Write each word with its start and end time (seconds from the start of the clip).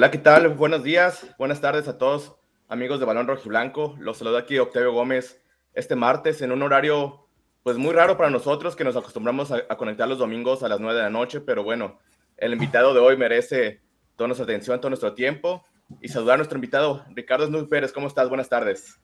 Hola, 0.00 0.10
¿qué 0.10 0.16
tal? 0.16 0.48
Buenos 0.48 0.82
días, 0.82 1.26
buenas 1.36 1.60
tardes 1.60 1.86
a 1.86 1.98
todos, 1.98 2.34
amigos 2.70 3.00
de 3.00 3.04
Balón 3.04 3.26
Rojo 3.26 3.42
y 3.44 3.48
Blanco. 3.50 3.96
Los 3.98 4.16
saludo 4.16 4.38
aquí 4.38 4.58
Octavio 4.58 4.94
Gómez 4.94 5.42
este 5.74 5.94
martes 5.94 6.40
en 6.40 6.52
un 6.52 6.62
horario 6.62 7.28
pues 7.62 7.76
muy 7.76 7.92
raro 7.92 8.16
para 8.16 8.30
nosotros 8.30 8.74
que 8.74 8.82
nos 8.82 8.96
acostumbramos 8.96 9.52
a, 9.52 9.76
conectar 9.76 10.08
los 10.08 10.16
domingos 10.16 10.62
a 10.62 10.68
las 10.68 10.80
9 10.80 10.96
de 10.96 11.02
la 11.02 11.10
noche, 11.10 11.42
pero 11.42 11.64
bueno, 11.64 11.98
el 12.38 12.54
invitado 12.54 12.94
de 12.94 13.00
hoy 13.00 13.18
merece 13.18 13.82
toda 14.16 14.28
nuestra 14.28 14.44
atención, 14.44 14.80
todo 14.80 14.88
nuestro 14.88 15.12
tiempo 15.12 15.62
y 16.00 16.08
saludar 16.08 16.36
a 16.36 16.38
nuestro 16.38 16.56
invitado, 16.56 17.04
Ricardo 17.10 17.46
Snoop 17.46 17.68
Pérez. 17.68 17.92
¿Cómo 17.92 18.06
estás? 18.06 18.26
Buenas 18.30 18.48
tardes. 18.48 18.98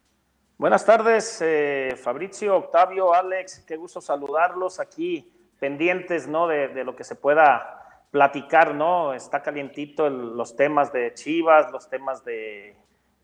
Buenas 0.56 0.86
tardes, 0.86 1.42
eh, 1.42 1.94
Fabricio, 2.02 2.56
Octavio, 2.56 3.12
Alex, 3.12 3.64
qué 3.66 3.76
gusto 3.76 4.00
saludarlos 4.00 4.80
aquí, 4.80 5.30
pendientes, 5.60 6.26
¿no? 6.26 6.48
De 6.48 6.84
lo 6.84 6.96
que 6.96 7.04
se 7.04 7.16
pueda 7.16 7.75
platicar, 8.16 8.74
¿no? 8.74 9.12
Está 9.12 9.42
calientito 9.42 10.08
los 10.08 10.56
temas 10.56 10.90
de 10.90 11.12
Chivas, 11.12 11.70
los 11.70 11.86
temas 11.90 12.24
de, 12.24 12.74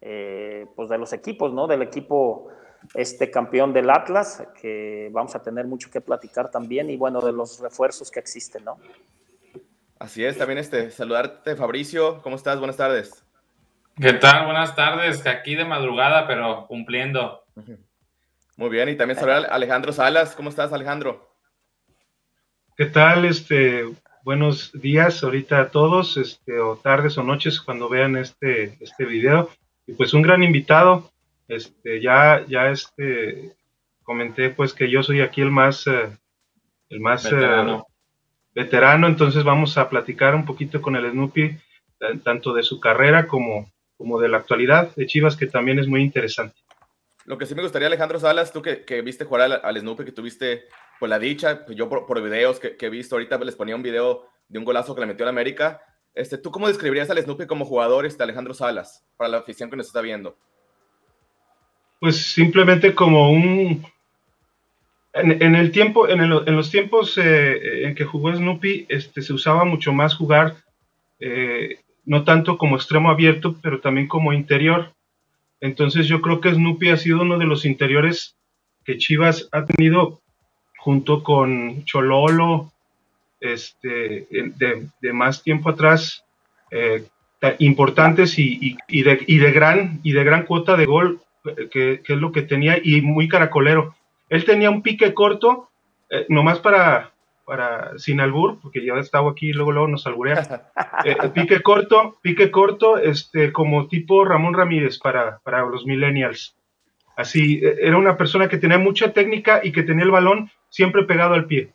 eh, 0.02 0.66
pues 0.76 0.90
de 0.90 0.98
los 0.98 1.14
equipos, 1.14 1.50
¿no? 1.54 1.66
Del 1.66 1.80
equipo 1.80 2.48
este 2.92 3.30
campeón 3.30 3.72
del 3.72 3.88
Atlas, 3.88 4.46
que 4.60 5.08
vamos 5.10 5.34
a 5.34 5.42
tener 5.42 5.66
mucho 5.66 5.90
que 5.90 6.02
platicar 6.02 6.50
también, 6.50 6.90
y 6.90 6.98
bueno, 6.98 7.22
de 7.22 7.32
los 7.32 7.60
refuerzos 7.60 8.10
que 8.10 8.20
existen, 8.20 8.66
¿no? 8.66 8.76
Así 9.98 10.26
es, 10.26 10.36
también 10.36 10.58
este, 10.58 10.90
saludarte, 10.90 11.56
Fabricio, 11.56 12.20
¿cómo 12.20 12.36
estás? 12.36 12.58
Buenas 12.58 12.76
tardes. 12.76 13.24
¿Qué 13.98 14.12
tal? 14.12 14.44
Buenas 14.44 14.76
tardes, 14.76 15.26
aquí 15.26 15.54
de 15.54 15.64
madrugada, 15.64 16.26
pero 16.26 16.66
cumpliendo. 16.66 17.44
Muy 18.58 18.68
bien, 18.68 18.90
y 18.90 18.96
también 18.96 19.18
saludar 19.18 19.46
a 19.46 19.54
Alejandro 19.54 19.90
Salas, 19.90 20.36
¿cómo 20.36 20.50
estás, 20.50 20.70
Alejandro? 20.70 21.32
¿Qué 22.76 22.86
tal? 22.86 23.24
Este, 23.24 23.84
buenos 24.24 24.70
días 24.72 25.22
ahorita 25.22 25.60
a 25.60 25.68
todos, 25.70 26.16
este, 26.16 26.58
o 26.60 26.76
tardes 26.76 27.18
o 27.18 27.22
noches 27.22 27.60
cuando 27.60 27.88
vean 27.88 28.16
este, 28.16 28.76
este 28.80 29.04
video. 29.04 29.50
Y 29.86 29.94
pues 29.94 30.14
un 30.14 30.22
gran 30.22 30.42
invitado, 30.42 31.10
este, 31.48 32.00
ya, 32.00 32.44
ya 32.48 32.70
este, 32.70 33.52
comenté 34.02 34.50
pues 34.50 34.72
que 34.72 34.90
yo 34.90 35.02
soy 35.02 35.20
aquí 35.20 35.40
el 35.40 35.50
más, 35.50 35.86
eh, 35.86 36.16
el 36.88 37.00
más 37.00 37.26
eh, 37.26 37.80
veterano. 38.54 39.06
entonces 39.06 39.44
vamos 39.44 39.76
a 39.76 39.88
platicar 39.88 40.34
un 40.34 40.44
poquito 40.44 40.80
con 40.80 40.96
el 40.96 41.10
Snoopy, 41.10 41.58
tanto 42.24 42.52
de 42.52 42.62
su 42.62 42.80
carrera 42.80 43.26
como, 43.26 43.70
como 43.96 44.20
de 44.20 44.28
la 44.28 44.38
actualidad 44.38 44.94
de 44.94 45.06
Chivas, 45.06 45.36
que 45.36 45.46
también 45.46 45.78
es 45.78 45.86
muy 45.86 46.02
interesante. 46.02 46.56
Lo 47.24 47.38
que 47.38 47.46
sí 47.46 47.54
me 47.54 47.62
gustaría, 47.62 47.86
Alejandro 47.86 48.18
Salas, 48.18 48.52
tú 48.52 48.62
que, 48.62 48.84
que 48.84 49.00
viste 49.00 49.24
jugar 49.24 49.60
al, 49.62 49.80
Snoopy, 49.80 50.04
que 50.04 50.12
tuviste 50.12 50.64
pues 51.02 51.10
la 51.10 51.18
dicha, 51.18 51.64
pues 51.66 51.76
yo 51.76 51.88
por, 51.88 52.22
videos 52.22 52.60
que, 52.60 52.76
he 52.78 52.88
visto, 52.88 53.16
ahorita 53.16 53.36
les 53.38 53.56
ponía 53.56 53.74
un 53.74 53.82
video 53.82 54.24
de 54.48 54.60
un 54.60 54.64
golazo 54.64 54.94
que 54.94 55.00
le 55.00 55.08
metió 55.08 55.24
la 55.24 55.30
América. 55.30 55.82
Este, 56.14 56.38
¿Tú 56.38 56.52
cómo 56.52 56.68
describirías 56.68 57.10
al 57.10 57.20
Snoopy 57.20 57.48
como 57.48 57.64
jugador, 57.64 58.06
este 58.06 58.22
Alejandro 58.22 58.54
Salas, 58.54 59.04
para 59.16 59.28
la 59.28 59.38
afición 59.38 59.68
que 59.68 59.76
nos 59.76 59.88
está 59.88 60.00
viendo? 60.00 60.36
Pues 61.98 62.18
simplemente 62.32 62.94
como 62.94 63.32
un... 63.32 63.84
En, 65.12 65.56
el 65.56 65.72
tiempo, 65.72 66.08
en, 66.08 66.20
en 66.20 66.56
los 66.56 66.70
tiempos 66.70 67.18
eh, 67.18 67.84
en 67.84 67.96
que 67.96 68.04
jugó 68.04 68.32
Snoopy, 68.32 68.86
este, 68.88 69.22
se 69.22 69.32
usaba 69.32 69.64
mucho 69.64 69.92
más 69.92 70.14
jugar, 70.14 70.54
eh, 71.18 71.80
no 72.04 72.22
tanto 72.22 72.58
como 72.58 72.76
extremo 72.76 73.10
abierto, 73.10 73.56
pero 73.60 73.80
también 73.80 74.06
como 74.06 74.32
interior. 74.32 74.92
Entonces 75.60 76.06
yo 76.06 76.20
creo 76.20 76.40
que 76.40 76.54
Snoopy 76.54 76.90
ha 76.90 76.96
sido 76.96 77.22
uno 77.22 77.38
de 77.38 77.46
los 77.46 77.64
interiores 77.64 78.36
que 78.84 78.98
Chivas 78.98 79.48
ha 79.50 79.64
tenido 79.64 80.21
junto 80.82 81.22
con 81.22 81.84
Chololo, 81.84 82.72
este, 83.40 84.26
de, 84.30 85.12
más 85.12 85.44
tiempo 85.44 85.70
atrás, 85.70 86.24
eh, 86.72 87.04
importantes 87.60 88.36
y, 88.36 88.76
de, 88.88 89.24
y, 89.28 89.38
de, 89.38 89.52
gran, 89.52 90.00
y 90.02 90.12
de 90.12 90.24
gran 90.24 90.44
cuota 90.44 90.76
de 90.76 90.86
gol, 90.86 91.20
eh, 91.44 91.68
que, 91.70 92.02
es 92.04 92.18
lo 92.18 92.32
que 92.32 92.42
tenía, 92.42 92.80
y 92.82 93.00
muy 93.00 93.28
caracolero. 93.28 93.94
Él 94.28 94.44
tenía 94.44 94.70
un 94.70 94.82
pique 94.82 95.14
corto, 95.14 95.68
eh, 96.10 96.26
nomás 96.28 96.58
para, 96.58 97.12
para 97.44 97.96
sin 97.96 98.20
albur, 98.20 98.58
porque 98.60 98.84
ya 98.84 98.94
estaba 98.94 99.30
aquí 99.30 99.50
y 99.50 99.52
luego, 99.52 99.70
luego 99.70 99.86
nos 99.86 100.04
alburea. 100.08 100.68
pique 101.32 101.62
corto, 101.62 102.16
pique 102.22 102.50
corto, 102.50 102.98
este, 102.98 103.52
como 103.52 103.86
tipo 103.86 104.24
Ramón 104.24 104.54
Ramírez 104.54 104.98
para, 104.98 105.38
para 105.44 105.64
los 105.64 105.86
millennials. 105.86 106.56
Así, 107.16 107.60
e, 107.62 107.86
era 107.86 107.96
una 107.96 108.16
persona 108.16 108.48
que 108.48 108.58
tenía 108.58 108.78
mucha 108.78 109.12
técnica 109.12 109.60
y 109.62 109.70
que 109.70 109.84
tenía 109.84 110.04
el 110.04 110.10
balón 110.10 110.50
siempre 110.72 111.04
pegado 111.04 111.34
al 111.34 111.44
pie. 111.44 111.70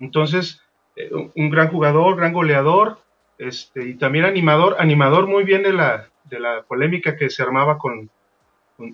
Entonces, 0.00 0.62
eh, 0.96 1.10
un 1.12 1.50
gran 1.50 1.68
jugador, 1.68 2.16
gran 2.16 2.32
goleador, 2.32 2.98
este, 3.38 3.86
y 3.86 3.94
también 3.94 4.24
animador, 4.24 4.76
animador 4.78 5.26
muy 5.26 5.44
bien 5.44 5.62
de 5.62 5.74
la, 5.74 6.08
de 6.24 6.40
la 6.40 6.62
polémica 6.62 7.16
que 7.16 7.28
se 7.28 7.42
armaba 7.42 7.76
con, 7.76 8.10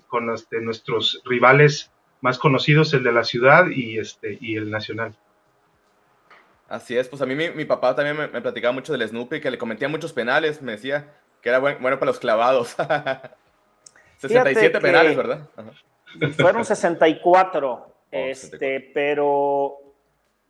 con, 0.08 0.30
este, 0.34 0.60
nuestros 0.60 1.22
rivales 1.24 1.92
más 2.20 2.38
conocidos, 2.38 2.92
el 2.92 3.04
de 3.04 3.12
la 3.12 3.22
ciudad 3.22 3.68
y, 3.68 3.98
este, 3.98 4.36
y 4.40 4.56
el 4.56 4.68
nacional. 4.68 5.16
Así 6.68 6.98
es, 6.98 7.08
pues 7.08 7.22
a 7.22 7.26
mí 7.26 7.34
mi, 7.34 7.64
papá 7.64 7.94
también 7.94 8.16
me, 8.16 8.40
platicaba 8.42 8.72
mucho 8.72 8.92
del 8.92 9.08
Snoopy, 9.08 9.40
que 9.40 9.50
le 9.50 9.58
cometía 9.58 9.88
muchos 9.88 10.12
penales, 10.12 10.60
me 10.60 10.72
decía 10.72 11.14
que 11.40 11.50
era 11.50 11.60
bueno 11.60 11.98
para 11.98 12.06
los 12.06 12.18
clavados. 12.18 12.76
67 14.16 14.80
penales, 14.80 15.16
¿verdad? 15.16 15.48
Fueron 16.36 16.64
64, 16.64 17.94
este, 18.10 18.80
pero 18.94 19.78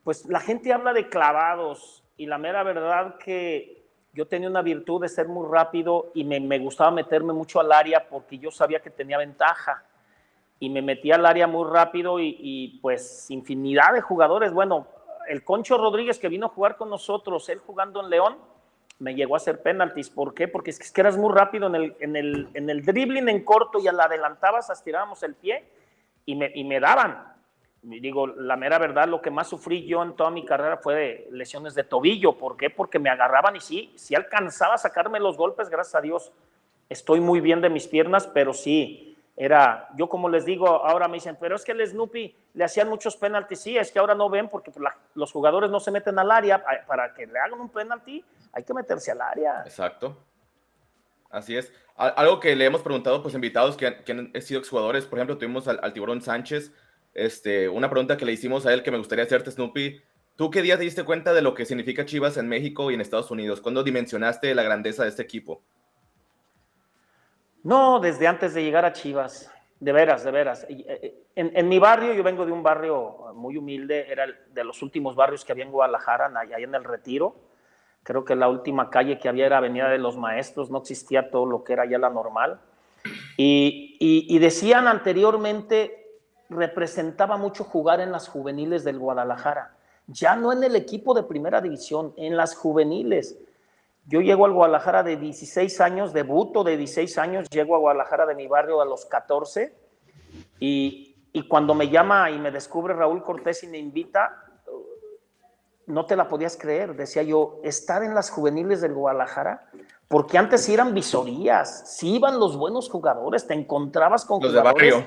pues 0.05 0.27
la 0.27 0.41
gente 0.41 0.73
habla 0.73 0.93
de 0.93 1.09
clavados 1.09 2.05
y 2.17 2.27
la 2.27 2.39
mera 2.39 2.63
verdad 2.63 3.17
que 3.19 3.79
yo 4.13 4.27
tenía 4.27 4.49
una 4.49 4.63
virtud 4.63 5.03
de 5.03 5.09
ser 5.09 5.29
muy 5.29 5.47
rápido 5.51 6.11
y 6.15 6.25
me, 6.25 6.59
gustaba 6.59 6.91
meterme 6.91 7.33
mucho 7.33 7.61
al 7.61 7.71
área 7.73 8.09
porque 8.09 8.39
yo 8.39 8.51
sabía 8.51 8.81
que 8.81 8.91
tenía 8.91 9.19
ventaja 9.19 9.85
y 10.59 10.71
me 10.71 10.83
metía 10.83 11.17
al 11.17 11.27
área 11.27 11.47
muy 11.47 11.69
rápido 11.71 12.19
y, 12.19 12.37
y, 12.41 12.79
pues 12.81 13.31
infinidad 13.31 13.93
de 13.93 14.01
jugadores. 14.01 14.53
Bueno, 14.53 14.89
el 15.29 15.45
Concho 15.45 15.79
Rodríguez 15.79 16.19
que 16.19 16.29
vino 16.29 16.47
a 16.47 16.51
jugar 16.51 16.77
con 16.77 16.91
nosotros, 16.91 17.49
él 17.49 17.59
jugando 17.59 18.03
en 18.03 18.11
León, 18.11 18.39
me 18.99 19.15
llegó 19.15 19.35
a 19.35 19.37
hacer 19.37 19.63
penaltis. 19.63 20.11
¿Por 20.11 20.35
qué? 20.35 20.49
Porque 20.49 20.71
es 20.71 20.93
que 20.93 21.01
eras 21.01 21.17
muy 21.17 21.33
rápido 21.33 21.69
en 21.69 21.75
el, 21.77 21.97
en 22.01 22.17
el, 22.17 22.49
en 22.55 22.71
el 22.71 22.85
dribbling 22.85 23.29
en 23.29 23.45
corto 23.45 23.79
y 23.79 23.87
al 23.87 24.01
adelantabas, 24.01 24.71
estirábamos 24.71 25.23
el 25.23 25.35
pie 25.35 25.65
y 26.27 26.35
me, 26.35 26.51
y 26.55 26.65
me 26.65 26.81
daban. 26.81 27.38
Digo, 27.89 28.27
la 28.27 28.57
mera 28.57 28.79
verdad, 28.79 29.09
lo 29.09 29.23
que 29.23 29.31
más 29.31 29.49
sufrí 29.49 29.87
yo 29.87 30.03
en 30.03 30.15
toda 30.15 30.31
mi 30.31 30.45
carrera 30.45 30.77
fue 30.77 30.95
de 30.95 31.29
lesiones 31.31 31.75
de 31.75 31.85
tobillo. 31.85 32.37
¿Por 32.37 32.57
qué? 32.57 32.71
Porque 32.71 32.99
me 32.99 33.11
agarraban 33.11 33.57
y 33.57 33.61
sí, 33.61 33.93
sí 33.97 34.15
alcanzaba 34.15 34.75
a 34.75 34.79
sacarme 34.79 35.21
los 35.21 35.37
golpes, 35.37 35.69
gracias 35.69 35.95
a 35.95 36.01
Dios. 36.01 36.33
Estoy 36.89 37.21
muy 37.21 37.41
bien 37.41 37.61
de 37.61 37.71
mis 37.71 37.87
piernas, 37.87 38.27
pero 38.27 38.53
sí, 38.53 39.09
era, 39.41 39.89
yo 39.95 40.09
como 40.09 40.29
les 40.29 40.45
digo, 40.45 40.67
ahora 40.67 41.07
me 41.07 41.15
dicen, 41.15 41.37
pero 41.41 41.55
es 41.55 41.65
que 41.65 41.71
el 41.71 41.87
Snoopy 41.87 42.35
le 42.55 42.65
hacían 42.65 42.89
muchos 42.89 43.17
penaltis. 43.17 43.61
Sí, 43.61 43.79
es 43.79 43.93
que 43.93 44.01
ahora 44.01 44.17
no 44.17 44.29
ven 44.29 44.49
porque 44.49 44.73
pues, 44.73 44.85
los 45.15 45.31
jugadores 45.31 45.71
no 45.71 45.79
se 45.79 45.93
meten 45.93 46.19
al 46.19 46.33
área. 46.33 46.65
Para 46.89 47.15
que 47.15 47.25
le 47.25 47.39
hagan 47.39 47.61
un 47.61 47.69
penalti, 47.69 48.25
hay 48.53 48.65
que 48.65 48.75
meterse 48.75 49.13
al 49.13 49.21
área. 49.21 49.63
Exacto. 49.65 50.17
Así 51.31 51.57
es. 51.57 51.73
Algo 51.95 52.41
que 52.41 52.57
le 52.57 52.65
hemos 52.65 52.83
preguntado, 52.83 53.23
pues, 53.23 53.35
invitados 53.35 53.77
que 53.77 53.87
han, 53.87 54.33
sido 54.43 54.59
exjugadores, 54.59 55.05
por 55.05 55.19
ejemplo, 55.19 55.39
tuvimos 55.39 55.69
al, 55.69 55.93
Tiburón 55.93 56.21
Sánchez. 56.21 56.73
Este, 57.15 57.69
una 57.69 57.91
pregunta 57.91 58.17
que 58.17 58.25
le 58.25 58.33
hicimos 58.33 58.67
a 58.67 58.73
él 58.73 58.83
que 58.83 58.91
me 58.91 58.99
gustaría 58.99 59.25
hacerte, 59.25 59.51
Snoopy. 59.51 60.01
¿Tú 60.39 60.51
qué 60.51 60.63
día 60.63 60.79
te 60.79 60.85
diste 60.85 61.03
cuenta 61.03 61.33
de 61.33 61.43
lo 61.43 61.53
que 61.53 61.65
significa 61.65 62.07
Chivas 62.07 62.37
en 62.37 62.49
México 62.49 62.91
y 62.91 62.95
en 62.95 63.01
Estados 63.01 63.33
Unidos? 63.33 63.61
¿Cuándo 63.61 63.83
dimensionaste 63.83 64.55
la 64.55 64.63
grandeza 64.63 65.03
de 65.03 65.09
este 65.09 65.23
equipo? 65.23 65.63
No, 67.65 67.99
desde 67.99 68.29
antes 68.29 68.55
de 68.55 68.63
llegar 68.63 68.85
a 68.85 68.93
Chivas, 68.93 69.51
de 69.81 69.93
veras, 69.93 70.23
de 70.23 70.31
veras. 70.31 70.65
Eh, 70.69 70.85
eh, 70.87 71.25
en, 71.35 71.69
mi 71.69 71.81
barrio, 71.81 72.15
yo 72.15 72.23
vengo 72.23 72.47
de 72.47 72.53
un 72.53 72.63
barrio 72.63 73.33
muy 73.35 73.57
humilde, 73.57 74.07
era 74.09 74.27
de 74.27 74.63
los 74.63 74.81
últimos 74.81 75.17
barrios 75.17 75.45
que 75.45 75.51
había 75.51 75.65
en 75.65 75.73
Guadalajara, 75.73 76.31
allá 76.39 76.57
en 76.59 76.75
el 76.77 76.85
Retiro. 76.85 77.35
Creo 78.05 78.25
que 78.25 78.37
la 78.37 78.49
última 78.49 78.91
calle 78.91 79.19
que 79.19 79.29
había 79.29 79.47
era 79.47 79.59
Avenida 79.59 79.89
de 79.89 79.99
los 79.99 80.17
Maestros, 80.17 80.71
no 80.71 80.79
existía 80.79 81.33
todo 81.33 81.47
lo 81.47 81.65
que 81.65 81.73
era 81.73 81.85
ya 81.85 81.99
la 81.99 82.11
normal. 82.11 82.61
Y, 83.37 83.97
y 83.99 84.39
decían 84.39 84.87
anteriormente, 84.87 85.98
representaba 86.49 87.37
mucho 87.37 87.65
jugar 87.65 88.01
en 88.01 88.13
las 88.13 88.29
juveniles 88.29 88.85
del 88.85 88.99
Guadalajara, 88.99 89.77
ya 90.07 90.37
no 90.37 90.53
en 90.53 90.65
el 90.65 90.77
equipo 90.77 91.15
de 91.15 91.23
primera 91.23 91.61
división, 91.61 92.15
en 92.17 92.37
las 92.37 92.55
juveniles. 92.55 93.39
Yo 94.07 94.21
llego 94.21 94.47
al 94.47 94.53
Guadalajara 94.53 95.03
de 95.03 95.17
16 95.17 95.81
años, 95.81 96.13
debuto 96.13 96.65
de 96.65 96.77
16 96.79 97.19
años, 97.19 97.51
llego 97.51 97.77
a 97.77 97.79
Guadalajara 97.79 98.25
de 98.25 98.35
mi 98.35 98.47
barrio 98.47 98.81
a 98.81 98.87
los 98.87 99.05
14 99.05 99.75
y, 100.59 101.17
y 101.33 101.47
cuando 101.47 101.75
me 101.75 101.91
llama 101.91 102.31
y 102.31 102.39
me 102.39 102.51
descubre 102.51 102.95
Raúl 102.95 103.23
Cortés 103.23 103.63
y 103.65 103.67
me 103.67 103.79
invita, 103.79 104.45
no 105.89 106.07
te 106.07 106.17
la 106.17 106.29
podías 106.29 106.57
creer, 106.57 106.95
decía 106.95 107.23
yo, 107.23 107.61
estar 107.65 108.03
en 108.03 108.15
las 108.15 108.31
juveniles 108.31 108.81
del 108.81 108.95
Guadalajara, 108.95 109.71
porque 110.07 110.39
antes 110.39 110.69
eran 110.69 110.95
visorías, 110.95 111.97
sí 111.97 112.17
iban 112.17 112.39
los 112.39 112.57
buenos 112.57 112.89
jugadores, 112.89 113.47
te 113.47 113.55
encontrabas 113.55 114.25
con 114.25 114.41
los 114.41 114.53
de 114.53 114.61
barrio. 114.61 115.07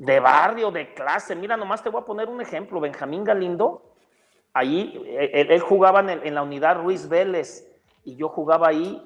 De 0.00 0.18
barrio, 0.18 0.70
de 0.70 0.94
clase. 0.94 1.36
Mira, 1.36 1.58
nomás 1.58 1.82
te 1.82 1.90
voy 1.90 2.00
a 2.00 2.06
poner 2.06 2.30
un 2.30 2.40
ejemplo. 2.40 2.80
Benjamín 2.80 3.22
Galindo, 3.22 3.82
ahí 4.54 4.98
él, 5.34 5.60
jugaba 5.60 6.00
en, 6.00 6.34
la 6.34 6.42
unidad 6.42 6.80
Ruiz 6.80 7.06
Vélez 7.06 7.70
y 8.02 8.16
yo 8.16 8.30
jugaba 8.30 8.68
ahí 8.68 9.02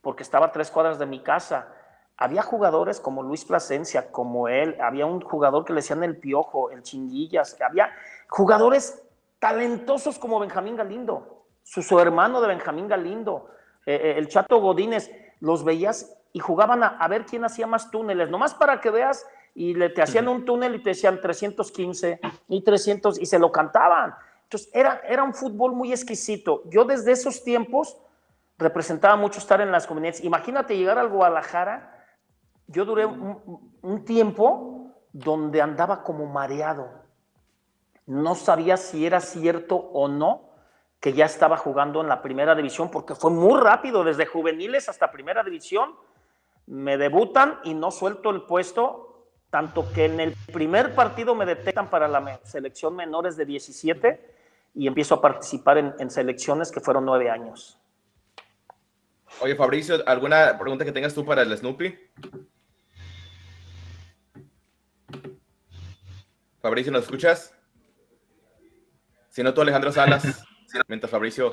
porque 0.00 0.22
estaba 0.22 0.46
a 0.46 0.52
tres 0.52 0.70
cuadras 0.70 0.98
de 0.98 1.04
mi 1.04 1.22
casa. 1.22 1.68
Había 2.16 2.40
jugadores 2.40 2.98
como 2.98 3.22
Luis 3.22 3.44
Plasencia, 3.44 4.10
como 4.10 4.48
él, 4.48 4.74
había 4.80 5.04
un 5.04 5.20
jugador 5.20 5.66
que 5.66 5.74
le 5.74 5.82
decían 5.82 6.02
el 6.02 6.16
Piojo, 6.16 6.70
el 6.70 6.82
Chinguillas, 6.82 7.60
había 7.60 7.90
jugadores 8.30 9.06
talentosos 9.38 10.18
como 10.18 10.40
Benjamín 10.40 10.76
Galindo, 10.76 11.44
su, 11.62 12.00
hermano 12.00 12.40
de 12.40 12.48
Benjamín 12.48 12.88
Galindo, 12.88 13.50
eh, 13.84 14.00
eh, 14.02 14.14
el 14.16 14.28
Chato 14.28 14.62
Godínez, 14.62 15.10
los 15.40 15.62
veías 15.62 16.16
y 16.32 16.38
jugaban 16.38 16.82
a, 16.82 17.06
ver 17.08 17.26
quién 17.26 17.44
hacía 17.44 17.66
más 17.66 17.90
túneles, 17.90 18.30
nomás 18.30 18.54
para 18.54 18.80
que 18.80 18.90
veas, 18.90 19.26
y 19.54 19.74
le, 19.74 19.90
te 19.90 20.02
hacían 20.02 20.28
un 20.28 20.44
túnel 20.44 20.74
y 20.74 20.82
te 20.82 20.90
decían 20.90 21.20
315 21.20 22.20
y 22.48 22.62
300 22.62 23.20
y 23.20 23.26
se 23.26 23.38
lo 23.38 23.52
cantaban. 23.52 24.14
Entonces 24.44 24.70
era, 24.72 25.00
era 25.06 25.22
un 25.22 25.34
fútbol 25.34 25.72
muy 25.72 25.92
exquisito. 25.92 26.62
Yo 26.66 26.84
desde 26.84 27.12
esos 27.12 27.44
tiempos 27.44 27.96
representaba 28.58 29.16
mucho 29.16 29.38
estar 29.38 29.60
en 29.60 29.72
las 29.72 29.86
comunidades. 29.86 30.24
Imagínate 30.24 30.76
llegar 30.76 30.98
al 30.98 31.08
Guadalajara, 31.08 32.06
yo 32.66 32.84
duré 32.84 33.06
un 33.06 34.04
tiempo 34.04 34.92
donde 35.12 35.60
andaba 35.60 36.02
como 36.02 36.26
mareado. 36.26 36.90
No 38.06 38.34
sabía 38.34 38.76
si 38.76 39.06
era 39.06 39.20
cierto 39.20 39.76
o 39.76 40.08
no 40.08 40.52
que 41.02 41.12
ya 41.12 41.24
estaba 41.24 41.56
jugando 41.56 42.00
en 42.00 42.08
la 42.08 42.22
primera 42.22 42.54
división, 42.54 42.88
porque 42.88 43.16
fue 43.16 43.32
muy 43.32 43.60
rápido, 43.60 44.04
desde 44.04 44.24
juveniles 44.24 44.88
hasta 44.88 45.10
primera 45.10 45.42
división 45.42 45.96
me 46.66 46.96
debutan 46.96 47.58
y 47.64 47.74
no 47.74 47.90
suelto 47.90 48.30
el 48.30 48.42
puesto, 48.42 49.11
tanto 49.52 49.92
que 49.92 50.06
en 50.06 50.18
el 50.18 50.34
primer 50.50 50.94
partido 50.94 51.34
me 51.34 51.44
detectan 51.44 51.90
para 51.90 52.08
la 52.08 52.40
selección 52.42 52.96
menores 52.96 53.36
de 53.36 53.44
17 53.44 54.34
y 54.74 54.86
empiezo 54.86 55.16
a 55.16 55.20
participar 55.20 55.76
en, 55.76 56.10
selecciones 56.10 56.72
que 56.72 56.80
fueron 56.80 57.04
nueve 57.04 57.28
años. 57.28 57.78
Oye, 59.40 59.54
Fabricio, 59.54 60.02
¿alguna 60.08 60.58
pregunta 60.58 60.86
que 60.86 60.92
tengas 60.92 61.12
tú 61.12 61.26
para 61.26 61.42
el 61.42 61.54
Snoopy? 61.54 61.94
Fabricio, 66.62 66.90
¿nos 66.90 67.02
escuchas? 67.02 67.54
Si 69.28 69.42
no, 69.42 69.52
tú, 69.52 69.60
Alejandro 69.60 69.92
Salas, 69.92 70.46
mientras 70.88 71.10
Fabricio 71.10 71.52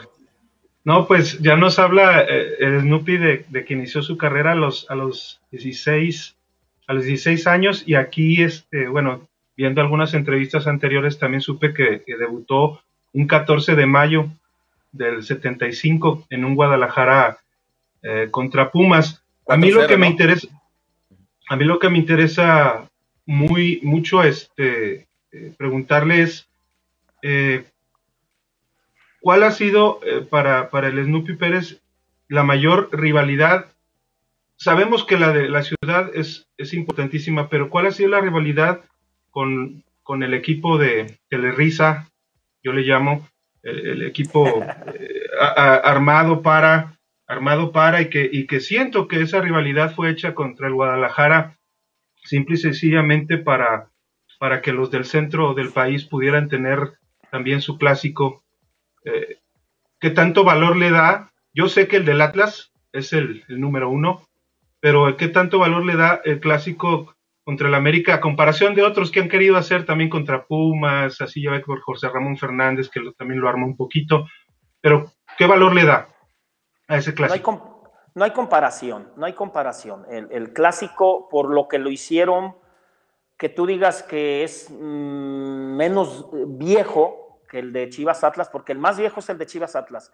no, 0.85 1.05
pues 1.05 1.37
ya 1.39 1.57
nos 1.57 1.77
habla 1.79 2.21
eh, 2.21 2.55
el 2.59 2.79
Snoopy 2.79 3.17
de, 3.17 3.65
que 3.65 3.73
inició 3.73 4.01
su 4.01 4.17
carrera 4.17 4.53
a 4.53 4.55
los, 4.55 4.89
a 4.89 4.95
los 4.95 5.41
16 5.51 6.38
a 6.89 6.93
los 6.93 7.05
16 7.05 7.45
años 7.45 7.83
y 7.85 7.93
aquí, 7.93 8.41
este, 8.41 8.87
bueno, 8.87 9.27
viendo 9.55 9.79
algunas 9.79 10.15
entrevistas 10.15 10.65
anteriores 10.65 11.19
también 11.19 11.41
supe 11.41 11.71
que, 11.71 12.01
debutó 12.17 12.81
un 13.13 13.27
14 13.27 13.75
de 13.75 13.85
mayo 13.85 14.25
del 14.91 15.23
75 15.23 16.25
en 16.31 16.45
un 16.45 16.55
Guadalajara 16.55 17.37
eh, 18.01 18.29
contra 18.31 18.71
Pumas. 18.71 19.23
A 19.47 19.55
mí 19.55 19.69
lo 19.69 19.85
que 19.85 19.97
me 19.97 20.07
interesa, 20.07 20.47
a 21.47 21.55
mí 21.55 21.63
lo 21.63 21.77
que 21.77 21.89
me 21.89 21.99
interesa 21.99 22.89
muy 23.27 23.79
mucho 23.83 24.23
este 24.23 25.07
eh, 25.31 25.53
preguntarle 25.55 26.23
es 26.23 26.49
¿Cuál 29.21 29.43
ha 29.43 29.51
sido 29.51 29.99
eh, 30.03 30.25
para, 30.27 30.71
para, 30.71 30.87
el 30.87 31.03
Snoopy 31.03 31.35
Pérez 31.35 31.81
la 32.29 32.43
mayor 32.43 32.89
rivalidad? 32.91 33.67
Sabemos 34.59 35.05
que 35.05 35.17
la 35.17 35.31
de 35.31 35.47
la 35.47 35.63
ciudad 35.63 36.11
es, 36.13 36.49
es 36.57 36.73
importantísima, 36.73 37.47
pero 37.47 37.69
¿cuál 37.69 37.87
ha 37.87 37.91
sido 37.91 38.09
la 38.09 38.19
rivalidad 38.19 38.81
con, 39.29 39.85
con 40.03 40.21
el 40.21 40.33
equipo 40.33 40.77
de 40.77 41.17
Telerisa? 41.29 42.09
Yo 42.61 42.73
le 42.73 42.81
llamo 42.81 43.25
el, 43.63 44.01
equipo 44.01 44.45
eh, 44.93 45.23
armado 45.39 46.41
para 46.41 46.99
armado 47.25 47.71
para 47.71 48.01
y 48.01 48.09
que, 48.09 48.27
y 48.31 48.47
que 48.47 48.59
siento 48.59 49.07
que 49.07 49.21
esa 49.21 49.39
rivalidad 49.39 49.93
fue 49.93 50.09
hecha 50.09 50.33
contra 50.33 50.67
el 50.67 50.73
Guadalajara 50.73 51.55
simple 52.23 52.55
y 52.55 52.57
sencillamente 52.57 53.37
para, 53.37 53.91
para 54.39 54.61
que 54.61 54.73
los 54.73 54.89
del 54.91 55.05
centro 55.05 55.53
del 55.53 55.71
país 55.71 56.05
pudieran 56.05 56.49
tener 56.49 56.93
también 57.31 57.61
su 57.61 57.77
clásico 57.77 58.43
eh, 59.05 59.37
qué 59.99 60.09
tanto 60.09 60.43
valor 60.43 60.75
le 60.75 60.89
da. 60.89 61.31
Yo 61.53 61.69
sé 61.69 61.87
que 61.87 61.97
el 61.97 62.05
del 62.05 62.21
Atlas 62.21 62.71
es 62.91 63.13
el, 63.13 63.43
número 63.47 63.89
uno, 63.89 64.27
pero 64.79 65.15
qué 65.17 65.27
tanto 65.27 65.59
valor 65.59 65.85
le 65.85 65.95
da 65.95 66.21
el 66.23 66.39
clásico 66.39 67.15
contra 67.43 67.67
el 67.67 67.75
América 67.75 68.15
a 68.15 68.21
comparación 68.21 68.75
de 68.75 68.83
otros 68.83 69.11
que 69.11 69.19
han 69.19 69.29
querido 69.29 69.57
hacer 69.57 69.85
también 69.85 70.09
contra 70.09 70.45
Pumas, 70.45 71.19
así 71.19 71.41
ya 71.41 71.51
ve 71.51 71.61
por 71.61 71.81
José 71.81 72.07
Ramón 72.07 72.37
Fernández, 72.37 72.89
que 72.89 73.01
también 73.17 73.41
lo 73.41 73.49
armó 73.49 73.65
un 73.65 73.75
poquito, 73.75 74.27
pero 74.81 75.11
¿qué 75.37 75.47
valor 75.47 75.73
le 75.73 75.85
da 75.85 76.09
a 76.87 76.97
ese 76.97 77.13
clásico? 77.13 77.79
No 78.15 78.23
hay, 78.23 78.31
comparación, 78.31 79.11
no 79.15 79.25
hay 79.25 79.33
comparación. 79.33 80.05
El, 80.09 80.51
clásico, 80.51 81.29
por 81.29 81.49
lo 81.49 81.67
que 81.67 81.79
lo 81.79 81.89
hicieron, 81.89 82.55
que 83.37 83.49
tú 83.49 83.65
digas 83.65 84.03
que 84.03 84.43
es 84.43 84.69
mm, 84.69 85.75
menos 85.75 86.27
viejo, 86.57 87.41
que 87.49 87.59
el 87.59 87.71
de 87.71 87.89
Chivas 87.89 88.23
Atlas, 88.23 88.49
porque 88.49 88.73
el 88.73 88.79
más 88.79 88.97
viejo 88.97 89.21
es 89.21 89.29
el 89.29 89.37
de 89.37 89.45
Chivas 89.45 89.75
Atlas, 89.75 90.11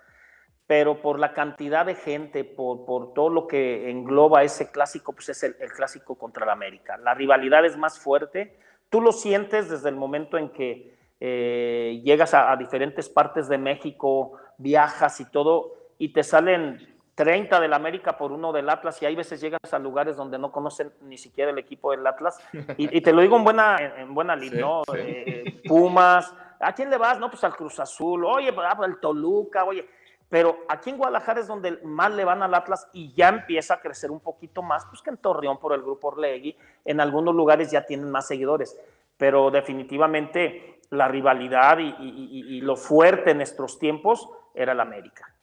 pero 0.68 1.02
por 1.02 1.20
la 1.20 1.34
cantidad 1.34 1.86
de 1.86 1.96
gente, 1.96 2.44
por, 2.44 2.86
por 2.86 3.14
todo 3.14 3.30
lo 3.30 3.48
que 3.48 3.90
engloba 3.90 4.44
ese 4.44 4.72
clásico, 4.72 5.14
pues 5.14 5.30
es 5.30 5.44
el, 5.44 5.56
clásico 5.56 6.16
contra 6.16 6.44
el 6.44 6.50
América. 6.50 6.98
La 6.98 7.14
rivalidad 7.14 7.66
es 7.66 7.78
más 7.78 8.00
fuerte, 8.00 8.58
tú 8.90 9.02
lo 9.02 9.12
sientes 9.12 9.70
desde 9.70 9.90
el 9.90 9.96
momento 9.96 10.38
en 10.38 10.50
que 10.50 10.96
eh, 11.20 12.02
llegas 12.04 12.34
a, 12.34 12.56
diferentes 12.56 13.10
partes 13.10 13.48
de 13.48 13.58
México, 13.58 14.34
viajas 14.58 15.20
y 15.20 15.26
todo, 15.26 15.74
y 16.00 16.10
te 16.10 16.24
salen 16.24 16.96
30 17.14 17.60
del 17.60 17.74
América 17.74 18.18
por 18.18 18.32
uno 18.32 18.52
del 18.52 18.70
Atlas 18.70 19.02
y 19.02 19.06
hay 19.06 19.16
veces 19.16 19.40
llegas 19.40 19.72
a 19.72 19.80
lugares 19.80 20.18
donde 20.18 20.38
no 20.38 20.52
conocen 20.52 20.92
ni 21.04 21.18
siquiera 21.18 21.52
el 21.52 21.58
equipo 21.58 21.92
del 21.92 22.06
Atlas 22.06 22.38
y, 22.78 23.00
te 23.00 23.14
lo 23.14 23.22
digo 23.22 23.38
en 23.38 23.44
buena 23.46 23.78
en, 23.80 24.14
buena 24.14 24.36
línea, 24.36 24.60
¿no? 24.60 24.82
Eh, 24.94 25.62
Pumas, 25.66 26.34
¿A 26.60 26.74
quién 26.74 26.90
le 26.90 26.98
vas? 26.98 27.20
No, 27.20 27.30
pues 27.30 27.44
al 27.44 27.56
Cruz 27.56 27.80
Azul, 27.80 28.26
oye, 28.26 28.52
pues, 28.54 28.68
ah, 28.70 28.76
pues 28.76 28.90
al 28.90 29.00
Toluca, 29.00 29.64
oye. 29.64 29.88
Pero 30.36 30.66
aquí 30.68 30.90
en 30.90 30.98
Guadalajara 30.98 31.40
es 31.40 31.48
donde 31.48 31.80
más 31.86 32.14
le 32.14 32.26
van 32.26 32.44
al 32.44 32.54
Atlas 32.54 32.90
y 32.92 33.14
ya 33.14 33.30
empieza 33.30 33.76
a 33.76 33.80
crecer 33.80 34.12
un 34.12 34.20
poquito 34.20 34.62
más, 34.62 34.86
pues 34.86 35.02
que 35.02 35.10
en 35.10 35.16
Torreón 35.16 35.62
por 35.62 35.72
el 35.72 35.82
grupo 35.82 36.10
Orlegui, 36.10 36.58
en 36.84 37.00
algunos 37.00 37.34
lugares 37.34 37.72
ya 37.72 37.86
tienen 37.86 38.12
más 38.12 38.28
seguidores. 38.28 38.78
Pero 39.16 39.50
definitivamente 39.50 40.82
la 40.90 41.08
rivalidad 41.08 41.78
y, 41.80 42.60
lo 42.60 42.76
fuerte 42.76 43.32
en 43.32 43.38
nuestros 43.38 43.80
tiempos 43.80 44.28
era 44.54 44.74
el 44.74 44.82
América. 44.82 45.34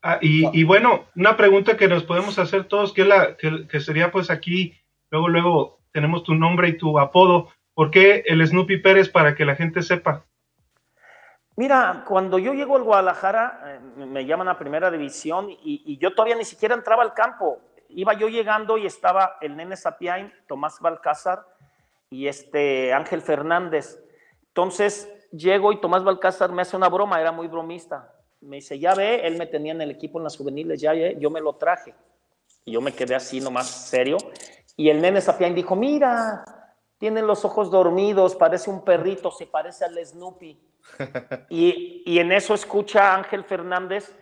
Ah, 0.00 0.18
y, 0.20 0.62
bueno, 0.62 1.06
una 1.16 1.36
pregunta 1.36 1.76
que 1.76 1.88
nos 1.88 2.04
podemos 2.04 2.38
hacer 2.38 2.68
todos, 2.68 2.92
que, 2.92 3.04
la, 3.04 3.36
que 3.36 3.80
sería 3.80 4.12
pues 4.12 4.30
aquí, 4.30 4.78
luego, 5.10 5.26
luego 5.26 5.80
tenemos 5.90 6.22
tu 6.22 6.36
nombre 6.36 6.68
y 6.68 6.78
tu 6.78 7.00
apodo. 7.00 7.48
¿Por 7.74 7.90
qué 7.90 8.22
el 8.26 8.46
Snoopy 8.46 8.76
Pérez 8.76 9.08
para 9.08 9.34
que 9.34 9.44
la 9.44 9.56
gente 9.56 9.82
sepa? 9.82 10.24
Mira, 11.56 12.04
cuando 12.06 12.38
yo 12.38 12.52
llego 12.52 12.76
al 12.76 12.82
Guadalajara, 12.82 13.60
eh, 13.64 14.04
me 14.04 14.26
llaman 14.26 14.48
a 14.48 14.58
primera 14.58 14.90
división 14.90 15.48
y, 15.48 15.96
yo 15.98 16.14
todavía 16.14 16.36
ni 16.36 16.44
siquiera 16.44 16.74
entraba 16.74 17.02
al 17.02 17.14
campo. 17.14 17.60
Iba 17.88 18.12
yo 18.12 18.28
llegando 18.28 18.76
y 18.76 18.84
estaba 18.84 19.38
el 19.40 19.56
nene 19.56 19.74
Sapiain, 19.74 20.30
Tomás 20.46 20.80
Balcázar 20.80 21.46
y 22.10 22.28
este 22.28 22.92
Ángel 22.92 23.22
Fernández. 23.22 23.98
Entonces 24.48 25.10
llego 25.32 25.72
y 25.72 25.80
Tomás 25.80 26.04
Balcázar 26.04 26.52
me 26.52 26.60
hace 26.60 26.76
una 26.76 26.90
broma, 26.90 27.20
era 27.22 27.32
muy 27.32 27.48
bromista. 27.48 28.12
Me 28.42 28.56
dice, 28.56 28.78
ya 28.78 28.94
ve, 28.94 29.26
él 29.26 29.38
me 29.38 29.46
tenía 29.46 29.72
en 29.72 29.80
el 29.80 29.90
equipo 29.90 30.18
en 30.18 30.24
las 30.24 30.36
juveniles, 30.36 30.78
ya, 30.78 30.92
yo 30.94 31.30
me 31.30 31.40
lo 31.40 31.54
traje. 31.54 31.94
Y 32.66 32.72
yo 32.72 32.82
me 32.82 32.92
quedé 32.92 33.14
así 33.14 33.40
nomás 33.40 33.66
serio. 33.66 34.18
Y 34.76 34.90
el 34.90 35.00
nene 35.00 35.22
Sapiain 35.22 35.54
dijo, 35.54 35.74
mira, 35.74 36.44
tiene 36.98 37.22
los 37.22 37.46
ojos 37.46 37.70
dormidos, 37.70 38.36
parece 38.36 38.68
un 38.68 38.84
perrito, 38.84 39.30
se 39.30 39.46
parece 39.46 39.86
al 39.86 40.04
Snoopy. 40.04 40.75
Y, 41.48 42.18
en 42.18 42.32
eso 42.32 42.54
escucha 42.54 43.14
Ángel 43.14 43.44
Fernández 43.44 44.14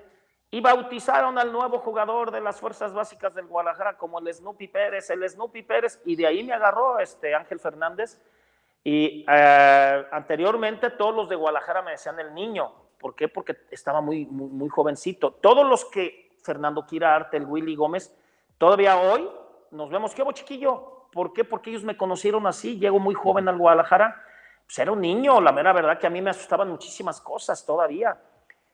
y 0.50 0.60
bautizaron 0.60 1.38
al 1.38 1.52
nuevo 1.52 1.78
jugador 1.78 2.30
de 2.30 2.40
las 2.40 2.60
fuerzas 2.60 2.92
básicas 2.92 3.34
del 3.34 3.46
Guadalajara 3.46 3.96
como 3.96 4.18
el 4.18 4.32
Snoopy 4.32 4.68
Pérez, 4.68 5.10
el 5.10 5.28
Snoopy 5.28 5.62
Pérez, 5.62 6.00
y 6.04 6.16
de 6.16 6.26
ahí 6.26 6.44
me 6.44 6.52
agarró 6.52 6.98
este 6.98 7.34
Ángel 7.34 7.60
Fernández. 7.60 8.20
Y 8.82 9.24
eh, 9.28 10.06
anteriormente 10.12 10.90
todos 10.90 11.14
los 11.14 11.28
de 11.28 11.36
Guadalajara 11.36 11.82
me 11.82 11.92
decían 11.92 12.20
el 12.20 12.34
niño. 12.34 12.72
¿Por 12.98 13.14
qué? 13.14 13.28
Porque 13.28 13.56
estaba 13.70 14.00
muy, 14.00 14.26
muy, 14.26 14.68
jovencito. 14.68 15.32
Todos 15.32 15.66
los 15.66 15.84
que 15.86 16.30
Fernando 16.42 16.86
Quirarte, 16.86 17.36
el 17.36 17.46
Willy 17.46 17.74
Gómez, 17.74 18.14
todavía 18.58 18.98
hoy 18.98 19.28
nos 19.70 19.90
vemos, 19.90 20.14
¿qué 20.14 20.22
hubo 20.22 20.32
chiquillo? 20.32 21.08
¿Por 21.12 21.32
qué? 21.32 21.44
Porque 21.44 21.70
ellos 21.70 21.84
me 21.84 21.96
conocieron 21.96 22.46
así, 22.46 22.78
llego 22.78 22.98
muy 22.98 23.14
joven 23.14 23.48
al 23.48 23.58
Guadalajara, 23.58 24.22
pues 24.66 24.78
era 24.78 24.92
un 24.92 25.00
niño, 25.00 25.40
la 25.40 25.52
mera 25.52 25.72
verdad 25.72 25.98
que 25.98 26.06
a 26.06 26.10
mí 26.10 26.20
me 26.22 26.30
asustaban 26.30 26.68
muchísimas 26.68 27.20
cosas 27.20 27.64
todavía. 27.64 28.16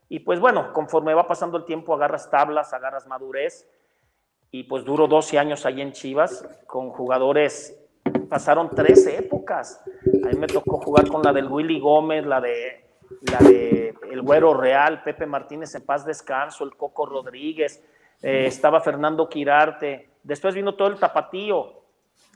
Y 0.09 0.19
pues 0.19 0.39
bueno, 0.39 0.73
conforme 0.73 1.13
va 1.13 1.27
pasando 1.27 1.57
el 1.57 1.65
tiempo, 1.65 1.93
agarras 1.93 2.29
tablas, 2.29 2.73
agarras 2.73 3.07
madurez, 3.07 3.69
y 4.51 4.63
pues 4.63 4.83
duro 4.83 5.07
12 5.07 5.39
años 5.39 5.65
ahí 5.65 5.81
en 5.81 5.93
Chivas 5.93 6.45
con 6.67 6.89
jugadores, 6.89 7.77
pasaron 8.29 8.69
13 8.69 9.17
épocas. 9.17 9.81
A 10.23 10.27
mí 10.27 10.37
me 10.37 10.47
tocó 10.47 10.77
jugar 10.77 11.07
con 11.07 11.21
la 11.21 11.31
del 11.31 11.47
Willy 11.47 11.79
Gómez, 11.79 12.25
la 12.25 12.41
de 12.41 12.81
la 13.21 13.39
de 13.39 13.93
El 14.09 14.21
Güero 14.21 14.53
Real, 14.53 15.03
Pepe 15.03 15.25
Martínez 15.25 15.73
en 15.75 15.85
paz 15.85 16.05
descanso, 16.05 16.63
el 16.63 16.75
Coco 16.75 17.05
Rodríguez, 17.05 17.83
eh, 18.21 18.45
estaba 18.45 18.81
Fernando 18.81 19.27
Quirarte, 19.27 20.09
después 20.23 20.55
vino 20.55 20.75
todo 20.75 20.87
el 20.87 20.99
tapatío, 20.99 21.80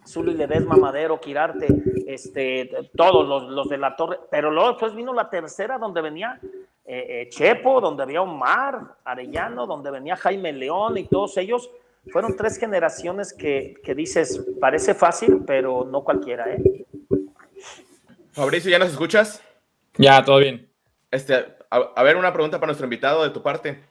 Zuli 0.06 0.34
Ledesma, 0.34 0.76
Madero, 0.76 1.20
Quirarte, 1.20 1.68
este, 2.08 2.70
todos 2.96 3.28
los, 3.28 3.50
los, 3.52 3.70
de 3.70 3.78
la 3.78 3.96
torre, 3.96 4.20
pero 4.30 4.52
luego 4.52 4.70
después 4.70 4.94
vino 4.96 5.14
la 5.14 5.30
tercera 5.30 5.78
donde 5.78 6.02
venía 6.02 6.40
eh, 6.86 7.22
eh, 7.24 7.30
Chepo, 7.30 7.82
donde 7.82 8.04
había 8.04 8.22
Omar, 8.22 8.98
Arellano, 9.04 9.66
donde 9.66 9.90
venía 9.90 10.16
Jaime 10.16 10.54
León 10.54 10.98
y 10.98 11.08
todos 11.08 11.36
ellos. 11.38 11.70
Fueron 12.12 12.36
tres 12.36 12.60
generaciones 12.60 13.34
que, 13.34 13.76
que 13.84 13.96
dices, 13.96 14.46
parece 14.62 14.94
fácil, 14.94 15.42
pero 15.48 15.86
no 15.86 16.04
cualquiera, 16.04 16.54
¿eh? 16.54 16.86
Fabricio, 18.32 18.70
¿ya 18.70 18.78
nos 18.78 18.90
escuchas? 18.90 19.42
Ya, 19.98 20.24
todo 20.24 20.38
bien. 20.38 20.70
Este, 21.10 21.56
a, 21.70 22.04
ver, 22.04 22.18
una 22.18 22.34
pregunta 22.34 22.60
para 22.60 22.68
nuestro 22.68 22.86
invitado 22.86 23.24
de 23.24 23.30
tu 23.30 23.42
parte. 23.42 23.82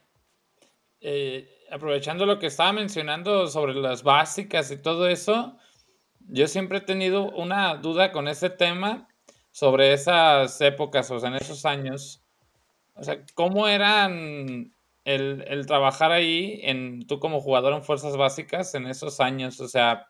Eh, 1.00 1.49
aprovechando 1.71 2.26
lo 2.26 2.38
que 2.38 2.47
estaba 2.47 2.73
mencionando 2.73 3.49
sobre 3.49 3.75
las 3.75 4.02
básicas 4.02 4.71
y 4.71 4.76
todo 4.76 5.09
eso, 5.09 5.56
yo 6.28 6.46
siempre 6.46 6.78
he 6.78 6.82
tenido 6.82 7.30
una 7.30 7.74
duda 7.76 8.12
con 8.12 8.28
ese 8.28 8.50
tema 8.50 9.08
sobre 9.50 9.92
esas 9.92 10.60
épocas, 10.60 11.10
o 11.10 11.20
sea, 11.20 11.28
en 11.28 11.36
esos 11.36 11.64
años. 11.64 12.22
O 12.94 13.04
sea, 13.04 13.24
¿cómo 13.34 13.68
eran 13.68 14.72
el, 15.04 15.66
trabajar 15.66 16.12
ahí, 16.12 16.60
en, 16.62 17.06
tú 17.06 17.18
como 17.20 17.40
jugador 17.40 17.72
en 17.74 17.82
fuerzas 17.82 18.16
básicas, 18.16 18.74
en 18.74 18.86
esos 18.86 19.20
años? 19.20 19.60
O 19.60 19.68
sea, 19.68 20.06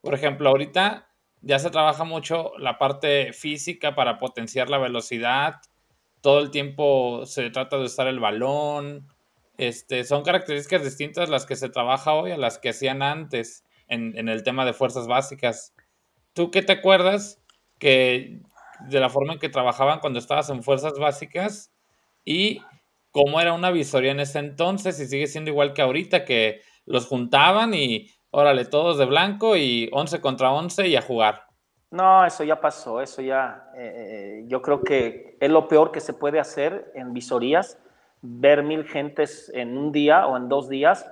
por 0.00 0.14
ejemplo, 0.14 0.48
ahorita 0.48 1.08
ya 1.42 1.58
se 1.58 1.70
trabaja 1.70 2.04
mucho 2.04 2.52
la 2.58 2.78
parte 2.78 3.32
física 3.32 3.94
para 3.94 4.18
potenciar 4.18 4.68
la 4.68 4.78
velocidad, 4.78 5.56
todo 6.20 6.40
el 6.40 6.50
tiempo 6.50 7.24
se 7.24 7.50
trata 7.50 7.78
de 7.78 7.84
usar 7.84 8.08
el 8.08 8.18
balón, 8.18 9.06
este, 9.58 10.04
son 10.04 10.22
características 10.22 10.82
distintas 10.82 11.28
las 11.28 11.46
que 11.46 11.56
se 11.56 11.68
trabaja 11.68 12.12
hoy 12.14 12.32
a 12.32 12.36
las 12.36 12.58
que 12.58 12.70
hacían 12.70 13.02
antes 13.02 13.65
en, 13.88 14.28
el 14.28 14.42
tema 14.42 14.64
de 14.64 14.72
fuerzas 14.72 15.06
básicas. 15.06 15.74
¿Tú 16.32 16.50
qué 16.50 16.62
te 16.62 16.72
acuerdas 16.72 17.42
que 17.78 18.40
de 18.88 19.00
la 19.00 19.08
forma 19.08 19.34
en 19.34 19.38
que 19.38 19.48
trabajaban 19.48 20.00
cuando 20.00 20.18
estabas 20.18 20.50
en 20.50 20.62
fuerzas 20.62 20.98
básicas 20.98 21.72
y 22.24 22.62
cómo 23.10 23.40
era 23.40 23.52
una 23.52 23.70
visoría 23.70 24.10
en 24.10 24.20
ese 24.20 24.38
entonces 24.38 25.00
y 25.00 25.06
sigue 25.06 25.26
siendo 25.26 25.50
igual 25.50 25.72
que 25.72 25.82
ahorita 25.82 26.24
que 26.24 26.60
los 26.84 27.06
juntaban 27.06 27.74
y 27.74 28.10
órale, 28.30 28.66
todos 28.66 28.98
de 28.98 29.06
blanco 29.06 29.56
y 29.56 29.88
11 29.92 30.20
contra 30.20 30.52
11 30.52 30.88
y 30.88 30.96
a 30.96 31.02
jugar? 31.02 31.46
No, 31.90 32.26
eso 32.26 32.44
ya 32.44 32.60
pasó, 32.60 33.00
eso 33.00 33.22
ya, 33.22 33.70
eh, 33.76 34.40
eh, 34.40 34.44
yo 34.48 34.60
creo 34.60 34.82
que 34.82 35.36
es 35.40 35.50
lo 35.50 35.68
peor 35.68 35.92
que 35.92 36.00
se 36.00 36.12
puede 36.12 36.40
hacer 36.40 36.92
en 36.94 37.14
visorías, 37.14 37.78
ver 38.20 38.62
mil 38.62 38.84
gentes 38.84 39.50
en 39.54 39.78
un 39.78 39.92
día 39.92 40.26
o 40.26 40.36
en 40.36 40.48
dos 40.48 40.68
días 40.68 41.06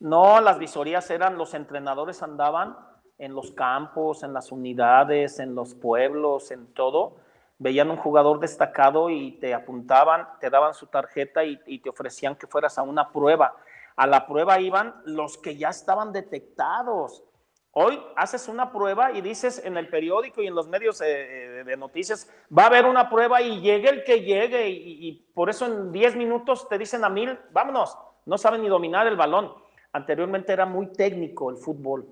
no, 0.00 0.40
las 0.40 0.58
visorías 0.58 1.10
eran, 1.10 1.38
los 1.38 1.54
entrenadores 1.54 2.22
andaban 2.22 2.76
en 3.18 3.34
los 3.34 3.52
campos, 3.52 4.22
en 4.22 4.32
las 4.32 4.50
unidades, 4.52 5.38
en 5.38 5.54
los 5.54 5.74
pueblos, 5.74 6.50
en 6.50 6.72
todo. 6.74 7.16
Veían 7.58 7.90
un 7.90 7.96
jugador 7.96 8.40
destacado 8.40 9.10
y 9.10 9.38
te 9.38 9.54
apuntaban, 9.54 10.26
te 10.40 10.50
daban 10.50 10.74
su 10.74 10.88
tarjeta 10.88 11.44
y, 11.44 11.78
te 11.78 11.88
ofrecían 11.88 12.34
que 12.36 12.46
fueras 12.46 12.78
a 12.78 12.82
una 12.82 13.12
prueba. 13.12 13.54
A 13.96 14.06
la 14.06 14.26
prueba 14.26 14.58
iban 14.58 15.00
los 15.04 15.38
que 15.38 15.56
ya 15.56 15.68
estaban 15.68 16.12
detectados. 16.12 17.22
Hoy 17.70 18.00
haces 18.16 18.48
una 18.48 18.72
prueba 18.72 19.12
y 19.12 19.20
dices 19.20 19.64
en 19.64 19.76
el 19.76 19.88
periódico 19.88 20.42
y 20.42 20.46
en 20.46 20.54
los 20.54 20.68
medios 20.68 21.00
eh, 21.00 21.62
de 21.64 21.76
noticias, 21.76 22.30
va 22.56 22.64
a 22.64 22.66
haber 22.66 22.86
una 22.86 23.08
prueba 23.08 23.42
y 23.42 23.60
llegue 23.60 23.88
el 23.88 24.04
que 24.04 24.20
llegue 24.20 24.68
y, 24.68 25.08
y 25.08 25.12
por 25.34 25.50
eso 25.50 25.66
en 25.66 25.90
10 25.90 26.14
minutos 26.14 26.68
te 26.68 26.78
dicen 26.78 27.04
a 27.04 27.08
mil, 27.08 27.36
vámonos, 27.50 27.98
no 28.26 28.38
saben 28.38 28.62
ni 28.62 28.68
dominar 28.68 29.08
el 29.08 29.16
balón 29.16 29.63
anteriormente 29.94 30.52
era 30.52 30.66
muy 30.66 30.88
técnico 30.88 31.50
el 31.50 31.56
fútbol, 31.56 32.06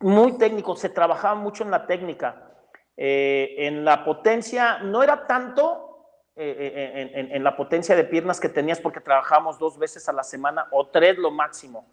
muy 0.00 0.36
técnico, 0.38 0.74
se 0.74 0.88
trabajaba 0.88 1.34
mucho 1.36 1.62
en 1.62 1.70
la 1.70 1.86
técnica. 1.86 2.42
Eh, 2.96 3.54
en 3.58 3.84
la 3.84 4.04
potencia, 4.04 4.78
no 4.78 5.02
era 5.02 5.26
tanto 5.26 6.08
eh, 6.34 6.56
eh, 6.58 7.28
en, 7.30 7.44
la 7.44 7.54
potencia 7.54 7.94
de 7.94 8.04
piernas 8.04 8.40
que 8.40 8.48
tenías 8.48 8.80
porque 8.80 9.00
trabajábamos 9.00 9.58
dos 9.58 9.78
veces 9.78 10.08
a 10.08 10.12
la 10.12 10.22
semana 10.22 10.66
o 10.70 10.86
tres 10.86 11.18
lo 11.18 11.30
máximo, 11.30 11.86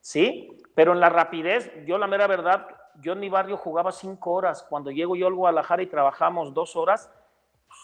¿sí? 0.00 0.62
Pero 0.76 0.92
en 0.92 1.00
la 1.00 1.08
rapidez, 1.08 1.72
yo 1.86 1.98
la 1.98 2.06
mera 2.06 2.28
verdad, 2.28 2.68
yo 3.00 3.14
en 3.14 3.20
mi 3.20 3.28
barrio 3.28 3.56
jugaba 3.56 3.90
cinco 3.90 4.32
horas. 4.32 4.62
Cuando 4.62 4.92
llego 4.92 5.16
yo 5.16 5.26
al 5.26 5.34
Guadalajara 5.34 5.82
y 5.82 5.86
trabajamos 5.86 6.54
dos 6.54 6.76
horas, 6.76 7.10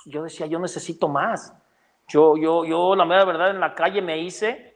yo 0.07 0.23
decía, 0.23 0.47
yo 0.47 0.61
necesito 0.61 1.09
más. 1.09 1.53
Yo, 2.07 2.37
yo, 2.37 2.65
yo, 2.65 2.95
la 2.95 3.05
mera 3.05 3.25
verdad, 3.25 3.51
en 3.51 3.61
la 3.61 3.75
calle 3.75 4.03
me 4.03 4.19
hice 4.19 4.70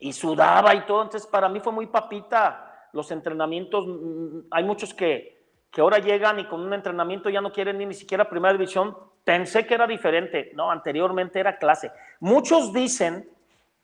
y 0.00 0.12
sudaba 0.12 0.74
y 0.74 0.86
todo. 0.86 1.02
Entonces, 1.02 1.28
para 1.30 1.48
mí 1.48 1.60
fue 1.60 1.72
muy 1.72 1.86
papita 1.86 2.88
los 2.92 3.10
entrenamientos. 3.12 3.86
Mm, 3.86 3.90
mm, 3.90 4.46
hay 4.50 4.64
muchos 4.64 4.92
que, 4.94 5.46
que 5.70 5.80
ahora 5.80 5.98
llegan 5.98 6.40
y 6.40 6.48
con 6.48 6.60
un 6.60 6.72
entrenamiento 6.72 7.28
ya 7.28 7.40
no 7.40 7.52
quieren 7.52 7.78
ni, 7.78 7.94
siquiera 7.94 8.28
primera 8.28 8.52
división. 8.52 8.96
Pensé 9.22 9.66
que 9.66 9.74
era 9.74 9.86
diferente. 9.86 10.50
No, 10.54 10.70
anteriormente 10.70 11.38
era 11.38 11.58
clase. 11.58 11.92
Muchos 12.18 12.72
dicen, 12.72 13.30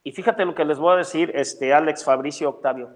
y 0.03 0.11
fíjate 0.11 0.45
lo 0.45 0.55
que 0.55 0.65
les 0.65 0.79
voy 0.79 0.95
a 0.95 0.97
decir, 0.97 1.31
este, 1.35 1.73
Alex, 1.73 2.05
Fabricio, 2.05 2.49
Octavio, 2.49 2.91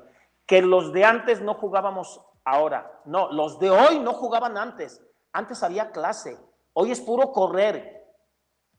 que 0.47 0.63
los 0.63 0.93
de 0.93 1.05
antes 1.05 1.41
no 1.43 1.55
jugábamos 1.55 2.23
ahora. 2.45 3.01
No, 3.05 3.31
los 3.31 3.61
de 3.61 3.71
hoy 3.71 4.01
no 4.01 4.15
jugaban 4.15 4.57
antes. 4.57 5.05
Antes 5.33 5.63
había 5.63 5.93
clase. 5.93 6.39
Hoy 6.73 6.91
es 6.91 7.01
puro 7.01 7.31
correr. 7.33 8.01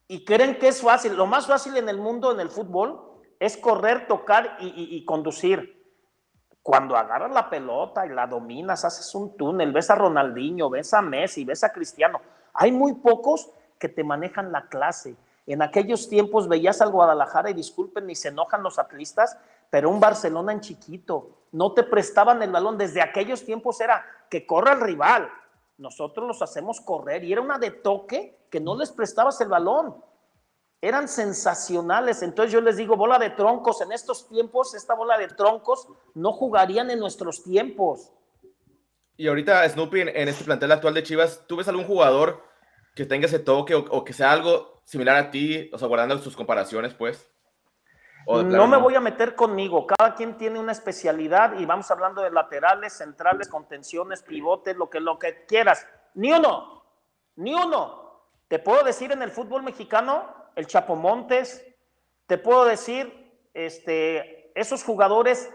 Y 0.07 0.25
creen 0.25 0.57
que 0.57 0.67
es 0.67 0.81
fácil. 0.81 1.15
Lo 1.15 1.27
más 1.27 1.47
fácil 1.47 1.77
en 1.77 1.87
el 1.87 1.97
mundo, 1.97 2.31
en 2.31 2.39
el 2.41 2.49
fútbol, 2.49 3.10
es 3.41 3.57
correr, 3.57 4.05
tocar 4.05 4.57
y, 4.59 5.03
conducir. 5.03 5.81
Cuando 6.61 6.95
agarras 6.95 7.31
la 7.31 7.49
pelota 7.49 8.05
y 8.05 8.09
la 8.09 8.27
dominas, 8.27 8.85
haces 8.85 9.15
un 9.15 9.35
túnel, 9.35 9.71
ves 9.71 9.89
a 9.89 9.95
Ronaldinho, 9.95 10.69
ves 10.69 10.93
a 10.93 11.01
Messi, 11.01 11.43
ves 11.43 11.63
a 11.63 11.73
Cristiano. 11.73 12.21
Hay 12.53 12.71
muy 12.71 12.93
pocos 12.93 13.49
que 13.79 13.89
te 13.89 14.03
manejan 14.03 14.51
la 14.51 14.67
clase. 14.67 15.15
En 15.47 15.63
aquellos 15.63 16.07
tiempos 16.07 16.47
veías 16.47 16.81
al 16.81 16.91
Guadalajara 16.91 17.49
y 17.49 17.55
disculpen, 17.55 18.05
ni 18.05 18.13
se 18.13 18.27
enojan 18.27 18.61
los 18.61 18.77
atlistas, 18.77 19.35
pero 19.71 19.89
un 19.89 19.99
Barcelona 19.99 20.51
en 20.51 20.61
chiquito. 20.61 21.45
No 21.51 21.73
te 21.73 21.81
prestaban 21.81 22.43
el 22.43 22.51
balón. 22.51 22.77
Desde 22.77 23.01
aquellos 23.01 23.43
tiempos 23.43 23.81
era 23.81 24.05
que 24.29 24.45
corra 24.45 24.73
el 24.73 24.81
rival. 24.81 25.31
Nosotros 25.79 26.27
los 26.27 26.43
hacemos 26.43 26.79
correr 26.79 27.23
y 27.23 27.33
era 27.33 27.41
una 27.41 27.57
de 27.57 27.71
toque 27.71 28.45
que 28.51 28.59
no 28.59 28.77
les 28.77 28.91
prestabas 28.91 29.41
el 29.41 29.49
balón 29.49 29.95
eran 30.81 31.07
sensacionales. 31.07 32.23
Entonces 32.23 32.51
yo 32.51 32.59
les 32.59 32.77
digo, 32.77 32.97
bola 32.97 33.19
de 33.19 33.29
troncos, 33.29 33.81
en 33.81 33.91
estos 33.91 34.27
tiempos, 34.27 34.73
esta 34.73 34.95
bola 34.95 35.17
de 35.17 35.27
troncos 35.27 35.87
no 36.15 36.33
jugarían 36.33 36.89
en 36.89 36.99
nuestros 36.99 37.43
tiempos. 37.43 38.11
Y 39.15 39.27
ahorita, 39.27 39.69
Snoopy, 39.69 40.01
en, 40.01 40.27
este 40.27 40.43
plantel 40.43 40.71
actual 40.71 40.95
de 40.95 41.03
Chivas, 41.03 41.43
¿tú 41.47 41.57
ves 41.57 41.67
algún 41.67 41.85
jugador 41.85 42.43
que 42.95 43.05
tenga 43.05 43.27
ese 43.27 43.39
toque 43.39 43.75
o, 43.75 44.03
que 44.03 44.13
sea 44.13 44.31
algo 44.31 44.81
similar 44.83 45.15
a 45.15 45.29
ti, 45.29 45.69
o 45.71 45.77
sea, 45.77 45.87
guardando 45.87 46.17
sus 46.17 46.35
comparaciones, 46.35 46.93
pues? 46.93 47.27
no 48.27 48.67
me 48.67 48.77
voy 48.77 48.93
a 48.93 48.99
meter 48.99 49.35
conmigo, 49.35 49.87
cada 49.87 50.13
quien 50.13 50.37
tiene 50.37 50.59
una 50.59 50.71
especialidad 50.71 51.57
y 51.57 51.65
vamos 51.65 51.89
hablando 51.89 52.21
de 52.21 52.29
laterales, 52.29 52.93
centrales, 52.93 53.47
contenciones, 53.47 54.21
pivotes, 54.21 54.75
lo 54.75 54.89
que, 54.89 54.99
lo 54.99 55.17
que 55.17 55.45
quieras. 55.45 55.87
Ni 56.13 56.31
uno, 56.31 56.83
ni 57.35 57.53
uno. 57.53 58.29
Te 58.47 58.59
puedo 58.59 58.83
decir 58.83 59.11
en 59.11 59.21
el 59.21 59.31
fútbol 59.31 59.63
mexicano, 59.63 60.40
el 60.55 60.67
Chapo 60.67 60.95
Montes, 60.95 61.65
te 62.27 62.37
puedo 62.37 62.65
decir, 62.65 63.31
este, 63.53 64.51
esos 64.59 64.83
jugadores 64.83 65.51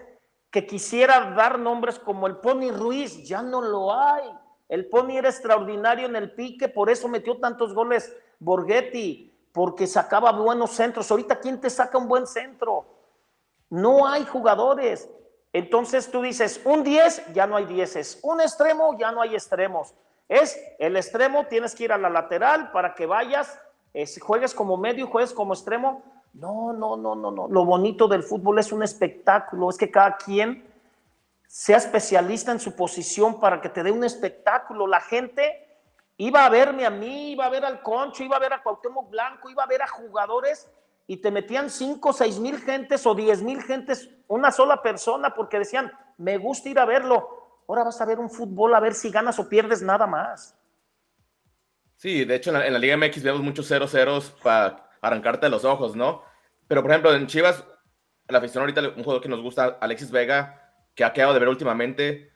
que 0.50 0.66
quisiera 0.66 1.32
dar 1.32 1.58
nombres 1.58 1.98
como 1.98 2.26
el 2.26 2.36
Pony 2.36 2.70
Ruiz, 2.70 3.26
ya 3.26 3.42
no 3.42 3.60
lo 3.60 3.94
hay. 3.94 4.30
El 4.68 4.88
Pony 4.88 5.18
era 5.18 5.28
extraordinario 5.28 6.06
en 6.06 6.16
el 6.16 6.34
pique, 6.34 6.68
por 6.68 6.90
eso 6.90 7.08
metió 7.08 7.38
tantos 7.38 7.74
goles 7.74 8.14
Borghetti, 8.38 9.32
porque 9.52 9.86
sacaba 9.86 10.32
buenos 10.32 10.70
centros. 10.70 11.10
Ahorita, 11.10 11.40
¿quién 11.40 11.60
te 11.60 11.70
saca 11.70 11.98
un 11.98 12.08
buen 12.08 12.26
centro? 12.26 12.86
No 13.70 14.06
hay 14.06 14.24
jugadores. 14.24 15.08
Entonces 15.52 16.10
tú 16.10 16.20
dices, 16.20 16.60
un 16.64 16.82
10, 16.82 17.32
ya 17.32 17.46
no 17.46 17.56
hay 17.56 17.64
10. 17.64 18.20
Un 18.22 18.40
extremo, 18.40 18.98
ya 18.98 19.12
no 19.12 19.22
hay 19.22 19.34
extremos. 19.34 19.94
Es 20.28 20.60
el 20.78 20.96
extremo, 20.96 21.46
tienes 21.46 21.74
que 21.74 21.84
ir 21.84 21.92
a 21.92 21.98
la 21.98 22.10
lateral 22.10 22.72
para 22.72 22.94
que 22.94 23.06
vayas 23.06 23.58
juegues 24.20 24.54
como 24.54 24.76
medio, 24.76 25.06
juegues 25.06 25.32
como 25.32 25.54
extremo. 25.54 26.02
No, 26.34 26.72
no, 26.72 26.96
no, 26.96 27.14
no, 27.14 27.30
no. 27.30 27.48
Lo 27.48 27.64
bonito 27.64 28.08
del 28.08 28.22
fútbol 28.22 28.58
es 28.58 28.70
un 28.72 28.82
espectáculo, 28.82 29.70
es 29.70 29.78
que 29.78 29.90
cada 29.90 30.16
quien 30.16 30.64
sea 31.46 31.78
especialista 31.78 32.52
en 32.52 32.60
su 32.60 32.76
posición 32.76 33.40
para 33.40 33.60
que 33.60 33.70
te 33.70 33.82
dé 33.82 33.90
un 33.90 34.04
espectáculo. 34.04 34.86
La 34.86 35.00
gente 35.00 35.66
iba 36.18 36.44
a 36.44 36.50
verme 36.50 36.84
a 36.84 36.90
mí, 36.90 37.32
iba 37.32 37.46
a 37.46 37.50
ver 37.50 37.64
al 37.64 37.82
Concho, 37.82 38.22
iba 38.22 38.36
a 38.36 38.40
ver 38.40 38.52
a 38.52 38.62
Cuauhtémoc 38.62 39.08
Blanco, 39.08 39.48
iba 39.48 39.62
a 39.62 39.66
ver 39.66 39.80
a 39.80 39.88
jugadores 39.88 40.68
y 41.06 41.18
te 41.18 41.30
metían 41.30 41.70
cinco, 41.70 42.12
seis 42.12 42.38
mil 42.38 42.58
gentes 42.58 43.06
o 43.06 43.14
diez 43.14 43.42
mil 43.42 43.62
gentes, 43.62 44.10
una 44.28 44.50
sola 44.50 44.82
persona, 44.82 45.34
porque 45.34 45.60
decían, 45.60 45.90
me 46.18 46.36
gusta 46.36 46.68
ir 46.68 46.78
a 46.78 46.84
verlo. 46.84 47.62
Ahora 47.68 47.84
vas 47.84 48.00
a 48.00 48.04
ver 48.04 48.18
un 48.18 48.28
fútbol 48.28 48.74
a 48.74 48.80
ver 48.80 48.94
si 48.94 49.10
ganas 49.10 49.38
o 49.38 49.48
pierdes 49.48 49.82
nada 49.82 50.06
más. 50.06 50.54
Sí, 51.96 52.24
de 52.24 52.34
hecho 52.34 52.54
en 52.54 52.72
la, 52.72 52.78
Liga 52.78 52.96
MX 52.96 53.22
vemos 53.22 53.40
muchos 53.40 53.70
0-0 53.70 54.22
para 54.42 54.90
arrancarte 55.00 55.48
los 55.48 55.64
ojos, 55.64 55.96
¿no? 55.96 56.22
Pero 56.68 56.82
por 56.82 56.90
ejemplo 56.90 57.14
en 57.14 57.26
Chivas, 57.26 57.64
la 58.28 58.38
afición 58.38 58.62
ahorita, 58.62 58.82
un 58.82 59.02
jugador 59.02 59.22
que 59.22 59.28
nos 59.28 59.40
gusta, 59.40 59.78
Alexis 59.80 60.10
Vega, 60.10 60.72
que 60.94 61.04
ha 61.04 61.12
quedado 61.12 61.32
de 61.32 61.40
ver 61.40 61.48
últimamente, 61.48 62.32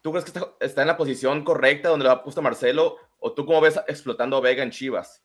¿tú 0.00 0.12
crees 0.12 0.24
que 0.24 0.40
está, 0.60 0.82
en 0.82 0.88
la 0.88 0.96
posición 0.96 1.44
correcta 1.44 1.88
donde 1.88 2.06
lo 2.06 2.22
puesto 2.22 2.42
Marcelo? 2.42 2.96
¿O 3.18 3.32
tú 3.32 3.44
cómo 3.46 3.60
ves 3.60 3.80
explotando 3.86 4.36
a 4.36 4.40
Vega 4.40 4.62
en 4.62 4.70
Chivas? 4.70 5.22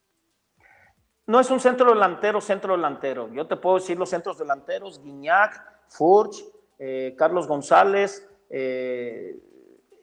No 1.26 1.40
es 1.40 1.50
un 1.50 1.60
centro 1.60 1.92
delantero, 1.92 2.40
centro 2.40 2.74
delantero. 2.74 3.30
Yo 3.32 3.46
te 3.46 3.56
puedo 3.56 3.76
decir 3.76 3.98
los 3.98 4.08
centros 4.08 4.38
delanteros, 4.38 5.02
Guiñac, 5.02 5.62
Furch, 5.88 6.36
eh, 6.78 7.14
Carlos 7.18 7.46
González. 7.46 8.28
Eh, 8.48 9.36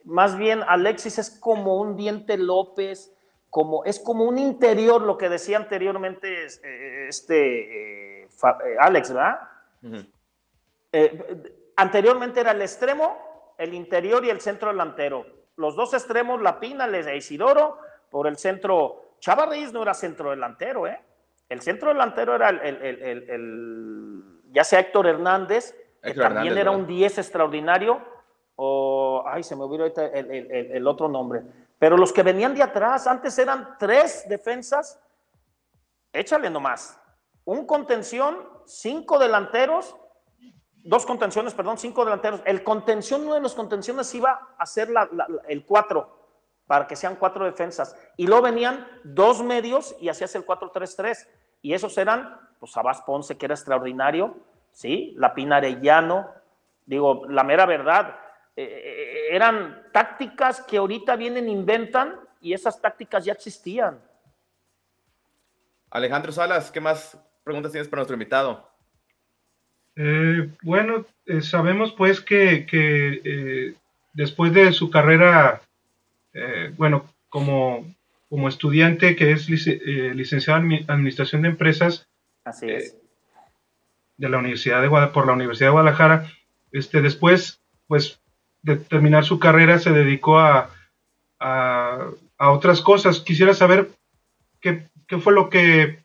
más 0.04 0.38
bien, 0.38 0.62
Alexis 0.68 1.18
es 1.18 1.30
como 1.40 1.82
un 1.82 1.96
Diente 1.96 2.38
López, 2.38 3.15
como, 3.56 3.86
es 3.86 4.02
como 4.02 4.26
un 4.26 4.38
interior, 4.38 5.02
lo 5.02 5.18
que 5.18 5.30
decía 5.30 5.56
anteriormente 5.56 6.46
eh, 6.46 7.06
este 7.08 8.28
Alex, 8.82 9.14
¿verdad? 9.14 9.40
anteriormente 11.78 12.42
era 12.42 12.52
el 12.52 12.62
extremo, 12.62 13.56
el 13.58 13.74
interior 13.74 14.26
y 14.26 14.30
el 14.30 14.42
centro 14.42 14.72
delantero. 14.72 15.26
Los 15.56 15.78
dos 15.78 15.94
extremos, 15.94 16.42
La 16.42 16.60
Pina, 16.60 16.86
e 16.86 17.16
Isidoro, 17.16 17.78
por 18.12 18.28
el 18.28 18.36
centro. 18.36 19.16
Chavarriz 19.22 19.72
no 19.72 19.84
era 19.84 19.94
centro 19.94 20.32
delantero, 20.32 20.86
¿eh? 20.86 21.00
El 21.48 21.62
centro 21.62 21.94
delantero 21.94 22.36
era 22.36 22.50
el, 22.50 24.22
ya 24.52 24.66
sea 24.66 24.82
Héctor 24.82 25.08
Hernández, 25.08 25.74
que 26.04 26.14
también 26.14 26.58
era 26.58 26.72
un 26.72 26.86
10 26.86 27.20
extraordinario, 27.20 28.02
o, 28.58 29.24
ay, 29.26 29.44
se 29.44 29.56
me 29.56 29.64
olvidó 29.64 29.84
ahorita 29.84 30.08
el, 30.08 30.86
otro 30.88 31.08
nombre. 31.08 31.42
Pero 31.80 31.98
los 31.98 32.14
que 32.14 32.24
venían 32.24 32.56
de 32.56 32.64
atrás, 32.64 33.08
antes 33.08 33.38
eran 33.38 33.78
tres 33.78 34.26
defensas, 34.28 35.00
échale 36.14 36.50
nomás. 36.50 37.00
Un 37.44 37.66
contención, 37.66 38.48
cinco 38.66 39.20
delanteros, 39.20 39.96
dos 40.84 41.06
contenciones, 41.06 41.54
perdón, 41.54 41.78
cinco 41.78 42.06
delanteros. 42.06 42.42
El 42.46 42.64
contención, 42.64 43.24
uno 43.24 43.36
de 43.36 43.42
los 43.42 43.56
contenciones 43.56 44.14
iba 44.16 44.56
a 44.58 44.66
ser 44.66 44.90
el 45.48 45.66
cuatro 45.66 46.16
para 46.68 46.88
que 46.88 46.96
sean 46.96 47.16
cuatro 47.16 47.46
defensas. 47.46 47.96
Y 48.18 48.28
luego 48.28 48.44
venían 48.44 48.88
dos 49.04 49.44
medios 49.44 49.96
y 50.00 50.10
hacías 50.10 50.34
el 50.36 50.46
4-3-3. 50.46 51.28
Y 51.62 51.74
esos 51.74 51.98
eran, 51.98 52.40
pues, 52.60 52.76
Abas 52.78 53.02
Ponce, 53.02 53.38
que 53.38 53.46
era 53.46 53.56
extraordinario, 53.56 54.38
¿sí? 54.72 55.14
La 55.18 55.34
Pina 55.34 55.58
Arellano. 55.58 56.30
Digo, 56.86 57.26
la 57.28 57.44
mera 57.44 57.66
verdad, 57.66 58.16
eh, 58.56 58.64
eh, 58.64 59.28
eran 59.32 59.88
tácticas 59.92 60.62
que 60.62 60.78
ahorita 60.78 61.16
vienen, 61.16 61.50
inventan, 61.50 62.20
y 62.42 62.54
esas 62.54 62.80
tácticas 62.80 63.26
ya 63.26 63.34
existían. 63.34 64.00
Alejandro 65.90 66.32
Salas, 66.32 66.72
¿qué 66.72 66.80
más 66.80 67.18
preguntas 67.44 67.72
tienes 67.72 67.88
para 67.88 68.02
nuestro 68.02 68.16
invitado? 68.16 68.70
Eh, 69.96 70.52
bueno, 70.62 71.06
sabemos 71.42 71.94
pues 71.94 72.22
que 72.22 73.76
después 74.14 74.54
de 74.54 74.74
su 74.74 74.90
carrera 74.90 75.62
eh, 76.36 76.74
bueno, 76.76 77.06
como, 77.30 77.96
como 78.30 78.50
estudiante 78.50 79.16
que 79.16 79.32
es 79.32 79.48
eh, 79.50 80.12
licenciado 80.14 80.60
en 80.60 80.86
Administración 80.88 81.44
de 81.44 81.48
Empresas. 81.48 82.08
Así 82.44 82.70
es. 82.70 82.94
Eh, 82.94 83.02
de 84.18 84.30
la 84.30 84.38
Universidad 84.38 84.82
de 84.82 84.90
por 85.10 85.26
la 85.26 85.34
Universidad 85.34 85.70
de 85.70 85.72
Guadalajara. 85.72 86.30
Este, 86.72 87.02
después, 87.02 87.62
pues, 87.88 88.20
de 88.66 88.78
terminar 88.78 89.24
su 89.24 89.38
carrera, 89.38 89.78
se 89.78 89.92
dedicó 89.92 90.40
a, 90.40 90.72
a, 91.40 92.10
otras 92.40 92.82
cosas. 92.82 93.20
Quisiera 93.20 93.54
saber 93.54 93.90
qué, 94.60 94.90
qué, 95.08 95.20
fue 95.20 95.34
lo 95.34 95.52
que 95.52 96.04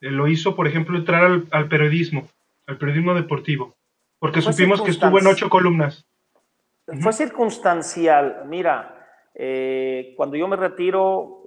lo 0.00 0.28
hizo, 0.28 0.54
por 0.54 0.68
ejemplo, 0.68 0.96
entrar 0.96 1.24
al, 1.24 1.48
al 1.50 1.68
periodismo, 1.68 2.28
al 2.68 2.78
periodismo 2.78 3.14
deportivo. 3.14 3.74
Porque 4.20 4.40
supimos 4.40 4.80
que 4.80 4.92
estuvo 4.92 5.18
en 5.18 5.26
ocho 5.26 5.50
columnas. 5.50 6.06
Fue 7.00 7.12
circunstancial. 7.12 8.44
Mira, 8.46 9.08
eh, 9.34 10.14
cuando 10.16 10.36
yo 10.36 10.46
me 10.46 10.56
retiro, 10.56 11.42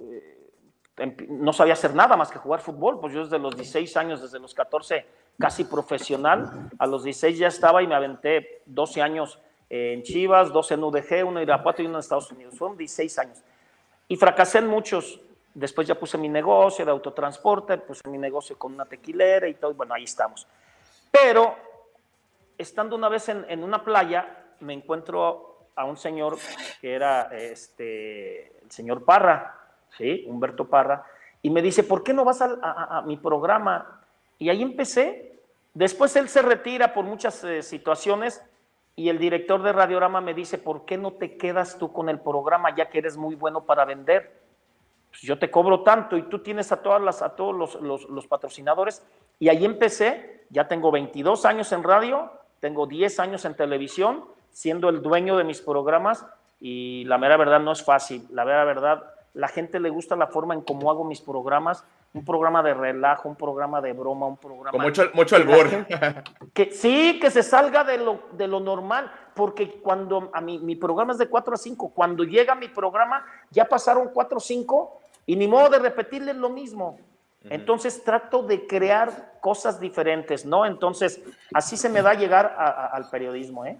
eh, 0.98 1.16
no 1.30 1.54
sabía 1.54 1.72
hacer 1.72 1.94
nada 1.94 2.14
más 2.14 2.30
que 2.30 2.38
jugar 2.38 2.60
fútbol, 2.60 3.00
pues 3.00 3.14
yo 3.14 3.24
desde 3.24 3.38
los 3.38 3.56
16 3.56 3.96
años, 3.96 4.20
desde 4.20 4.38
los 4.38 4.52
14, 4.54 5.06
casi 5.38 5.64
profesional, 5.64 6.68
a 6.78 6.86
los 6.86 7.04
16 7.04 7.38
ya 7.38 7.48
estaba 7.48 7.82
y 7.82 7.86
me 7.86 7.94
aventé 7.94 8.62
12 8.66 9.00
años 9.00 9.38
en 9.74 10.02
Chivas, 10.02 10.52
12 10.52 10.74
en 10.74 10.84
UDG, 10.84 11.26
uno 11.26 11.38
en 11.40 11.44
Irapuato 11.44 11.80
y 11.80 11.86
uno 11.86 11.96
en 11.96 12.00
Estados 12.00 12.30
Unidos. 12.30 12.54
Fueron 12.58 12.76
16 12.76 13.18
años. 13.18 13.42
Y 14.06 14.16
fracasé 14.16 14.58
en 14.58 14.66
muchos. 14.66 15.18
Después 15.54 15.88
ya 15.88 15.98
puse 15.98 16.18
mi 16.18 16.28
negocio 16.28 16.84
de 16.84 16.90
autotransporte, 16.90 17.78
puse 17.78 18.06
mi 18.08 18.18
negocio 18.18 18.58
con 18.58 18.74
una 18.74 18.84
tequilera 18.84 19.48
y 19.48 19.54
todo, 19.54 19.72
bueno, 19.74 19.94
ahí 19.94 20.04
estamos. 20.04 20.46
Pero, 21.10 21.56
estando 22.58 22.96
una 22.96 23.08
vez 23.08 23.28
en, 23.30 23.46
en 23.48 23.64
una 23.64 23.82
playa, 23.82 24.44
me 24.60 24.74
encuentro 24.74 25.68
a 25.74 25.84
un 25.84 25.96
señor 25.96 26.36
que 26.80 26.92
era 26.94 27.30
este, 27.32 28.58
el 28.62 28.70
señor 28.70 29.04
Parra, 29.04 29.58
¿sí? 29.96 30.24
Humberto 30.26 30.68
Parra, 30.68 31.04
y 31.42 31.50
me 31.50 31.62
dice, 31.62 31.82
¿por 31.82 32.02
qué 32.02 32.12
no 32.12 32.24
vas 32.24 32.40
a, 32.40 33.02
mi 33.06 33.16
programa? 33.16 34.00
Y 34.38 34.48
ahí 34.48 34.62
empecé. 34.62 35.40
Después 35.74 36.14
él 36.16 36.28
se 36.28 36.42
retira 36.42 36.92
por 36.94 37.04
muchas 37.04 37.42
eh, 37.44 37.62
situaciones 37.62 38.42
y 38.94 39.08
el 39.08 39.18
director 39.18 39.62
de 39.62 39.72
Radiorama 39.72 40.20
me 40.20 40.34
dice, 40.34 40.58
¿por 40.58 40.84
qué 40.84 40.98
no 40.98 41.12
te 41.12 41.36
quedas 41.36 41.78
tú 41.78 41.92
con 41.92 42.08
el 42.08 42.20
programa 42.20 42.74
ya 42.74 42.90
que 42.90 42.98
eres 42.98 43.16
muy 43.16 43.34
bueno 43.34 43.64
para 43.64 43.84
vender? 43.84 44.40
Pues 45.10 45.22
yo 45.22 45.38
te 45.38 45.50
cobro 45.50 45.82
tanto 45.82 46.16
y 46.16 46.22
tú 46.22 46.40
tienes 46.40 46.72
a, 46.72 46.82
todas 46.82 47.00
las, 47.00 47.22
a 47.22 47.36
todos 47.36 47.54
los, 47.54 47.74
los, 47.80 48.08
los 48.08 48.26
patrocinadores. 48.26 49.04
Y 49.38 49.48
ahí 49.48 49.64
empecé, 49.64 50.46
ya 50.50 50.68
tengo 50.68 50.90
22 50.90 51.44
años 51.44 51.72
en 51.72 51.82
radio, 51.82 52.30
tengo 52.60 52.86
10 52.86 53.20
años 53.20 53.44
en 53.44 53.54
televisión 53.54 54.24
siendo 54.52 54.88
el 54.88 55.02
dueño 55.02 55.36
de 55.36 55.44
mis 55.44 55.60
programas 55.60 56.24
y 56.60 57.04
la 57.06 57.18
mera 57.18 57.36
verdad 57.36 57.60
no 57.60 57.72
es 57.72 57.82
fácil. 57.82 58.26
La 58.30 58.44
mera 58.44 58.64
verdad, 58.64 59.02
la 59.34 59.48
gente 59.48 59.80
le 59.80 59.90
gusta 59.90 60.14
la 60.14 60.28
forma 60.28 60.54
en 60.54 60.60
cómo 60.60 60.90
hago 60.90 61.04
mis 61.04 61.20
programas, 61.20 61.84
un 62.14 62.24
programa 62.24 62.62
de 62.62 62.74
relajo, 62.74 63.28
un 63.28 63.36
programa 63.36 63.80
de 63.80 63.92
broma, 63.92 64.26
un 64.26 64.36
programa... 64.36 64.70
Con 64.70 64.82
mucho, 64.82 65.10
mucho 65.14 65.36
albur. 65.36 65.86
que, 66.52 66.70
sí, 66.70 67.18
que 67.20 67.30
se 67.30 67.42
salga 67.42 67.84
de 67.84 67.98
lo, 67.98 68.24
de 68.32 68.46
lo 68.48 68.60
normal, 68.60 69.10
porque 69.34 69.80
cuando 69.80 70.30
a 70.34 70.40
mi, 70.40 70.58
mi 70.58 70.76
programa 70.76 71.12
es 71.12 71.18
de 71.18 71.28
4 71.28 71.54
a 71.54 71.56
5, 71.56 71.92
cuando 71.94 72.24
llega 72.24 72.54
mi 72.54 72.68
programa 72.68 73.24
ya 73.50 73.64
pasaron 73.64 74.10
4 74.12 74.36
o 74.36 74.40
5 74.40 75.00
y 75.26 75.36
ni 75.36 75.48
modo 75.48 75.70
de 75.70 75.78
repetirles 75.78 76.36
lo 76.36 76.50
mismo. 76.50 76.98
Entonces 77.50 78.04
trato 78.04 78.44
de 78.44 78.68
crear 78.68 79.32
cosas 79.40 79.80
diferentes, 79.80 80.44
¿no? 80.44 80.64
Entonces 80.64 81.20
así 81.52 81.76
se 81.76 81.88
me 81.88 82.00
da 82.00 82.14
llegar 82.14 82.54
al 82.56 83.10
periodismo, 83.10 83.66
¿eh? 83.66 83.76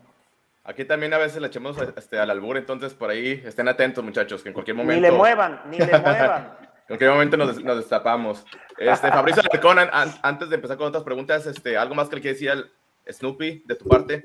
Aquí 0.64 0.84
también 0.84 1.12
a 1.12 1.18
veces 1.18 1.40
le 1.40 1.48
echamos 1.48 1.76
este, 1.96 2.18
al 2.18 2.30
albur, 2.30 2.56
entonces 2.56 2.94
por 2.94 3.10
ahí 3.10 3.42
estén 3.44 3.68
atentos, 3.68 4.02
muchachos, 4.02 4.42
que 4.42 4.48
en 4.48 4.52
cualquier 4.52 4.76
momento. 4.76 4.94
Ni 4.94 5.00
le 5.00 5.10
muevan, 5.10 5.60
ni 5.68 5.78
le 5.78 5.86
muevan. 5.98 6.56
En 6.92 6.98
cualquier 6.98 7.10
momento 7.12 7.36
nos, 7.38 7.64
nos 7.64 7.76
destapamos. 7.78 8.44
Este, 8.76 9.08
Fabricio 9.08 9.42
Alarcón, 9.42 9.78
antes 10.22 10.50
de 10.50 10.56
empezar 10.56 10.76
con 10.76 10.88
otras 10.88 11.02
preguntas, 11.02 11.46
este, 11.46 11.78
¿algo 11.78 11.94
más 11.94 12.10
que 12.10 12.16
le 12.16 12.22
quiere 12.22 12.34
decir 12.34 12.50
al 12.50 12.70
Snoopy 13.10 13.62
de 13.66 13.74
tu 13.76 13.88
parte? 13.88 14.22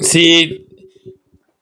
Sí. 0.00 0.68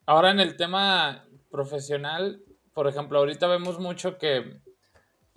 Ahora 0.06 0.32
en 0.32 0.40
el 0.40 0.56
tema 0.56 1.24
profesional, 1.52 2.42
por 2.72 2.88
ejemplo, 2.88 3.20
ahorita 3.20 3.46
vemos 3.46 3.78
mucho 3.78 4.18
que 4.18 4.58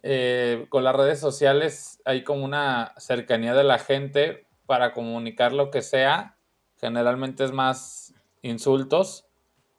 eh, 0.01 0.65
con 0.69 0.83
las 0.83 0.95
redes 0.95 1.19
sociales 1.19 2.01
hay 2.03 2.23
como 2.23 2.43
una 2.43 2.95
cercanía 2.97 3.53
de 3.53 3.63
la 3.63 3.77
gente 3.77 4.47
para 4.65 4.93
comunicar 4.93 5.53
lo 5.53 5.69
que 5.69 5.83
sea. 5.83 6.37
Generalmente 6.81 7.43
es 7.43 7.51
más 7.51 8.15
insultos 8.41 9.26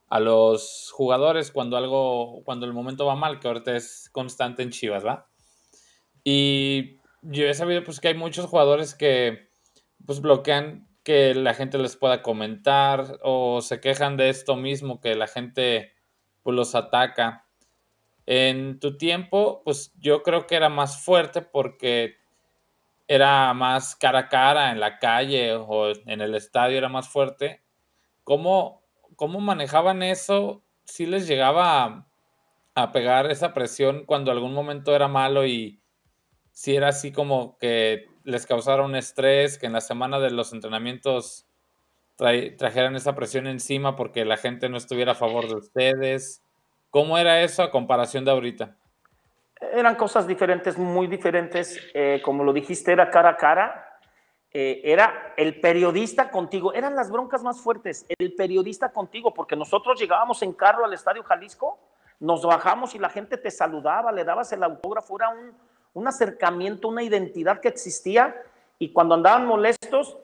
a 0.08 0.20
los 0.20 0.90
jugadores 0.92 1.50
cuando 1.50 1.76
algo, 1.76 2.42
cuando 2.44 2.66
el 2.66 2.72
momento 2.72 3.06
va 3.06 3.14
mal, 3.14 3.40
que 3.40 3.48
ahorita 3.48 3.76
es 3.76 4.08
constante 4.12 4.62
en 4.62 4.70
Chivas, 4.70 5.04
¿va? 5.04 5.28
Y 6.24 6.98
yo 7.22 7.46
he 7.46 7.54
sabido 7.54 7.84
pues 7.84 8.00
que 8.00 8.08
hay 8.08 8.14
muchos 8.14 8.46
jugadores 8.46 8.94
que 8.94 9.50
pues 10.06 10.20
bloquean 10.20 10.88
que 11.02 11.34
la 11.34 11.54
gente 11.54 11.78
les 11.78 11.96
pueda 11.96 12.22
comentar 12.22 13.18
o 13.22 13.60
se 13.60 13.80
quejan 13.80 14.16
de 14.16 14.28
esto 14.28 14.56
mismo, 14.56 15.00
que 15.00 15.14
la 15.14 15.26
gente 15.26 15.92
pues 16.42 16.54
los 16.56 16.74
ataca. 16.74 17.46
En 18.26 18.78
tu 18.78 18.98
tiempo, 18.98 19.62
pues 19.64 19.94
yo 19.98 20.22
creo 20.22 20.46
que 20.46 20.56
era 20.56 20.68
más 20.68 21.02
fuerte 21.02 21.40
porque 21.40 22.16
era 23.06 23.54
más 23.54 23.96
cara 23.96 24.18
a 24.18 24.28
cara 24.28 24.70
en 24.70 24.80
la 24.80 24.98
calle 24.98 25.54
o 25.54 25.88
en 25.88 26.20
el 26.20 26.34
estadio 26.34 26.76
era 26.76 26.90
más 26.90 27.08
fuerte 27.08 27.62
¿Cómo, 28.28 28.82
cómo 29.18 29.40
manejaban 29.40 30.04
eso? 30.04 30.62
¿Si 30.84 31.04
les 31.04 31.26
llegaba 31.26 32.06
a, 32.74 32.92
pegar 32.92 33.28
esa 33.32 33.52
presión 33.52 34.04
cuando 34.06 34.30
algún 34.30 34.54
momento 34.54 34.94
era 34.94 35.08
malo 35.08 35.44
y 35.44 35.82
si 36.52 36.76
era 36.76 36.88
así 36.88 37.10
como 37.10 37.58
que 37.58 38.06
les 38.22 38.46
causara 38.46 38.84
un 38.84 38.94
estrés, 38.94 39.58
que 39.58 39.66
en 39.66 39.72
la 39.72 39.80
semana 39.80 40.20
de 40.20 40.30
los 40.30 40.52
entrenamientos 40.52 41.46
trajeran 42.16 42.94
esa 42.94 43.16
presión 43.16 43.48
encima 43.48 43.96
porque 43.96 44.24
la 44.24 44.36
gente 44.36 44.68
no 44.68 44.76
estuviera 44.76 45.12
a 45.12 45.16
favor 45.16 45.48
de 45.48 45.56
ustedes? 45.56 46.44
¿Cómo 46.90 47.18
era 47.18 47.42
eso 47.42 47.64
a 47.64 47.72
comparación 47.72 48.24
de 48.24 48.30
ahorita? 48.30 48.76
Eran 49.60 49.96
cosas 49.96 50.28
diferentes, 50.28 50.78
muy 50.78 51.08
diferentes. 51.08 51.76
Eh, 51.92 52.22
como 52.24 52.44
lo 52.44 52.52
dijiste, 52.52 52.92
era 52.92 53.10
cara 53.10 53.30
a 53.30 53.36
cara. 53.36 53.87
Eh, 54.60 54.80
era 54.82 55.34
el 55.36 55.60
periodista 55.60 56.32
contigo. 56.32 56.72
Eran 56.72 56.96
las 56.96 57.12
broncas 57.12 57.44
más 57.44 57.60
fuertes. 57.60 58.04
El 58.18 58.34
periodista 58.34 58.90
contigo, 58.90 59.32
porque 59.32 59.54
nosotros 59.54 60.00
llegábamos 60.00 60.42
en 60.42 60.52
carro 60.52 60.84
al 60.84 60.92
Estadio 60.92 61.22
Jalisco, 61.22 61.78
nos 62.18 62.44
bajamos 62.44 62.92
y 62.96 62.98
la 62.98 63.08
gente 63.08 63.36
te 63.36 63.52
saludaba, 63.52 64.10
le 64.10 64.24
dabas 64.24 64.50
el 64.50 64.64
autógrafo. 64.64 65.14
Era 65.14 65.28
un, 65.28 65.52
un 65.94 66.08
acercamiento, 66.08 66.88
una 66.88 67.04
identidad 67.04 67.60
que 67.60 67.68
existía. 67.68 68.34
Y 68.80 68.92
cuando 68.92 69.14
andaban 69.14 69.46
molestos, 69.46 70.18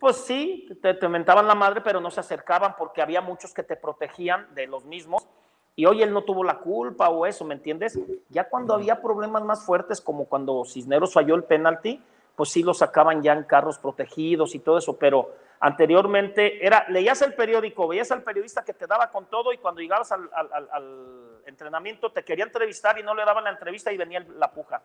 pues 0.00 0.16
sí, 0.16 0.68
te, 0.82 0.94
te 0.94 1.08
mentaban 1.08 1.46
la 1.46 1.54
madre, 1.54 1.80
pero 1.80 2.00
no 2.00 2.10
se 2.10 2.18
acercaban 2.18 2.74
porque 2.76 3.02
había 3.02 3.20
muchos 3.20 3.54
que 3.54 3.62
te 3.62 3.76
protegían 3.76 4.52
de 4.56 4.66
los 4.66 4.84
mismos 4.84 5.28
y 5.76 5.86
hoy 5.86 6.02
él 6.02 6.12
no 6.12 6.24
tuvo 6.24 6.42
la 6.42 6.58
culpa 6.58 7.08
o 7.10 7.24
eso, 7.24 7.44
¿me 7.44 7.54
entiendes? 7.54 7.96
Ya 8.30 8.48
cuando 8.48 8.74
había 8.74 9.00
problemas 9.00 9.44
más 9.44 9.64
fuertes, 9.64 10.00
como 10.00 10.24
cuando 10.24 10.64
Cisneros 10.64 11.12
falló 11.12 11.36
el 11.36 11.44
penalti, 11.44 12.02
pues 12.36 12.50
sí 12.50 12.62
lo 12.62 12.74
sacaban 12.74 13.22
ya 13.22 13.32
en 13.32 13.44
carros 13.44 13.78
protegidos 13.78 14.54
y 14.54 14.60
todo 14.60 14.78
eso, 14.78 14.98
pero 14.98 15.34
anteriormente 15.58 16.64
era, 16.64 16.84
leías 16.88 17.22
el 17.22 17.34
periódico, 17.34 17.88
veías 17.88 18.12
al 18.12 18.22
periodista 18.22 18.64
que 18.64 18.74
te 18.74 18.86
daba 18.86 19.10
con 19.10 19.26
todo 19.26 19.52
y 19.52 19.58
cuando 19.58 19.80
llegabas 19.80 20.12
al, 20.12 21.42
entrenamiento 21.46 22.10
te 22.10 22.24
quería 22.24 22.44
entrevistar 22.44 22.98
y 22.98 23.02
no 23.02 23.14
le 23.14 23.24
daban 23.24 23.44
la 23.44 23.50
entrevista 23.50 23.92
y 23.92 23.96
venía 23.96 24.24
la 24.36 24.50
puja. 24.52 24.82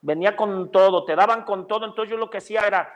Venía 0.00 0.36
con 0.36 0.70
todo, 0.70 1.04
te 1.04 1.16
daban 1.16 1.44
con 1.44 1.66
todo, 1.66 1.86
entonces 1.86 2.10
yo 2.10 2.16
lo 2.16 2.30
que 2.30 2.38
hacía 2.38 2.66
era 2.66 2.92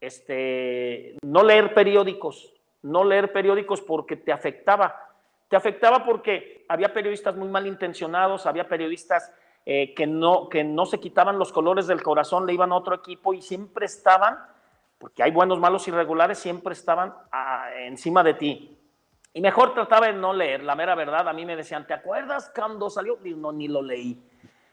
este, 0.00 1.16
no 1.22 1.42
leer 1.42 1.74
periódicos, 1.74 2.52
no 2.82 3.04
leer 3.04 3.32
periódicos 3.32 3.80
porque 3.80 4.16
te 4.16 4.32
afectaba 4.32 5.06
te 5.48 5.56
afectaba 5.56 6.04
porque 6.04 6.64
había 6.68 6.92
periodistas 6.92 7.36
muy 7.36 7.48
malintencionados, 7.48 8.46
había 8.46 8.68
periodistas 8.68 9.32
eh, 9.66 9.92
que, 9.94 10.06
no, 10.06 10.48
que 10.48 10.64
no 10.64 10.86
se 10.86 10.98
quitaban 10.98 11.38
los 11.38 11.52
colores 11.52 11.86
del 11.86 12.02
corazón, 12.02 12.46
le 12.46 12.54
iban 12.54 12.72
a 12.72 12.76
otro 12.76 12.94
equipo 12.94 13.34
y 13.34 13.42
siempre 13.42 13.84
estaban, 13.84 14.38
porque 14.98 15.22
hay 15.22 15.30
buenos, 15.32 15.58
malos, 15.58 15.86
irregulares, 15.88 16.38
siempre 16.38 16.72
estaban 16.72 17.12
ah, 17.32 17.68
encima 17.80 18.22
de 18.22 18.34
ti. 18.34 18.78
Y 19.34 19.40
mejor 19.42 19.74
trataba 19.74 20.06
de 20.06 20.14
no 20.14 20.32
leer, 20.32 20.62
la 20.62 20.74
mera 20.74 20.94
verdad. 20.94 21.28
A 21.28 21.34
mí 21.34 21.44
me 21.44 21.56
decían, 21.56 21.86
¿te 21.86 21.92
acuerdas 21.92 22.50
cuando 22.54 22.88
salió? 22.88 23.18
Y 23.22 23.34
no, 23.34 23.52
ni 23.52 23.68
lo 23.68 23.82
leí. 23.82 24.22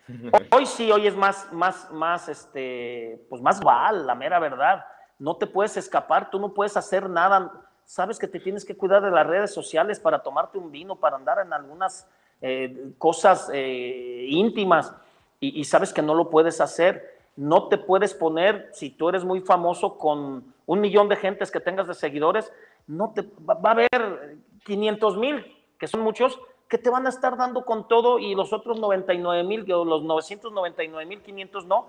Hoy 0.52 0.66
sí, 0.66 0.92
hoy 0.92 1.08
es 1.08 1.16
más, 1.16 1.52
más, 1.52 1.90
más, 1.92 2.30
este, 2.30 3.26
pues 3.30 3.42
más 3.42 3.62
val, 3.62 4.06
la 4.06 4.16
mera 4.16 4.38
verdad. 4.40 4.86
No 5.18 5.36
te 5.38 5.48
puedes 5.48 5.76
escapar, 5.76 6.30
tú 6.30 6.40
no 6.40 6.54
puedes 6.54 6.78
hacer 6.78 7.10
nada 7.10 7.52
sabes 7.86 8.18
que 8.20 8.28
te 8.28 8.40
tienes 8.40 8.66
que 8.66 8.78
cuidar 8.78 9.02
de 9.02 9.12
las 9.12 9.28
redes 9.28 9.54
sociales 9.54 10.00
para 10.00 10.20
tomarte 10.20 10.58
un 10.58 10.72
vino, 10.72 10.96
para 10.96 11.16
andar 11.16 11.40
en 11.40 11.54
algunas 11.54 12.08
eh, 12.44 12.92
cosas 13.00 13.50
eh, 13.54 14.28
íntimas 14.30 14.94
y, 15.40 15.64
sabes 15.64 15.92
que 15.92 16.02
no 16.02 16.14
lo 16.14 16.30
puedes 16.30 16.62
hacer. 16.62 17.18
No 17.36 17.68
te 17.68 17.78
puedes 17.78 18.14
poner, 18.14 18.70
si 18.74 18.92
tú 18.92 19.10
eres 19.10 19.26
muy 19.26 19.42
famoso 19.42 19.98
con 19.98 20.54
un 20.66 20.80
millón 20.80 21.10
de 21.10 21.16
gentes 21.16 21.50
que 21.50 21.60
tengas 21.60 21.88
de 21.88 21.96
seguidores, 21.96 22.54
no 22.86 23.12
te 23.14 23.24
va, 23.50 23.58
a 23.62 23.72
haber 23.72 24.38
500 24.66 25.18
mil, 25.18 25.44
que 25.80 25.88
son 25.88 26.02
muchos, 26.02 26.40
que 26.70 26.78
te 26.78 26.90
van 26.90 27.08
a 27.08 27.10
estar 27.10 27.36
dando 27.36 27.66
con 27.66 27.88
todo 27.88 28.20
y 28.20 28.36
los 28.36 28.54
otros 28.54 28.80
99 28.80 29.44
mil, 29.44 29.66
los 29.66 30.04
999 30.04 31.06
mil 31.06 31.22
500 31.22 31.66
no 31.66 31.88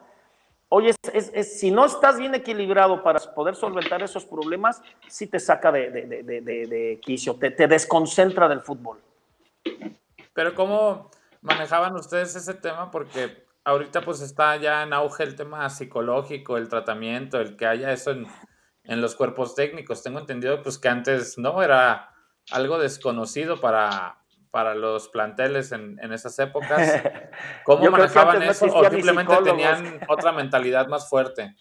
Oye, 0.68 0.92
si 1.44 1.70
no 1.70 1.84
estás 1.84 2.18
bien 2.18 2.34
equilibrado 2.34 3.00
para 3.02 3.20
poder 3.32 3.54
solventar 3.54 4.02
esos 4.02 4.24
problemas, 4.24 4.82
sí 5.06 5.28
te 5.28 5.38
saca 5.38 5.70
de, 5.70 5.90
de, 5.90 7.00
quicio, 7.00 7.36
te, 7.36 7.52
te, 7.52 7.68
desconcentra 7.68 8.48
del 8.48 8.60
fútbol. 8.60 8.98
Pero 10.34 10.54
¿cómo 10.54 11.10
manejaban 11.40 11.94
ustedes 11.94 12.36
ese 12.36 12.54
tema? 12.54 12.90
Porque 12.90 13.46
ahorita 13.64 14.02
pues 14.02 14.20
está 14.20 14.56
ya 14.56 14.82
en 14.82 14.92
auge 14.92 15.22
el 15.22 15.36
tema 15.36 15.68
psicológico, 15.70 16.58
el 16.58 16.68
tratamiento, 16.68 17.40
el 17.40 17.56
que 17.56 17.66
haya 17.66 17.92
eso 17.92 18.10
en, 18.10 18.26
en 18.84 19.00
los 19.00 19.14
cuerpos 19.14 19.54
técnicos. 19.54 20.02
Tengo 20.02 20.18
entendido 20.18 20.62
pues 20.62 20.78
que 20.78 20.88
antes 20.88 21.38
no 21.38 21.62
era 21.62 22.10
algo 22.50 22.78
desconocido 22.78 23.60
para, 23.60 24.18
para 24.54 24.76
los 24.76 25.08
planteles 25.08 25.72
en, 25.72 25.98
esas 26.12 26.38
épocas? 26.38 27.02
¿Cómo 27.64 27.90
manejaban 27.90 28.40
eso 28.44 28.66
o 28.66 28.88
simplemente 28.88 29.34
tenían 29.42 29.98
otra 30.08 30.30
mentalidad 30.30 30.86
más 30.86 31.08
fuerte? 31.08 31.56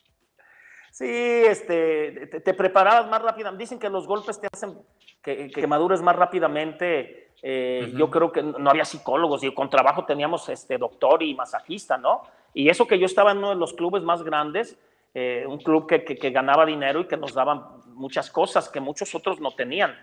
Sí, 0.91 1.09
este, 1.09 2.27
te, 2.27 2.53
preparabas 2.53 3.09
más 3.09 3.19
rápidamente. 3.19 3.63
Dicen 3.63 3.79
que 3.79 3.89
los 3.89 4.05
golpes 4.05 4.39
te 4.39 4.47
hacen 4.53 4.77
que, 5.23 5.65
madures 5.65 6.03
más 6.03 6.15
rápidamente. 6.15 7.32
Eh, 7.45 7.91
yo 7.95 8.09
creo 8.09 8.31
que 8.31 8.41
no 8.41 8.69
había 8.69 8.85
psicólogos 8.85 9.43
y 9.43 9.53
con 9.53 9.69
trabajo 9.69 10.05
teníamos 10.05 10.47
este, 10.47 10.77
doctor 10.77 11.21
y 11.21 11.35
masajista, 11.35 11.97
¿no? 11.97 12.23
Y 12.53 12.69
eso 12.69 12.87
que 12.87 12.97
yo 12.97 13.05
estaba 13.05 13.31
en 13.31 13.39
uno 13.39 13.49
de 13.49 13.55
los 13.55 13.73
clubes 13.73 14.01
más 14.01 14.23
grandes, 14.23 14.77
eh, 15.13 15.45
un 15.47 15.57
club 15.57 15.85
que, 15.87 16.03
que, 16.05 16.29
ganaba 16.31 16.65
dinero 16.65 17.01
y 17.01 17.07
que 17.07 17.17
nos 17.17 17.33
daban 17.33 17.63
muchas 17.87 18.31
cosas 18.31 18.69
que 18.69 18.79
muchos 18.79 19.13
otros 19.13 19.39
no 19.39 19.51
tenían 19.51 19.95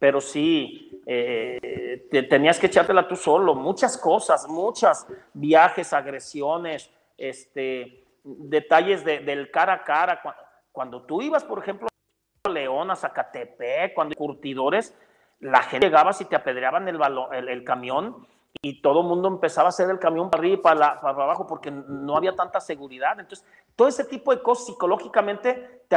pero 0.00 0.22
sí, 0.22 1.02
eh, 1.04 2.08
tenías 2.30 2.58
que 2.58 2.68
echártela 2.68 3.06
tú 3.06 3.16
solo, 3.16 3.54
muchas 3.54 3.98
cosas, 3.98 4.48
muchas 4.48 5.06
viajes, 5.34 5.92
agresiones, 5.92 6.90
este, 7.18 8.02
detalles 8.24 9.04
del 9.04 9.50
cara 9.50 9.74
a 9.74 9.84
cara. 9.84 10.22
Cuando, 10.72 11.02
tú 11.02 11.20
ibas, 11.20 11.44
por 11.44 11.58
ejemplo, 11.58 11.86
a 12.44 12.48
León, 12.48 12.90
a 12.90 12.96
Zacatepec, 12.96 13.92
cuando 13.92 14.16
curtidores, 14.16 14.96
la 15.40 15.62
gente 15.62 15.86
llegaba 15.86 16.12
y 16.18 16.24
te 16.24 16.36
apedreaban 16.36 16.86
el, 16.88 17.00
el, 17.48 17.64
camión 17.64 18.26
y 18.62 18.80
todo 18.82 19.00
el 19.00 19.06
mundo 19.06 19.28
empezaba 19.28 19.66
a 19.66 19.70
hacer 19.70 19.88
el 19.90 19.98
camión 19.98 20.30
para 20.30 20.40
arriba 20.42 20.54
y 20.54 20.60
para, 20.60 20.86
abajo 21.00 21.46
porque 21.46 21.70
no 21.70 22.16
había 22.16 22.36
tanta 22.36 22.60
seguridad. 22.60 23.18
Entonces, 23.18 23.46
todo 23.74 23.88
ese 23.88 24.04
tipo 24.04 24.34
de 24.34 24.42
cosas 24.42 24.66
psicológicamente 24.66 25.84
te 25.88 25.96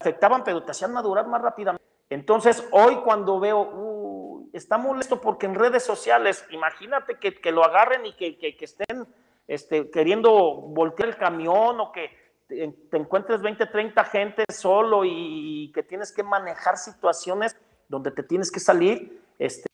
afectaban, 0.00 0.44
pero 0.44 0.62
te 0.62 0.72
hacían 0.72 0.92
madurar 0.92 1.26
más 1.26 1.42
rápidamente. 1.42 1.84
Entonces, 2.10 2.66
hoy 2.70 2.96
cuando 2.96 3.40
veo, 3.40 4.44
está 4.52 4.78
molesto 4.78 5.20
porque 5.20 5.46
en 5.46 5.54
redes 5.54 5.82
sociales, 5.84 6.46
imagínate 6.50 7.18
que, 7.18 7.52
lo 7.52 7.64
agarren 7.64 8.04
y 8.06 8.12
que, 8.14 8.56
estén 8.60 9.06
este, 9.46 9.90
queriendo 9.90 10.30
voltear 10.30 11.08
el 11.08 11.16
camión 11.16 11.80
o 11.80 11.92
que 11.92 12.10
te, 12.46 12.96
encuentres 12.96 13.42
20, 13.42 13.66
30 13.66 14.04
gente 14.04 14.44
solo 14.52 15.04
y, 15.04 15.72
que 15.74 15.82
tienes 15.82 16.12
que 16.12 16.22
manejar 16.22 16.76
situaciones 16.76 17.56
donde 17.88 18.10
te 18.10 18.22
tienes 18.22 18.50
que 18.50 18.60
salir. 18.60 19.22
Este, 19.38 19.66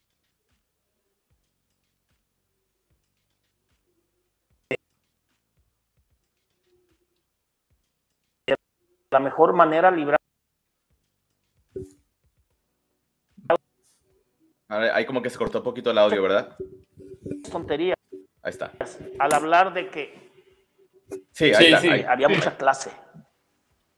la 9.11 9.21
mejor 9.21 9.53
manera 9.53 9.91
librar 9.91 10.19
Ahí 14.69 15.05
como 15.05 15.21
que 15.21 15.29
se 15.29 15.37
cortó 15.37 15.59
un 15.59 15.65
poquito 15.65 15.91
el 15.91 15.99
audio, 15.99 16.23
¿verdad? 16.23 16.57
Tontería. 17.51 17.95
Ahí 18.43 18.51
está. 18.51 18.73
Al 19.19 19.35
hablar 19.35 19.75
de 19.75 19.91
que 19.91 20.33
sí, 21.31 21.53
ahí 21.53 21.77
sí, 21.77 21.89
había 22.09 22.29
mucha 22.29 22.57
clase. 22.57 22.91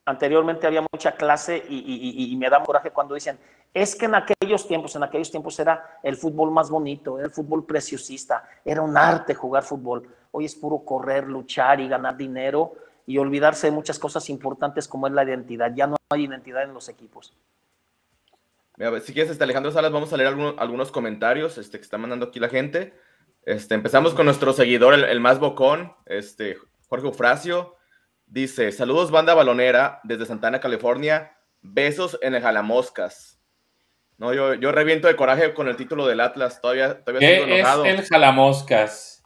Anteriormente 0.05 0.67
había 0.67 0.85
mucha 0.93 1.13
clase 1.13 1.65
y, 1.69 2.35
me 2.37 2.51
da 2.51 2.61
coraje 2.63 2.91
cuando 2.91 3.15
dicen, 3.15 3.39
es 3.75 3.95
que 3.95 4.07
en 4.07 4.15
aquellos 4.15 4.67
tiempos, 4.67 4.97
en 4.97 5.03
aquellos 5.03 5.31
tiempos 5.31 5.59
era 5.59 5.99
el 6.03 6.17
fútbol 6.17 6.51
más 6.51 6.71
bonito, 6.71 7.19
era 7.19 7.27
el 7.27 7.33
fútbol 7.33 7.67
preciosista, 7.67 8.49
era 8.65 8.81
un 8.81 8.97
arte 8.97 9.35
jugar 9.35 9.65
fútbol. 9.65 10.09
Hoy 10.31 10.47
es 10.47 10.55
puro 10.55 10.79
correr, 10.79 11.25
luchar 11.25 11.81
y 11.81 11.89
ganar 11.89 12.17
dinero 12.17 12.75
y 13.05 13.19
olvidarse 13.19 13.67
de 13.67 13.73
muchas 13.73 13.99
cosas 13.99 14.31
importantes 14.31 14.89
como 14.89 15.07
es 15.07 15.13
la 15.13 15.25
identidad. 15.25 15.73
Ya 15.75 15.87
no 15.87 15.97
hay 16.09 16.25
identidad 16.25 16.63
en 16.63 16.73
los 16.73 16.89
equipos 16.89 17.35
si 19.03 19.13
quieres, 19.13 19.31
este, 19.31 19.45
Alejandro 19.45 19.71
Salas, 19.71 19.93
vamos 19.93 20.13
a 20.13 20.17
leer 20.17 20.29
algunos, 20.29 20.91
comentarios 20.91 21.59
este, 21.59 21.79
que 21.79 21.85
está 21.85 21.99
mandando 21.99 22.27
aquí 22.27 22.41
la 22.41 22.49
gente. 22.49 22.95
Este, 23.45 23.75
empezamos 23.75 24.15
con 24.15 24.27
nuestro 24.27 24.53
seguidor, 24.53 24.95
el, 24.95 25.21
más 25.21 25.39
bocón, 25.39 25.95
este, 26.07 26.57
Jorge 26.89 27.07
Eufrasio. 27.07 27.77
Dice, 28.27 28.73
saludos 28.73 29.11
banda 29.11 29.35
balonera 29.35 30.01
desde 30.03 30.27
Santana, 30.27 30.61
California. 30.61 31.37
Besos 31.63 32.19
en 32.21 32.35
el 32.35 32.43
Jalamoscas. 32.43 33.34
No, 34.17 34.33
yo, 34.33 34.55
yo 34.55 34.71
reviento 34.73 35.09
de 35.09 35.17
coraje 35.17 35.55
con 35.55 35.69
el 35.69 35.77
título 35.77 36.07
del 36.07 36.21
Atlas. 36.21 36.61
Todavía, 36.61 37.03
todavía 37.03 37.29
¿Qué 37.29 37.61
es 37.61 37.85
el 37.85 38.05
Jalamoscas? 38.07 39.23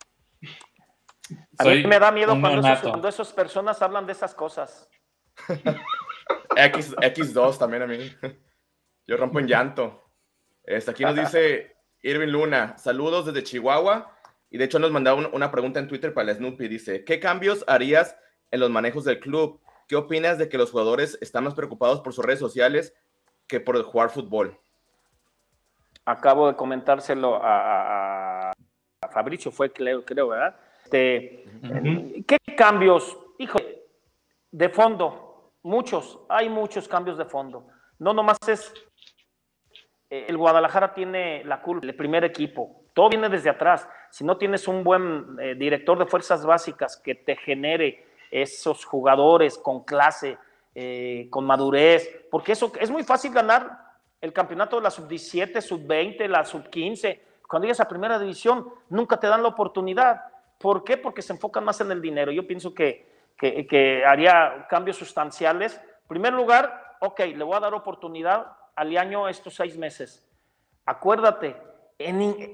A 1.59 1.64
mí 1.64 1.85
me 1.85 1.98
da 1.98 2.12
miedo 2.12 2.38
cuando, 2.40 3.09
esas 3.09 3.33
personas 3.33 3.83
hablan 3.83 4.07
de 4.07 4.12
esas 4.12 4.35
cosas. 4.35 4.88
X, 6.57 6.94
X2 6.96 7.59
también 7.59 7.83
a 7.83 7.87
mí. 7.87 8.11
Yo 9.07 9.16
rompo 9.16 9.40
en 9.40 9.46
llanto. 9.46 10.11
Este, 10.64 10.90
aquí 10.90 11.03
nos 11.05 11.16
dice 11.16 11.77
Irving 12.03 12.29
Luna, 12.29 12.77
saludos 12.79 13.27
desde 13.27 13.42
Chihuahua. 13.42 14.14
Y 14.51 14.57
de 14.57 14.64
hecho 14.64 14.79
nos 14.79 14.90
mandaba 14.90 15.29
una 15.33 15.51
pregunta 15.51 15.79
en 15.79 15.88
Twitter 15.88 16.14
para 16.14 16.31
el 16.31 16.37
Snoopy. 16.37 16.68
Dice, 16.68 17.05
¿qué 17.05 17.20
cambios 17.20 17.64
harías 17.66 18.16
en 18.51 18.61
los 18.61 18.70
manejos 18.70 19.05
del 19.05 19.20
club? 19.20 19.61
¿Qué 19.88 19.96
opinas 19.96 20.38
de 20.38 20.48
que 20.48 20.59
los 20.59 20.70
jugadores 20.70 21.18
están 21.20 21.44
más 21.44 21.55
preocupados 21.55 22.01
por 22.01 22.14
sus 22.14 22.24
redes 22.24 22.40
sociales 22.40 22.94
que 23.46 23.61
por 23.61 23.83
jugar 23.83 24.11
fútbol? 24.11 24.59
Acabo 26.09 26.47
de 26.49 26.57
comentárselo 26.57 27.37
a, 27.37 28.49
a, 28.49 29.09
Fabricio, 29.11 29.53
fue 29.53 29.71
creo, 29.71 30.03
creo, 30.07 30.29
¿verdad? 30.29 30.57
Este, 30.85 31.44
¿Qué 32.27 32.38
cambios? 32.57 33.14
Hijo, 33.37 33.59
de 34.51 34.71
fondo, 34.71 35.53
muchos, 35.62 36.18
hay 36.31 36.49
muchos 36.49 36.88
cambios 36.88 37.18
de 37.18 37.27
fondo. 37.27 37.66
No 37.99 38.14
nomás 38.14 38.38
es, 38.47 38.73
eh, 40.09 40.25
el 40.29 40.38
Guadalajara 40.38 40.94
tiene 40.94 41.44
la 41.44 41.61
culpa, 41.61 41.87
el 41.87 41.94
primer 41.94 42.25
equipo, 42.25 42.85
todo 42.94 43.11
viene 43.11 43.29
desde 43.29 43.51
atrás. 43.51 43.87
Si 44.11 44.25
no 44.25 44.38
tienes 44.38 44.66
un 44.66 44.83
buen 44.83 45.37
eh, 45.38 45.57
director 45.57 45.99
de 45.99 46.07
fuerzas 46.07 46.42
básicas 46.47 46.97
que 46.97 47.16
te 47.16 47.37
genere 47.37 48.07
esos 48.31 48.83
jugadores 48.87 49.59
con 49.59 49.85
clase, 49.85 50.38
eh, 50.75 51.27
con 51.29 51.44
madurez, 51.44 52.25
porque 52.31 52.53
eso 52.53 52.73
es 52.81 52.90
muy 52.90 53.03
fácil 53.03 53.35
ganar 53.35 53.88
el 54.20 54.33
campeonato 54.33 54.76
de 54.76 54.83
la 54.83 54.90
sub-17, 54.90 55.61
sub-20, 55.61 56.26
la 56.28 56.44
sub-15. 56.44 57.20
Cuando 57.48 57.66
llegas 57.66 57.81
a 57.81 57.88
primera 57.88 58.18
división, 58.18 58.68
nunca 58.88 59.18
te 59.18 59.26
dan 59.26 59.42
la 59.42 59.48
oportunidad. 59.48 60.20
¿Por 60.59 60.85
qué? 60.85 60.96
Porque 60.96 61.22
se 61.22 61.33
enfocan 61.33 61.64
más 61.64 61.81
en 61.81 61.90
el 61.92 62.02
dinero. 62.02 62.33
Yo 62.33 62.46
pienso 62.46 62.74
que, 62.74 63.09
que, 63.37 64.02
haría 64.04 64.66
cambios 64.68 64.96
sustanciales. 64.96 65.76
En 65.76 66.09
primer 66.09 66.33
lugar, 66.33 66.96
ok, 67.00 67.20
le 67.20 67.44
voy 67.44 67.57
a 67.57 67.61
dar 67.61 67.74
oportunidad 67.74 68.52
al 68.74 68.96
año 68.96 69.28
estos 69.28 69.54
seis 69.54 69.78
meses. 69.78 70.26
Acuérdate, 70.85 71.57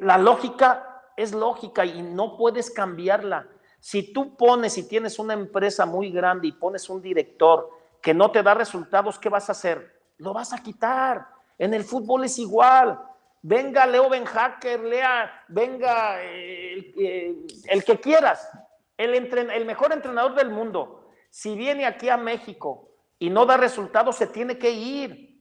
la 0.01 0.19
lógica 0.19 1.03
es 1.17 1.33
lógica 1.33 1.85
y 1.85 2.03
no 2.03 2.37
puedes 2.37 2.71
cambiarla. 2.71 3.47
Si 3.81 4.13
tú 4.13 4.37
pones 4.37 4.77
y 4.79 4.89
tienes 4.89 5.19
una 5.19 5.35
empresa 5.35 5.87
muy 5.87 6.11
grande 6.11 6.49
y 6.49 6.53
pones 6.53 6.89
un 6.89 7.01
director 7.03 7.71
que 8.03 8.15
no 8.15 8.31
te 8.31 8.43
da 8.43 8.55
resultados, 8.55 9.19
¿qué 9.19 9.29
vas 9.29 9.49
a 9.49 9.53
hacer? 9.53 10.01
Lo 10.19 10.33
vas 10.33 10.53
a 10.53 10.63
quitar. 10.63 11.34
En 11.59 11.75
el 11.75 11.85
fútbol 11.85 12.25
es 12.25 12.39
igual. 12.39 13.01
Venga 13.43 13.87
Leo 13.87 14.09
Ben 14.09 14.25
Hacker, 14.25 14.81
lea, 14.81 15.45
venga 15.49 16.23
el, 16.23 17.85
que 17.85 18.01
quieras, 18.01 18.49
el, 18.97 19.15
el 19.15 19.67
mejor 19.67 19.93
entrenador 19.93 20.35
del 20.35 20.49
mundo. 20.49 21.11
Si 21.29 21.55
viene 21.55 21.85
aquí 21.85 22.09
a 22.09 22.17
México 22.17 22.89
y 23.19 23.29
no 23.29 23.45
da 23.45 23.57
resultados, 23.57 24.17
se 24.17 24.29
tiene 24.29 24.57
que 24.57 24.71
ir. 24.71 25.35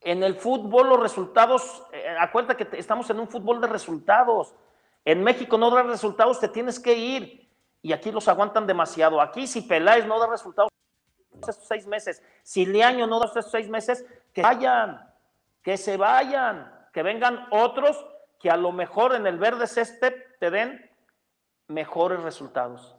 En 0.00 0.22
el 0.22 0.34
fútbol 0.34 0.88
los 0.88 1.00
resultados, 1.00 1.82
eh, 1.92 2.16
acuérdate 2.18 2.66
que 2.66 2.78
estamos 2.78 3.08
en 3.10 3.20
un 3.20 3.28
fútbol 3.28 3.60
de 3.60 3.66
resultados. 3.66 4.54
En 5.04 5.22
México 5.22 5.56
no 5.58 5.70
da 5.70 5.82
resultados, 5.82 6.40
te 6.40 6.48
tienes 6.48 6.80
que 6.80 6.94
ir. 6.94 7.50
Y 7.82 7.92
aquí 7.92 8.10
los 8.10 8.28
aguantan 8.28 8.66
demasiado. 8.66 9.20
Aquí 9.20 9.46
si 9.46 9.62
Peláez 9.62 10.06
no 10.06 10.18
da 10.18 10.26
resultados 10.26 10.70
estos 11.34 11.66
seis 11.66 11.86
meses, 11.86 12.22
si 12.42 12.66
Leaño 12.66 13.06
no 13.06 13.18
da 13.18 13.26
estos 13.26 13.50
seis 13.50 13.68
meses, 13.68 14.04
que 14.32 14.42
vayan, 14.42 15.00
que 15.62 15.76
se 15.76 15.96
vayan, 15.96 16.72
que 16.92 17.02
vengan 17.02 17.46
otros 17.50 18.04
que 18.40 18.50
a 18.50 18.56
lo 18.56 18.72
mejor 18.72 19.14
en 19.14 19.26
el 19.26 19.38
verde 19.38 19.66
césped 19.66 20.14
te 20.38 20.50
den 20.50 20.90
mejores 21.68 22.20
resultados. 22.20 22.96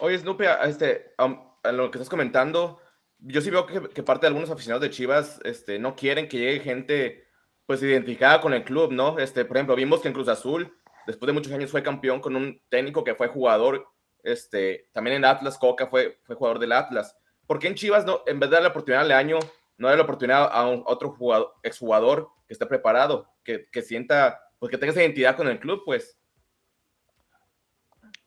Oye, 0.00 0.18
Snoopy, 0.18 0.44
este, 0.64 1.14
a 1.16 1.72
lo 1.72 1.90
que 1.90 1.98
estás 1.98 2.08
comentando, 2.08 2.80
yo 3.18 3.40
sí 3.40 3.50
veo 3.50 3.66
que, 3.66 4.02
parte 4.02 4.22
de 4.22 4.28
algunos 4.28 4.50
aficionados 4.50 4.82
de 4.82 4.90
Chivas 4.90 5.40
este, 5.44 5.78
no 5.78 5.94
quieren 5.94 6.28
que 6.28 6.38
llegue 6.38 6.60
gente 6.60 7.26
pues 7.66 7.82
identificada 7.82 8.40
con 8.40 8.52
el 8.52 8.64
club, 8.64 8.92
¿no? 8.92 9.18
Este, 9.18 9.44
por 9.44 9.56
ejemplo, 9.56 9.76
vimos 9.76 10.00
que 10.00 10.08
en 10.08 10.14
Cruz 10.14 10.28
Azul, 10.28 10.76
después 11.06 11.28
de 11.28 11.32
muchos 11.32 11.52
años, 11.52 11.70
fue 11.70 11.84
campeón 11.84 12.20
con 12.20 12.34
un 12.34 12.60
técnico 12.68 13.04
que 13.04 13.14
fue 13.14 13.28
jugador, 13.28 13.86
este, 14.24 14.88
también 14.92 15.18
en 15.18 15.24
Atlas, 15.24 15.56
Coca 15.56 15.86
fue, 15.86 16.18
fue 16.24 16.34
jugador 16.34 16.58
del 16.58 16.72
Atlas. 16.72 17.16
¿Por 17.46 17.60
qué 17.60 17.68
en 17.68 17.76
Chivas, 17.76 18.04
no, 18.04 18.22
en 18.26 18.40
vez 18.40 18.50
de 18.50 18.54
darle 18.54 18.68
la 18.68 18.70
oportunidad 18.70 19.02
al 19.02 19.12
año, 19.12 19.38
no 19.80 19.88
darle 19.88 19.98
la 19.98 20.04
oportunidad 20.04 20.48
a, 20.52 20.66
otro 20.68 21.10
jugador, 21.10 21.54
exjugador 21.62 22.28
que 22.46 22.54
esté 22.54 22.66
preparado, 22.66 23.26
que, 23.42 23.68
que 23.70 23.82
sienta, 23.82 24.40
pues 24.58 24.70
que 24.70 24.78
tenga 24.78 24.92
esa 24.92 25.02
identidad 25.02 25.36
con 25.36 25.48
el 25.48 25.58
club, 25.58 25.82
pues? 25.84 26.18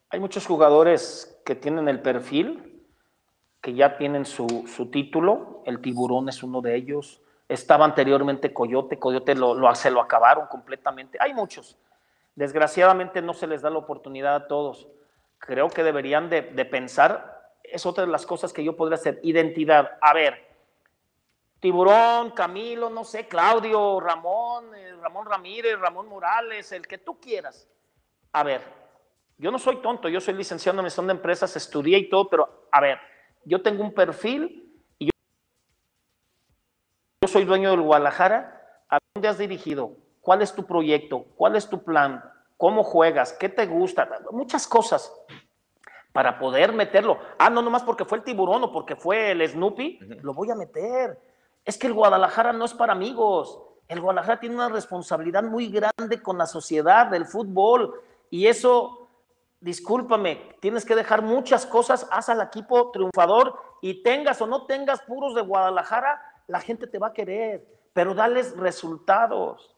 Hay 0.09 0.19
muchos 0.19 0.45
jugadores 0.45 1.41
que 1.45 1.55
tienen 1.55 1.87
el 1.87 2.01
perfil, 2.01 2.73
que 3.61 3.73
ya 3.73 3.97
tienen 3.97 4.25
su, 4.25 4.45
título, 4.91 5.63
el 5.65 5.79
tiburón 5.79 6.27
es 6.27 6.43
uno 6.43 6.61
de 6.61 6.75
ellos, 6.75 7.21
estaba 7.47 7.85
anteriormente 7.85 8.51
Coyote, 8.51 8.99
Coyote 8.99 9.35
lo, 9.35 9.53
lo, 9.53 9.73
se 9.73 9.89
lo 9.89 10.01
acabaron 10.01 10.47
completamente, 10.47 11.17
hay 11.21 11.33
muchos, 11.33 11.77
desgraciadamente 12.35 13.21
no 13.21 13.33
se 13.33 13.47
les 13.47 13.61
da 13.61 13.69
la 13.69 13.77
oportunidad 13.77 14.35
a 14.35 14.47
todos, 14.47 14.87
creo 15.39 15.69
que 15.69 15.81
deberían 15.81 16.29
de, 16.29 16.41
pensar, 16.65 17.51
es 17.63 17.85
otra 17.85 18.05
de 18.05 18.11
las 18.11 18.25
cosas 18.25 18.51
que 18.51 18.63
yo 18.63 18.75
podría 18.75 18.95
hacer, 18.95 19.19
identidad, 19.23 19.97
a 20.01 20.13
ver, 20.13 20.52
Tiburón, 21.63 22.32
Camilo, 22.32 22.89
no 22.89 23.06
sé, 23.06 23.26
Claudio, 23.26 24.02
Ramón, 24.02 24.76
eh, 24.76 24.97
Ramón 25.02 25.26
Ramírez, 25.26 25.80
Ramón 25.80 26.10
Morales, 26.10 26.73
el 26.73 26.86
que 26.86 26.97
tú 26.97 27.21
quieras. 27.21 27.69
A 28.34 28.43
ver, 28.43 28.62
yo 29.38 29.49
no 29.49 29.58
soy 29.58 29.78
tonto, 29.78 30.10
yo 30.10 30.19
soy 30.19 30.34
licenciado 30.34 30.76
en 30.76 30.80
administración 30.80 31.08
de 31.08 31.13
empresas, 31.13 31.56
estudié 31.56 31.99
y 31.99 32.10
todo, 32.10 32.30
pero 32.30 32.67
a 32.69 32.82
ver, 32.82 32.99
yo 33.45 33.62
tengo 33.62 33.82
un 33.82 33.93
perfil 33.93 34.78
y 34.99 35.06
yo, 35.06 35.12
soy 37.30 37.45
dueño 37.45 37.71
del 37.71 37.80
Guadalajara. 37.80 38.84
¿A 38.89 38.99
dónde 39.15 39.30
has 39.30 39.38
dirigido? 39.38 39.95
¿Cuál 40.19 40.41
es 40.41 40.54
tu 40.54 40.65
proyecto? 40.65 41.28
¿Cuál 41.38 41.56
es 41.56 41.69
tu 41.69 41.82
plan? 41.82 42.30
¿Cómo 42.58 42.84
juegas? 42.84 43.32
¿Qué 43.32 43.47
te 43.47 43.67
gusta? 43.67 44.10
Muchas 44.32 44.67
cosas 44.67 45.13
para 46.12 46.38
poder 46.38 46.73
meterlo. 46.73 47.19
Ah, 47.39 47.49
no, 47.49 47.62
nomás 47.62 47.84
porque 47.84 48.04
fue 48.04 48.17
el 48.17 48.26
tiburón 48.26 48.65
o 48.65 48.71
porque 48.73 48.97
fue 48.97 49.32
el 49.32 49.47
Snoopy, 49.47 49.99
lo 50.21 50.34
voy 50.34 50.52
a 50.52 50.56
meter. 50.56 51.32
Es 51.65 51.78
que 51.78 51.88
el 51.88 51.93
Guadalajara 51.93 52.54
no 52.54 52.65
es 52.65 52.73
para 52.73 52.93
amigos. 52.93 53.60
El 53.88 54.02
Guadalajara 54.02 54.39
tiene 54.39 54.56
una 54.56 54.69
responsabilidad 54.69 55.43
muy 55.43 55.67
grande 55.67 56.21
con 56.21 56.38
la 56.38 56.45
sociedad 56.45 57.08
del 57.08 57.26
fútbol 57.26 58.02
y 58.30 58.47
eso 58.47 59.04
discúlpame, 59.63 60.56
tienes 60.60 60.84
que 60.84 60.93
dejar 60.93 61.21
muchas 61.21 61.65
cosas, 61.65 62.06
haz 62.12 62.28
al 62.28 62.41
equipo 62.41 62.91
triunfador 62.91 63.56
y 63.82 64.04
tengas 64.04 64.41
o 64.41 64.47
no 64.47 64.65
tengas 64.65 65.02
puros 65.04 65.34
de 65.36 65.41
Guadalajara, 65.41 66.21
la 66.47 66.60
gente 66.60 66.86
te 66.86 66.99
va 66.99 67.08
a 67.08 67.13
querer, 67.13 67.65
pero 67.93 68.13
dales 68.13 68.58
resultados. 68.58 69.73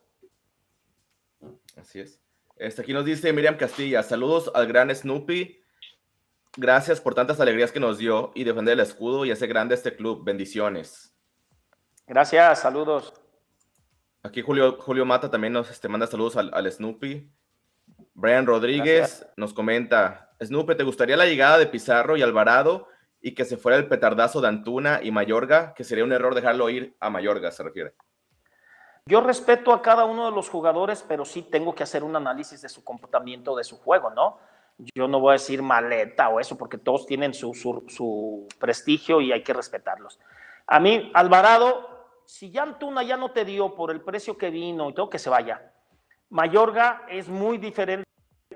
Así 1.77 1.99
es. 1.99 2.19
Este, 2.55 2.81
aquí 2.81 2.93
nos 2.93 3.05
dice 3.05 3.31
Miriam 3.31 3.57
Castilla, 3.57 4.01
saludos 4.01 4.51
al 4.55 4.65
gran 4.65 4.93
Snoopy. 4.93 5.61
Gracias 6.57 6.99
por 6.99 7.13
tantas 7.13 7.39
alegrías 7.39 7.71
que 7.71 7.79
nos 7.79 7.97
dio 7.97 8.31
y 8.33 8.43
defender 8.43 8.73
el 8.73 8.79
escudo 8.79 9.25
y 9.25 9.31
hacer 9.31 9.49
grande 9.49 9.75
este 9.75 9.95
club. 9.95 10.23
Bendiciones. 10.23 11.14
Gracias, 12.07 12.59
saludos. 12.59 13.13
Aquí 14.21 14.41
Julio, 14.41 14.77
Julio 14.79 15.05
Mata 15.05 15.29
también 15.29 15.53
nos 15.53 15.69
este, 15.69 15.87
manda 15.87 16.07
saludos 16.07 16.35
al, 16.37 16.51
al 16.53 16.71
Snoopy. 16.71 17.31
Brian 18.13 18.45
Rodríguez 18.45 19.27
nos 19.37 19.53
comenta, 19.53 20.31
Snoopy, 20.43 20.75
¿te 20.75 20.83
gustaría 20.83 21.17
la 21.17 21.25
llegada 21.25 21.57
de 21.57 21.67
Pizarro 21.67 22.15
y 22.15 22.21
Alvarado 22.21 22.87
y 23.21 23.33
que 23.33 23.43
se 23.43 23.57
fuera 23.57 23.77
el 23.77 23.87
petardazo 23.87 24.39
de 24.41 24.47
Antuna 24.47 24.99
y 25.03 25.11
Mayorga? 25.11 25.73
Que 25.73 25.83
sería 25.83 26.03
un 26.03 26.13
error 26.13 26.33
dejarlo 26.33 26.69
ir 26.69 26.95
a 26.99 27.09
Mayorga, 27.09 27.51
se 27.51 27.63
refiere. 27.63 27.93
Yo 29.07 29.21
respeto 29.21 29.73
a 29.73 29.81
cada 29.81 30.05
uno 30.05 30.25
de 30.25 30.31
los 30.31 30.49
jugadores, 30.49 31.03
pero 31.07 31.25
sí 31.25 31.43
tengo 31.43 31.75
que 31.75 31.83
hacer 31.83 32.03
un 32.03 32.15
análisis 32.15 32.61
de 32.61 32.69
su 32.69 32.83
comportamiento, 32.83 33.55
de 33.55 33.63
su 33.63 33.77
juego, 33.77 34.09
¿no? 34.09 34.39
Yo 34.95 35.07
no 35.07 35.19
voy 35.19 35.31
a 35.31 35.33
decir 35.33 35.61
maleta 35.61 36.29
o 36.29 36.39
eso, 36.39 36.57
porque 36.57 36.77
todos 36.77 37.05
tienen 37.05 37.33
su, 37.33 37.53
su 37.53 38.47
prestigio 38.59 39.21
y 39.21 39.31
hay 39.31 39.43
que 39.43 39.53
respetarlos. 39.53 40.19
A 40.67 40.79
mí, 40.79 41.11
Alvarado, 41.13 41.94
si 42.25 42.51
ya 42.51 42.63
Antuna 42.63 43.03
ya 43.03 43.17
no 43.17 43.31
te 43.31 43.45
dio 43.45 43.75
por 43.75 43.91
el 43.91 44.01
precio 44.01 44.37
que 44.37 44.49
vino 44.49 44.89
y 44.89 44.93
todo, 44.93 45.09
que 45.09 45.19
se 45.19 45.29
vaya. 45.29 45.71
Mayorga 46.29 47.05
es 47.09 47.29
muy 47.29 47.57
diferente 47.57 48.05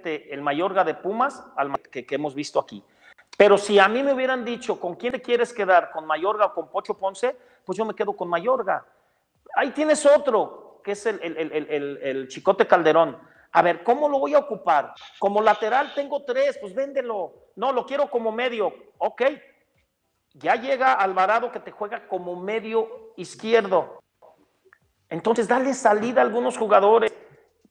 el 0.03 0.41
Mayorga 0.41 0.84
de 0.84 0.95
Pumas 0.95 1.43
al 1.55 1.79
que, 1.79 2.05
hemos 2.10 2.34
visto 2.36 2.60
aquí. 2.60 2.84
Pero 3.38 3.58
si 3.58 3.79
a 3.79 3.88
mí 3.88 4.03
me 4.03 4.13
hubieran 4.13 4.43
dicho 4.43 4.79
con 4.79 4.95
quién 4.95 5.13
te 5.13 5.21
quieres 5.21 5.53
quedar, 5.53 5.91
con 5.91 6.05
Mayorga 6.05 6.47
o 6.47 6.53
con 6.53 6.69
Pocho 6.69 6.95
Ponce, 6.95 7.38
pues 7.65 7.77
yo 7.77 7.86
me 7.86 7.93
quedo 7.93 8.13
con 8.13 8.27
Mayorga. 8.27 8.86
Ahí 9.55 9.71
tienes 9.71 10.05
otro, 10.05 10.82
que 10.84 10.91
es 10.91 11.05
el, 11.05 11.19
el, 11.21 12.27
Chicote 12.27 12.67
Calderón. 12.67 13.17
A 13.51 13.62
ver, 13.62 13.84
¿cómo 13.84 14.10
lo 14.10 14.19
voy 14.19 14.34
a 14.34 14.39
ocupar? 14.39 14.93
Como 15.17 15.41
lateral 15.41 15.93
tengo 15.95 16.23
tres, 16.23 16.58
pues 16.60 16.73
véndelo. 16.73 17.34
No, 17.55 17.71
lo 17.71 17.86
quiero 17.86 18.10
como 18.10 18.32
medio. 18.32 18.73
Ok. 18.97 19.23
Ya 20.34 20.56
llega 20.56 20.94
Alvarado 20.94 21.52
que 21.52 21.60
te 21.60 21.72
juega 21.72 22.08
como 22.08 22.36
medio 22.36 23.13
izquierdo. 23.18 24.00
Entonces, 25.10 25.48
dale 25.48 25.74
salida 25.74 26.22
a 26.22 26.24
algunos 26.24 26.58
jugadores 26.58 27.13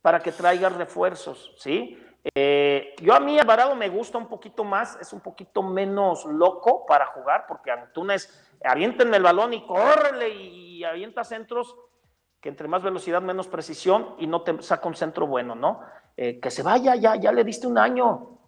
para 0.02 0.20
que 0.20 0.32
traiga 0.32 0.68
refuerzos, 0.68 1.54
¿sí? 1.58 1.98
Eh, 2.34 2.94
yo 3.00 3.14
a 3.14 3.20
mí 3.20 3.38
Alvarado 3.38 3.74
me 3.74 3.88
gusta 3.88 4.18
un 4.18 4.28
poquito 4.28 4.64
más, 4.64 4.98
es 5.00 5.12
un 5.12 5.20
poquito 5.20 5.62
menos 5.62 6.24
loco 6.24 6.84
para 6.84 7.06
jugar, 7.06 7.44
porque 7.46 7.70
Antuna 7.70 8.14
es, 8.14 8.28
avienten 8.64 9.14
el 9.14 9.22
balón 9.22 9.54
y 9.54 9.66
córrele 9.66 10.28
y, 10.28 10.84
avienta 10.84 11.24
centros 11.24 11.76
que 12.40 12.48
entre 12.48 12.68
más 12.68 12.82
velocidad, 12.82 13.20
menos 13.20 13.48
precisión 13.48 14.14
y 14.18 14.26
no 14.28 14.42
te 14.42 14.62
saca 14.62 14.86
un 14.86 14.94
centro 14.94 15.26
bueno, 15.26 15.56
¿no? 15.56 15.80
Eh, 16.16 16.38
que 16.38 16.50
se 16.50 16.62
vaya, 16.62 16.94
ya, 16.94 17.16
ya 17.16 17.32
le 17.32 17.42
diste 17.42 17.66
un 17.66 17.78
año. 17.78 18.38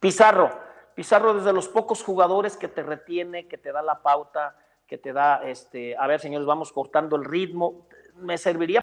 Pizarro, 0.00 0.50
Pizarro 0.98 1.32
desde 1.32 1.52
los 1.52 1.68
pocos 1.68 2.02
jugadores 2.02 2.56
que 2.56 2.66
te 2.66 2.82
retiene, 2.82 3.46
que 3.46 3.56
te 3.56 3.70
da 3.70 3.82
la 3.82 4.02
pauta, 4.02 4.56
que 4.84 4.98
te 4.98 5.12
da, 5.12 5.44
este, 5.44 5.96
a 5.96 6.08
ver 6.08 6.18
señores, 6.18 6.44
vamos 6.44 6.72
cortando 6.72 7.14
el 7.14 7.24
ritmo, 7.24 7.86
me 8.16 8.36
serviría 8.36 8.80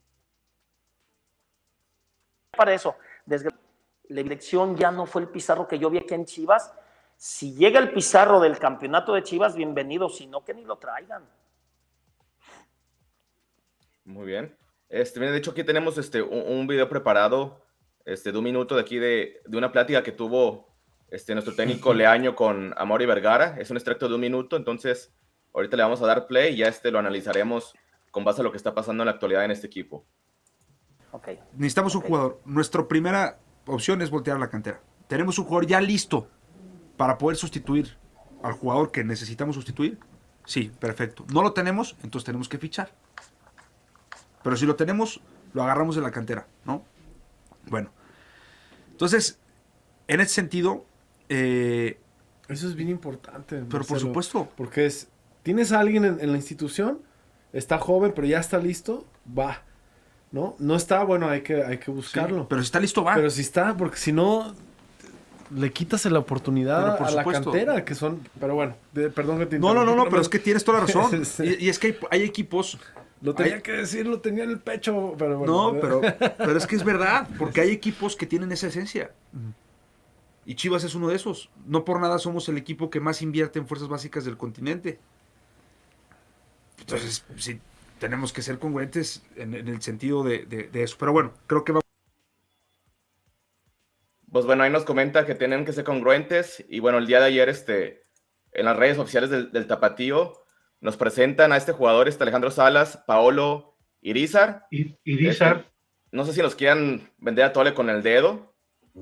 para 2.55 2.73
eso. 2.73 2.95
La 3.25 4.21
dirección 4.23 4.77
ya 4.77 4.91
no 4.91 5.05
fue 5.05 5.23
el 5.23 5.27
Pizarro 5.27 5.67
que 5.67 5.77
yo 5.77 5.89
vi 5.89 5.97
aquí 5.97 6.13
en 6.13 6.23
Chivas. 6.23 6.73
Si 7.17 7.53
llega 7.53 7.81
el 7.81 7.91
Pizarro 7.91 8.39
del 8.39 8.59
campeonato 8.59 9.13
de 9.13 9.21
Chivas, 9.21 9.53
bienvenido, 9.53 10.07
si 10.07 10.25
no, 10.25 10.45
que 10.45 10.53
ni 10.53 10.63
lo 10.63 10.77
traigan. 10.77 11.27
Muy 14.05 14.25
bien. 14.25 14.55
Este, 14.87 15.19
de 15.19 15.37
hecho, 15.37 15.51
aquí 15.51 15.65
tenemos 15.65 15.97
este, 15.97 16.21
un, 16.21 16.65
video 16.65 16.87
preparado 16.87 17.65
este, 18.05 18.31
de 18.31 18.37
un 18.37 18.45
minuto 18.45 18.75
de 18.75 18.81
aquí 18.81 18.99
de, 18.99 19.41
de 19.45 19.57
una 19.57 19.73
plática 19.73 20.01
que 20.01 20.13
tuvo 20.13 20.74
este, 21.09 21.33
nuestro 21.33 21.55
técnico 21.55 21.93
Leaño 21.93 22.35
con 22.35 22.73
Amori 22.77 23.05
Vergara. 23.05 23.55
Es 23.59 23.69
un 23.69 23.77
extracto 23.77 24.07
de 24.07 24.15
un 24.15 24.21
minuto, 24.21 24.57
entonces 24.57 25.13
ahorita 25.53 25.77
le 25.77 25.83
vamos 25.83 26.01
a 26.01 26.07
dar 26.07 26.27
play 26.27 26.53
y 26.53 26.57
ya 26.57 26.67
este 26.67 26.91
lo 26.91 26.99
analizaremos 26.99 27.73
con 28.11 28.23
base 28.23 28.41
a 28.41 28.43
lo 28.43 28.51
que 28.51 28.57
está 28.57 28.73
pasando 28.73 29.03
en 29.03 29.05
la 29.05 29.13
actualidad 29.13 29.45
en 29.45 29.51
este 29.51 29.67
equipo. 29.67 30.05
Okay. 31.11 31.39
Necesitamos 31.53 31.95
un 31.95 32.01
jugador. 32.01 32.41
Nuestra 32.45 32.87
primera 32.87 33.39
opción 33.65 34.01
es 34.01 34.09
voltear 34.09 34.39
la 34.39 34.49
cantera. 34.49 34.81
Tenemos 35.07 35.39
un 35.39 35.45
jugador 35.45 35.67
ya 35.67 35.79
listo 35.79 36.27
para 36.97 37.17
poder 37.17 37.37
sustituir 37.37 37.97
al 38.43 38.53
jugador 38.53 38.91
que 38.91 39.03
necesitamos 39.03 39.55
sustituir. 39.55 39.97
Sí, 40.45 40.71
perfecto. 40.79 41.25
No 41.31 41.41
lo 41.41 41.53
tenemos, 41.53 41.95
entonces 42.03 42.25
tenemos 42.25 42.49
que 42.49 42.57
fichar. 42.57 42.91
Pero 44.43 44.57
si 44.57 44.65
lo 44.65 44.75
tenemos, 44.75 45.21
lo 45.53 45.63
agarramos 45.63 45.95
de 45.95 46.01
la 46.01 46.11
cantera, 46.11 46.47
¿no? 46.65 46.83
Bueno. 47.67 47.91
Entonces, 48.91 49.39
en 50.07 50.19
ese 50.19 50.33
sentido... 50.33 50.85
Eh, 51.29 51.97
Eso 52.47 52.67
es 52.67 52.75
bien 52.75 52.89
importante. 52.89 53.63
Pero 53.69 53.83
por 53.83 53.99
supuesto. 53.99 54.49
Porque 54.55 54.85
es, 54.85 55.07
tienes 55.43 55.71
a 55.71 55.79
alguien 55.79 56.05
en, 56.05 56.31
la 56.31 56.37
institución, 56.37 56.99
está 57.53 57.77
joven, 57.77 58.13
pero 58.15 58.27
ya 58.27 58.39
está 58.39 58.57
listo, 58.57 59.05
va. 59.37 59.61
¿No? 60.31 60.55
No 60.59 60.75
está, 60.75 61.03
bueno, 61.03 61.29
hay 61.29 61.41
que, 61.41 61.63
hay 61.63 61.77
que 61.77 61.91
buscarlo. 61.91 62.47
pero 62.47 62.61
si 62.61 62.65
está 62.65 62.79
listo, 62.79 63.03
va. 63.03 63.15
Pero 63.15 63.29
si 63.29 63.41
está, 63.41 63.77
porque 63.77 63.97
si 63.97 64.11
no, 64.11 64.53
le 65.55 65.71
quitas 65.71 66.05
la 66.05 66.19
oportunidad 66.19 67.01
a 67.01 67.11
la 67.11 67.23
cantera, 67.23 67.85
que 67.85 67.95
son. 67.95 68.21
Pero 68.39 68.55
bueno, 68.55 68.75
perdón 68.93 69.39
que 69.39 69.45
te 69.45 69.59
No, 69.59 69.73
no, 69.73 69.85
no, 69.85 69.95
no, 69.95 70.09
pero 70.09 70.21
es 70.21 70.29
que 70.29 70.39
tienes 70.39 70.63
toda 70.63 70.79
la 70.79 70.85
razón. 70.87 71.23
y, 71.43 71.69
es 71.69 71.79
que 71.79 71.97
hay 72.11 72.23
equipos 72.23 72.77
lo 73.21 73.33
tenía 73.33 73.61
que 73.61 73.71
decir, 73.71 74.05
lo 74.05 74.19
tenía 74.19 74.43
en 74.43 74.51
el 74.51 74.59
pecho, 74.59 75.15
pero 75.17 75.39
bueno. 75.39 75.71
No, 75.71 75.79
pero, 75.79 76.01
pero 76.37 76.57
es 76.57 76.67
que 76.67 76.75
es 76.75 76.83
verdad, 76.83 77.27
porque 77.39 77.61
hay 77.61 77.71
equipos 77.71 78.15
que 78.15 78.25
tienen 78.25 78.51
esa 78.51 78.67
esencia. 78.67 79.11
Y 80.45 80.55
Chivas 80.55 80.83
es 80.83 80.95
uno 80.95 81.07
de 81.09 81.15
esos. 81.15 81.49
No 81.65 81.83
por 81.83 81.99
nada 81.99 82.19
somos 82.19 82.47
el 82.49 82.57
equipo 82.57 82.89
que 82.89 82.99
más 82.99 83.21
invierte 83.21 83.59
en 83.59 83.67
fuerzas 83.67 83.87
básicas 83.87 84.25
del 84.25 84.37
continente. 84.37 84.99
Entonces, 86.79 87.25
sí, 87.37 87.59
tenemos 87.99 88.31
que 88.31 88.41
ser 88.41 88.59
congruentes 88.59 89.23
en, 89.35 89.53
el 89.55 89.81
sentido 89.81 90.23
de, 90.23 90.69
eso. 90.73 90.95
Pero 90.99 91.13
bueno, 91.13 91.33
creo 91.47 91.63
que 91.63 91.73
va. 91.73 91.81
Pues 94.31 94.45
bueno, 94.45 94.63
ahí 94.63 94.69
nos 94.69 94.83
comenta 94.83 95.25
que 95.25 95.33
tienen 95.33 95.65
que 95.65 95.73
ser 95.73 95.83
congruentes. 95.83 96.63
Y 96.69 96.79
bueno, 96.79 96.99
el 96.99 97.07
día 97.07 97.19
de 97.19 97.25
ayer, 97.25 97.49
este, 97.49 98.03
en 98.51 98.65
las 98.65 98.77
redes 98.77 98.99
oficiales 98.99 99.29
del, 99.29 99.51
del 99.51 99.65
Tapatío, 99.65 100.45
nos 100.81 100.97
presentan 100.97 101.51
a 101.51 101.57
este 101.57 101.71
jugador, 101.71 102.07
este 102.07 102.23
Alejandro 102.23 102.51
Salas, 102.51 103.03
Paolo 103.07 103.75
Irizar. 104.01 104.67
Irizar. 104.69 105.57
Este, 105.57 105.71
no 106.11 106.25
sé 106.25 106.33
si 106.33 106.41
nos 106.41 106.55
quieran 106.55 107.11
vender 107.17 107.45
a 107.45 107.53
Tole 107.53 107.73
con 107.73 107.89
el 107.89 108.03
dedo. 108.03 108.54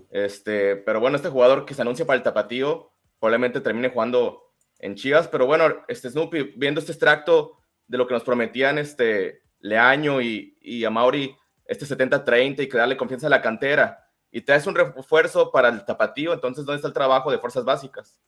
Este, 0.10 0.76
pero 0.76 1.00
bueno, 1.00 1.18
este 1.18 1.30
jugador 1.30 1.66
que 1.66 1.74
se 1.74 1.82
anuncia 1.82 2.06
para 2.06 2.18
el 2.18 2.24
tapatío 2.24 2.92
probablemente 3.20 3.62
termine 3.62 3.90
jugando 3.90 4.54
en 4.80 4.96
Chivas. 4.96 5.28
Pero 5.28 5.46
bueno, 5.46 5.84
este 5.88 6.10
Snoopy, 6.10 6.54
viendo 6.58 6.80
este 6.80 6.92
extracto 6.92 7.60
de 7.88 7.98
lo 7.98 8.08
que 8.08 8.14
nos 8.14 8.24
prometían 8.24 8.78
este 8.78 9.44
Leaño 9.60 10.22
y, 10.22 10.58
y 10.60 10.84
a 10.84 10.90
Mauri, 10.90 11.36
este 11.66 11.86
70-30 11.86 12.64
y 12.64 12.70
que 12.70 12.78
darle 12.78 12.98
confianza 12.98 13.28
a 13.28 13.30
la 13.30 13.42
cantera. 13.42 14.00
Y 14.32 14.42
traes 14.42 14.66
un 14.66 14.76
refuerzo 14.76 15.52
para 15.52 15.70
el 15.70 15.86
tapatío, 15.86 16.34
entonces, 16.34 16.66
¿dónde 16.66 16.78
está 16.78 16.88
el 16.88 16.94
trabajo 16.94 17.32
de 17.32 17.38
fuerzas 17.38 17.64
básicas? 17.64 18.20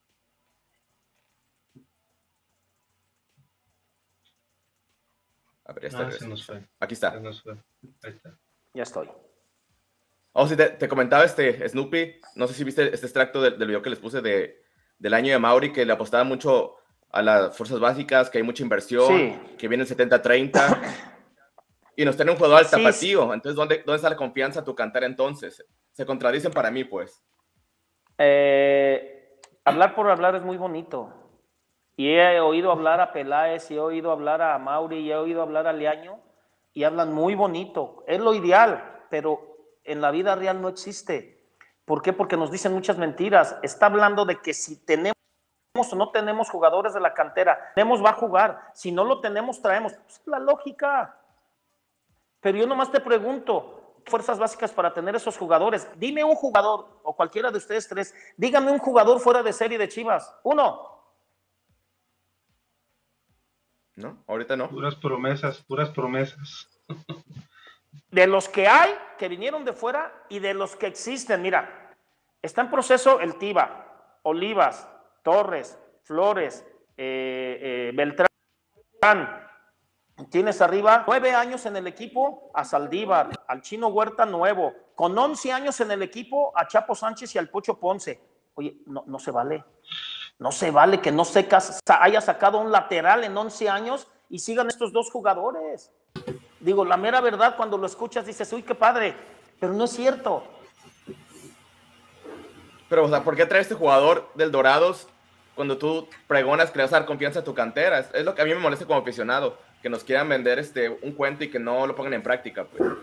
A 5.66 5.74
ver, 5.74 5.86
está. 5.86 6.08
Ah, 6.08 6.62
Aquí 6.80 6.94
está. 6.94 7.20
Ya 8.74 8.84
estoy. 8.84 9.10
Oh, 10.38 10.46
sí, 10.48 10.58
te, 10.58 10.88
comentaba 10.90 11.24
este 11.24 11.68
Snoopy, 11.70 12.20
no 12.36 12.46
sé 12.46 12.54
si 12.54 12.66
viste 12.66 12.94
este 12.94 13.06
extracto 13.06 13.42
del, 13.42 13.56
video 13.56 13.82
que 13.82 13.90
les 13.90 14.00
puse 14.00 14.20
de, 14.20 14.62
del 15.00 15.14
año 15.14 15.32
de 15.32 15.40
Mauri, 15.40 15.72
que 15.72 15.86
le 15.86 15.94
apostaba 15.94 16.26
mucho 16.26 16.76
a 17.10 17.22
las 17.22 17.56
fuerzas 17.56 17.80
básicas, 17.80 18.30
que 18.30 18.40
hay 18.40 18.44
mucha 18.44 18.62
inversión, 18.62 19.40
que 19.58 19.70
viene 19.70 19.86
el 19.86 19.90
70-30, 19.90 20.82
y 21.96 22.04
nos 22.04 22.18
tiene 22.18 22.32
un 22.32 22.38
jugador 22.38 22.58
al 22.60 22.70
tapatío. 22.70 23.34
Entonces, 23.34 23.56
¿dónde, 23.56 23.78
¿dónde 23.86 23.96
está 23.96 24.10
la 24.10 24.18
confianza 24.18 24.62
tu 24.62 24.76
cantar 24.76 25.06
entonces? 25.06 25.66
Se 25.94 26.06
contradicen 26.06 26.52
para 26.52 26.70
mí, 26.70 26.84
pues. 26.84 27.24
Eh, 28.18 29.40
hablar 29.64 29.96
por 29.96 30.10
hablar 30.10 30.36
es 30.36 30.44
muy 30.44 30.58
bonito. 30.58 31.14
Y 31.96 32.10
he 32.10 32.42
oído 32.42 32.74
hablar 32.74 33.00
a 33.00 33.14
Peláez, 33.14 33.72
y 33.72 33.76
he 33.76 33.80
oído 33.80 34.12
hablar 34.12 34.42
a 34.42 34.58
Mauri, 34.58 34.98
y 34.98 35.12
he 35.12 35.16
oído 35.16 35.42
hablar 35.42 35.66
a 35.66 35.72
Leaño, 35.72 36.20
y 36.74 36.84
hablan 36.84 37.14
muy 37.14 37.36
bonito. 37.36 38.04
Es 38.06 38.20
lo 38.20 38.34
ideal, 38.34 39.06
pero 39.10 39.55
en 39.86 40.02
la 40.02 40.12
vida 40.12 40.36
real 40.36 40.62
no 40.62 40.68
existe. 40.68 41.42
¿Por 41.86 42.02
qué? 42.02 42.14
Porque 42.14 42.38
nos 42.38 42.52
dicen 42.52 42.74
muchas 42.74 42.98
mentiras. 42.98 43.58
Está 43.62 43.86
hablando 43.86 44.26
de 44.26 44.42
que 44.42 44.54
si 44.54 44.84
tenemos 44.86 45.16
o 45.76 45.96
no 45.96 46.12
tenemos 46.12 46.50
jugadores 46.50 46.94
de 46.94 47.00
la 47.00 47.14
cantera, 47.14 47.72
tenemos 47.76 48.04
va 48.04 48.10
a 48.12 48.14
jugar. 48.14 48.72
Si 48.74 48.92
no 48.92 49.04
lo 49.04 49.22
tenemos, 49.22 49.62
traemos. 49.62 49.94
Es 50.08 50.22
la 50.26 50.40
lógica. 50.40 51.20
Pero 52.42 52.58
yo 52.58 52.68
nomás 52.68 52.92
te 52.92 53.00
pregunto, 53.00 54.02
fuerzas 54.06 54.40
básicas 54.40 54.72
para 54.72 54.94
tener 54.94 55.16
esos 55.16 55.38
jugadores. 55.38 55.88
Dime 55.98 56.24
un 56.24 56.36
jugador, 56.36 57.00
o 57.04 57.16
cualquiera 57.16 57.52
de 57.52 57.58
ustedes 57.58 57.88
tres, 57.88 58.14
dígame 58.38 58.72
un 58.72 58.80
jugador 58.80 59.20
fuera 59.20 59.44
de 59.44 59.54
serie 59.54 59.78
de 59.78 59.88
Chivas. 59.88 60.34
Uno. 60.44 60.96
¿no? 63.96 64.24
Ahorita 64.28 64.56
no. 64.56 64.70
Puras 64.70 64.96
promesas, 64.96 65.62
puras 65.62 65.90
promesas. 65.90 66.70
De 68.10 68.28
los 68.28 68.50
que 68.50 68.68
hay, 68.68 68.92
que 69.18 69.28
vinieron 69.28 69.66
de 69.66 69.74
fuera, 69.74 70.14
y 70.30 70.40
de 70.40 70.54
los 70.54 70.76
que 70.76 70.88
existen, 70.88 71.42
mira, 71.42 71.94
está 72.42 72.62
en 72.62 72.70
proceso 72.70 73.20
el 73.20 73.38
Tiba, 73.38 74.20
Olivas, 74.24 74.88
Torres, 75.24 75.80
Flores, 76.04 76.66
eh, 76.98 77.60
eh, 77.62 77.92
Beltrán. 77.94 78.28
Tienes 80.30 80.62
arriba 80.62 81.04
nueve 81.06 81.34
años 81.34 81.66
en 81.66 81.76
el 81.76 81.88
equipo 81.88 82.52
a 82.54 82.64
Saldívar, 82.64 83.30
al 83.48 83.62
Chino 83.62 83.88
Huerta 83.88 84.26
nuevo, 84.26 84.74
con 84.96 85.18
once 85.18 85.52
años 85.52 85.80
en 85.82 85.92
el 85.92 86.02
equipo 86.02 86.54
a 86.56 86.68
Chapo 86.68 86.96
Sánchez 86.96 87.36
y 87.36 87.38
al 87.38 87.50
Pocho 87.50 87.78
Ponce. 87.80 88.22
Oye, 88.56 88.78
no, 88.86 89.04
no 89.08 89.20
se 89.20 89.32
vale. 89.32 89.66
No 90.40 90.52
se 90.52 90.72
vale 90.72 91.02
que 91.02 91.12
no 91.12 91.26
Secas 91.26 91.80
haya 91.88 92.22
sacado 92.22 92.60
un 92.60 92.72
lateral 92.72 93.24
en 93.24 93.38
11 93.38 93.70
años 93.70 94.08
y 94.30 94.40
sigan 94.40 94.68
estos 94.68 94.92
dos 94.92 95.10
jugadores. 95.12 95.92
Digo, 96.66 96.84
la 96.84 96.98
mera 96.98 97.22
verdad, 97.22 97.56
cuando 97.56 97.78
lo 97.78 97.86
escuchas 97.86 98.26
dices, 98.26 98.52
uy, 98.52 98.64
qué 98.64 98.74
padre, 98.74 99.14
pero 99.60 99.72
no 99.72 99.84
es 99.84 99.92
cierto. 99.92 100.44
Pero, 102.90 103.06
o 103.06 103.08
sea, 103.08 103.24
¿por 103.24 103.36
qué 103.36 103.46
trae 103.46 103.62
este 103.62 103.76
jugador 103.76 104.28
del 104.34 104.52
Dorados 104.52 105.08
cuando 105.54 105.78
tú 105.78 106.08
pregonas 106.28 106.72
que 106.72 106.80
le 106.80 106.86
vas 106.86 106.94
a 106.94 106.98
dar 106.98 107.06
confianza 107.06 107.42
a 107.42 107.44
tu 107.44 107.54
cantera? 107.54 108.00
Es, 108.00 108.26
lo 108.26 108.34
que 108.34 108.42
a 108.42 108.46
mí 108.46 108.56
me 108.56 108.60
molesta 108.60 108.88
como 108.88 109.00
aficionado, 109.00 109.60
que 109.84 109.90
nos 109.90 110.04
quieran 110.04 110.28
vender 110.28 110.58
este, 110.58 110.90
un 110.90 111.12
cuento 111.12 111.44
y 111.44 111.52
que 111.52 111.60
no 111.60 111.86
lo 111.86 111.96
pongan 111.96 112.14
en 112.14 112.24
práctica. 112.24 112.64
Pues. 112.64 112.94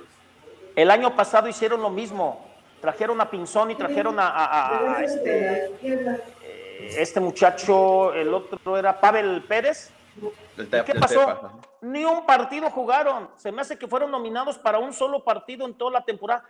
El 0.74 0.90
año 0.90 1.14
pasado 1.14 1.46
hicieron 1.46 1.82
lo 1.82 1.90
mismo. 1.90 2.44
Trajeron 2.80 3.20
a 3.20 3.30
Pinzón 3.30 3.70
y 3.70 3.76
trajeron 3.76 4.16
a, 4.18 4.98
este, 5.04 5.70
este 7.00 7.20
muchacho, 7.20 8.12
el 8.12 8.34
otro 8.34 8.76
era 8.76 9.00
Pavel 9.00 9.40
Pérez. 9.46 9.92
¿Qué 10.84 10.94
pasó? 10.94 11.60
Ni 11.80 12.04
un 12.04 12.26
partido 12.26 12.70
jugaron. 12.70 13.30
Se 13.36 13.50
me 13.50 13.62
hace 13.62 13.78
que 13.78 13.88
fueron 13.88 14.10
nominados 14.10 14.58
para 14.58 14.78
un 14.78 14.92
solo 14.92 15.24
partido 15.24 15.66
en 15.66 15.74
toda 15.74 15.92
la 15.92 16.04
temporada. 16.04 16.44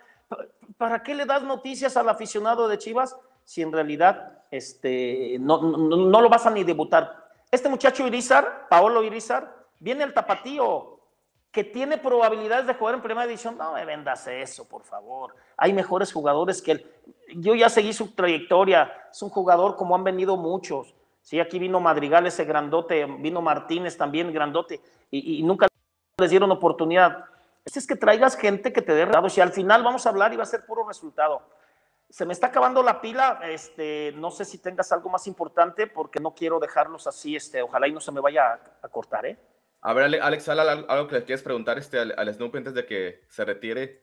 ¿Para 0.76 1.02
qué 1.02 1.14
le 1.14 1.24
das 1.24 1.42
noticias 1.42 1.96
al 1.96 2.08
aficionado 2.08 2.68
de 2.68 2.78
Chivas 2.78 3.16
si 3.44 3.62
en 3.62 3.72
realidad 3.72 4.40
este, 4.50 5.36
no, 5.40 5.60
no, 5.62 6.20
lo 6.20 6.28
vas 6.28 6.46
a 6.46 6.50
ni 6.50 6.64
debutar? 6.64 7.28
Este 7.50 7.68
muchacho 7.68 8.06
Irizar, 8.06 8.68
Paolo 8.68 9.02
Irizar, 9.02 9.66
viene 9.78 10.04
al 10.04 10.14
tapatío, 10.14 11.00
que 11.50 11.64
tiene 11.64 11.98
probabilidades 11.98 12.66
de 12.66 12.74
jugar 12.74 12.94
en 12.94 13.02
primera 13.02 13.26
división. 13.26 13.58
No 13.58 13.74
me 13.74 13.84
vendas 13.84 14.26
eso, 14.26 14.66
por 14.66 14.84
favor. 14.84 15.36
Hay 15.56 15.72
mejores 15.72 16.12
jugadores 16.12 16.62
que 16.62 16.72
él 16.72 16.90
yo 17.36 17.54
ya 17.54 17.68
seguí 17.68 17.92
su 17.92 18.12
trayectoria, 18.12 18.92
es 19.10 19.22
un 19.22 19.30
jugador 19.30 19.76
como 19.76 19.94
han 19.94 20.04
venido 20.04 20.36
muchos. 20.36 20.94
Sí, 21.22 21.38
aquí 21.38 21.58
vino 21.58 21.80
Madrigal, 21.80 22.26
ese 22.26 22.44
grandote, 22.44 23.06
vino 23.06 23.40
Martínez 23.40 23.96
también, 23.96 24.32
grandote, 24.32 24.80
y, 25.10 25.42
nunca 25.42 25.68
les 26.18 26.30
dieron 26.30 26.50
oportunidad. 26.50 27.24
Es 27.64 27.86
que 27.86 27.94
traigas 27.94 28.36
gente 28.36 28.72
que 28.72 28.82
te 28.82 28.92
dé 28.92 29.04
resultados 29.04 29.38
y 29.38 29.40
al 29.40 29.52
final 29.52 29.84
vamos 29.84 30.04
a 30.04 30.08
hablar 30.08 30.32
y 30.32 30.36
va 30.36 30.42
a 30.42 30.46
ser 30.46 30.66
puro 30.66 30.86
resultado. 30.86 31.42
Se 32.10 32.26
me 32.26 32.32
está 32.32 32.48
acabando 32.48 32.82
la 32.82 33.00
pila, 33.00 33.40
este, 33.44 34.12
no 34.16 34.30
sé 34.30 34.44
si 34.44 34.58
tengas 34.58 34.90
algo 34.92 35.08
más 35.08 35.26
importante 35.28 35.86
porque 35.86 36.20
no 36.20 36.34
quiero 36.34 36.58
dejarlos 36.58 37.06
así, 37.06 37.36
este, 37.36 37.62
ojalá 37.62 37.86
y 37.86 37.92
no 37.92 38.00
se 38.00 38.12
me 38.12 38.20
vaya 38.20 38.60
a, 38.82 38.88
cortar, 38.88 39.24
¿eh? 39.24 39.38
A 39.80 39.94
ver, 39.94 40.20
Alex, 40.20 40.48
algo 40.48 41.08
que 41.08 41.14
le 41.14 41.24
quieres 41.24 41.42
preguntar 41.42 41.78
este, 41.78 41.98
al, 42.00 42.14
al 42.16 42.28
antes 42.28 42.74
de 42.74 42.84
que 42.84 43.24
se 43.28 43.44
retire. 43.44 44.02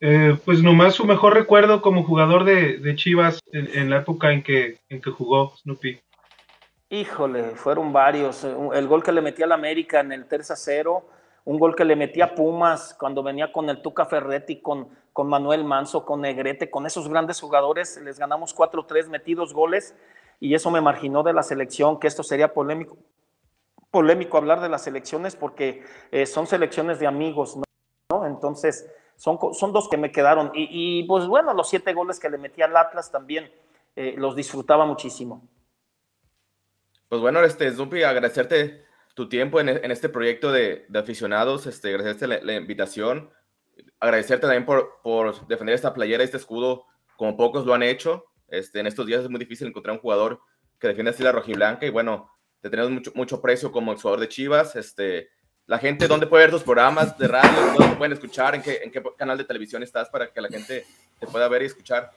Eh, 0.00 0.36
pues 0.44 0.62
nomás 0.62 0.94
su 0.94 1.04
mejor 1.04 1.34
recuerdo 1.34 1.80
como 1.80 2.04
jugador 2.04 2.44
de, 2.44 2.94
Chivas 2.96 3.40
en, 3.52 3.90
la 3.90 3.98
época 3.98 4.32
en 4.32 4.42
que, 4.42 4.78
en 4.88 5.00
que 5.00 5.10
jugó 5.10 5.54
Snoopy. 5.56 6.00
Híjole, 6.90 7.42
fueron 7.56 7.92
varios. 7.92 8.44
El 8.44 8.86
gol 8.86 9.02
que 9.02 9.12
le 9.12 9.22
metí 9.22 9.42
al 9.42 9.52
América 9.52 10.00
en 10.00 10.12
el 10.12 10.26
tercer 10.26 10.56
0 10.58 11.04
un 11.44 11.58
gol 11.58 11.76
que 11.76 11.84
le 11.84 11.96
metía 11.96 12.24
a 12.24 12.34
Pumas 12.34 12.94
cuando 12.98 13.22
venía 13.22 13.52
con 13.52 13.68
el 13.68 13.82
Tuca 13.82 14.06
Ferretti, 14.06 14.60
con, 14.60 14.88
con 15.12 15.28
Manuel 15.28 15.64
Manso, 15.64 16.04
con 16.04 16.22
Negrete, 16.22 16.70
con 16.70 16.86
esos 16.86 17.08
grandes 17.08 17.40
jugadores, 17.40 18.00
les 18.02 18.18
ganamos 18.18 18.56
4-3 18.56 19.08
metidos 19.08 19.52
goles 19.52 19.94
y 20.40 20.54
eso 20.54 20.70
me 20.70 20.80
marginó 20.80 21.22
de 21.22 21.34
la 21.34 21.42
selección, 21.42 22.00
que 22.00 22.06
esto 22.06 22.22
sería 22.22 22.54
polémico, 22.54 22.96
polémico 23.90 24.38
hablar 24.38 24.60
de 24.60 24.70
las 24.70 24.84
selecciones 24.84 25.36
porque 25.36 25.84
eh, 26.10 26.26
son 26.26 26.46
selecciones 26.46 26.98
de 26.98 27.06
amigos, 27.06 27.56
¿no? 27.56 28.26
Entonces, 28.26 28.90
son, 29.16 29.38
son 29.54 29.72
dos 29.72 29.88
que 29.88 29.96
me 29.96 30.12
quedaron. 30.12 30.50
Y, 30.54 31.04
pues 31.04 31.26
bueno, 31.26 31.54
los 31.54 31.68
siete 31.68 31.92
goles 31.92 32.20
que 32.20 32.30
le 32.30 32.38
metí 32.38 32.62
al 32.62 32.76
Atlas 32.76 33.10
también 33.10 33.50
eh, 33.96 34.14
los 34.16 34.36
disfrutaba 34.36 34.86
muchísimo. 34.86 35.48
Pues 37.08 37.20
bueno, 37.20 37.40
este, 37.42 37.70
Zupi, 37.70 38.02
agradecerte 38.02 38.84
tu 39.14 39.28
tiempo 39.28 39.60
en, 39.60 39.68
este 39.90 40.08
proyecto 40.08 40.50
de, 40.50 40.86
aficionados, 40.94 41.66
este, 41.66 41.90
agradecerte 41.90 42.26
la, 42.44 42.54
invitación, 42.54 43.30
agradecerte 44.00 44.46
también 44.46 44.66
por, 44.66 45.00
por, 45.02 45.46
defender 45.46 45.74
esta 45.74 45.94
playera, 45.94 46.24
este 46.24 46.36
escudo, 46.36 46.86
como 47.16 47.36
pocos 47.36 47.64
lo 47.64 47.74
han 47.74 47.84
hecho. 47.84 48.24
Este, 48.48 48.80
en 48.80 48.86
estos 48.86 49.06
días 49.06 49.22
es 49.22 49.30
muy 49.30 49.38
difícil 49.38 49.68
encontrar 49.68 49.94
un 49.94 50.02
jugador 50.02 50.40
que 50.78 50.88
defienda 50.88 51.12
así 51.12 51.22
la 51.22 51.32
rojiblanca 51.32 51.86
y 51.86 51.90
bueno, 51.90 52.30
te 52.60 52.70
tenemos 52.70 52.90
mucho, 52.90 53.12
mucho 53.14 53.40
precio 53.40 53.70
como 53.70 53.96
jugador 53.96 54.20
de 54.20 54.28
Chivas. 54.28 54.74
Este, 54.74 55.28
la 55.66 55.78
gente, 55.78 56.06
¿dónde 56.06 56.26
puede 56.26 56.44
ver 56.44 56.50
tus 56.50 56.62
programas 56.62 57.16
de 57.16 57.26
radio? 57.26 57.72
¿Dónde 57.78 57.96
pueden 57.96 58.12
escuchar? 58.12 58.54
¿En 58.54 58.62
qué, 58.62 58.80
¿En 58.82 58.90
qué 58.90 59.02
canal 59.16 59.38
de 59.38 59.44
televisión 59.44 59.82
estás 59.82 60.08
para 60.08 60.28
que 60.28 60.40
la 60.40 60.48
gente 60.48 60.86
te 61.18 61.26
pueda 61.26 61.48
ver 61.48 61.62
y 61.62 61.66
escuchar? 61.66 62.12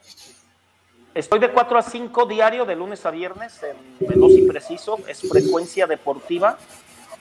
Estoy 1.13 1.39
de 1.39 1.49
4 1.49 1.77
a 1.77 1.81
5 1.81 2.25
diario, 2.25 2.65
de 2.65 2.75
lunes 2.75 3.05
a 3.05 3.11
viernes, 3.11 3.61
en 3.63 4.07
Veloz 4.07 4.33
y 4.33 4.47
Preciso, 4.47 4.99
es 5.07 5.21
frecuencia 5.21 5.87
deportiva, 5.87 6.57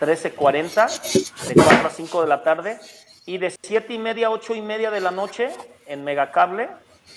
13.40, 0.00 1.48
de 1.48 1.54
4 1.54 1.86
a 1.86 1.90
5 1.90 2.22
de 2.22 2.28
la 2.28 2.42
tarde, 2.42 2.78
y 3.24 3.38
de 3.38 3.54
7 3.62 3.94
y 3.94 3.98
media 3.98 4.26
a 4.26 4.30
8 4.30 4.54
y 4.56 4.62
media 4.62 4.90
de 4.90 5.00
la 5.00 5.12
noche 5.12 5.50
en 5.86 6.04
Megacable, 6.04 6.68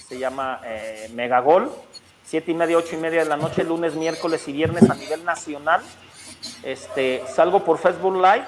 se 0.08 0.20
llama 0.20 0.62
eh, 0.64 1.10
Megagol, 1.14 1.72
7 2.26 2.52
y 2.52 2.54
media, 2.54 2.78
8 2.78 2.96
y 2.96 2.98
media 2.98 3.24
de 3.24 3.30
la 3.30 3.38
noche, 3.38 3.64
lunes, 3.64 3.96
miércoles 3.96 4.48
y 4.48 4.54
viernes 4.54 4.90
a 4.90 4.94
nivel 4.94 5.26
nacional. 5.26 5.82
Este, 6.64 7.24
salgo 7.28 7.66
por 7.66 7.80
Facebook 7.80 8.16
Live 8.16 8.46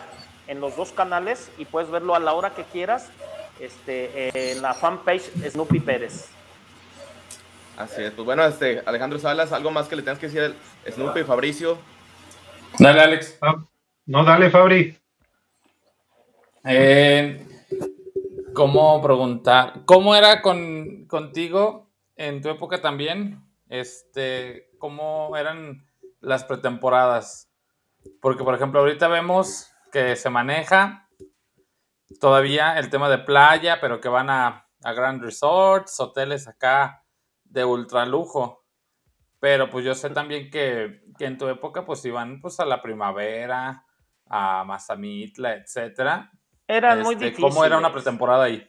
en 0.52 0.60
los 0.60 0.76
dos 0.76 0.92
canales 0.92 1.50
y 1.58 1.64
puedes 1.64 1.90
verlo 1.90 2.14
a 2.14 2.20
la 2.20 2.34
hora 2.34 2.54
que 2.54 2.66
quieras 2.66 3.10
este, 3.62 4.52
en 4.52 4.62
la 4.62 4.74
fanpage 4.74 5.32
Snoopy 5.50 5.80
Pérez. 5.80 6.30
Así 7.78 8.04
es, 8.04 8.12
pues 8.12 8.26
bueno, 8.26 8.44
este, 8.44 8.84
Alejandro 8.86 9.18
Salas, 9.18 9.54
¿algo 9.54 9.72
más 9.72 9.88
que 9.88 9.96
le 9.96 10.02
tengas 10.02 10.20
que 10.20 10.28
decir 10.28 10.54
a 10.86 10.92
Snoopy, 10.92 11.24
Fabricio? 11.24 11.78
Dale, 12.78 13.00
Alex. 13.00 13.38
Ah, 13.42 13.64
no, 14.06 14.26
dale, 14.26 14.50
Fabri. 14.50 14.98
Eh, 16.66 17.48
¿Cómo 18.54 19.02
preguntar? 19.02 19.86
¿Cómo 19.86 20.16
era 20.16 20.42
con, 20.42 21.06
contigo 21.06 21.90
en 22.18 22.42
tu 22.42 22.50
época 22.50 22.82
también? 22.82 23.42
Este, 23.70 24.70
¿Cómo 24.80 25.36
eran 25.38 25.88
las 26.20 26.44
pretemporadas? 26.44 27.50
Porque, 28.20 28.44
por 28.44 28.54
ejemplo, 28.54 28.82
ahorita 28.82 29.08
vemos 29.08 29.71
que 29.92 30.16
se 30.16 30.30
maneja 30.30 31.08
todavía 32.20 32.78
el 32.78 32.90
tema 32.90 33.10
de 33.10 33.20
playa, 33.20 33.80
pero 33.80 34.02
que 34.02 34.10
van 34.10 34.30
a, 34.30 34.68
a 34.84 34.94
Grand 34.94 35.22
Resorts, 35.22 36.00
hoteles 36.00 36.48
acá 36.48 37.04
de 37.44 37.66
ultralujo. 37.66 38.66
Pero 39.40 39.70
pues 39.70 39.84
yo 39.86 39.96
sé 39.96 40.10
también 40.12 40.50
que, 40.50 41.02
en 41.20 41.38
tu 41.38 41.48
época 41.48 41.86
pues 41.86 42.04
iban 42.06 42.40
pues 42.42 42.60
a 42.60 42.66
la 42.66 42.82
primavera, 42.82 43.86
a 44.28 44.64
Mazamitla, 44.64 45.56
etcétera. 45.56 46.32
Eran 46.68 47.02
muy 47.02 47.16
difíciles. 47.16 47.54
¿Cómo 47.54 47.66
era 47.66 47.78
una 47.78 47.92
pretemporada 47.92 48.46
ahí? 48.46 48.68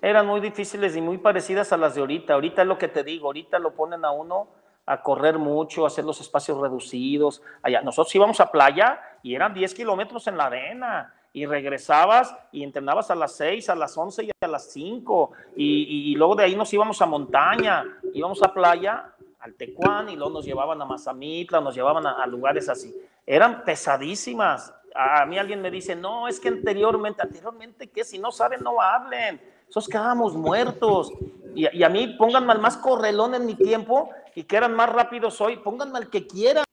Eran 0.00 0.26
muy 0.26 0.40
difíciles 0.40 0.96
y 0.96 1.00
muy 1.00 1.18
parecidas 1.18 1.72
a 1.72 1.76
las 1.76 1.94
de 1.94 2.00
ahorita. 2.00 2.34
Ahorita 2.34 2.62
es 2.62 2.68
lo 2.68 2.78
que 2.78 2.88
te 2.88 3.02
digo, 3.02 3.26
ahorita 3.26 3.58
lo 3.58 3.74
ponen 3.74 4.04
a 4.04 4.12
uno 4.12 4.48
a 4.86 5.02
correr 5.02 5.38
mucho, 5.38 5.84
a 5.84 5.88
hacer 5.88 6.04
los 6.04 6.20
espacios 6.20 6.60
reducidos. 6.60 7.42
Allá, 7.62 7.82
nosotros 7.82 8.14
íbamos 8.14 8.38
a 8.40 8.52
playa 8.52 9.00
y 9.26 9.34
eran 9.34 9.52
10 9.52 9.74
kilómetros 9.74 10.28
en 10.28 10.36
la 10.36 10.46
arena 10.46 11.12
y 11.32 11.46
regresabas 11.46 12.32
y 12.52 12.62
entrenabas 12.62 13.10
a 13.10 13.16
las 13.16 13.32
6, 13.32 13.68
a 13.70 13.74
las 13.74 13.98
11 13.98 14.22
y 14.22 14.30
a 14.40 14.46
las 14.46 14.70
5 14.70 15.32
y, 15.56 16.14
luego 16.14 16.36
de 16.36 16.44
ahí 16.44 16.54
nos 16.54 16.72
íbamos 16.72 17.02
a 17.02 17.06
montaña, 17.06 17.82
íbamos 18.14 18.40
a 18.44 18.54
playa, 18.54 19.12
al 19.40 19.54
Tecuán 19.54 20.10
y 20.10 20.14
luego 20.14 20.34
nos 20.34 20.44
llevaban 20.44 20.80
a 20.80 20.84
Mazamitla, 20.84 21.60
nos 21.60 21.74
llevaban 21.74 22.06
a, 22.06 22.24
lugares 22.28 22.68
así. 22.68 22.94
Eran 23.26 23.64
pesadísimas. 23.64 24.72
A 24.94 25.26
mí 25.26 25.36
alguien 25.38 25.60
me 25.60 25.72
dice, 25.72 25.96
no, 25.96 26.28
es 26.28 26.38
que 26.38 26.46
anteriormente, 26.46 27.20
anteriormente, 27.20 27.90
¿qué? 27.90 28.04
Si 28.04 28.20
no 28.20 28.30
saben, 28.30 28.62
no 28.62 28.80
hablen. 28.80 29.40
Esos 29.68 29.88
quedábamos 29.88 30.36
muertos. 30.36 31.12
Y, 31.52 31.66
y, 31.76 31.82
a 31.82 31.88
mí 31.88 32.14
pónganme 32.16 32.52
al 32.52 32.60
más 32.60 32.76
correlón 32.76 33.34
en 33.34 33.44
mi 33.44 33.56
tiempo 33.56 34.10
y 34.36 34.44
que 34.44 34.56
eran 34.56 34.72
más 34.72 34.88
rápidos 34.88 35.40
hoy, 35.40 35.56
pónganme 35.56 35.98
al 35.98 36.10
que 36.10 36.28
quieran, 36.28 36.64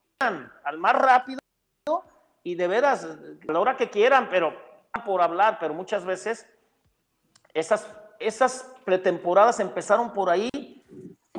al 0.64 0.78
más 0.78 0.93
rápido 0.93 1.39
y 2.44 2.56
de 2.56 2.68
veras, 2.68 3.08
la 3.44 3.60
hora 3.60 3.78
que 3.78 3.89
quieran, 3.89 4.30
pero 4.30 4.54
por 5.06 5.22
hablar, 5.22 5.58
pero 5.60 5.74
muchas 5.74 6.06
veces 6.06 6.48
esas, 7.54 7.89
esas 8.20 8.72
pretemporadas 8.86 9.60
empezaron 9.60 10.14
por 10.14 10.30
ahí 10.30 10.50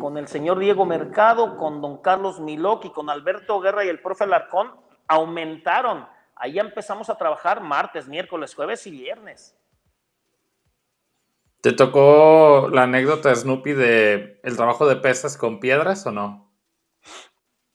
con 0.00 0.18
el 0.18 0.28
señor 0.28 0.58
Diego 0.58 0.84
Mercado, 0.84 1.56
con 1.56 1.80
don 1.80 1.98
Carlos 2.02 2.40
Miloc 2.40 2.84
y 2.86 2.90
con 2.90 3.10
Alberto 3.10 3.60
Guerra 3.60 3.84
y 3.84 3.88
el 3.88 4.00
profe 4.00 4.26
Larcón, 4.26 4.72
aumentaron. 5.06 6.06
Ahí 6.36 6.58
empezamos 6.58 7.08
a 7.10 7.16
trabajar 7.16 7.60
martes, 7.60 8.08
miércoles, 8.08 8.54
jueves 8.54 8.86
y 8.86 8.90
viernes. 8.90 9.56
¿Te 11.60 11.72
tocó 11.72 12.68
la 12.70 12.82
anécdota, 12.82 13.34
Snoopy, 13.34 13.72
de 13.72 14.40
el 14.42 14.56
trabajo 14.56 14.86
de 14.86 14.96
pesas 14.96 15.38
con 15.38 15.60
piedras 15.60 16.06
o 16.06 16.12
no? 16.12 16.53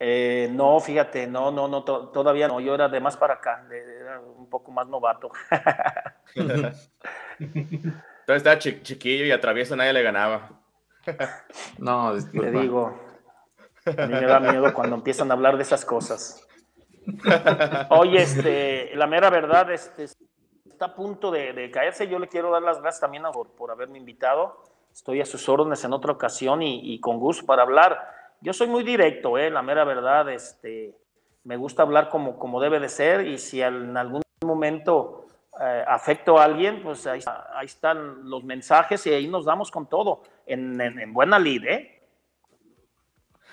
Eh, 0.01 0.49
no, 0.53 0.79
fíjate, 0.79 1.27
no, 1.27 1.51
no, 1.51 1.67
no, 1.67 1.83
todavía 1.83 2.47
no. 2.47 2.61
Yo 2.61 2.73
era 2.73 2.87
de 2.87 3.01
más 3.01 3.17
para 3.17 3.33
acá, 3.35 3.67
era 3.69 4.21
un 4.21 4.49
poco 4.49 4.71
más 4.71 4.87
novato. 4.87 5.29
Entonces 7.37 7.97
estaba 8.27 8.57
chiquillo 8.57 9.25
y 9.25 9.31
atravieso 9.31 9.75
nadie 9.75 9.91
le 9.91 10.01
ganaba. 10.01 10.51
no, 11.77 12.13
Te 12.31 12.51
digo, 12.51 12.97
a 13.85 14.05
mí 14.05 14.13
me 14.13 14.25
da 14.25 14.39
miedo 14.39 14.73
cuando 14.73 14.95
empiezan 14.95 15.31
a 15.31 15.33
hablar 15.33 15.57
de 15.57 15.63
esas 15.63 15.83
cosas. 15.83 16.47
Oye, 17.89 18.21
este, 18.21 18.95
la 18.95 19.07
mera 19.07 19.29
verdad, 19.29 19.69
este, 19.71 20.05
está 20.05 20.85
a 20.85 20.95
punto 20.95 21.29
de, 21.29 21.69
caerse. 21.71 22.07
Yo 22.07 22.19
le 22.19 22.29
quiero 22.29 22.51
dar 22.51 22.61
las 22.61 22.79
gracias 22.79 23.01
también 23.01 23.23
por, 23.33 23.49
por 23.51 23.69
haberme 23.69 23.97
invitado. 23.97 24.63
Estoy 24.93 25.19
a 25.19 25.25
sus 25.25 25.49
órdenes 25.49 25.83
en 25.83 25.91
otra 25.91 26.13
ocasión 26.13 26.61
y, 26.61 26.93
y 26.93 27.01
con 27.01 27.19
gusto 27.19 27.45
para 27.45 27.63
hablar 27.63 28.18
yo 28.41 28.53
soy 28.53 28.67
muy 28.67 28.83
directo, 28.83 29.37
eh, 29.37 29.49
la 29.49 29.61
mera 29.61 29.83
verdad, 29.83 30.29
este, 30.29 30.95
me 31.43 31.57
gusta 31.57 31.83
hablar 31.83 32.09
como, 32.09 32.37
como 32.37 32.61
debe 32.61 32.79
de 32.79 32.89
ser 32.89 33.27
y 33.27 33.37
si 33.37 33.61
en 33.61 33.97
algún 33.97 34.21
momento 34.45 35.25
eh, 35.61 35.83
afecto 35.87 36.37
a 36.39 36.45
alguien, 36.45 36.81
pues 36.81 37.05
ahí, 37.07 37.19
están 37.63 38.29
los 38.29 38.43
mensajes 38.43 39.05
y 39.07 39.13
ahí 39.13 39.27
nos 39.27 39.45
damos 39.45 39.71
con 39.71 39.87
todo, 39.87 40.23
en, 40.45 41.13
buena 41.13 41.37
lid, 41.37 41.65
¿eh? 41.65 42.01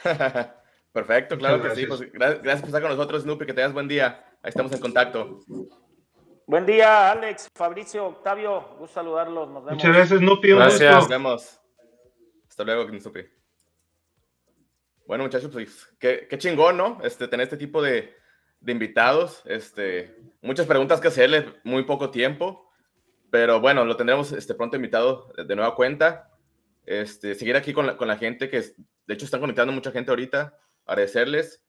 Perfecto, 0.92 1.36
claro 1.36 1.62
que 1.62 1.70
sí. 1.74 1.86
Pues, 1.86 2.10
gracias, 2.12 2.60
por 2.60 2.68
estar 2.68 2.80
con 2.80 2.90
nosotros, 2.90 3.22
Snoopy, 3.22 3.44
que 3.44 3.52
tengas 3.52 3.72
buen 3.72 3.88
día. 3.88 4.24
Ahí 4.42 4.48
estamos 4.48 4.72
en 4.72 4.80
contacto. 4.80 5.40
Buen 6.46 6.64
día, 6.64 7.10
Alex, 7.10 7.48
Fabricio, 7.54 8.06
Octavio, 8.06 8.76
gusto 8.78 8.94
saludarlos. 8.94 9.48
Nos 9.48 9.64
vemos. 9.64 9.82
Muchas 9.82 9.94
gracias, 9.94 10.20
Snoopy. 10.20 10.52
gracias. 10.52 10.94
Nos 10.94 11.08
vemos. 11.08 11.60
Hasta 12.48 12.64
luego, 12.64 12.88
Snoopy. 12.88 13.35
Bueno, 15.06 15.24
muchachos, 15.24 15.50
pues 15.52 15.88
qué, 15.98 16.28
chingón, 16.36 16.76
¿no? 16.76 16.98
Este, 17.02 17.28
tener 17.28 17.44
este 17.44 17.56
tipo 17.56 17.80
de, 17.80 18.14
invitados. 18.66 19.42
Este, 19.46 20.16
muchas 20.42 20.66
preguntas 20.66 21.00
que 21.00 21.08
hacerle, 21.08 21.46
muy 21.62 21.84
poco 21.84 22.10
tiempo. 22.10 22.68
Pero 23.30 23.60
bueno, 23.60 23.84
lo 23.84 23.96
tendremos 23.96 24.32
este, 24.32 24.54
pronto 24.54 24.76
invitado 24.76 25.32
de 25.36 25.56
nueva 25.56 25.74
cuenta. 25.74 26.30
Este, 26.84 27.34
seguir 27.34 27.56
aquí 27.56 27.72
con 27.72 27.86
la, 27.86 27.96
con 27.96 28.08
la 28.08 28.16
gente 28.16 28.48
que, 28.48 28.60
de 28.60 29.14
hecho, 29.14 29.24
están 29.24 29.40
conectando 29.40 29.72
mucha 29.72 29.92
gente 29.92 30.10
ahorita. 30.10 30.58
Agradecerles. 30.86 31.62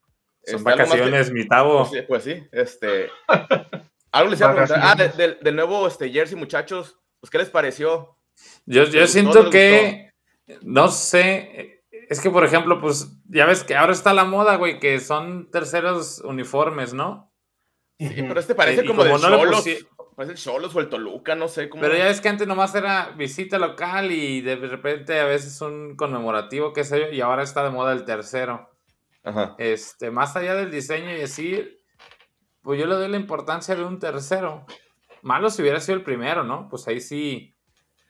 Son 0.43 0.59
este, 0.59 0.63
vacaciones, 0.63 1.31
mi 1.31 1.47
tabo. 1.47 1.88
Pues, 1.89 2.03
pues, 2.03 2.23
sí, 2.23 2.43
este. 2.51 3.09
algo 4.11 4.31
les 4.31 4.39
iba 4.39 4.49
a 4.49 4.55
preguntar. 4.55 4.79
Ah, 4.81 4.95
del 4.95 5.55
nuevo 5.55 5.88
este, 5.88 6.09
jersey, 6.09 6.38
muchachos. 6.38 6.97
Pues, 7.19 7.29
¿qué 7.29 7.38
les 7.38 7.49
pareció? 7.49 8.17
Yo, 8.65 8.85
yo 8.85 9.05
siento 9.07 9.49
que, 9.49 10.13
no 10.61 10.89
sé, 10.89 11.76
es 12.10 12.22
que, 12.22 12.30
por 12.30 12.43
ejemplo, 12.45 12.80
pues 12.80 13.12
ya 13.26 13.45
ves 13.45 13.64
que 13.64 13.76
ahora 13.76 13.93
está 13.93 14.14
la 14.14 14.26
moda, 14.26 14.55
güey, 14.55 14.80
que 14.80 14.99
son 14.99 15.49
terceros 15.51 16.20
uniformes, 16.20 16.93
¿no? 16.93 17.34
Sí, 17.99 18.10
pero 18.16 18.39
este 18.39 18.55
parece 18.55 18.86
como, 18.86 19.03
de 19.03 19.12
cholos. 19.12 19.66
Parece 20.18 20.34
el 20.34 20.39
Cholos 20.39 20.76
o 20.76 20.80
el 20.80 20.89
Toluca, 20.89 21.36
no 21.36 21.47
sé 21.47 21.70
cómo. 21.70 21.82
Pero 21.82 21.95
ya 21.95 22.10
es 22.10 22.22
que 22.22 22.30
antes 22.30 22.47
nomás 22.47 22.74
era 22.74 23.12
visita 23.12 23.60
local 23.60 24.12
y 24.12 24.41
de 24.41 24.55
repente 24.55 25.20
a 25.20 25.26
veces 25.26 25.62
un 25.62 25.95
conmemorativo, 25.95 26.74
qué 26.74 26.84
sé 26.84 26.99
yo, 26.99 27.10
y 27.12 27.22
ahora 27.22 27.43
está 27.43 27.64
de 27.64 27.70
moda 27.70 27.93
el 27.93 28.03
tercero. 28.03 28.72
Ajá. 29.24 29.53
Este, 29.60 30.10
más 30.10 30.36
allá 30.36 30.55
del 30.55 30.72
diseño 30.72 31.12
y 31.12 31.20
decir, 31.20 31.84
pues 32.64 32.80
yo 32.80 32.88
le 32.88 32.95
doy 32.95 33.10
la 33.10 33.18
importancia 33.18 33.76
de 33.76 33.84
un 33.84 33.99
tercero. 33.99 34.66
Malo 35.22 35.51
si 35.51 35.62
hubiera 35.62 35.80
sido 35.80 35.97
el 35.97 36.03
primero, 36.03 36.43
¿no? 36.43 36.68
Pues 36.68 36.88
ahí 36.88 36.99
sí. 36.99 37.55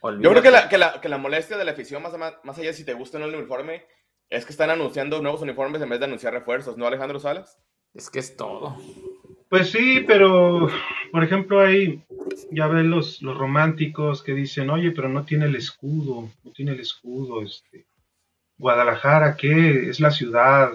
Yo 0.04 0.30
creo 0.30 0.42
que 0.42 0.52
la, 0.52 0.70
que, 0.70 0.78
la, 0.78 1.02
que 1.02 1.10
la, 1.10 1.18
molestia 1.18 1.58
de 1.58 1.66
la 1.66 1.72
afición, 1.72 2.04
más, 2.04 2.14
más 2.44 2.58
allá 2.58 2.68
de 2.68 2.74
si 2.74 2.86
te 2.86 2.94
gusta 2.94 3.18
o 3.18 3.20
no 3.20 3.26
el 3.26 3.36
uniforme, 3.36 3.86
es 4.30 4.46
que 4.46 4.52
están 4.52 4.70
anunciando 4.70 5.22
nuevos 5.22 5.42
uniformes 5.42 5.82
en 5.82 5.90
vez 5.90 6.00
de 6.00 6.06
anunciar 6.06 6.34
refuerzos, 6.34 6.78
¿no, 6.78 6.86
Alejandro 6.86 7.20
Salas? 7.20 7.60
Es 7.94 8.10
que 8.10 8.20
es 8.20 8.36
todo. 8.36 8.78
Pues 9.50 9.72
sí, 9.72 10.04
pero 10.06 10.68
por 11.12 11.24
ejemplo 11.24 11.62
ahí 11.62 12.04
ya 12.52 12.68
ven 12.68 12.90
los, 12.90 13.22
los 13.22 13.38
románticos 13.38 14.22
que 14.22 14.34
dicen, 14.34 14.70
oye, 14.70 14.92
pero 14.92 15.08
no 15.08 15.24
tiene 15.24 15.46
el 15.46 15.56
escudo, 15.56 16.30
no 16.44 16.52
tiene 16.52 16.74
el 16.74 16.82
escudo, 16.82 17.42
este, 17.42 17.88
Guadalajara, 18.58 19.38
¿qué? 19.38 19.90
Es 19.90 20.00
la 20.00 20.12
ciudad, 20.12 20.74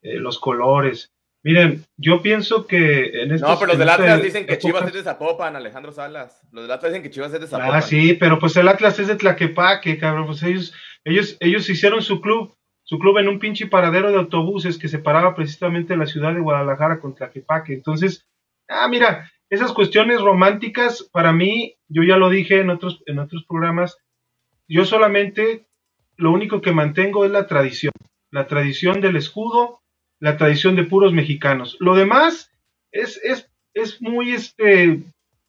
eh, 0.00 0.14
los 0.14 0.38
colores. 0.38 1.12
Miren, 1.46 1.84
yo 1.96 2.22
pienso 2.22 2.66
que 2.66 3.22
en 3.22 3.28
No, 3.36 3.56
pero 3.56 3.68
los 3.68 3.78
del 3.78 3.88
Atlas 3.88 4.20
dicen 4.20 4.46
que 4.46 4.58
Chivas 4.58 4.84
es 4.88 4.92
de 4.92 5.04
Zapopan, 5.04 5.54
Alejandro 5.54 5.92
Salas. 5.92 6.42
Los 6.50 6.64
del 6.64 6.72
Atlas 6.72 6.90
dicen 6.90 7.04
que 7.04 7.10
Chivas 7.10 7.32
es 7.32 7.40
de 7.40 7.46
Zapopan. 7.46 7.72
Ah, 7.72 7.82
sí, 7.82 8.14
pero 8.14 8.40
pues 8.40 8.56
el 8.56 8.66
Atlas 8.66 8.98
es 8.98 9.06
de 9.06 9.14
Tlaquepaque, 9.14 9.96
cabrón. 9.96 10.26
Pues 10.26 10.42
ellos, 10.42 10.74
ellos, 11.04 11.36
ellos 11.38 11.70
hicieron 11.70 12.02
su 12.02 12.20
club 12.20 12.52
su 12.82 12.98
club 12.98 13.18
en 13.18 13.28
un 13.28 13.38
pinche 13.38 13.68
paradero 13.68 14.10
de 14.10 14.18
autobuses 14.18 14.76
que 14.76 14.88
separaba 14.88 15.36
precisamente 15.36 15.96
la 15.96 16.06
ciudad 16.06 16.34
de 16.34 16.40
Guadalajara 16.40 16.98
con 16.98 17.14
Tlaquepaque. 17.14 17.74
Entonces, 17.74 18.26
ah, 18.68 18.88
mira, 18.88 19.30
esas 19.48 19.72
cuestiones 19.72 20.20
románticas, 20.20 21.08
para 21.12 21.32
mí, 21.32 21.76
yo 21.86 22.02
ya 22.02 22.16
lo 22.16 22.28
dije 22.28 22.58
en 22.58 22.70
otros, 22.70 23.04
en 23.06 23.20
otros 23.20 23.44
programas, 23.48 23.98
yo 24.66 24.84
solamente 24.84 25.68
lo 26.16 26.32
único 26.32 26.60
que 26.60 26.72
mantengo 26.72 27.24
es 27.24 27.30
la 27.30 27.46
tradición, 27.46 27.92
la 28.32 28.48
tradición 28.48 29.00
del 29.00 29.14
escudo, 29.14 29.82
la 30.20 30.36
tradición 30.36 30.76
de 30.76 30.84
puros 30.84 31.12
mexicanos. 31.12 31.76
Lo 31.80 31.94
demás 31.94 32.52
es, 32.92 33.20
es, 33.22 33.50
es 33.74 34.00
muy, 34.00 34.32
este, 34.32 35.02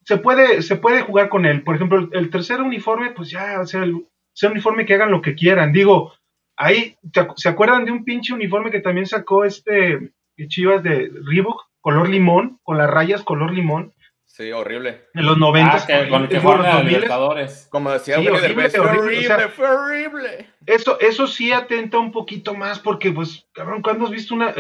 se 0.04 0.18
puede, 0.18 0.62
se 0.62 0.76
puede 0.76 1.02
jugar 1.02 1.30
con 1.30 1.46
él. 1.46 1.64
Por 1.64 1.76
ejemplo, 1.76 2.10
el, 2.12 2.30
tercer 2.30 2.62
uniforme, 2.62 3.12
pues 3.12 3.30
ya, 3.30 3.60
o 3.62 3.66
sea, 3.66 3.84
el, 3.84 4.06
sea 4.34 4.52
uniforme 4.52 4.86
que 4.86 4.94
hagan 4.94 5.12
lo 5.12 5.22
que 5.22 5.36
quieran. 5.36 5.74
Digo, 5.74 6.14
Ahí, 6.58 6.96
¿se 7.36 7.50
acuerdan 7.50 7.86
de 7.86 7.92
un 7.92 8.04
pinche 8.04 8.34
uniforme 8.34 8.72
que 8.72 8.82
también 8.82 9.06
sacó 9.06 9.46
este 9.46 10.12
Chivas 10.48 10.82
de 10.82 11.12
Reebok, 11.24 11.62
color 11.82 12.10
limón, 12.10 12.60
con 12.64 12.80
las 12.80 12.90
rayas 12.90 13.24
color 13.24 13.54
limón? 13.54 13.94
Sí, 14.38 14.52
horrible. 14.52 15.08
En 15.16 15.26
los 15.26 15.40
90 15.40 15.76
ah, 15.76 16.10
con 16.12 16.22
el 16.22 16.30
que 16.30 16.40
fueron 16.40 16.64
los 16.64 16.86
Libertadores. 16.86 17.68
Como 17.72 17.90
decía 17.90 18.20
sí, 18.20 18.28
horrible, 18.28 18.70
fue 18.70 18.80
horrible, 18.82 19.48
fue 19.50 19.68
horrible. 19.68 20.50
Eso, 20.64 21.00
eso 21.00 21.26
sí 21.26 21.52
atenta 21.52 21.98
un 21.98 22.12
poquito 22.12 22.54
más, 22.54 22.78
porque, 22.78 23.12
pues, 23.12 23.48
cabrón, 23.52 23.82
cuando 23.82 24.06
has 24.06 24.12
visto 24.12 24.36
una. 24.36 24.54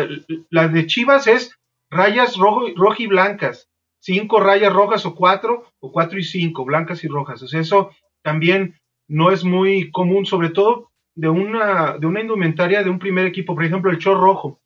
La 0.49 0.67
de 0.67 0.87
Chivas 0.87 1.27
es 1.27 1.55
rayas 1.91 2.37
rojo, 2.37 2.65
rojo 2.75 3.03
y 3.03 3.05
blancas. 3.05 3.69
Cinco 3.99 4.39
rayas 4.39 4.73
rojas 4.73 5.05
o 5.05 5.13
cuatro, 5.13 5.71
o 5.79 5.91
cuatro 5.91 6.17
y 6.17 6.23
cinco, 6.23 6.65
blancas 6.65 7.03
y 7.03 7.07
rojas. 7.07 7.43
O 7.43 7.47
sea, 7.47 7.59
eso 7.59 7.91
también 8.23 8.81
no 9.07 9.29
es 9.29 9.43
muy 9.43 9.91
común, 9.91 10.25
sobre 10.25 10.49
todo 10.49 10.89
de 11.13 11.29
una, 11.29 11.99
de 11.99 12.07
una 12.07 12.21
indumentaria 12.21 12.81
de 12.81 12.89
un 12.89 12.97
primer 12.97 13.27
equipo, 13.27 13.53
por 13.53 13.63
ejemplo, 13.63 13.91
el 13.91 13.99
Chor 13.99 14.19
Rojo. 14.19 14.59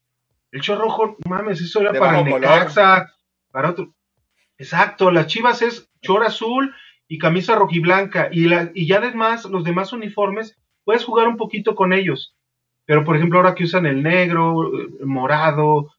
El 0.53 0.62
Chor 0.62 0.78
Rojo, 0.78 1.18
mames, 1.28 1.59
eso 1.59 1.82
era 1.82 1.91
para 1.91 2.24
Necaxa, 2.24 3.12
para 3.51 3.72
otro. 3.72 3.93
Exacto, 4.62 5.09
las 5.09 5.26
Chivas 5.26 5.64
es 5.64 5.89
Chor 6.03 6.24
Azul 6.24 6.76
y 7.07 7.18
camisa 7.18 7.55
rojiblanca, 7.55 8.30
y, 8.32 8.47
la, 8.47 8.70
y 8.76 8.86
ya 8.86 8.97
además, 8.97 9.45
los 9.45 9.64
demás 9.64 9.91
uniformes, 9.91 10.55
puedes 10.84 11.03
jugar 11.03 11.28
un 11.28 11.36
poquito 11.36 11.74
con 11.74 11.93
ellos. 11.93 12.36
Pero, 12.86 13.03
por 13.03 13.18
ejemplo, 13.18 13.39
ahora 13.39 13.55
que 13.55 13.64
usan 13.64 13.88
el 13.88 14.03
negro, 14.03 14.72
el 14.72 15.05
morado, 15.07 15.95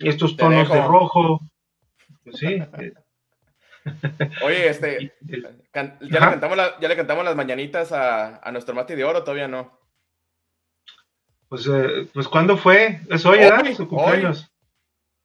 estos 0.00 0.36
tonos 0.36 0.68
de 0.68 0.82
rojo, 0.82 1.40
pues 2.24 2.38
sí. 2.38 2.60
Oye, 4.44 4.68
este, 4.68 5.12
¿ya, 5.72 5.96
le 6.00 6.18
cantamos 6.18 6.58
¿ya 6.80 6.88
le 6.88 6.96
cantamos 6.96 7.24
las 7.24 7.36
mañanitas 7.36 7.92
a, 7.92 8.38
a 8.38 8.50
nuestro 8.50 8.74
Mati 8.74 8.96
de 8.96 9.04
Oro? 9.04 9.22
Todavía 9.22 9.46
no. 9.46 9.78
Pues, 11.48 11.68
eh, 11.68 12.08
pues 12.12 12.26
¿cuándo 12.26 12.56
fue? 12.56 13.00
Es 13.08 13.24
hoy, 13.24 13.38
¿verdad? 13.38 13.64
Su 13.74 13.86
cumpleaños. 13.86 14.50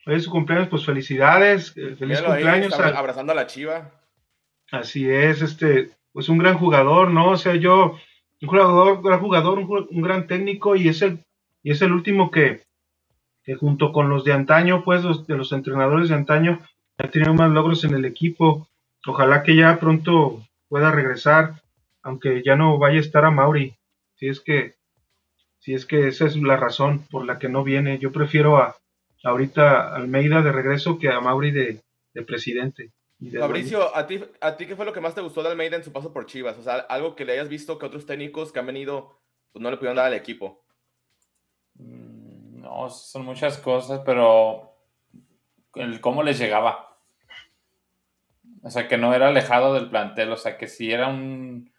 Hoy. 0.05 0.15
es 0.15 0.23
su 0.23 0.31
cumpleaños, 0.31 0.69
pues 0.69 0.85
felicidades, 0.85 1.73
eh, 1.77 1.95
feliz 1.97 2.21
cumpleaños. 2.21 2.73
abrazando 2.73 3.31
a 3.31 3.35
la 3.35 3.47
chiva. 3.47 3.91
Así 4.71 5.09
es, 5.09 5.41
este, 5.41 5.91
pues 6.13 6.29
un 6.29 6.37
gran 6.37 6.57
jugador, 6.57 7.11
¿no? 7.11 7.31
O 7.31 7.37
sea, 7.37 7.55
yo, 7.55 7.97
un 8.41 8.47
jugador, 8.47 9.01
gran 9.03 9.19
jugador, 9.19 9.59
un, 9.59 10.01
gran 10.01 10.27
técnico 10.27 10.75
y 10.75 10.87
es 10.87 11.01
el, 11.01 11.19
y 11.61 11.71
es 11.71 11.81
el 11.81 11.91
último 11.91 12.31
que, 12.31 12.63
que 13.43 13.55
junto 13.55 13.91
con 13.91 14.09
los 14.09 14.23
de 14.23 14.33
antaño, 14.33 14.83
pues, 14.83 15.03
de 15.27 15.37
los 15.37 15.51
entrenadores 15.51 16.09
de 16.09 16.15
antaño, 16.15 16.59
ha 16.97 17.07
tenido 17.09 17.33
más 17.33 17.51
logros 17.51 17.83
en 17.83 17.93
el 17.93 18.05
equipo. 18.05 18.67
Ojalá 19.05 19.43
que 19.43 19.55
ya 19.55 19.79
pronto 19.79 20.41
pueda 20.69 20.91
regresar, 20.91 21.61
aunque 22.03 22.41
ya 22.43 22.55
no 22.55 22.77
vaya 22.77 22.97
a 22.97 23.01
estar 23.01 23.25
a 23.25 23.31
Mauri. 23.31 23.75
Si 24.15 24.27
es 24.27 24.39
que, 24.39 24.75
si 25.59 25.73
es 25.73 25.85
que 25.85 26.07
esa 26.07 26.25
es 26.25 26.35
la 26.37 26.57
razón 26.57 27.05
por 27.09 27.25
la 27.25 27.39
que 27.39 27.49
no 27.49 27.63
viene. 27.63 27.99
Yo 27.99 28.11
prefiero 28.11 28.57
a 28.57 28.77
ahorita 29.23 29.95
Almeida 29.95 30.41
de 30.41 30.51
regreso 30.51 30.97
que 30.97 31.09
a 31.09 31.19
Mauri 31.19 31.51
de, 31.51 31.81
presidente. 32.25 32.91
Fabricio, 33.39 33.95
¿a 33.95 34.07
ti, 34.07 34.23
¿a 34.39 34.57
ti 34.57 34.65
qué 34.65 34.75
fue 34.75 34.85
lo 34.85 34.93
que 34.93 35.01
más 35.01 35.13
te 35.13 35.21
gustó 35.21 35.43
de 35.43 35.49
Almeida 35.49 35.77
en 35.77 35.83
su 35.83 35.91
paso 35.91 36.11
por 36.11 36.25
Chivas? 36.25 36.57
O 36.57 36.63
sea, 36.63 36.75
algo 36.75 37.15
que 37.15 37.25
le 37.25 37.33
hayas 37.33 37.49
visto 37.49 37.77
que 37.77 37.85
otros 37.85 38.05
técnicos 38.05 38.51
que 38.51 38.59
han 38.59 38.65
venido 38.65 39.19
pues 39.51 39.61
no 39.61 39.69
le 39.69 39.77
pudieron 39.77 39.97
dar 39.97 40.07
al 40.07 40.13
equipo. 40.13 40.63
Mm, 41.75 42.61
no, 42.61 42.89
son 42.89 43.25
muchas 43.25 43.57
cosas, 43.57 44.01
pero 44.05 44.75
el 45.75 46.01
cómo 46.01 46.23
les 46.23 46.39
llegaba. 46.39 46.97
O 48.63 48.69
sea, 48.69 48.87
que 48.87 48.97
no 48.97 49.13
era 49.13 49.27
alejado 49.27 49.73
del 49.73 49.89
plantel, 49.89 50.31
o 50.31 50.37
sea, 50.37 50.57
que 50.57 50.67
si 50.67 50.91
era 50.91 51.07
un, 51.07 51.71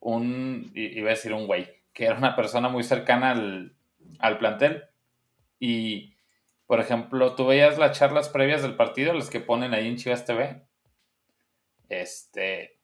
un, 0.00 0.70
iba 0.74 1.08
a 1.08 1.14
decir 1.14 1.32
un 1.32 1.46
güey, 1.46 1.68
que 1.92 2.06
era 2.06 2.16
una 2.16 2.36
persona 2.36 2.68
muy 2.68 2.82
cercana 2.82 3.32
al, 3.32 3.74
al 4.18 4.38
plantel. 4.38 4.84
Y, 5.58 6.14
por 6.70 6.78
ejemplo, 6.78 7.34
tú 7.34 7.46
veías 7.46 7.78
las 7.78 7.98
charlas 7.98 8.28
previas 8.28 8.62
del 8.62 8.76
partido, 8.76 9.12
las 9.12 9.28
que 9.28 9.40
ponen 9.40 9.74
ahí 9.74 9.88
en 9.88 9.96
Chivas 9.96 10.24
TV. 10.24 10.62
Este, 11.88 12.78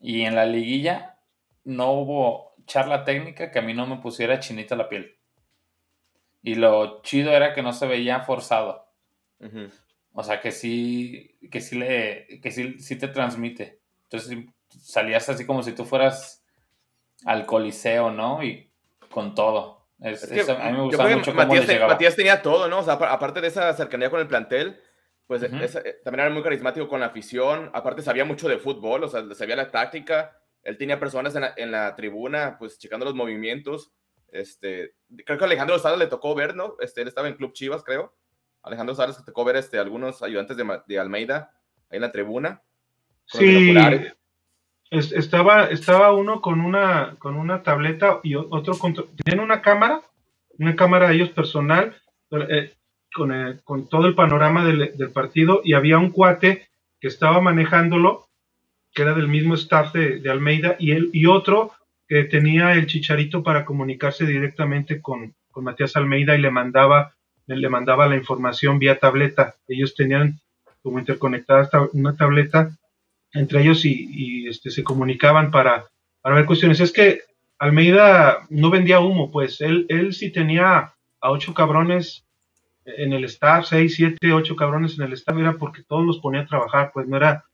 y 0.00 0.22
en 0.22 0.34
la 0.34 0.44
liguilla 0.44 1.20
no 1.62 1.92
hubo 1.92 2.56
charla 2.66 3.04
técnica 3.04 3.52
que 3.52 3.60
a 3.60 3.62
mí 3.62 3.74
no 3.74 3.86
me 3.86 3.98
pusiera 3.98 4.40
chinita 4.40 4.74
la 4.74 4.88
piel. 4.88 5.20
Y 6.42 6.56
lo 6.56 7.00
chido 7.02 7.30
era 7.30 7.54
que 7.54 7.62
no 7.62 7.72
se 7.72 7.86
veía 7.86 8.22
forzado. 8.22 8.88
O 10.12 10.24
sea, 10.24 10.40
que 10.40 10.50
sí, 10.50 11.38
que 11.48 11.60
sí 11.60 11.78
le, 11.78 12.40
que 12.42 12.50
sí, 12.50 12.80
sí 12.80 12.96
te 12.96 13.06
transmite. 13.06 13.82
Entonces 14.02 14.36
salías 14.68 15.28
así 15.28 15.46
como 15.46 15.62
si 15.62 15.70
tú 15.74 15.84
fueras 15.84 16.44
al 17.24 17.46
coliseo, 17.46 18.10
¿no? 18.10 18.42
Y 18.42 18.72
con 19.12 19.36
todo. 19.36 19.81
Es, 20.02 20.48
a 20.48 20.70
mí 20.70 20.76
me 20.76 20.82
gusta 20.82 21.06
mucho 21.06 21.32
cómo 21.32 21.46
Matías, 21.46 21.80
Matías 21.80 22.16
tenía 22.16 22.42
todo, 22.42 22.68
¿no? 22.68 22.80
O 22.80 22.82
sea, 22.82 22.94
aparte 22.94 23.40
de 23.40 23.48
esa 23.48 23.72
cercanía 23.74 24.10
con 24.10 24.20
el 24.20 24.26
plantel, 24.26 24.80
pues 25.26 25.42
eh, 25.42 26.00
también 26.04 26.26
era 26.26 26.30
muy 26.30 26.42
carismático 26.42 26.88
con 26.88 27.00
la 27.00 27.06
afición. 27.06 27.70
Aparte 27.72 28.02
sabía 28.02 28.24
mucho 28.24 28.48
de 28.48 28.58
fútbol, 28.58 29.04
o 29.04 29.08
sea, 29.08 29.22
sabía 29.34 29.56
la 29.56 29.70
táctica. 29.70 30.36
Él 30.62 30.76
tenía 30.76 30.98
personas 30.98 31.34
en 31.34 31.42
la, 31.42 31.54
en 31.56 31.70
la 31.70 31.94
tribuna, 31.94 32.56
pues 32.58 32.78
checando 32.78 33.04
los 33.04 33.14
movimientos. 33.14 33.92
Este, 34.28 34.94
creo 35.24 35.38
que 35.38 35.44
a 35.44 35.46
Alejandro 35.46 35.76
Lozada 35.76 35.96
le 35.96 36.06
tocó 36.06 36.34
ver, 36.34 36.56
¿no? 36.56 36.76
Este, 36.80 37.02
él 37.02 37.08
estaba 37.08 37.28
en 37.28 37.34
Club 37.34 37.52
Chivas, 37.52 37.84
creo. 37.84 38.14
Alejandro 38.62 38.94
Salas, 38.94 39.18
que 39.18 39.24
tocó 39.24 39.44
ver 39.44 39.56
este, 39.56 39.78
algunos 39.78 40.22
ayudantes 40.22 40.56
de, 40.56 40.98
Almeida 40.98 41.52
ahí 41.90 41.96
en 41.96 42.02
la 42.02 42.12
tribuna. 42.12 42.62
Sí, 43.26 43.74
estaba, 44.92 45.64
estaba 45.66 46.12
uno 46.12 46.40
con 46.40 46.60
una, 46.60 47.16
con 47.18 47.36
una 47.36 47.62
tableta 47.62 48.20
y 48.22 48.34
otro 48.34 48.76
con... 48.78 48.94
Una 49.40 49.62
cámara, 49.62 50.02
una 50.58 50.76
cámara 50.76 51.08
de 51.08 51.14
ellos 51.14 51.30
personal, 51.30 51.96
eh, 52.30 52.72
con, 53.14 53.32
eh, 53.32 53.58
con, 53.64 53.88
todo 53.88 54.06
el 54.06 54.14
panorama 54.14 54.64
del, 54.64 55.10
partido 55.12 55.62
y 55.64 55.72
había 55.72 55.98
un 55.98 56.10
cuate 56.10 56.68
que 57.00 57.08
estaba 57.08 57.40
manejándolo, 57.40 58.28
que 58.94 59.02
era 59.02 59.14
del 59.14 59.28
mismo 59.28 59.54
staff 59.54 59.92
de, 59.94 60.30
Almeida, 60.30 60.76
y, 60.78 60.92
él, 60.92 61.10
y 61.12 61.26
otro 61.26 61.72
que 62.06 62.24
tenía 62.24 62.74
el 62.74 62.86
chicharito 62.86 63.42
para 63.42 63.64
comunicarse 63.64 64.26
directamente 64.26 65.00
con, 65.00 65.34
con 65.50 65.64
Matías 65.64 65.96
Almeida 65.96 66.36
y 66.36 66.40
le 66.40 66.50
mandaba 66.50 67.14
le 67.46 67.68
mandaba 67.68 68.06
la 68.06 68.16
información 68.16 68.78
vía 68.78 68.98
tableta. 68.98 69.56
Ellos 69.66 69.94
tenían 69.94 70.40
como 70.82 70.98
interconectada 70.98 71.68
una 71.92 72.16
tableta 72.16 72.70
entre 73.32 73.62
ellos 73.62 73.84
y, 73.84 74.46
este, 74.48 74.70
se 74.70 74.84
comunicaban 74.84 75.50
para, 75.50 75.86
para 76.20 76.34
ver 76.34 76.46
cuestiones. 76.46 76.80
Es 76.80 76.92
que 76.92 77.22
Almeida 77.58 78.46
no 78.50 78.70
vendía 78.70 79.00
humo, 79.00 79.30
pues. 79.30 79.60
Él, 79.60 79.86
él 79.88 80.12
sí 80.12 80.30
tenía 80.30 80.92
a 81.20 81.30
ocho 81.30 81.54
cabrones 81.54 82.24
en 82.84 83.12
el 83.12 83.24
staff, 83.24 83.66
seis, 83.66 83.94
siete, 83.94 84.32
ocho 84.32 84.56
cabrones 84.56 84.98
en 84.98 85.04
el 85.04 85.12
staff, 85.12 85.38
era 85.38 85.52
porque 85.54 85.82
todos 85.82 86.04
los 86.04 86.18
ponía 86.18 86.42
a 86.42 86.46
trabajar, 86.46 86.90
pues. 86.92 87.06
No 87.06 87.16
era, 87.16 87.44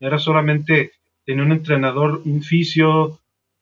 era 0.00 0.18
solamente, 0.18 0.92
tenía 1.24 1.44
un 1.44 1.52
entrenador, 1.52 2.22
un 2.24 2.42
fisio, 2.42 3.18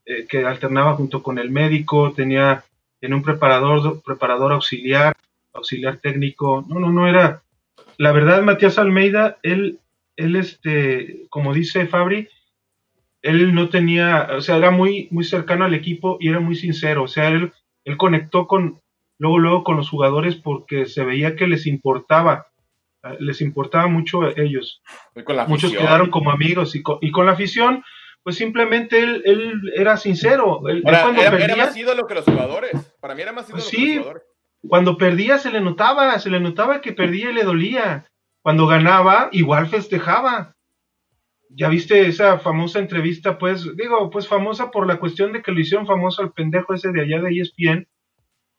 eh, 0.07 0.27
que 0.29 0.45
alternaba 0.45 0.97
junto 0.97 1.23
con 1.23 1.39
el 1.39 1.51
médico, 1.51 2.13
tenía, 2.13 2.63
tenía 3.01 3.17
un 3.17 3.23
preparador, 3.23 4.03
preparador 4.03 4.53
auxiliar, 4.53 5.17
auxiliar 5.55 5.97
técnico, 5.97 6.63
no, 6.69 6.79
no, 6.79 6.93
no 6.93 7.09
era, 7.09 7.41
la 7.97 8.13
verdad 8.13 8.43
Matías 8.43 8.77
Almeida, 8.77 9.39
él, 9.43 9.79
él 10.17 10.37
este, 10.37 11.27
como 11.29 11.53
dice 11.53 11.87
Fabri, 11.87 12.29
él 13.23 13.55
no 13.55 13.71
tenía, 13.71 14.29
o 14.37 14.41
sea, 14.41 14.57
era 14.57 14.71
muy, 14.71 15.09
muy 15.11 15.25
cercano 15.25 15.65
al 15.65 15.75
equipo 15.75 16.19
y 16.21 16.29
era 16.29 16.41
muy 16.41 16.55
sincero, 16.55 17.05
o 17.05 17.09
sea, 17.09 17.29
él, 17.29 17.53
él 17.85 17.97
conectó 17.97 18.47
con, 18.47 18.81
luego, 19.19 19.39
luego 19.39 19.65
con 19.65 19.77
los 19.77 19.89
jugadores 19.89 20.37
porque 20.37 20.87
se 20.87 21.05
veía 21.05 21.35
que 21.35 21.47
les 21.47 21.67
importaba, 21.67 22.49
eh, 23.03 23.17
les 23.21 23.41
importaba 23.41 23.87
mucho 23.87 24.23
a 24.23 24.33
ellos. 24.37 24.83
Muchos 25.49 25.73
quedaron 25.73 26.11
como 26.11 26.31
amigos 26.31 26.75
y 26.75 26.83
con, 26.83 26.99
y 27.01 27.11
con, 27.11 27.27
la 27.27 27.33
afición, 27.33 27.83
pues 28.23 28.37
simplemente 28.37 29.01
él, 29.01 29.23
él 29.25 29.73
era 29.75 29.97
sincero. 29.97 30.69
Él, 30.69 30.83
cuando 30.83 31.23
era, 31.23 31.31
perdía, 31.31 31.47
era, 31.47 31.57
más 31.57 31.77
ídolo 31.77 32.07
que 32.07 32.15
los 32.15 32.25
jugadores. 32.25 32.73
Para 33.01 33.15
mí 33.15 33.23
era 33.23 33.33
más 33.33 33.49
ídolo 33.49 33.63
pues 33.63 33.71
sí, 33.71 33.77
que 33.77 33.87
los 33.87 33.99
jugadores. 34.05 34.29
Cuando 34.69 34.97
perdía 34.97 35.39
se 35.39 35.51
le 35.51 35.61
notaba, 35.61 36.19
se 36.19 36.31
le 36.31 36.41
notaba 36.41 36.81
que 36.81 36.93
perdía 36.93 37.31
y 37.31 37.35
le 37.35 37.45
dolía. 37.45 38.07
Cuando 38.45 38.67
ganaba, 38.67 39.31
igual 39.33 39.69
festejaba. 39.69 40.55
Ya 41.49 41.71
viste 41.71 42.07
esa 42.07 42.39
famosa 42.39 42.79
entrevista, 42.79 43.39
pues, 43.39 43.75
digo, 43.75 44.11
pues 44.11 44.29
famosa 44.29 44.71
por 44.71 44.87
la 44.87 44.99
cuestión 44.99 45.33
de 45.33 45.41
que 45.41 45.51
lo 45.51 45.61
hicieron 45.61 45.87
famoso 45.87 46.21
al 46.21 46.33
pendejo 46.33 46.75
ese 46.75 46.93
de 46.93 47.01
allá 47.01 47.23
de 47.23 47.41
ESPN, 47.41 47.89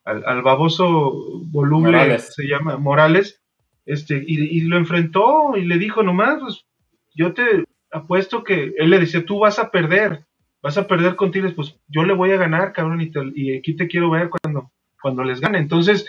al, 0.04 0.26
al 0.26 0.42
baboso 0.42 1.14
voluble, 1.52 2.18
se 2.18 2.48
llama 2.48 2.78
Morales, 2.78 3.44
este, 3.86 4.24
y, 4.26 4.58
y, 4.58 4.62
lo 4.62 4.78
enfrentó 4.78 5.56
y 5.56 5.66
le 5.66 5.78
dijo 5.78 6.02
nomás, 6.02 6.40
pues, 6.40 6.66
yo 7.14 7.36
te 7.36 7.66
apuesto 7.92 8.44
que 8.44 8.74
él 8.80 8.90
le 8.90 8.98
decía, 8.98 9.24
tú 9.24 9.38
vas 9.38 9.60
a 9.60 9.70
perder, 9.70 10.26
vas 10.64 10.80
a 10.80 10.88
perder 10.88 11.16
con 11.16 11.30
Tigres, 11.30 11.54
pues 11.54 11.80
yo 11.90 12.04
le 12.06 12.16
voy 12.16 12.32
a 12.32 12.38
ganar, 12.38 12.74
cabrón, 12.74 13.02
y, 13.02 13.12
y 13.36 13.56
aquí 13.56 13.76
te 13.76 13.88
quiero 13.88 14.10
ver 14.10 14.32
cuando, 14.32 14.72
cuando 15.00 15.24
les 15.24 15.42
gane. 15.42 15.60
Entonces, 15.60 16.08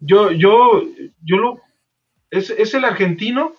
yo, 0.00 0.32
yo, 0.32 0.82
yo 1.22 1.36
lo, 1.36 1.60
es, 2.32 2.48
es 2.48 2.72
el 2.72 2.84
argentino, 2.86 3.52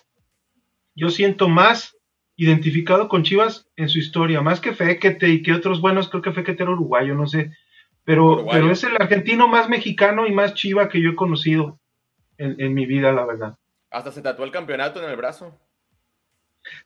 yo 0.96 1.08
siento 1.08 1.48
más 1.48 1.96
identificado 2.36 3.08
con 3.08 3.22
Chivas 3.22 3.68
en 3.76 3.88
su 3.88 3.98
historia, 3.98 4.42
más 4.42 4.60
que 4.60 4.74
Fequete 4.74 5.28
y 5.28 5.42
que 5.42 5.52
otros 5.52 5.80
buenos, 5.80 6.08
creo 6.08 6.22
que 6.22 6.32
Fequete 6.32 6.64
era 6.64 6.72
uruguayo, 6.72 7.14
no 7.14 7.28
sé, 7.28 7.52
pero, 8.02 8.44
pero 8.50 8.70
es 8.72 8.82
el 8.82 8.96
argentino 8.96 9.46
más 9.46 9.68
mexicano 9.68 10.26
y 10.26 10.32
más 10.32 10.54
chiva 10.54 10.88
que 10.88 11.00
yo 11.00 11.10
he 11.10 11.14
conocido 11.14 11.78
en, 12.36 12.60
en, 12.60 12.74
mi 12.74 12.84
vida, 12.84 13.12
la 13.12 13.24
verdad. 13.24 13.56
Hasta 13.90 14.10
se 14.10 14.22
tatuó 14.22 14.44
el 14.44 14.50
campeonato 14.50 15.02
en 15.02 15.08
el 15.08 15.16
brazo. 15.16 15.56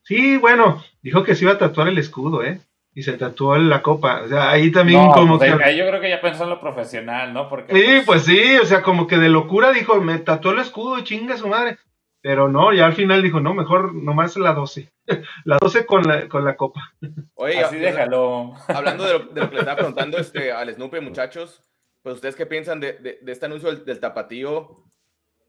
Sí, 0.03 0.37
bueno, 0.37 0.85
dijo 1.01 1.25
que 1.25 1.35
se 1.35 1.45
iba 1.45 1.55
a 1.55 1.59
tatuar 1.59 1.89
el 1.89 1.97
escudo, 1.97 2.45
¿eh? 2.45 2.61
Y 2.99 3.03
se 3.05 3.13
tatuó 3.13 3.57
la 3.59 3.81
copa. 3.81 4.23
O 4.25 4.29
sea, 4.29 4.51
ahí 4.51 4.73
también 4.73 5.07
como 5.13 5.39
pues, 5.39 5.55
que... 5.55 5.77
yo 5.77 5.87
creo 5.87 6.01
que 6.01 6.11
ya 6.11 6.21
pensó 6.21 6.43
en 6.43 6.51
lo 6.51 6.61
profesional, 6.61 7.33
¿no? 7.33 7.49
Porque, 7.49 7.73
sí, 7.73 8.03
pues... 8.05 8.07
pues... 8.07 8.23
sí, 8.25 8.57
o 8.57 8.65
sea, 8.65 8.83
como 8.83 9.07
que 9.07 9.19
de 9.19 9.29
locura 9.29 9.71
dijo, 9.71 10.01
me 10.01 10.19
tatuó 10.19 10.51
el 10.51 10.59
escudo, 10.59 11.01
chinga 11.03 11.37
su 11.37 11.47
madre. 11.47 11.79
Pero 12.21 12.49
no, 12.49 12.73
ya 12.73 12.87
al 12.87 12.95
final 12.95 13.23
dijo, 13.23 13.39
no, 13.39 13.55
mejor 13.55 13.95
nomás 13.95 14.37
la 14.37 14.53
12. 14.53 14.91
la 15.45 15.59
12 15.61 15.87
con 15.87 16.03
la, 16.09 16.29
con 16.29 16.45
la 16.45 16.57
copa. 16.57 16.93
Oye, 17.37 17.61
así 17.61 17.77
déjalo. 17.77 18.55
Hablando 18.67 19.05
de 19.05 19.13
lo, 19.13 19.19
de 19.27 19.41
lo, 19.43 19.49
que 19.49 19.55
le 19.55 19.61
estaba 19.61 19.77
preguntando 19.77 20.19
este, 20.19 20.51
al 20.51 20.75
Snoopy, 20.75 20.99
muchachos, 20.99 21.63
pues 22.03 22.17
ustedes 22.17 22.35
qué 22.35 22.47
piensan 22.47 22.81
de, 22.81 22.95
de, 22.95 23.21
de 23.23 23.31
este 23.31 23.47
anuncio 23.47 23.71
del, 23.71 23.85
del, 23.85 24.01
tapatío. 24.01 24.83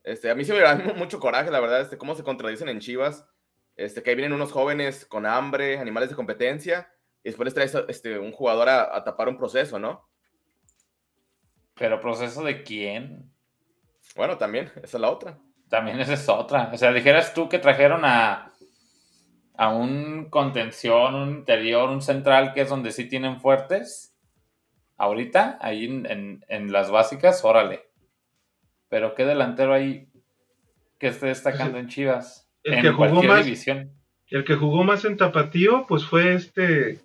Este, 0.03 0.29
a 0.29 0.35
mí 0.35 0.45
sí 0.45 0.51
me 0.51 0.59
da 0.59 0.75
mucho 0.95 1.19
coraje, 1.19 1.49
la 1.49 1.61
verdad, 1.61 1.81
este, 1.81 1.97
cómo 1.97 2.13
se 2.13 2.21
contradicen 2.21 2.69
en 2.69 2.79
Chivas. 2.79 3.27
Este, 3.75 4.03
que 4.03 4.11
ahí 4.11 4.15
vienen 4.15 4.33
unos 4.33 4.51
jóvenes 4.51 5.07
con 5.07 5.25
hambre, 5.25 5.79
animales 5.79 6.09
de 6.09 6.15
competencia, 6.15 6.93
y 7.23 7.29
después 7.29 7.45
les 7.45 7.53
traes 7.53 7.75
este, 7.87 8.19
un 8.19 8.31
jugador 8.31 8.69
a, 8.69 8.95
a 8.95 9.03
tapar 9.03 9.29
un 9.29 9.37
proceso, 9.37 9.79
¿no? 9.79 10.07
¿Pero 11.75 11.99
proceso 11.99 12.43
de 12.43 12.63
quién? 12.63 13.31
Bueno, 14.15 14.37
también, 14.37 14.71
esa 14.83 14.97
es 14.97 15.01
la 15.01 15.09
otra. 15.09 15.37
También 15.69 15.99
esa 15.99 16.13
es 16.13 16.27
otra. 16.29 16.71
O 16.73 16.77
sea, 16.77 16.91
dijeras 16.91 17.33
tú 17.33 17.47
que 17.47 17.59
trajeron 17.59 18.03
a, 18.03 18.53
a 19.55 19.69
un 19.69 20.29
contención, 20.29 21.15
un 21.15 21.29
interior, 21.29 21.89
un 21.89 22.01
central, 22.01 22.53
que 22.53 22.61
es 22.61 22.69
donde 22.69 22.91
sí 22.91 23.07
tienen 23.07 23.39
fuertes. 23.39 24.15
Ahorita, 24.97 25.57
ahí 25.61 25.85
en, 25.85 26.05
en, 26.05 26.45
en 26.47 26.71
las 26.71 26.91
básicas, 26.91 27.45
órale. 27.45 27.89
Pero 28.89 29.15
qué 29.15 29.25
delantero 29.25 29.73
ahí 29.73 30.09
que 30.97 31.07
esté 31.07 31.27
destacando 31.27 31.77
en 31.77 31.87
Chivas 31.87 32.49
el 32.63 32.81
que 32.81 32.91
jugó 32.91 33.23
más, 33.23 33.67
El 34.27 34.43
que 34.43 34.55
jugó 34.55 34.83
más 34.83 35.05
en 35.05 35.17
Tapatío, 35.17 35.85
pues 35.87 36.05
fue 36.05 36.33
este, 36.33 36.99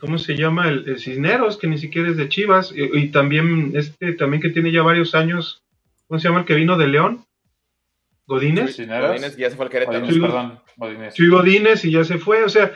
¿cómo 0.00 0.18
se 0.18 0.36
llama? 0.36 0.68
El, 0.68 0.98
Cisneros, 0.98 1.56
que 1.56 1.66
ni 1.66 1.78
siquiera 1.78 2.08
es 2.08 2.16
de 2.16 2.28
Chivas, 2.28 2.72
y, 2.74 3.08
también 3.08 3.72
este, 3.74 4.12
también 4.12 4.42
que 4.42 4.50
tiene 4.50 4.72
ya 4.72 4.82
varios 4.82 5.14
años, 5.14 5.62
¿cómo 6.06 6.18
se 6.18 6.28
llama? 6.28 6.40
El 6.40 6.46
que 6.46 6.54
vino 6.54 6.76
de 6.76 6.88
León. 6.88 7.24
Godínez. 8.26 8.76
Godínez 8.76 9.36
ya 9.36 9.50
se 9.50 9.56
fue 9.56 9.66
al 9.66 9.70
Querétaro. 9.70 10.06
perdón, 10.06 10.60
Godínez. 10.76 11.14
Godínez 11.18 11.84
y 11.84 11.92
ya 11.92 12.04
se 12.04 12.18
fue, 12.18 12.44
o 12.44 12.48
sea, 12.48 12.72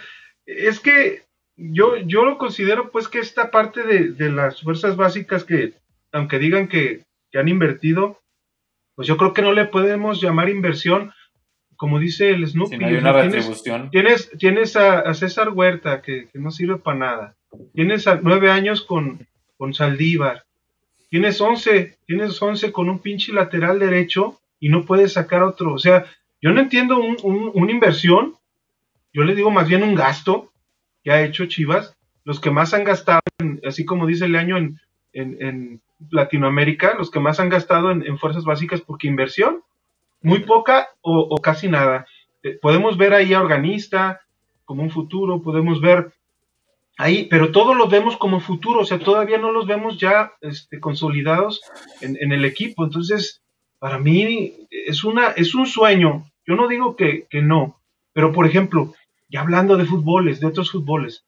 es 0.47 0.81
que 0.81 1.23
yo, 1.57 1.97
yo 1.97 2.25
lo 2.25 2.39
considero 2.39 2.91
pues 2.91 3.09
que 3.09 3.19
esta 3.19 3.51
parte 3.51 3.83
de, 3.83 4.13
de 4.13 4.31
las 4.31 4.63
fuerzas 4.63 4.97
básicas 4.97 5.45
que, 5.45 5.75
aunque 6.11 6.39
digan 6.39 6.69
que, 6.69 7.05
que 7.31 7.39
han 7.39 7.49
invertido, 7.49 8.21
pues 8.95 9.09
yo 9.09 9.17
creo 9.17 9.33
que 9.33 9.43
no 9.43 9.53
le 9.53 9.67
podemos 9.67 10.21
llamar 10.21 10.49
inversión 10.49 11.13
como 11.83 11.99
dice 11.99 12.31
el 12.31 12.47
Snoopy, 12.47 12.79
tienes, 13.91 14.31
tienes, 14.39 14.77
a, 14.77 15.13
César 15.15 15.49
Huerta, 15.49 16.01
que, 16.01 16.29
no 16.35 16.53
sirve 16.53 16.77
para 16.77 16.97
nada. 16.97 17.37
Tienes 17.75 18.07
a 18.07 18.21
nueve 18.23 18.53
años 18.53 18.83
con, 18.83 19.27
con 19.59 19.75
Saldívar. 19.75 20.45
Tienes 21.11 21.41
once, 21.41 21.99
tienes 22.07 22.41
once 22.41 22.71
con 22.71 22.89
un 22.89 23.01
pinche 23.01 23.33
lateral 23.33 23.81
derecho 23.81 24.39
y 24.61 24.69
no 24.69 24.85
puedes 24.85 25.15
sacar 25.15 25.43
otro. 25.43 25.73
O 25.73 25.79
sea, 25.79 26.07
yo 26.41 26.53
no 26.53 26.61
entiendo 26.61 27.01
un, 27.01 27.17
una 27.53 27.73
inversión, 27.73 28.37
yo 29.13 29.25
le 29.25 29.35
digo 29.35 29.51
más 29.51 29.67
bien 29.67 29.83
un 29.83 29.97
gasto 29.97 30.53
que 31.03 31.11
ha 31.11 31.25
hecho 31.25 31.47
Chivas. 31.47 31.97
Los 32.23 32.39
que 32.39 32.53
más 32.53 32.75
han 32.75 32.85
gastado, 32.85 33.23
así 33.67 33.85
como 33.85 34.07
dice 34.07 34.27
el 34.27 34.37
año 34.37 34.57
en, 34.57 34.79
en, 35.13 35.81
Latinoamérica, 36.11 36.95
los 36.97 37.11
que 37.11 37.19
más 37.19 37.41
han 37.41 37.49
gastado 37.49 37.91
en, 37.91 38.07
en 38.07 38.19
fuerzas 38.19 38.45
básicas, 38.45 38.81
porque 38.81 39.09
inversión 39.09 39.65
muy 40.23 40.41
poca 40.41 40.89
o, 41.01 41.37
casi 41.39 41.69
nada. 41.69 42.07
Eh, 42.43 42.59
podemos 42.61 42.97
ver 42.97 43.15
ahí 43.15 43.35
a 43.35 43.41
Organista 43.41 44.21
como 44.65 44.83
un 44.83 44.91
futuro, 44.91 45.43
podemos 45.43 45.81
ver 45.81 46.13
ahí, 46.97 47.27
pero 47.29 47.53
todo 47.53 47.75
lo 47.75 47.89
vemos 47.89 48.17
como 48.17 48.41
futuro, 48.41 48.81
o 48.81 48.85
sea, 48.85 48.99
todavía 48.99 49.39
no 49.39 49.51
los 49.53 49.67
vemos 49.67 49.99
ya 49.99 50.33
este, 50.41 50.81
consolidados 50.81 51.61
en, 52.01 52.33
el 52.33 52.45
equipo. 52.45 52.85
Entonces, 52.85 53.43
para 53.79 53.99
mí 53.99 54.53
es, 54.71 55.05
una, 55.05 55.29
es 55.29 55.55
un 55.55 55.67
sueño. 55.67 56.31
Yo 56.47 56.55
no 56.57 56.69
digo 56.69 56.97
que, 56.97 57.27
no, 57.33 57.81
pero 58.13 58.33
por 58.33 58.47
ejemplo, 58.47 58.95
ya 59.29 59.41
hablando 59.41 59.77
de 59.77 59.85
fútboles, 59.85 60.41
de 60.41 60.47
otros 60.47 60.71
fútboles, 60.71 61.25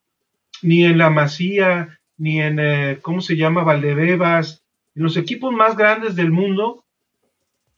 ni 0.62 0.84
en 0.84 0.98
la 0.98 1.10
Masía, 1.10 1.98
ni 2.16 2.40
en, 2.40 2.58
eh, 2.60 2.98
¿cómo 3.02 3.20
se 3.20 3.36
llama? 3.36 3.64
Valdebebas, 3.64 4.62
en 4.94 5.02
los 5.02 5.16
equipos 5.16 5.52
más 5.52 5.76
grandes 5.76 6.14
del 6.14 6.30
mundo, 6.30 6.83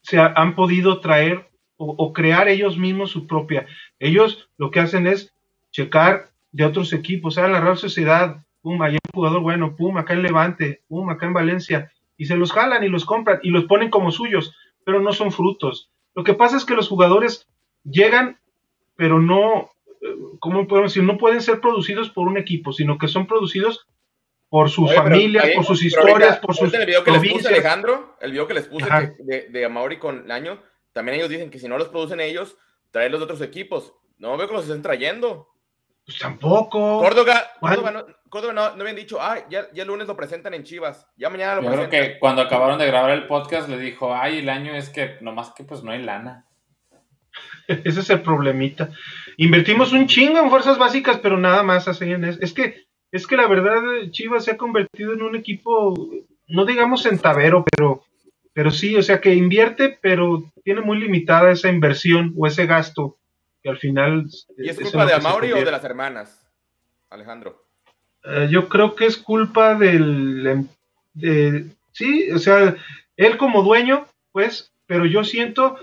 se 0.07 0.21
han 0.21 0.55
podido 0.55 1.01
traer 1.01 1.49
o, 1.79 2.13
crear 2.13 2.49
ellos 2.49 2.79
mismos 2.79 3.11
su 3.11 3.27
propia. 3.27 3.67
Ellos 3.99 4.49
lo 4.57 4.71
que 4.71 4.81
hacen 4.81 5.07
es 5.07 5.35
checar 5.73 6.31
de 6.53 6.65
otros 6.65 6.93
equipos, 6.93 7.35
sea, 7.35 7.49
la 7.49 7.61
Real 7.61 7.77
Sociedad, 7.77 8.45
pum, 8.63 8.81
hay 8.83 8.95
un 8.95 9.01
jugador 9.13 9.43
bueno, 9.43 9.77
pum, 9.77 9.99
acá 9.99 10.15
en 10.15 10.23
Levante, 10.23 10.83
pum, 10.89 11.11
acá 11.11 11.27
en 11.27 11.35
Valencia, 11.35 11.93
y 12.17 12.27
se 12.27 12.37
los 12.37 12.53
jalan 12.53 12.85
y 12.85 12.89
los 12.89 13.05
compran 13.05 13.41
y 13.43 13.51
los 13.51 13.65
ponen 13.65 13.91
como 13.91 14.11
suyos, 14.11 14.55
pero 14.85 15.01
no 15.01 15.13
son 15.13 15.33
frutos. 15.33 15.91
Lo 16.15 16.25
que 16.25 16.35
pasa 16.35 16.57
es 16.57 16.65
que 16.65 16.77
los 16.77 16.89
jugadores 16.89 17.47
llegan, 17.85 18.39
pero 18.95 19.21
no, 19.21 19.71
eh, 20.01 20.15
¿cómo 20.39 20.67
podemos 20.67 20.93
decir? 20.93 21.03
No 21.03 21.19
pueden 21.19 21.43
ser 21.43 21.61
producidos 21.61 22.11
por 22.11 22.29
un 22.29 22.39
equipo, 22.39 22.73
sino 22.73 22.97
que 22.97 23.09
son 23.09 23.27
producidos 23.27 23.87
por 24.49 24.71
sus 24.71 24.95
familias, 24.95 25.49
por 25.55 25.65
sus 25.65 25.83
historias, 25.83 26.39
por 26.39 26.55
sus 26.55 26.73
el 26.73 26.87
video 26.87 27.05
que 27.05 27.11
les 27.11 27.33
puse 27.33 27.49
Alejandro, 27.49 28.17
el 28.21 28.31
video 28.33 28.47
que 28.47 28.55
les 28.55 28.67
puse 28.67 28.89
de, 29.19 29.49
de 29.49 29.65
Amauri 29.65 29.99
con 29.99 30.31
Año, 30.31 30.63
también 30.93 31.19
ellos 31.19 31.29
dicen 31.29 31.51
que 31.51 31.59
si 31.59 31.69
no 31.69 31.79
los 31.79 31.89
producen 31.89 32.21
ellos, 32.21 32.57
traerlos 32.91 33.21
de 33.21 33.25
otros 33.25 33.43
equipos. 33.43 33.93
No 34.19 34.37
veo 34.37 34.49
que 34.49 34.55
los 34.55 34.65
estén 34.65 34.81
trayendo. 34.83 35.49
Pues 36.07 36.19
tampoco. 36.19 37.01
Córdoba, 37.01 37.51
Córdoba, 37.61 37.91
no, 37.91 38.07
Córdoba 38.31 38.53
no, 38.53 38.77
no, 38.77 38.81
habían 38.81 38.97
dicho, 38.97 39.19
ah, 39.21 39.39
ya, 39.51 39.67
ya 39.75 39.83
el 39.83 39.89
lunes 39.89 40.07
lo 40.07 40.17
presentan 40.17 40.55
en 40.55 40.63
Chivas, 40.63 41.07
ya 41.17 41.29
mañana 41.29 41.57
lo 41.57 41.63
Yo 41.63 41.69
presentan. 41.69 41.91
creo 41.91 42.13
que 42.15 42.19
cuando 42.21 42.43
acabaron 42.43 42.79
de 42.79 42.87
grabar 42.87 43.11
el 43.11 43.27
podcast 43.27 43.69
le 43.69 43.79
dijo, 43.79 44.15
ay, 44.15 44.39
el 44.39 44.49
año 44.49 44.75
es 44.75 44.89
que 44.89 45.19
nomás 45.21 45.51
que 45.51 45.65
pues 45.65 45.83
no 45.83 45.91
hay 45.91 46.03
lana. 46.03 46.47
Ese 47.67 48.01
es 48.01 48.11
el 48.11 48.23
problemita. 48.23 48.91
Invertimos 49.37 49.93
un 49.93 50.07
chingo 50.07 50.39
en 50.39 50.49
fuerzas 50.49 50.79
básicas, 50.79 51.19
pero 51.19 51.37
nada 51.37 51.63
más 51.63 51.89
hacen 51.89 52.25
es, 52.25 52.39
es 52.41 52.55
que 52.55 52.86
es 53.17 53.27
que 53.27 53.37
la 53.37 53.47
verdad 53.47 53.83
Chivas 54.11 54.45
se 54.45 54.53
ha 54.53 54.57
convertido 54.57 55.13
en 55.13 55.23
un 55.23 55.37
equipo, 55.37 55.95
no 56.49 56.65
digamos 56.65 57.03
centavero, 57.03 57.65
pero, 57.65 58.05
pero 58.53 58.71
sí, 58.71 58.97
o 58.97 59.03
sea 59.03 59.21
que 59.21 59.35
invierte, 59.35 59.99
pero 60.01 60.45
tiene 60.65 60.81
muy 60.81 60.99
limitada 60.99 61.51
esa 61.51 61.69
inversión 61.69 62.35
o 62.37 62.47
ese 62.47 62.67
gasto 62.67 63.17
al 63.69 63.79
final... 63.79 64.27
¿Y 64.57 64.69
es 64.69 64.79
culpa 64.79 65.07
de 65.07 65.15
Amauri 65.15 65.53
o 65.53 65.57
de 65.57 65.71
las 65.71 65.85
hermanas, 65.85 66.47
Alejandro? 67.11 67.65
Eh, 68.25 68.49
yo 68.51 68.69
creo 68.69 68.95
que 68.95 69.07
es 69.07 69.17
culpa 69.17 69.75
del... 69.75 70.47
Em, 70.47 70.69
de, 71.15 71.67
sí, 71.93 72.31
o 72.31 72.39
sea, 72.39 72.77
él 73.17 73.37
como 73.37 73.63
dueño, 73.63 74.07
pues, 74.33 74.73
pero 74.87 75.07
yo 75.07 75.25
siento, 75.25 75.79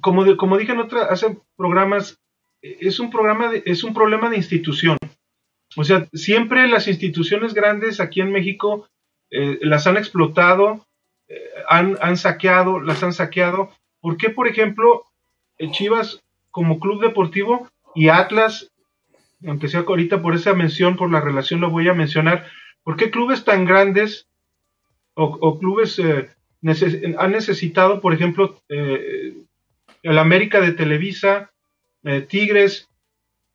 como, 0.00 0.36
como 0.36 0.58
dije 0.58 0.72
en 0.72 0.80
otra, 0.80 1.04
hace 1.04 1.38
programas, 1.56 2.18
es 2.60 2.98
un 2.98 3.10
programa, 3.10 3.50
de, 3.50 3.62
es 3.66 3.84
un 3.84 3.94
problema 3.94 4.28
de 4.30 4.36
institución. 4.36 4.97
O 5.76 5.84
sea, 5.84 6.08
siempre 6.12 6.66
las 6.68 6.88
instituciones 6.88 7.54
grandes 7.54 8.00
aquí 8.00 8.20
en 8.20 8.32
México 8.32 8.88
eh, 9.30 9.58
las 9.62 9.86
han 9.86 9.96
explotado, 9.96 10.86
eh, 11.28 11.38
han, 11.68 11.98
han, 12.00 12.16
saqueado, 12.16 12.80
las 12.80 13.02
han 13.02 13.12
saqueado. 13.12 13.70
¿Por 14.00 14.16
qué, 14.16 14.30
por 14.30 14.48
ejemplo, 14.48 15.04
Chivas 15.72 16.22
como 16.50 16.80
club 16.80 17.02
deportivo 17.02 17.68
y 17.94 18.08
Atlas, 18.08 18.70
aunque 19.46 19.68
sea 19.68 19.80
ahorita 19.80 20.22
por 20.22 20.34
esa 20.34 20.54
mención, 20.54 20.96
por 20.96 21.10
la 21.10 21.20
relación 21.20 21.60
lo 21.60 21.70
voy 21.70 21.88
a 21.88 21.94
mencionar, 21.94 22.46
¿por 22.82 22.96
qué 22.96 23.10
clubes 23.10 23.44
tan 23.44 23.64
grandes 23.64 24.26
o, 25.14 25.58
clubes 25.58 25.98
eh, 25.98 26.28
han 27.18 27.32
necesitado, 27.32 28.00
por 28.00 28.14
ejemplo, 28.14 28.60
el 28.68 30.18
América 30.18 30.60
de 30.60 30.72
Televisa, 30.72 31.50
Tigres 32.28 32.88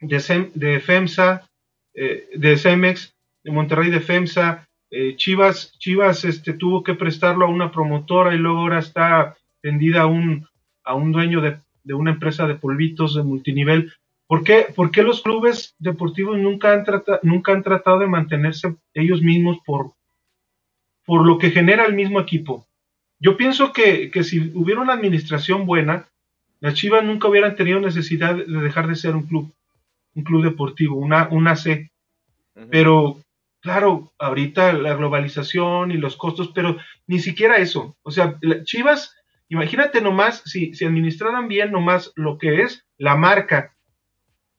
de, 0.01 0.51
de 0.55 0.79
FEMSA, 0.81 1.49
eh, 1.93 2.29
de 2.35 2.57
Cemex, 2.57 3.15
de 3.43 3.51
Monterrey 3.51 3.89
de 3.89 3.99
FEMSA, 3.99 4.67
eh, 4.95 5.15
Chivas, 5.15 5.77
Chivas 5.79 6.23
este, 6.23 6.53
tuvo 6.53 6.83
que 6.83 6.93
prestarlo 6.93 7.45
a 7.45 7.49
una 7.49 7.71
promotora 7.71 8.35
y 8.35 8.37
luego 8.37 8.59
ahora 8.59 8.79
está 8.79 9.35
vendida 9.63 10.01
a 10.01 10.05
un, 10.05 10.47
a 10.83 10.93
un 10.93 11.11
dueño 11.11 11.41
de, 11.41 11.57
una 11.93 12.11
empresa 12.11 12.45
de 12.45 12.55
polvitos 12.55 13.15
de 13.15 13.23
multinivel. 13.23 13.91
¿Por 14.27 14.43
qué, 14.43 15.03
los 15.03 15.21
clubes 15.21 15.75
deportivos 15.79 16.37
nunca 16.37 16.73
han, 16.73 16.85
nunca 17.23 17.53
han 17.53 17.63
tratado 17.63 17.99
de 17.99 18.07
mantenerse 18.07 18.75
ellos 18.93 19.21
mismos 19.21 19.57
por, 19.65 19.93
por 21.05 21.25
lo 21.25 21.37
que 21.39 21.49
genera 21.49 21.85
el 21.85 21.95
mismo 21.95 22.19
equipo? 22.19 22.67
Yo 23.19 23.35
pienso 23.35 23.73
que, 23.73 24.11
que 24.11 24.23
si 24.23 24.51
hubiera 24.53 24.81
una 24.81 24.93
administración 24.93 25.65
buena, 25.65 26.07
las 26.59 26.75
Chivas 26.75 27.03
nunca 27.03 27.27
hubieran 27.27 27.55
tenido 27.55 27.79
necesidad 27.79 28.35
de 28.35 28.45
dejar 28.45 28.87
de 28.87 28.95
ser 28.95 29.15
un 29.15 29.23
club 29.23 29.51
un 30.15 30.23
club 30.23 30.43
deportivo, 30.43 30.97
una, 30.97 31.27
una 31.29 31.55
C. 31.55 31.91
Pero, 32.69 33.23
claro, 33.61 34.13
ahorita 34.19 34.73
la 34.73 34.95
globalización 34.95 35.91
y 35.91 35.97
los 35.97 36.15
costos, 36.15 36.51
pero 36.53 36.77
ni 37.07 37.19
siquiera 37.19 37.57
eso. 37.57 37.97
O 38.03 38.11
sea, 38.11 38.39
Chivas, 38.63 39.15
imagínate 39.49 40.01
nomás, 40.01 40.43
si, 40.45 40.73
si 40.73 40.85
administraran 40.85 41.47
bien 41.47 41.71
nomás 41.71 42.11
lo 42.15 42.37
que 42.37 42.61
es 42.61 42.85
la 42.97 43.15
marca, 43.15 43.75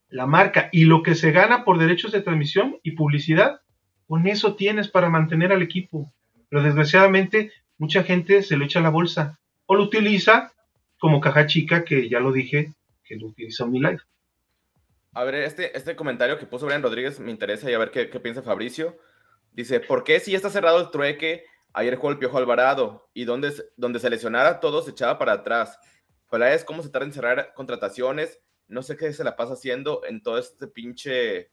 la 0.08 0.26
marca 0.26 0.68
y 0.72 0.84
lo 0.84 1.02
que 1.02 1.14
se 1.14 1.32
gana 1.32 1.64
por 1.64 1.78
derechos 1.78 2.12
de 2.12 2.20
transmisión 2.20 2.78
y 2.82 2.92
publicidad, 2.92 3.60
con 4.06 4.26
eso 4.26 4.54
tienes 4.54 4.88
para 4.88 5.08
mantener 5.08 5.52
al 5.52 5.62
equipo. 5.62 6.12
Pero 6.48 6.62
desgraciadamente 6.62 7.52
mucha 7.78 8.04
gente 8.04 8.42
se 8.42 8.56
lo 8.56 8.64
echa 8.64 8.78
a 8.78 8.82
la 8.82 8.90
bolsa 8.90 9.38
o 9.66 9.74
lo 9.74 9.84
utiliza 9.84 10.52
como 10.98 11.20
caja 11.20 11.46
chica, 11.46 11.84
que 11.84 12.08
ya 12.08 12.20
lo 12.20 12.32
dije, 12.32 12.72
que 13.04 13.16
lo 13.16 13.26
utiliza 13.26 13.66
mi 13.66 13.80
life. 13.80 14.02
A 15.14 15.22
ver, 15.22 15.36
este, 15.36 15.76
este 15.76 15.94
comentario 15.94 16.38
que 16.38 16.46
puso 16.46 16.66
Brian 16.66 16.82
Rodríguez 16.82 17.20
me 17.20 17.30
interesa 17.30 17.70
y 17.70 17.74
a 17.74 17.78
ver 17.78 17.92
qué, 17.92 18.06
piensa 18.06 18.42
Fabricio. 18.42 18.98
Dice, 19.52 19.78
¿por 19.78 20.02
qué 20.02 20.18
si 20.18 20.34
está 20.34 20.50
cerrado 20.50 20.80
el 20.80 20.90
trueque, 20.90 21.44
ayer 21.72 21.94
jugó 21.94 22.10
el 22.10 22.18
Piojo 22.18 22.36
Alvarado 22.36 23.08
y 23.14 23.24
donde, 23.24 23.52
donde 23.76 24.00
se 24.00 24.10
lesionara 24.10 24.58
todo 24.58 24.82
se 24.82 24.90
echaba 24.90 25.16
para 25.16 25.34
atrás? 25.34 25.78
¿Cuál 26.26 26.42
es 26.42 26.64
cómo 26.64 26.82
se 26.82 26.88
tarda 26.88 27.06
en 27.06 27.12
cerrar 27.12 27.54
contrataciones? 27.54 28.40
No 28.66 28.82
sé 28.82 28.96
qué 28.96 29.12
se 29.12 29.22
la 29.22 29.36
pasa 29.36 29.52
haciendo 29.52 30.02
en 30.04 30.22
todo 30.22 30.38
este 30.38 30.66
pinche... 30.66 31.50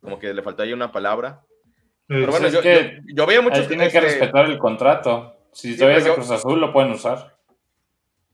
Como 0.00 0.18
que 0.18 0.34
le 0.34 0.42
faltó 0.42 0.64
ahí 0.64 0.72
una 0.72 0.90
palabra. 0.90 1.44
Pero 2.08 2.32
bueno, 2.32 2.48
yo, 2.48 2.60
yo, 3.14 3.26
veo 3.26 3.42
muchos... 3.44 3.68
Tiene 3.68 3.88
que 3.88 4.00
respetar 4.00 4.46
el 4.46 4.58
contrato. 4.58 5.36
Si 5.52 5.76
todavía 5.76 5.98
es 5.98 6.04
de 6.04 6.14
Cruz 6.14 6.30
Azul, 6.32 6.60
lo 6.60 6.72
pueden 6.72 6.90
usar. 6.90 7.38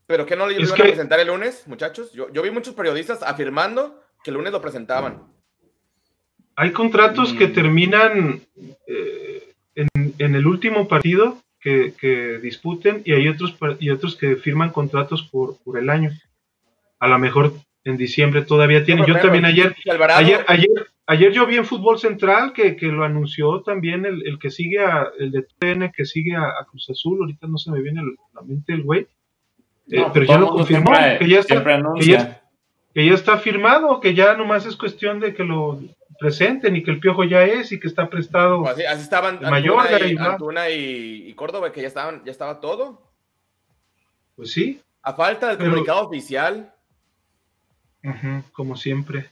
¿Pero 0.07 0.25
qué 0.25 0.35
no 0.35 0.47
le 0.47 0.55
iban 0.55 0.71
a 0.71 0.75
presentar 0.75 1.19
el 1.19 1.27
lunes, 1.27 1.67
muchachos? 1.67 2.11
Yo, 2.13 2.31
yo 2.31 2.41
vi 2.41 2.49
muchos 2.49 2.73
periodistas 2.73 3.21
afirmando 3.21 4.01
que 4.23 4.31
el 4.31 4.37
lunes 4.37 4.51
lo 4.51 4.61
presentaban. 4.61 5.23
Hay 6.55 6.71
contratos 6.71 7.33
que 7.33 7.47
mm. 7.47 7.53
terminan 7.53 8.41
eh, 8.87 9.53
en, 9.75 10.35
el 10.35 10.45
último 10.45 10.87
partido 10.87 11.37
que, 11.59 12.39
disputen 12.41 13.01
y 13.05 13.13
hay 13.13 13.27
otros, 13.27 13.55
y 13.79 13.89
otros 13.89 14.15
que 14.15 14.35
firman 14.35 14.71
contratos 14.71 15.23
por, 15.23 15.57
por 15.63 15.77
el 15.77 15.89
año. 15.89 16.11
A 16.99 17.07
lo 17.07 17.17
mejor 17.19 17.53
en 17.83 17.97
diciembre 17.97 18.41
todavía 18.43 18.83
tienen. 18.83 19.05
yo 19.05 19.19
también 19.19 19.45
ayer, 19.45 19.75
ayer, 20.15 20.43
ayer, 20.47 20.69
ayer 21.05 21.31
yo 21.31 21.45
vi 21.45 21.57
en 21.57 21.65
Fútbol 21.65 21.97
Central 21.97 22.53
que, 22.53 22.75
lo 22.81 23.03
anunció 23.03 23.61
también 23.61 24.05
el, 24.05 24.37
que 24.39 24.49
sigue 24.49 24.79
a, 24.79 25.07
el 25.17 25.31
de 25.31 25.43
TN 25.43 25.91
que 25.91 26.05
sigue 26.05 26.35
a, 26.35 26.53
Cruz 26.69 26.89
Azul, 26.89 27.19
ahorita 27.21 27.47
no 27.47 27.57
se 27.57 27.71
me 27.71 27.81
viene 27.81 28.01
a 28.01 28.03
la 28.33 28.41
mente 28.41 28.73
el 28.73 28.83
güey. 28.83 29.07
Eh, 29.91 30.05
pero 30.13 30.25
ya 30.25 30.37
lo 30.37 30.49
confirmó, 30.49 30.91
que 31.17 31.27
ya 31.27 31.39
está, 31.39 31.63
que 31.97 32.05
ya 32.05 32.38
está 33.07 33.37
firmado, 33.37 33.99
que 33.99 34.13
ya 34.13 34.35
nomás 34.35 34.65
es 34.65 34.75
cuestión 34.75 35.19
de 35.19 35.33
que 35.33 35.43
lo 35.43 35.79
presenten 36.19 36.75
y 36.75 36.83
que 36.83 36.91
el 36.91 36.99
piojo 36.99 37.23
ya 37.23 37.43
es 37.43 37.71
y 37.71 37.79
que 37.79 37.87
está 37.87 38.09
prestado. 38.09 38.63
Pues 38.63 38.85
así, 38.87 39.01
estaban 39.01 39.39
mayor 39.41 39.87
Antuna, 40.19 40.69
y, 40.69 41.33
Córdoba, 41.35 41.71
que 41.71 41.81
ya 41.81 41.87
estaban, 41.87 42.23
ya 42.25 42.31
estaba 42.31 42.59
todo. 42.59 43.01
Pues 44.35 44.51
sí. 44.51 44.81
A 45.01 45.13
falta 45.13 45.47
del 45.47 45.57
comunicado 45.57 46.07
oficial. 46.07 46.73
como 48.51 48.75
siempre. 48.75 49.29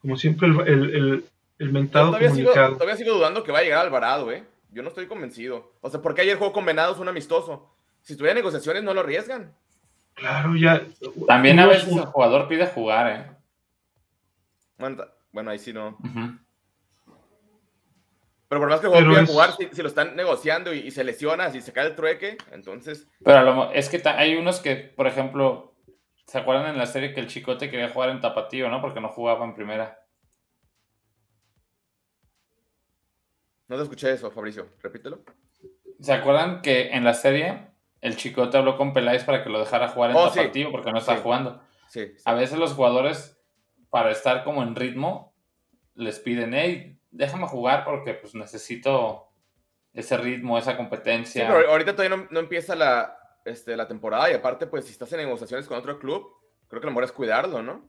Como 0.00 0.16
siempre 0.16 0.48
el, 0.48 0.60
el, 0.68 1.24
el, 1.58 1.72
mentado 1.72 2.08
todavía 2.08 2.30
comunicado. 2.30 2.66
Sigo, 2.66 2.78
todavía 2.78 2.96
sigo 2.96 3.14
dudando 3.14 3.44
que 3.44 3.52
va 3.52 3.58
a 3.60 3.62
llegar 3.62 3.86
Alvarado, 3.86 4.32
¿eh? 4.32 4.42
Yo 4.72 4.82
no 4.82 4.88
estoy 4.88 5.06
convencido. 5.06 5.70
O 5.80 5.90
sea, 5.90 6.00
porque 6.00 6.22
ayer 6.22 6.38
jugó 6.38 6.52
con 6.52 6.64
Venados 6.64 6.98
un 6.98 7.08
amistoso. 7.08 7.70
Si 8.00 8.16
tuviera 8.16 8.34
negociaciones, 8.34 8.82
no 8.82 8.94
lo 8.94 9.00
arriesgan. 9.00 9.54
Claro, 10.14 10.54
ya. 10.56 10.86
También 11.26 11.58
a 11.58 11.66
veces 11.66 11.88
el 11.88 12.04
jugador 12.04 12.48
pide 12.48 12.66
jugar, 12.66 13.10
¿eh? 13.10 13.32
Bueno, 15.32 15.50
ahí 15.50 15.58
sí 15.58 15.72
no. 15.72 15.96
Pero 18.48 18.60
por 18.60 18.68
más 18.68 18.80
que 18.80 18.86
el 18.86 18.92
jugador 18.92 19.24
pida 19.24 19.26
jugar, 19.26 19.50
si, 19.52 19.82
lo 19.82 19.88
están 19.88 20.14
negociando 20.14 20.74
y, 20.74 20.90
se 20.90 21.04
lesiona, 21.04 21.50
si 21.50 21.60
se 21.60 21.72
cae 21.72 21.86
el 21.86 21.94
trueque, 21.94 22.36
entonces. 22.50 23.08
Pero 23.24 23.72
es 23.72 23.88
que 23.88 24.02
hay 24.08 24.36
unos 24.36 24.60
que, 24.60 24.76
por 24.76 25.06
ejemplo, 25.06 25.74
¿se 26.26 26.38
acuerdan 26.38 26.70
en 26.70 26.78
la 26.78 26.86
serie 26.86 27.14
que 27.14 27.20
el 27.20 27.28
Chicote 27.28 27.70
quería 27.70 27.88
jugar 27.88 28.10
en 28.10 28.20
Tapatío, 28.20 28.68
¿no? 28.68 28.80
Porque 28.80 29.00
no 29.00 29.08
jugaba 29.08 29.44
en 29.44 29.54
primera. 29.54 29.98
No 33.68 33.76
te 33.76 33.82
escuché 33.84 34.12
eso, 34.12 34.30
Fabricio. 34.30 34.68
Repítelo. 34.82 35.24
¿Se 36.00 36.12
acuerdan 36.12 36.60
que 36.60 36.90
en 36.90 37.04
la 37.04 37.14
serie 37.14 37.71
el 38.02 38.16
Chicote 38.16 38.58
habló 38.58 38.76
con 38.76 38.92
Peláez 38.92 39.24
para 39.24 39.42
que 39.42 39.48
lo 39.48 39.60
dejara 39.60 39.88
jugar 39.88 40.10
en 40.10 40.16
oh, 40.16 40.28
Tapatío 40.28 40.70
porque 40.70 40.90
no 40.90 40.98
está 40.98 41.16
jugando. 41.16 41.62
A 42.24 42.34
veces 42.34 42.58
los 42.58 42.74
jugadores, 42.74 43.40
para 43.90 44.10
estar 44.10 44.44
como 44.44 44.62
en 44.62 44.74
ritmo, 44.74 45.34
les 45.94 46.18
piden, 46.18 46.52
hey, 46.52 46.98
déjame 47.10 47.46
jugar 47.46 47.84
porque 47.84 48.14
pues 48.14 48.34
necesito 48.34 49.28
ese 49.92 50.16
ritmo, 50.16 50.58
esa 50.58 50.76
competencia. 50.76 51.46
pero 51.46 51.70
ahorita 51.70 51.94
todavía 51.94 52.26
no, 52.28 52.40
empieza 52.40 52.74
la, 52.74 53.16
este, 53.44 53.76
la 53.76 53.86
temporada 53.86 54.30
y 54.30 54.34
aparte, 54.34 54.66
pues 54.66 54.86
si 54.86 54.92
estás 54.92 55.12
en 55.12 55.18
negociaciones 55.18 55.68
con 55.68 55.78
otro 55.78 55.98
club, 55.98 56.26
creo 56.66 56.80
que 56.80 56.86
lo 56.86 56.92
mejor 56.92 57.04
es 57.04 57.12
cuidarlo, 57.12 57.62
¿no? 57.62 57.88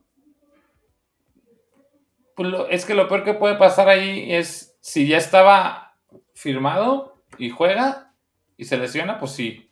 Pues 2.36 2.52
es 2.70 2.84
que 2.84 2.94
lo 2.94 3.08
peor 3.08 3.24
que 3.24 3.34
puede 3.34 3.56
pasar 3.56 3.88
ahí 3.88 4.32
es 4.32 4.76
si 4.80 5.08
ya 5.08 5.16
estaba 5.16 5.96
firmado 6.34 7.24
y 7.38 7.50
juega 7.50 8.14
y 8.56 8.66
se 8.66 8.76
lesiona, 8.76 9.18
pues 9.18 9.32
sí, 9.32 9.63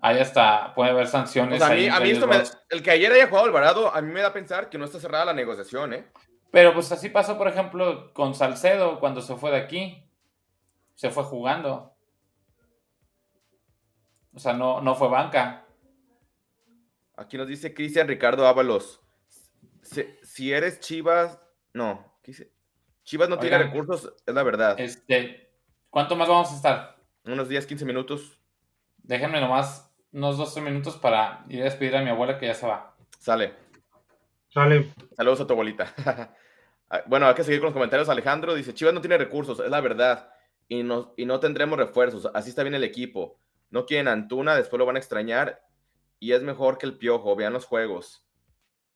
Ahí 0.00 0.18
está, 0.20 0.72
puede 0.74 0.90
haber 0.90 1.08
sanciones. 1.08 1.60
a 1.60 1.70
mí, 1.70 2.10
esto 2.10 2.28
el 2.70 2.82
que 2.82 2.90
ayer 2.92 3.12
haya 3.12 3.26
jugado 3.26 3.46
Alvarado, 3.46 3.92
a 3.92 4.00
mí 4.00 4.12
me 4.12 4.20
da 4.20 4.28
a 4.28 4.32
pensar 4.32 4.68
que 4.68 4.78
no 4.78 4.84
está 4.84 5.00
cerrada 5.00 5.24
la 5.24 5.32
negociación, 5.32 5.92
¿eh? 5.92 6.06
Pero 6.52 6.72
pues 6.72 6.90
así 6.92 7.08
pasó, 7.08 7.36
por 7.36 7.48
ejemplo, 7.48 8.12
con 8.14 8.34
Salcedo 8.34 9.00
cuando 9.00 9.20
se 9.20 9.36
fue 9.36 9.50
de 9.50 9.58
aquí. 9.58 10.04
Se 10.94 11.10
fue 11.10 11.24
jugando. 11.24 11.94
O 14.32 14.38
sea, 14.38 14.52
no, 14.52 14.80
no 14.80 14.94
fue 14.94 15.08
banca. 15.08 15.66
Aquí 17.16 17.36
nos 17.36 17.48
dice 17.48 17.74
Cristian 17.74 18.06
Ricardo 18.06 18.46
Ábalos. 18.46 19.00
Si, 20.22 20.52
eres 20.52 20.80
Chivas, 20.80 21.40
no. 21.72 22.20
Chivas 23.02 23.28
no 23.28 23.38
tiene 23.38 23.58
recursos, 23.58 24.14
es 24.24 24.34
la 24.34 24.42
verdad. 24.42 24.78
Este, 24.78 25.50
¿Cuánto 25.90 26.14
más 26.14 26.28
vamos 26.28 26.52
a 26.52 26.56
estar? 26.56 26.96
Unos 27.24 27.48
10, 27.48 27.66
15 27.66 27.84
minutos. 27.84 28.38
Déjenme 28.98 29.40
nomás 29.40 29.87
unos 30.12 30.38
12 30.38 30.60
minutos 30.60 30.96
para 30.96 31.44
ir 31.48 31.60
a 31.60 31.64
despedir 31.64 31.96
a 31.96 32.02
mi 32.02 32.10
abuela 32.10 32.38
que 32.38 32.46
ya 32.46 32.54
se 32.54 32.66
va. 32.66 32.94
Sale. 33.18 33.54
Sale. 34.48 34.92
Saludos 35.16 35.40
a 35.40 35.46
tu 35.46 35.52
abuelita. 35.52 35.94
Ah, 36.90 37.02
bueno, 37.04 37.26
hay 37.26 37.34
que 37.34 37.44
seguir 37.44 37.60
con 37.60 37.66
los 37.66 37.74
comentarios. 37.74 38.08
Alejandro 38.08 38.54
dice, 38.54 38.72
Chivas 38.72 38.94
no 38.94 39.02
tiene 39.02 39.18
recursos, 39.18 39.60
es 39.60 39.68
la 39.68 39.82
verdad. 39.82 40.30
Y 40.68 40.82
no, 40.82 41.12
y 41.18 41.26
no 41.26 41.38
tendremos 41.38 41.78
refuerzos. 41.78 42.30
Así 42.32 42.48
está 42.48 42.62
bien 42.62 42.74
el 42.74 42.82
equipo. 42.82 43.38
No 43.68 43.84
quieren 43.84 44.08
Antuna, 44.08 44.56
después 44.56 44.78
lo 44.78 44.86
van 44.86 44.96
a 44.96 44.98
extrañar. 44.98 45.60
Y 46.18 46.32
es 46.32 46.42
mejor 46.42 46.78
que 46.78 46.86
el 46.86 46.96
Piojo. 46.96 47.36
Vean 47.36 47.52
los 47.52 47.66
juegos. 47.66 48.26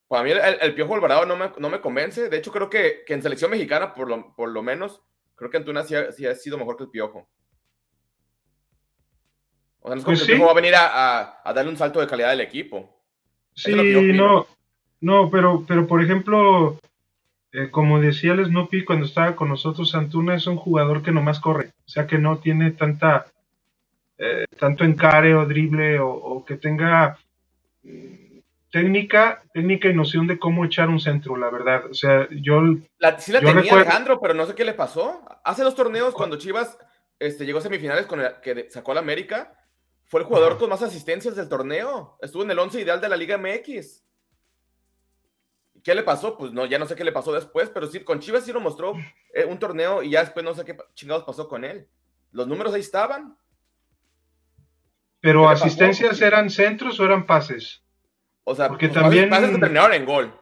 Para 0.09 0.25
mí 0.25 0.31
el, 0.31 0.75
Piojo 0.75 0.95
Alvarado 0.95 1.27
no 1.27 1.37
me, 1.37 1.53
no 1.59 1.69
me, 1.69 1.83
convence. 1.83 2.31
De 2.31 2.37
hecho, 2.39 2.51
creo 2.51 2.71
que, 2.71 3.03
que 3.07 3.13
en 3.15 3.23
selección 3.23 3.51
mexicana, 3.51 3.95
por 3.95 4.09
lo, 4.09 4.35
por 4.35 4.49
lo 4.51 4.63
menos, 4.63 5.03
creo 5.37 5.51
que 5.51 5.57
Antuna 5.57 5.85
sí 5.85 5.95
ha, 5.95 6.35
sido 6.35 6.59
mejor 6.59 6.77
que 6.77 6.85
el 6.85 6.91
Piojo. 6.91 7.29
O 9.83 9.89
sea, 9.89 9.95
no 9.95 9.99
es 9.99 10.05
como 10.05 10.17
pues 10.17 10.23
que 10.23 10.33
Piojo 10.33 10.47
va 10.47 10.53
a 10.53 10.55
venir 10.55 10.75
a, 10.75 11.41
a, 11.45 11.53
darle 11.53 11.71
un 11.71 11.77
salto 11.77 12.01
de 12.01 12.07
calidad 12.07 12.31
al 12.31 12.41
equipo. 12.41 12.89
Sí, 13.55 13.75
no, 14.15 14.47
no, 15.01 15.31
pero, 15.31 15.65
pero 15.67 15.87
por 15.87 16.03
ejemplo, 16.03 16.79
eh, 17.53 17.71
como 17.71 18.01
decía 18.01 18.33
el 18.33 18.47
Snoopy 18.47 18.85
cuando 18.85 19.07
estaba 19.07 19.37
con 19.37 19.49
nosotros, 19.49 19.95
Antuna 19.95 20.37
es 20.37 20.47
un 20.47 20.57
jugador 20.57 21.03
que 21.03 21.13
nomás 21.13 21.41
corre, 21.41 21.73
o 21.85 21.89
sea 21.89 22.07
que 22.07 22.17
no 22.17 22.39
tiene 22.39 22.71
tanta, 22.71 23.27
eh, 24.17 24.47
tanto 24.59 24.85
encare 24.85 25.35
o 25.35 25.45
drible 25.45 25.99
o, 26.01 26.45
que 26.47 26.57
tenga 26.57 27.19
mm, 27.83 28.39
técnica, 28.71 29.43
técnica 29.53 29.89
y 29.89 29.95
noción 29.95 30.27
de 30.27 30.39
cómo 30.39 30.65
echar 30.65 30.89
un 30.89 31.01
centro, 31.01 31.37
la 31.37 31.51
verdad. 31.51 31.85
O 31.91 31.95
sea, 31.95 32.27
yo. 32.31 32.63
La, 32.99 33.19
sí 33.19 33.33
la 33.33 33.41
tenía 33.41 33.75
Alejandro, 33.75 34.19
pero 34.21 34.33
no 34.33 34.47
sé 34.47 34.55
qué 34.55 34.65
le 34.65 34.73
pasó. 34.73 35.23
Hace 35.45 35.63
dos 35.63 35.75
torneos, 35.75 36.15
cuando 36.15 36.39
Chivas 36.39 36.79
este, 37.19 37.45
llegó 37.45 37.59
a 37.59 37.63
semifinales 37.63 38.07
con 38.07 38.21
el, 38.21 38.33
que 38.43 38.71
sacó 38.71 38.93
a 38.93 38.95
la 38.95 39.01
América, 39.01 39.53
fue 40.13 40.21
el 40.21 40.27
jugador 40.27 40.59
con 40.59 40.69
más 40.69 40.83
asistencias 40.83 41.35
del 41.37 41.49
torneo. 41.49 42.19
Estuvo 42.21 42.43
en 42.43 42.51
el 42.51 42.59
11 42.59 42.83
ideal 42.83 43.01
de 43.01 43.09
la 43.09 43.17
Liga 43.17 43.39
MX. 43.39 44.05
¿Qué 45.83 45.95
le 45.95 46.03
pasó? 46.03 46.37
Pues 46.37 46.53
no, 46.53 46.67
ya 46.67 46.79
no 46.79 46.85
sé 46.85 46.95
qué 46.95 47.03
le 47.03 47.13
pasó 47.13 47.33
después, 47.33 47.71
pero 47.71 47.87
sí, 47.87 48.01
con 48.01 48.21
Chivas 48.21 48.45
sí 48.45 48.53
lo 48.53 48.61
mostró 48.61 48.93
eh, 49.33 49.47
un 49.47 49.59
torneo 49.59 50.03
y 50.03 50.11
ya 50.11 50.21
después 50.21 50.45
no 50.45 50.53
sé 50.53 50.67
qué 50.67 50.77
chingados 50.93 51.25
pasó 51.25 51.49
con 51.49 51.65
él. 51.65 51.89
Los 52.31 52.47
números 52.47 52.75
ahí 52.75 52.83
estaban. 52.83 53.39
¿Pero 55.21 55.49
asistencias 55.49 56.21
eran 56.21 56.51
centros 56.51 57.01
o 57.01 57.07
eran 57.07 57.25
pases? 57.25 57.83
O 58.45 58.55
sea, 58.55 58.69
porque 58.69 58.91
también. 58.91 59.31
Pases 59.31 59.59
terminaron 59.59 59.95
en 59.95 60.05
gol. 60.05 60.35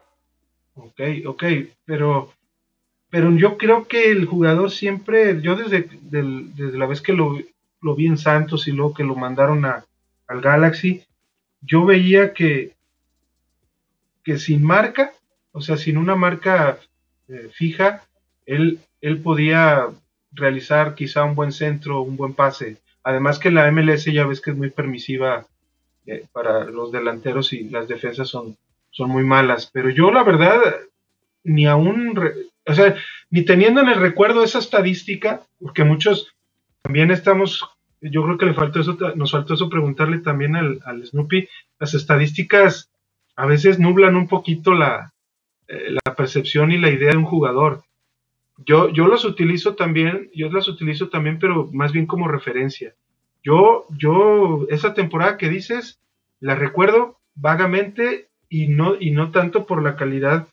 Ok, 0.74 1.00
ok, 1.26 1.44
pero. 1.84 2.34
Pero 3.08 3.30
yo 3.36 3.56
creo 3.56 3.86
que 3.86 4.10
el 4.10 4.26
jugador 4.26 4.72
siempre, 4.72 5.40
yo 5.40 5.54
desde, 5.54 5.88
desde 6.02 6.76
la 6.76 6.86
vez 6.86 7.00
que 7.00 7.12
lo, 7.12 7.38
lo, 7.80 7.94
vi 7.94 8.06
en 8.06 8.18
Santos 8.18 8.68
y 8.68 8.72
luego 8.72 8.94
que 8.94 9.04
lo 9.04 9.14
mandaron 9.14 9.64
a, 9.64 9.84
al 10.26 10.40
Galaxy, 10.40 11.04
yo 11.60 11.84
veía 11.84 12.32
que, 12.32 12.74
que 14.24 14.38
sin 14.38 14.62
marca 14.62 15.12
o 15.52 15.60
sea, 15.60 15.76
sin 15.76 15.96
una 15.96 16.16
marca 16.16 16.78
eh, 17.28 17.48
fija, 17.52 18.02
él, 18.46 18.80
él 19.00 19.20
podía 19.20 19.88
realizar 20.32 20.94
quizá 20.94 21.24
un 21.24 21.34
buen 21.34 21.52
centro, 21.52 22.02
un 22.02 22.16
buen 22.16 22.34
pase. 22.34 22.76
Además 23.02 23.38
que 23.38 23.50
la 23.50 23.70
MLS 23.70 24.04
ya 24.04 24.26
ves 24.26 24.40
que 24.40 24.50
es 24.50 24.56
muy 24.56 24.70
permisiva 24.70 25.46
eh, 26.06 26.24
para 26.32 26.64
los 26.64 26.92
delanteros 26.92 27.52
y 27.52 27.68
las 27.68 27.88
defensas 27.88 28.28
son, 28.28 28.56
son 28.90 29.10
muy 29.10 29.24
malas. 29.24 29.70
Pero 29.72 29.90
yo 29.90 30.10
la 30.10 30.22
verdad, 30.22 30.60
ni 31.42 31.66
aún, 31.66 32.18
o 32.66 32.74
sea, 32.74 32.94
ni 33.30 33.44
teniendo 33.44 33.80
en 33.80 33.88
el 33.88 34.00
recuerdo 34.00 34.44
esa 34.44 34.58
estadística, 34.58 35.42
porque 35.58 35.84
muchos 35.84 36.32
también 36.82 37.10
estamos, 37.10 37.64
yo 38.00 38.22
creo 38.24 38.38
que 38.38 38.46
le 38.46 38.54
faltó 38.54 38.80
eso, 38.80 38.96
nos 39.16 39.32
faltó 39.32 39.54
eso 39.54 39.68
preguntarle 39.68 40.18
también 40.18 40.56
al, 40.56 40.80
al 40.84 41.06
Snoopy, 41.06 41.48
las 41.78 41.94
estadísticas 41.94 42.90
a 43.36 43.46
veces 43.46 43.78
nublan 43.78 44.16
un 44.16 44.28
poquito 44.28 44.74
la, 44.74 45.12
eh, 45.68 45.96
la 46.04 46.14
percepción 46.14 46.72
y 46.72 46.78
la 46.78 46.90
idea 46.90 47.12
de 47.12 47.16
un 47.16 47.24
jugador. 47.24 47.84
Yo, 48.66 48.90
yo 48.90 49.06
los 49.06 49.24
utilizo 49.24 49.76
también, 49.76 50.28
yo 50.34 50.50
las 50.50 50.68
utilizo 50.68 51.08
también, 51.08 51.38
pero 51.38 51.68
más 51.72 51.92
bien 51.92 52.06
como 52.06 52.28
referencia. 52.28 52.94
Yo, 53.42 53.86
yo, 53.96 54.66
esa 54.68 54.92
temporada 54.92 55.38
que 55.38 55.48
dices, 55.48 56.00
la 56.40 56.54
recuerdo 56.54 57.20
vagamente 57.34 58.28
y 58.48 58.68
no, 58.68 58.96
y 59.00 59.12
no 59.12 59.30
tanto 59.30 59.64
por 59.64 59.82
la 59.82 59.96
calidad 59.96 60.48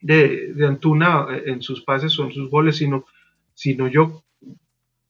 de, 0.00 0.54
Antuna 0.66 1.26
en 1.46 1.62
sus 1.62 1.82
pases 1.82 2.18
o 2.18 2.24
en 2.24 2.32
sus 2.32 2.50
goles, 2.50 2.76
sino, 2.76 3.06
sino 3.54 3.88
yo, 3.88 4.22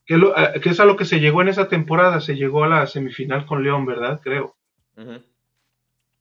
que, 0.07 0.15
eh, 0.15 0.61
es 0.65 0.81
a 0.81 0.85
lo 0.85 0.97
que 0.97 1.05
se 1.05 1.21
llegó 1.21 1.43
en 1.43 1.49
esa 1.49 1.69
temporada, 1.69 2.21
se 2.21 2.37
llegó 2.37 2.65
a 2.65 2.69
la 2.69 2.87
semifinal 2.87 3.45
con 3.45 3.63
León, 3.63 3.85
¿verdad? 3.85 4.21
Creo. 4.23 4.55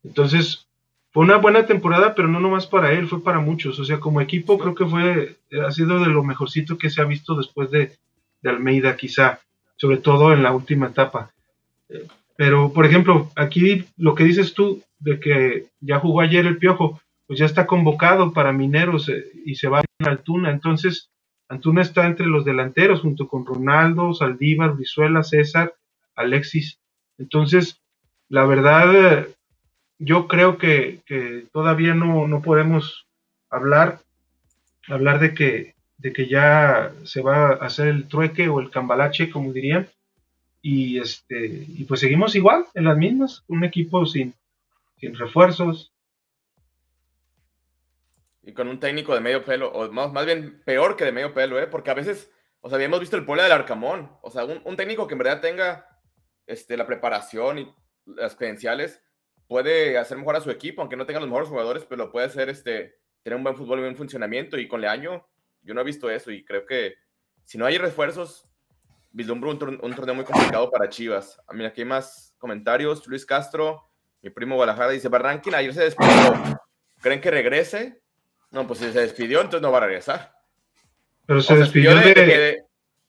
Entonces, 0.04 0.68
fue 1.12 1.24
una 1.24 1.38
buena 1.38 1.66
temporada, 1.66 2.14
pero 2.14 2.28
no 2.28 2.40
nomás 2.40 2.68
para 2.68 2.92
él, 2.92 3.08
fue 3.08 3.24
para 3.24 3.40
muchos. 3.40 3.80
O 3.80 3.86
sea, 3.86 4.00
como 4.00 4.22
equipo 4.22 4.58
creo 4.58 4.76
que 4.76 4.86
fue, 4.86 5.38
ha 5.66 5.72
sido 5.72 6.00
de 6.00 6.08
lo 6.08 6.24
mejorcito 6.24 6.78
que 6.78 6.90
se 6.90 7.02
ha 7.02 7.06
visto 7.06 7.36
después 7.36 7.72
de, 7.72 7.98
Almeida, 8.44 8.96
quizá, 8.96 9.40
sobre 9.76 9.98
todo 9.98 10.32
en 10.32 10.44
la 10.44 10.52
última 10.52 10.88
etapa. 10.88 11.32
Pero, 12.36 12.74
por 12.74 12.86
ejemplo, 12.86 13.32
aquí 13.36 13.86
lo 13.98 14.14
que 14.14 14.24
dices 14.24 14.54
tú, 14.54 14.84
de 15.00 15.20
que 15.20 15.66
ya 15.80 16.00
jugó 16.00 16.22
ayer 16.22 16.46
el 16.46 16.58
Piojo, 16.58 17.00
pues 17.28 17.40
ya 17.40 17.46
está 17.46 17.66
convocado 17.66 18.34
para 18.34 18.52
Mineros 18.52 19.10
eh, 19.10 19.26
y 19.46 19.56
se 19.56 19.68
va 19.68 19.80
a 19.80 20.10
Altuna. 20.10 20.52
Entonces, 20.52 21.10
Antuna 21.48 21.82
está 21.82 22.06
entre 22.06 22.26
los 22.26 22.46
delanteros 22.46 23.02
junto 23.02 23.28
con 23.28 23.46
Ronaldo, 23.46 24.14
Saldívar, 24.14 24.74
Brizuela, 24.74 25.24
César, 25.24 25.76
Alexis. 26.16 26.80
Entonces, 27.18 27.82
la 28.30 28.46
verdad, 28.46 29.28
yo 30.00 30.28
creo 30.28 30.58
que, 30.58 31.02
todavía 31.52 31.94
no, 31.94 32.42
podemos 32.42 33.06
hablar, 33.50 34.00
hablar 34.88 35.20
de 35.20 35.34
que, 35.34 35.76
de 35.98 36.14
que 36.14 36.28
ya 36.28 36.94
se 37.04 37.22
va 37.22 37.50
a 37.50 37.66
hacer 37.66 37.88
el 37.88 38.08
trueque 38.08 38.50
o 38.50 38.60
el 38.60 38.72
cambalache, 38.72 39.30
como 39.30 39.54
dirían, 39.54 39.88
y 40.62 40.98
este 40.98 41.68
y 41.68 41.84
pues 41.84 42.00
seguimos 42.00 42.36
igual 42.36 42.66
en 42.74 42.86
las 42.86 42.98
mismas, 42.98 43.44
un 43.48 43.64
equipo 43.64 44.04
sin, 44.08 44.34
sin 44.98 45.16
refuerzos. 45.16 45.92
Y 48.46 48.54
con 48.54 48.68
un 48.68 48.80
técnico 48.80 49.14
de 49.14 49.22
medio 49.22 49.44
pelo, 49.44 49.72
o 49.72 49.92
más, 49.92 50.14
más 50.14 50.26
bien 50.26 50.62
peor 50.64 50.96
que 50.96 51.04
de 51.04 51.12
medio 51.12 51.34
pelo, 51.34 51.60
¿eh? 51.60 51.68
porque 51.68 51.90
a 51.90 51.96
veces, 51.96 52.32
o 52.62 52.70
sea, 52.70 52.76
habíamos 52.76 53.00
visto 53.00 53.18
el 53.18 53.26
pole 53.26 53.44
del 53.44 53.52
Arcamón, 53.52 54.18
o 54.22 54.30
sea, 54.30 54.46
un, 54.46 54.62
un 54.64 54.78
técnico 54.78 55.08
que 55.08 55.16
en 55.16 55.20
verdad 55.20 55.42
tenga 55.42 55.88
este, 56.46 56.78
la 56.78 56.86
preparación 56.86 57.60
y 57.60 57.76
las 58.06 58.36
credenciales, 58.36 59.02
puede 59.48 59.98
hacer 59.98 60.18
mejor 60.18 60.36
a 60.36 60.42
su 60.42 60.52
equipo, 60.52 60.82
aunque 60.82 60.96
no 60.96 61.06
tenga 61.06 61.20
los 61.20 61.30
mejores 61.30 61.50
jugadores, 61.50 61.86
pero 61.86 62.12
puede 62.12 62.28
hacer 62.28 62.50
este, 62.50 63.00
tener 63.24 63.38
un 63.38 63.44
buen 63.44 63.56
fútbol 63.56 63.80
un 63.80 63.86
buen 63.86 63.98
funcionamiento. 63.98 64.58
Y 64.58 64.68
con 64.68 64.82
Leaño, 64.82 65.28
yo 65.62 65.74
no 65.74 65.82
he 65.82 65.86
visto 65.86 66.10
eso 66.10 66.32
y 66.32 66.44
creo 66.44 66.66
que 66.66 66.96
si 67.44 67.58
no 67.58 67.66
hay 67.66 67.78
refuerzos, 67.78 68.48
vislumbro 69.12 69.52
un, 69.52 69.60
torneo 69.60 70.16
muy 70.16 70.26
complicado 70.26 70.70
para 70.70 70.90
Chivas. 70.90 71.40
A 71.48 71.54
mí 71.54 71.64
aquí 71.66 71.82
hay 71.82 71.88
más 71.88 72.36
comentarios. 72.38 73.06
Luis 73.08 73.26
Castro, 73.26 73.84
mi 74.22 74.30
primo 74.30 74.56
Guadalajara, 74.56 74.92
dice: 74.92 75.10
Barranquín 75.10 75.56
ayer 75.56 75.74
se 75.74 75.84
despidió. 75.84 76.60
¿Creen 77.02 77.22
que 77.22 77.32
regrese? 77.32 78.02
No, 78.56 78.66
pues 78.66 78.80
si 78.80 78.92
se 78.92 79.02
despidió, 79.02 79.42
entonces 79.42 79.62
no 79.62 79.72
va 79.72 79.78
a 79.78 79.82
regresar. 79.82 80.34
Pero 81.28 81.42
se, 81.42 81.56
despidió, 81.56 81.94
de, 81.96 82.64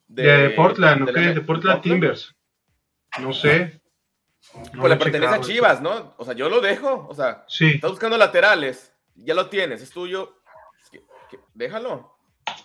de, 0.09 0.51
Portland, 0.51 1.11
De 1.11 1.41
Portland 1.41 1.81
Timbers. 1.81 2.35
No 3.21 3.33
sé 3.33 3.81
pues 4.53 4.91
le 4.91 4.97
pertenece 4.97 5.35
a 5.35 5.41
Chivas, 5.41 5.83
¿no? 5.83 6.15
O 6.19 6.25
sea, 6.25 6.35
yo 6.35 6.49
lo 6.49 6.61
dejo. 6.61 7.07
O 7.09 7.15
sea, 7.15 7.45
sí. 7.49 7.73
estás 7.75 7.91
buscando 7.91 8.17
laterales, 8.17 8.93
ya 9.15 9.35
lo 9.35 9.49
tienes, 9.49 9.83
es 9.83 9.91
tuyo. 9.91 10.41
déjalo. 11.55 12.15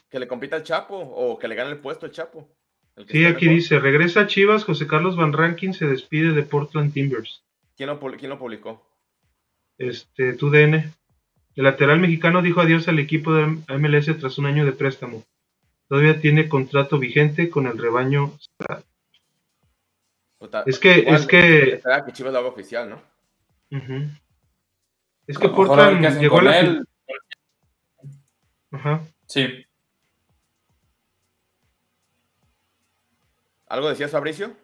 Que 0.10 0.20
le 0.20 0.28
compita 0.28 0.58
al 0.58 0.64
Chapo 0.64 0.98
o 0.98 1.40
que 1.40 1.48
le 1.48 1.56
gane 1.56 1.72
el 1.72 1.80
puesto 1.80 2.06
al 2.06 2.12
Chapo. 2.12 2.50
sí, 3.08 3.26
aquí 3.26 3.48
dice: 3.48 3.80
regresa 3.80 4.22
a 4.22 4.28
Chivas, 4.28 4.64
José 4.64 4.88
Carlos 4.88 5.16
Van 5.16 5.34
Rankin 5.34 5.74
se 5.74 5.88
despide 5.88 6.34
de 6.34 6.44
Portland 6.44 6.94
Timbers. 6.94 7.44
¿Quién 7.76 7.88
lo, 7.90 8.00
quién 8.00 8.30
lo 8.30 8.38
publicó? 8.38 8.86
Este, 9.78 10.34
tu 10.34 10.50
DN. 10.52 10.94
El 11.56 11.66
lateral 11.66 11.99
mexicano 11.99 12.41
dijo 12.41 12.62
adiós 12.62 12.88
al 12.88 12.99
equipo 12.99 13.34
de 13.34 13.45
MLS 13.78 14.18
tras 14.20 14.38
un 14.38 14.45
año 14.45 14.66
de 14.66 14.72
préstamo. 14.72 15.24
Todavía 15.88 16.22
tiene 16.22 16.47
contrato 16.47 16.97
vigente 16.97 17.49
con 17.49 17.68
el 17.68 17.78
rebaño 17.78 18.34
es 20.66 20.80
que, 20.80 20.99
es 21.08 21.28
que. 21.28 21.82
que 22.06 22.12
Chivas 22.14 22.34
lo 22.34 22.39
haga 22.39 22.47
oficial, 22.49 22.89
¿no? 22.89 23.02
Es 25.28 25.38
que 25.38 25.49
Portland 25.49 26.20
llegó 26.20 26.39
a 26.39 26.43
la. 26.43 26.60
Él. 26.60 26.86
Ajá. 28.72 29.02
Sí. 29.28 29.66
¿Algo 33.68 33.89
decías, 33.89 34.12
Fabricio? 34.12 34.56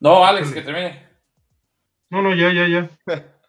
No, 0.00 0.24
Alex, 0.24 0.52
que 0.52 0.62
termine. 0.62 1.06
No, 2.10 2.20
no, 2.20 2.34
ya, 2.34 2.52
ya, 2.52 2.66
ya. 2.66 2.90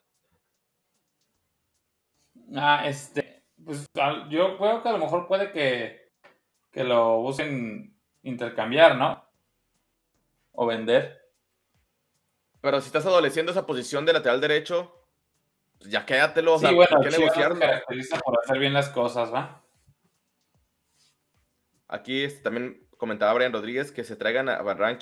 ah, 2.56 2.84
este. 2.86 3.44
Pues 3.64 3.88
yo 4.30 4.58
creo 4.58 4.84
que 4.84 4.90
a 4.90 4.92
lo 4.92 4.98
mejor 4.98 5.28
puede 5.28 5.52
que, 5.52 6.12
que 6.72 6.84
lo 6.84 7.20
usen 7.20 7.98
intercambiar, 8.24 8.98
¿no? 8.98 9.24
O 10.52 10.66
vender. 10.66 11.22
Pero 12.62 12.80
si 12.82 12.88
estás 12.88 13.06
adoleciendo 13.06 13.52
esa 13.52 13.66
posición 13.66 14.06
de 14.06 14.14
lateral 14.14 14.42
derecho, 14.42 15.08
pues 15.78 15.92
ya 15.92 16.06
quédatelo. 16.06 16.58
Sí, 16.60 16.74
bueno, 16.74 17.02
¿qué 17.02 17.10
negociar? 17.10 17.58
caracteriza 17.60 18.18
por 18.20 18.40
hacer 18.40 18.60
bien 18.60 18.74
las 18.74 18.90
cosas, 18.90 19.34
¿va? 19.34 19.64
Aquí 21.88 22.28
también 22.42 22.88
comentaba 22.98 23.34
Brian 23.34 23.54
Rodríguez 23.54 23.92
que 23.92 24.04
se 24.04 24.16
traigan 24.16 24.50
a 24.50 24.62
Van. 24.62 24.98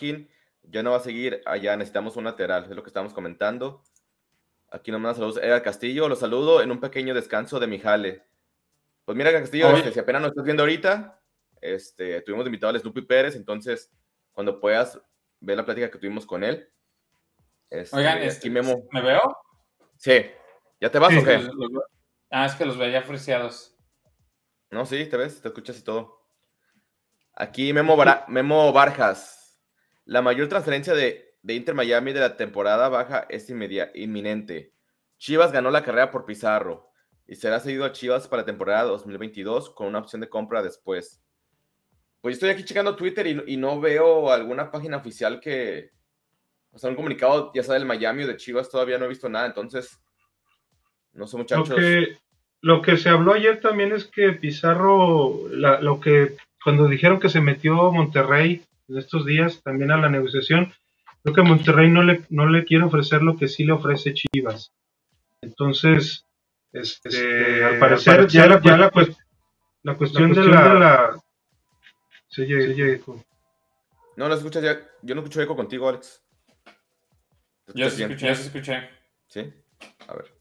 Ya 0.64 0.84
no 0.84 0.92
va 0.92 0.98
a 0.98 1.02
seguir 1.02 1.42
allá, 1.46 1.76
necesitamos 1.78 2.18
un 2.18 2.26
lateral, 2.26 2.66
es 2.66 2.76
lo 2.76 2.84
que 2.84 2.90
estamos 2.90 3.14
comentando. 3.14 3.84
Aquí 4.72 4.90
nos 4.90 5.02
manda 5.02 5.16
saludos 5.16 5.38
Edgar 5.38 5.62
Castillo. 5.62 6.08
Los 6.08 6.20
saludo 6.20 6.62
en 6.62 6.72
un 6.72 6.80
pequeño 6.80 7.14
descanso 7.14 7.60
de 7.60 7.68
mi 7.68 7.78
jale. 7.78 8.26
Pues 9.04 9.18
mira, 9.18 9.32
Castillo, 9.32 9.76
este, 9.76 9.92
si 9.92 10.00
apenas 10.00 10.22
nos 10.22 10.32
estás 10.32 10.46
viendo 10.46 10.64
ahorita, 10.64 11.22
este, 11.60 12.22
tuvimos 12.22 12.46
invitado 12.46 12.74
a 12.74 12.80
Snoopy 12.80 13.02
Pérez, 13.02 13.36
entonces 13.36 13.92
cuando 14.32 14.62
puedas 14.62 15.00
ver 15.42 15.58
la 15.58 15.66
plática 15.66 15.92
que 15.92 15.98
tuvimos 15.98 16.26
con 16.26 16.44
él. 16.46 16.72
Este, 17.70 17.98
Oigan, 17.98 18.20
este, 18.20 18.50
Memo. 18.50 18.88
¿me 18.92 19.02
veo? 19.02 19.38
Sí. 19.98 20.26
¿Ya 20.80 20.90
te 20.90 21.00
vas 21.00 21.16
o 21.18 21.24
qué? 21.24 21.48
ah, 22.30 22.46
es 22.46 22.56
que 22.56 22.66
los 22.66 22.78
veía 22.78 23.02
friciados. 23.02 23.76
No, 24.70 24.86
sí, 24.86 25.06
te 25.06 25.18
ves, 25.18 25.42
te 25.42 25.50
escuchas 25.50 25.78
y 25.80 25.84
todo. 25.84 26.22
Aquí 27.36 27.74
Memo, 27.74 27.98
Memo 28.30 28.72
Barjas. 28.72 29.62
La 30.06 30.22
mayor 30.22 30.48
transferencia 30.48 30.94
de, 30.94 31.31
de, 31.42 31.54
Inter 31.54 31.76
Miami 31.76 32.14
de 32.14 32.20
la 32.20 32.38
temporada 32.38 32.90
baja 32.90 33.26
es 33.30 33.50
inminente. 33.50 34.74
Chivas 35.18 35.52
ganó 35.52 35.70
la 35.70 35.84
carrera 35.84 36.12
por 36.12 36.26
Pizarro 36.26 36.92
y 37.28 37.36
será 37.36 37.60
seguido 37.60 37.86
a 37.86 37.92
Chivas 37.92 38.28
para 38.28 38.42
la 38.42 38.46
temporada 38.46 38.84
2022 38.84 39.70
con 39.70 39.88
una 39.88 40.00
opción 40.00 40.22
de 40.22 40.30
compra 40.30 40.62
después. 40.64 41.22
Pues 42.22 42.36
estoy 42.36 42.50
aquí 42.50 42.64
checando 42.64 42.96
Twitter 42.96 43.26
y, 43.48 43.58
no 43.58 43.80
veo 43.80 44.32
alguna 44.32 44.70
página 44.70 44.98
oficial 44.98 45.40
que, 45.40 45.92
o 46.72 46.78
sea, 46.78 46.90
un 46.90 46.96
comunicado, 46.96 47.52
ya 47.56 47.64
sea 47.64 47.74
del 47.74 47.86
Miami 47.86 48.24
o 48.24 48.28
de 48.28 48.38
Chivas, 48.38 48.70
todavía 48.70 48.98
no 48.98 49.06
he 49.06 49.10
visto 49.10 49.28
nada, 49.28 49.48
entonces, 49.48 50.00
no 51.14 51.26
sé 51.26 51.38
muchachos. 51.38 51.70
Lo 51.70 51.76
que, 51.76 52.18
lo 52.62 52.82
que 52.82 52.98
se 52.98 53.10
habló 53.10 53.34
ayer 53.34 53.60
también 53.60 53.92
es 53.92 54.06
que 54.06 54.34
Pizarro, 54.34 55.48
lo 55.50 56.00
que, 56.00 56.36
cuando 56.64 56.88
dijeron 56.88 57.20
que 57.20 57.30
se 57.30 57.42
metió 57.42 57.92
Monterrey 57.92 58.64
en 58.88 58.98
estos 58.98 59.26
días 59.26 59.64
también 59.64 59.90
a 59.92 59.98
la 59.98 60.10
negociación, 60.10 60.72
creo 61.24 61.36
que 61.36 61.42
Monterrey 61.42 61.90
no 61.90 62.04
le, 62.04 62.24
no 62.30 62.48
le 62.48 62.66
quiere 62.66 62.86
ofrecer 62.86 63.22
lo 63.22 63.38
que 63.38 63.48
sí 63.48 63.64
le 63.64 63.74
ofrece 63.74 64.14
Chivas. 64.14 64.74
Entonces, 65.42 66.26
este, 66.72 67.10
este 67.10 67.64
al 67.64 67.80
parecer, 67.80 68.28
ya, 68.28 68.48
la, 68.48 68.62
la, 69.84 69.96
cuestión, 69.96 70.34
de 70.34 70.46
la 70.46 71.22
se 72.28 72.44
oye, 72.44 72.94
eco. 72.94 73.24
No, 74.16 74.28
no 74.28 74.36
escuchas 74.36 74.64
ya. 74.64 74.80
Yo 75.02 75.16
no 75.16 75.22
escucho 75.22 75.42
eco 75.42 75.56
contigo, 75.56 75.90
Alex. 75.90 76.24
Yo 77.74 77.90
sí 77.90 78.04
escuché, 78.04 78.28
yo 78.28 78.36
sí 78.36 78.42
escuché. 78.44 78.90
¿Sí? 79.28 79.54
A 80.08 80.14
ver. 80.14 80.34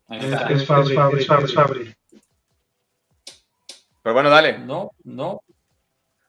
Es, 0.50 0.66
Fabri, 0.66 0.92
es 1.18 1.26
Fabri, 1.26 1.44
es 1.44 1.54
Fabri. 1.54 1.94
Pero 4.02 4.14
bueno, 4.14 4.30
dale. 4.30 4.58
No, 4.58 4.92
no. 5.04 5.42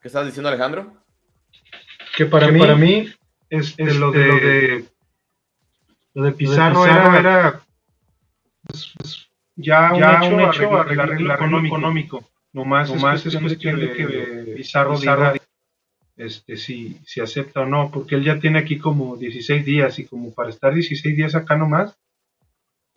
¿Qué 0.01 0.07
estás 0.07 0.25
diciendo, 0.25 0.49
Alejandro? 0.49 1.03
Que 2.15 2.25
para 2.25 2.47
mí, 2.49 2.59
para 2.59 2.75
mí 2.75 3.13
es, 3.51 3.77
lo, 3.77 4.11
de, 4.11 4.27
lo 4.27 4.35
de 4.35 4.85
lo 6.13 6.23
de 6.23 6.31
Pizarro, 6.31 6.85
era, 6.85 7.61
pues, 8.65 8.93
pues, 8.97 9.29
ya, 9.55 9.91
ya 9.97 10.23
un 10.23 10.41
hecho, 10.41 10.75
arreglo, 10.75 11.33
económico. 11.33 11.75
económico. 11.77 12.29
No 12.53 12.65
más, 12.65 12.89
es, 12.89 13.37
cuestión 13.37 13.79
de 13.79 13.93
que 13.93 14.53
Pizarro, 14.57 14.95
Pizarro 14.99 15.33
este, 16.17 16.57
si, 16.57 16.99
si 17.05 17.21
acepta 17.21 17.61
o 17.61 17.65
no, 17.65 17.89
porque 17.91 18.15
él 18.15 18.23
ya 18.23 18.39
tiene 18.39 18.59
aquí 18.59 18.77
como 18.77 19.15
16 19.15 19.65
días 19.65 19.99
y 19.99 20.05
como 20.05 20.33
para 20.33 20.49
estar 20.49 20.73
16 20.73 21.15
días 21.15 21.33
acá 21.33 21.55
nomás, 21.55 21.97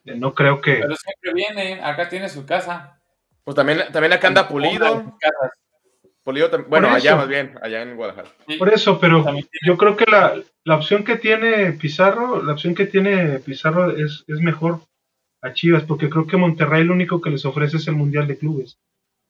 eh, 0.04 0.14
no 0.16 0.34
creo 0.34 0.60
que... 0.60 0.74
Pero 0.76 0.96
siempre 0.96 1.34
viene, 1.34 1.80
acá 1.82 2.08
tiene 2.08 2.28
su 2.28 2.44
casa. 2.44 3.00
Pues 3.44 3.54
también, 3.54 3.80
también 3.92 4.12
acá 4.12 4.28
anda 4.28 4.48
Pulido. 4.48 5.16
Pulido, 6.24 6.48
bueno, 6.68 6.88
allá 6.88 7.16
más 7.16 7.28
bien, 7.28 7.54
allá 7.60 7.82
en 7.82 7.96
Guadalajara. 7.96 8.30
Por 8.58 8.72
eso, 8.72 8.98
pero 8.98 9.26
yo 9.62 9.76
creo 9.76 9.94
que 9.94 10.06
la, 10.10 10.34
la, 10.64 10.76
opción 10.76 11.04
que 11.04 11.16
tiene 11.16 11.72
Pizarro, 11.72 12.42
la 12.42 12.54
opción 12.54 12.74
que 12.74 12.86
tiene 12.86 13.40
Pizarro 13.40 13.90
es, 13.90 14.24
es 14.26 14.40
mejor 14.40 14.80
a 15.42 15.52
Chivas, 15.52 15.82
porque 15.82 16.08
creo 16.08 16.26
que 16.26 16.38
Monterrey 16.38 16.82
lo 16.82 16.94
único 16.94 17.20
que 17.20 17.28
les 17.28 17.44
ofrece 17.44 17.76
es 17.76 17.86
el 17.88 17.96
Mundial 17.96 18.26
de 18.26 18.38
Clubes, 18.38 18.78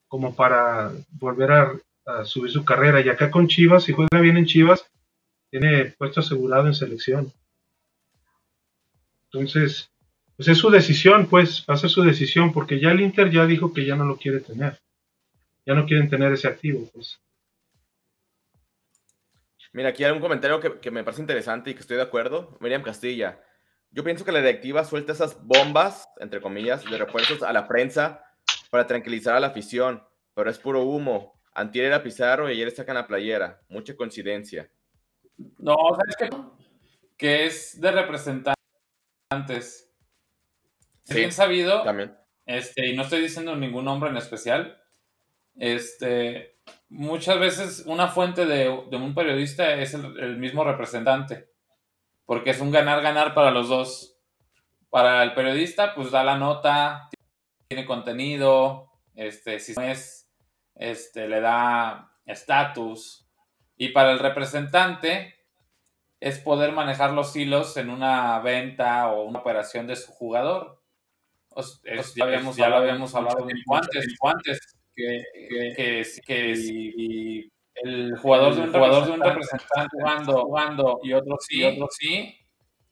como 0.07 0.37
para 0.37 0.93
volver 1.11 1.51
a, 1.51 1.73
a 2.07 2.25
subir 2.25 2.53
su 2.53 2.65
carrera. 2.65 3.01
Y 3.01 3.09
acá 3.09 3.29
con 3.29 3.49
Chivas, 3.49 3.83
si 3.83 3.93
juega 3.93 4.21
bien 4.21 4.37
en 4.37 4.47
Chivas, 4.47 4.89
tiene 5.51 5.87
puesto 5.99 6.21
asegurado 6.21 6.69
en 6.69 6.75
selección. 6.75 7.33
Entonces, 9.25 9.91
pues 10.37 10.47
es 10.49 10.59
su 10.59 10.71
decisión, 10.71 11.27
pues, 11.27 11.65
va 11.69 11.75
a 11.75 11.77
ser 11.77 11.91
su 11.91 12.03
decisión, 12.03 12.53
porque 12.53 12.79
ya 12.79 12.93
el 12.93 13.01
Inter 13.01 13.33
ya 13.33 13.47
dijo 13.47 13.73
que 13.73 13.85
ya 13.85 13.97
no 13.97 14.05
lo 14.05 14.17
quiere 14.17 14.39
tener. 14.39 14.79
Ya 15.67 15.75
no 15.75 15.87
quieren 15.87 16.09
tener 16.09 16.33
ese 16.33 16.49
activo, 16.49 16.89
pues. 16.93 17.21
Mira, 19.73 19.89
aquí 19.89 20.05
hay 20.05 20.13
un 20.13 20.21
comentario 20.21 20.61
que, 20.61 20.79
que, 20.79 20.91
me 20.91 21.03
parece 21.03 21.23
interesante 21.23 21.71
y 21.71 21.75
que 21.75 21.81
estoy 21.81 21.97
de 21.97 22.03
acuerdo. 22.03 22.57
Miriam 22.61 22.83
Castilla. 22.83 23.41
Yo 23.91 24.05
pienso 24.05 24.25
que 24.25 24.33
la 24.33 24.41
directiva 24.41 24.85
suelta 24.85 25.13
esas 25.13 25.45
bombas, 25.45 26.09
entre 26.19 26.41
comillas, 26.41 26.85
de 26.85 26.99
refuerzos 26.99 27.43
a 27.43 27.53
la 27.53 27.67
prensa 27.67 28.25
para 28.71 28.87
tranquilizar 28.87 29.37
a 29.37 29.41
la 29.41 29.49
afición, 29.49 30.03
pero 30.35 30.51
es 30.51 30.59
puro 30.59 30.83
humo. 30.83 31.41
Antier 31.55 31.87
era 31.87 32.03
Pizarro 32.03 32.49
y 32.49 32.55
ayer 32.55 32.71
sacan 32.73 32.97
la 32.97 33.07
playera. 33.07 33.61
Mucha 33.69 33.97
coincidencia. 33.97 34.69
No, 35.59 35.77
¿sabes 35.97 36.17
qué? 36.19 36.31
Que 37.17 37.47
es 37.47 37.81
de 37.81 37.93
representantes. 37.93 39.91
bien 41.09 41.33
sabido. 41.33 41.83
También. 41.85 42.17
Este, 42.47 42.89
y 42.89 42.97
no 42.97 43.03
estoy 43.03 43.21
diciendo 43.21 43.55
ningún 43.55 43.85
nombre 43.85 44.11
en 44.11 44.17
especial. 44.17 44.81
Este, 45.57 46.57
muchas 46.89 47.39
veces 47.39 47.85
una 47.87 48.09
fuente 48.09 48.47
de, 48.47 48.69
un 48.69 49.15
periodista 49.15 49.75
es 49.75 49.95
el, 49.95 50.39
mismo 50.39 50.65
representante. 50.65 51.49
Porque 52.27 52.51
es 52.51 52.61
un 52.61 52.71
ganar-ganar 52.71 53.35
para 53.35 53.51
los 53.51 53.69
dos. 53.69 54.17
Para 54.89 55.23
el 55.23 55.35
periodista, 55.35 55.95
pues 55.95 56.11
da 56.11 56.25
la 56.25 56.39
nota, 56.39 57.11
tiene 57.69 57.85
contenido. 57.85 58.91
Este, 59.15 59.61
si 59.61 59.75
no 59.75 59.83
es 59.83 60.31
este, 60.75 61.29
le 61.29 61.41
da 61.41 62.13
estatus. 62.25 63.29
Y 63.77 63.89
para 63.89 64.13
el 64.13 64.21
representante 64.21 65.35
es 66.21 66.39
poder 66.39 66.73
manejar 66.73 67.13
los 67.13 67.35
hilos 67.37 67.77
en 67.77 67.91
una 67.91 68.39
venta 68.39 69.13
o 69.13 69.25
una 69.25 69.41
operación 69.41 69.87
de 69.87 69.97
su 69.97 70.13
jugador. 70.13 70.81
ya, 72.15 72.25
habíamos, 72.25 72.57
ya 72.57 72.69
lo 72.69 72.77
habíamos 72.77 73.15
hablado 73.15 73.47
antes, 73.69 74.17
antes 74.23 74.74
que, 74.95 75.23
que, 75.49 76.05
que, 76.27 77.51
el 77.77 78.17
jugador 78.19 78.55
de 78.55 78.61
un, 78.63 78.73
jugador 78.73 79.07
de 79.07 79.13
un 79.13 79.21
representante 79.21 79.97
jugando, 80.01 80.45
jugando 80.45 81.01
y 81.03 81.13
otro 81.13 81.37
sí, 81.41 81.61
y 81.61 81.65
otro 81.65 81.89
sí 81.91 82.39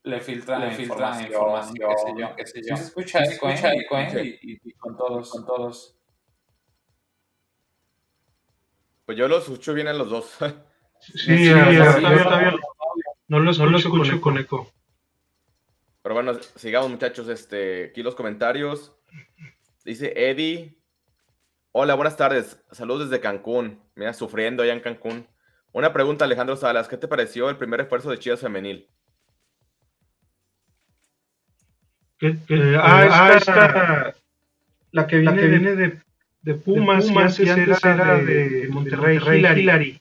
le 0.04 0.20
filtra, 0.20 0.58
le 0.58 0.72
filtra 0.72 1.22
información, 1.22 1.74
qué 1.76 1.96
sé 1.96 2.14
yo, 2.18 2.36
qué 2.36 2.46
sé 2.46 2.60
yo. 2.68 2.76
se 2.76 2.82
escucha, 2.82 3.20
escucha 3.20 3.72
¿eh? 3.72 4.38
y, 4.42 4.58
y, 4.68 4.72
con 4.72 4.96
todos, 4.96 5.30
con 5.30 5.46
todos. 5.46 5.96
Pues 9.04 9.18
yo 9.18 9.28
lo 9.28 9.38
escucho 9.38 9.74
bien 9.74 9.88
en 9.88 9.98
los 9.98 10.10
dos. 10.10 10.36
Sí, 11.04 11.48
está 11.48 11.68
bien, 12.38 12.54
No 13.26 13.40
lo 13.40 13.50
escucho, 13.50 14.20
con, 14.20 14.38
eco. 14.38 14.72
Pero 16.00 16.14
bueno, 16.14 16.34
sigamos 16.54 16.88
muchachos. 16.90 17.28
Este, 17.28 17.86
aquí 17.86 18.04
los 18.04 18.14
comentarios. 18.14 18.92
Dice 19.84 20.12
Eddie. 20.14 20.80
Hola, 21.74 21.94
buenas 21.94 22.18
tardes. 22.18 22.62
Saludos 22.70 23.08
desde 23.08 23.22
Cancún. 23.22 23.80
Mira, 23.96 24.12
sufriendo 24.12 24.62
allá 24.62 24.74
en 24.74 24.80
Cancún. 24.80 25.26
Una 25.72 25.90
pregunta, 25.90 26.26
Alejandro 26.26 26.54
Salas. 26.54 26.86
¿Qué 26.86 26.98
te 26.98 27.08
pareció 27.08 27.48
el 27.48 27.56
primer 27.56 27.80
esfuerzo 27.80 28.10
de 28.10 28.18
Chivas 28.18 28.40
Femenil? 28.40 28.86
¿Qué, 32.18 32.36
qué? 32.46 32.76
ah, 32.78 33.08
ah 33.10 33.32
esta, 33.34 34.14
la 34.90 35.06
que 35.06 35.16
viene, 35.16 35.34
la 35.34 35.40
que 35.40 35.48
viene 35.48 35.74
de, 35.74 35.98
de 36.42 36.54
Pumas, 36.54 37.08
y 37.40 37.48
antes, 37.48 37.82
era, 37.82 38.18
de, 38.18 38.68
Monterrey, 38.70 39.16
Hillary. 39.16 39.98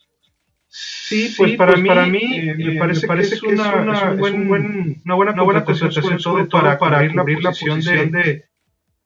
Sí, 0.68 1.34
pues, 1.38 1.56
para, 1.56 1.72
pues, 1.72 1.84
mí, 1.84 1.88
para 1.88 2.06
mí 2.06 2.22
eh, 2.22 2.56
me 2.56 2.76
parece, 2.80 3.08
que 3.08 3.22
es 3.22 3.44
una, 3.44 3.76
una, 3.76 4.12
buena, 4.12 4.98
una 5.06 5.16
buena 5.16 5.36
contratación, 5.36 5.92
sobre 5.92 6.18
todo 6.18 6.50
para, 6.50 6.78
para 6.78 7.10
cubrir 7.10 7.42
la 7.42 7.52
posición 7.52 7.80
de, 7.82 8.46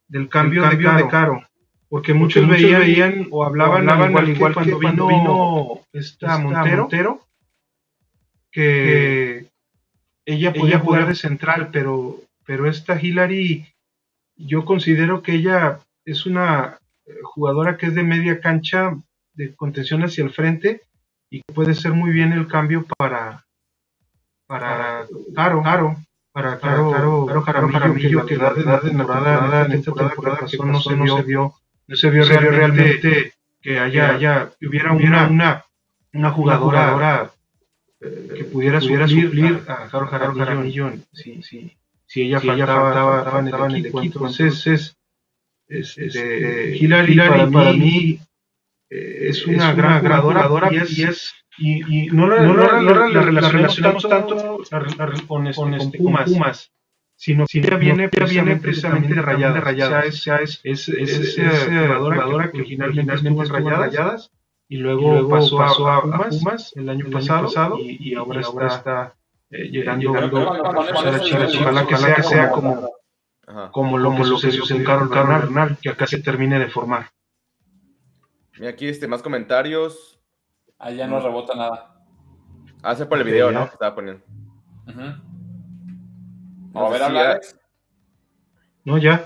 del 0.07 0.29
cambio, 0.29 0.67
de, 0.67 1.07
caro. 1.07 1.43
Porque 1.89 2.13
muchos, 2.13 2.47
veían, 2.47 3.27
o 3.31 3.45
hablaban, 3.45 3.83
igual, 4.09 4.29
igual, 4.29 4.55
que 4.55 4.71
cuando, 4.71 5.07
vino, 5.07 5.21
vino 5.21 5.81
esta 5.93 6.37
Montero, 6.39 7.21
que 8.51 9.47
ella 10.25 10.53
podía 10.53 10.79
jugar 10.79 11.07
de 11.07 11.15
central, 11.15 11.69
pero, 11.71 12.17
pero 12.45 12.67
esta 12.67 12.99
Hillary, 12.99 13.67
yo 14.35 14.65
considero 14.65 15.21
que 15.21 15.33
ella 15.33 15.79
es 16.05 16.25
una 16.25 16.79
jugadora 17.23 17.77
que 17.77 17.87
es 17.87 17.95
de 17.95 18.03
media 18.03 18.39
cancha, 18.39 18.97
de 19.33 19.53
contención 19.55 20.03
hacia 20.03 20.23
el 20.23 20.31
frente, 20.31 20.81
y 21.29 21.41
puede 21.53 21.75
ser 21.75 21.93
muy 21.93 22.11
bien 22.11 22.33
el 22.33 22.47
cambio 22.47 22.85
para 22.97 23.45
para 24.47 25.05
Caro, 25.35 25.63
Caro, 25.63 25.95
para 26.31 26.59
Caro, 26.59 26.91
Caro, 26.91 27.43
Caro 27.43 27.69
Jaramillo, 27.69 28.25
que, 28.25 28.37
la 28.37 28.53
de 28.53 28.63
la 28.63 28.79
temporada, 28.79 29.65
en 29.65 29.71
esta 29.71 29.93
temporada 29.93 30.45
que 30.45 30.57
no 30.57 30.79
se, 30.79 30.95
no 30.95 31.17
se 31.17 31.23
vio, 31.23 31.53
no 31.87 31.95
se 31.95 32.09
vio 32.09 32.23
realmente 32.25 33.33
que 33.61 33.79
haya, 33.79 34.15
haya 34.15 34.51
hubiera 34.61 34.91
una, 34.93 35.27
una, 35.27 35.65
una 36.13 36.31
jugadora, 36.31 37.31
eh, 37.99 38.27
que 38.35 38.43
pudiera, 38.45 38.79
suplir, 38.79 39.61
a 39.67 39.87
Caro 39.89 40.07
Jaramillo, 40.07 40.93
sí, 41.11 41.41
sí, 41.41 41.75
si 42.05 42.21
ella 42.21 42.39
faltaba, 42.39 43.39
en 43.39 43.47
el 43.47 43.85
equipo. 43.85 44.01
Entonces, 44.01 44.67
es, 44.67 44.97
es, 45.67 45.97
este, 45.97 46.77
Hillary, 46.77 47.15
para, 47.17 47.73
mí, 47.73 48.19
eh, 48.89 49.17
es 49.29 49.45
una 49.47 49.73
gran 49.73 50.01
jugadora, 50.01 50.69
y 50.71 51.03
es, 51.03 51.33
y, 51.57 52.07
no, 52.07 52.27
la, 52.27 52.37
relacionamos 53.51 54.07
tanto, 54.07 54.61
con, 55.27 55.47
este, 55.47 55.97
Pumas, 55.97 56.71
sino 57.25 57.45
que 57.47 57.57
ella 57.57 57.77
viene, 57.77 58.07
viene 58.29 58.55
precisamente 58.57 59.15
de 59.15 59.21
rayadas. 59.23 60.07
O 60.07 60.11
sea, 60.11 60.37
es, 60.37 60.59
es, 60.63 60.89
es, 60.89 61.39
jugadora, 61.97 62.51
que 62.51 62.59
originalmente 62.59 63.15
estuvo 63.15 63.43
en 63.43 63.65
rayadas, 63.65 64.31
y 64.67 64.77
luego, 64.77 65.27
pasó, 65.27 65.59
a, 65.59 66.03
Pumas, 66.29 66.71
el 66.75 66.87
año 66.87 67.09
pasado, 67.09 67.79
y, 67.79 68.13
ahora, 68.13 68.41
está, 68.67 69.15
eh, 69.49 69.69
llegando, 69.71 70.11
ojalá 70.11 71.87
que 71.87 71.97
sea, 71.97 72.21
sea 72.21 72.51
como, 72.51 72.91
como 73.71 73.97
lo 73.97 74.15
que 74.15 74.23
sucedió 74.23 74.63
en 74.69 74.83
Carlos 74.83 75.09
Bernal, 75.09 75.77
que 75.81 75.89
acá 75.89 76.05
se 76.05 76.21
termine 76.21 76.59
de 76.59 76.67
formar. 76.67 77.09
Mira 78.59 78.69
aquí 78.69 78.87
este, 78.87 79.07
más 79.07 79.23
comentarios. 79.23 80.21
Ahí 80.77 80.97
ya 80.97 81.07
no 81.07 81.19
rebota 81.19 81.55
nada. 81.55 81.95
Ah, 82.83 82.95
por 83.09 83.17
el 83.17 83.23
video, 83.23 83.51
¿no? 83.51 83.65
Que 83.65 83.73
estaba 83.73 83.95
poniendo. 83.95 84.23
A 86.75 86.89
ver, 86.89 87.03
habla 87.03 87.39
No, 88.83 88.97
ya. 88.97 89.25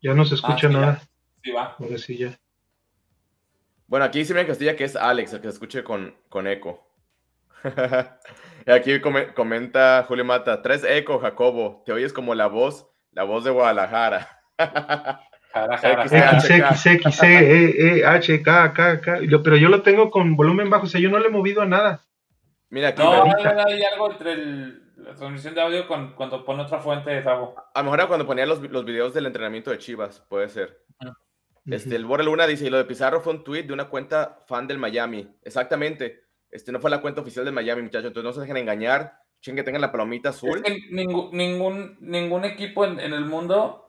Ya 0.00 0.14
no 0.14 0.24
se 0.24 0.34
escucha 0.34 0.66
ah, 0.68 0.70
nada. 0.70 1.02
Sí, 1.42 1.50
va. 1.52 1.76
Ahora 1.78 1.98
sí, 1.98 2.16
ya. 2.16 2.38
Bueno, 3.86 4.06
aquí 4.06 4.20
dice 4.20 4.38
en 4.38 4.46
Castilla 4.46 4.76
que 4.76 4.84
es 4.84 4.96
Alex, 4.96 5.32
el 5.32 5.40
que 5.40 5.48
se 5.48 5.54
escuche 5.54 5.84
con, 5.84 6.14
con 6.28 6.46
eco. 6.46 6.88
y 8.66 8.70
aquí 8.70 9.00
comenta 9.00 10.04
Julio 10.08 10.24
Mata, 10.24 10.62
tres 10.62 10.84
eco, 10.84 11.18
Jacobo. 11.18 11.82
Te 11.84 11.92
oyes 11.92 12.12
como 12.12 12.34
la 12.34 12.46
voz, 12.46 12.88
la 13.12 13.24
voz 13.24 13.44
de 13.44 13.50
Guadalajara. 13.50 14.28
X, 15.54 16.50
X, 16.50 16.86
X, 16.86 17.22
E, 17.22 17.98
E, 17.98 18.06
H, 18.06 18.42
K, 18.42 18.72
K, 18.72 19.00
K. 19.00 19.18
Pero 19.44 19.56
yo 19.56 19.68
lo 19.68 19.82
tengo 19.82 20.10
con 20.10 20.34
volumen 20.34 20.70
bajo, 20.70 20.86
o 20.86 20.88
sea, 20.88 21.00
yo 21.00 21.10
no 21.10 21.18
le 21.18 21.26
he 21.26 21.30
movido 21.30 21.60
a 21.60 21.66
nada. 21.66 22.00
Mira, 22.70 22.88
aquí 22.88 23.02
no, 23.02 23.24
hay 23.66 23.82
algo 23.84 24.12
entre 24.12 24.81
la 25.02 25.14
transmisión 25.14 25.54
de 25.54 25.60
audio 25.60 25.86
cuando 25.86 26.44
pone 26.44 26.62
otra 26.62 26.78
fuente 26.78 27.10
de 27.10 27.22
Tavo. 27.22 27.54
A 27.74 27.80
lo 27.80 27.84
mejor 27.84 28.00
era 28.00 28.08
cuando 28.08 28.26
ponía 28.26 28.46
los, 28.46 28.60
los 28.60 28.84
videos 28.84 29.14
del 29.14 29.26
entrenamiento 29.26 29.70
de 29.70 29.78
Chivas, 29.78 30.20
puede 30.28 30.48
ser. 30.48 30.84
Este, 31.66 31.94
el 31.94 32.04
Borre 32.04 32.24
Luna 32.24 32.46
dice, 32.46 32.66
y 32.66 32.70
lo 32.70 32.78
de 32.78 32.84
Pizarro 32.84 33.20
fue 33.20 33.34
un 33.34 33.44
tweet 33.44 33.64
de 33.64 33.72
una 33.72 33.88
cuenta 33.88 34.40
fan 34.46 34.66
del 34.66 34.78
Miami. 34.78 35.28
Exactamente. 35.42 36.24
Este, 36.50 36.72
no 36.72 36.80
fue 36.80 36.90
la 36.90 37.00
cuenta 37.00 37.20
oficial 37.20 37.44
del 37.44 37.54
Miami, 37.54 37.82
muchachos. 37.82 38.08
Entonces 38.08 38.24
no 38.24 38.32
se 38.32 38.40
dejen 38.40 38.56
engañar. 38.56 39.14
Chingue, 39.40 39.62
tengan 39.62 39.80
la 39.80 39.92
palomita 39.92 40.30
azul. 40.30 40.62
ningún, 40.90 41.30
ningún, 41.32 41.96
ningún 42.00 42.44
equipo 42.44 42.84
en, 42.84 43.00
en, 43.00 43.12
el 43.12 43.24
mundo 43.24 43.88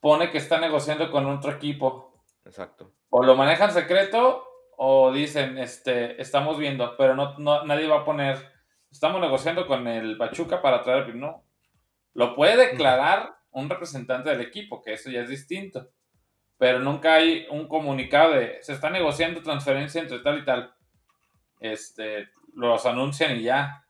pone 0.00 0.30
que 0.30 0.38
está 0.38 0.60
negociando 0.60 1.10
con 1.10 1.26
otro 1.26 1.50
equipo. 1.52 2.24
Exacto. 2.44 2.92
O 3.10 3.24
lo 3.24 3.34
manejan 3.34 3.72
secreto 3.72 4.44
o 4.76 5.12
dicen, 5.12 5.58
este, 5.58 6.20
estamos 6.20 6.58
viendo, 6.58 6.96
pero 6.96 7.14
no, 7.14 7.36
no 7.38 7.64
nadie 7.64 7.88
va 7.88 8.00
a 8.00 8.04
poner, 8.04 8.36
estamos 8.90 9.20
negociando 9.20 9.66
con 9.66 9.86
el 9.86 10.16
Pachuca 10.16 10.62
para 10.62 10.82
traer 10.82 11.10
el 11.10 11.20
no. 11.20 11.44
Lo 12.14 12.34
puede 12.34 12.56
declarar 12.56 13.36
un 13.50 13.68
representante 13.68 14.30
del 14.30 14.40
equipo, 14.40 14.82
que 14.82 14.94
eso 14.94 15.10
ya 15.10 15.22
es 15.22 15.28
distinto 15.28 15.90
pero 16.58 16.80
nunca 16.80 17.14
hay 17.14 17.46
un 17.50 17.68
comunicado 17.68 18.32
de 18.32 18.58
se 18.62 18.72
está 18.72 18.90
negociando 18.90 19.42
transferencia 19.42 20.00
entre 20.00 20.20
tal 20.20 20.38
y 20.38 20.44
tal. 20.44 20.74
Este, 21.60 22.28
los 22.54 22.86
anuncian 22.86 23.36
y 23.36 23.42
ya. 23.42 23.84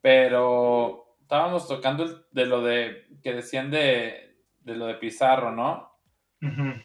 Pero 0.00 1.16
estábamos 1.20 1.68
tocando 1.68 2.26
de 2.30 2.46
lo 2.46 2.62
de 2.62 3.06
que 3.22 3.34
decían 3.34 3.70
de, 3.70 4.36
lo 4.64 4.86
de 4.86 4.94
Pizarro, 4.94 5.50
¿no? 5.50 5.92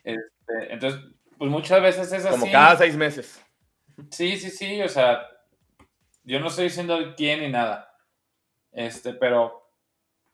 Este, 0.04 0.74
entonces, 0.74 1.02
pues 1.38 1.50
muchas 1.50 1.82
veces 1.82 2.12
es 2.12 2.26
así. 2.26 2.40
Como 2.40 2.52
cada 2.52 2.76
seis 2.76 2.98
meses. 2.98 3.42
Sí, 4.10 4.38
sí, 4.38 4.50
sí, 4.50 4.82
o 4.82 4.90
sea, 4.90 5.28
yo 6.24 6.40
no 6.40 6.48
estoy 6.48 6.66
diciendo 6.66 7.14
quién 7.16 7.42
ni 7.42 7.50
nada. 7.50 7.96
Este, 8.72 9.14
pero 9.14 9.70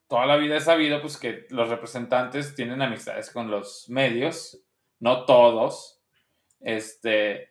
toda 0.07 0.25
la 0.25 0.37
vida 0.37 0.57
he 0.57 0.61
sabido 0.61 1.01
pues 1.01 1.17
que 1.17 1.45
los 1.49 1.69
representantes 1.69 2.55
tienen 2.55 2.81
amistades 2.81 3.29
con 3.31 3.51
los 3.51 3.89
medios, 3.89 4.63
no 4.99 5.25
todos, 5.25 6.01
este, 6.59 7.49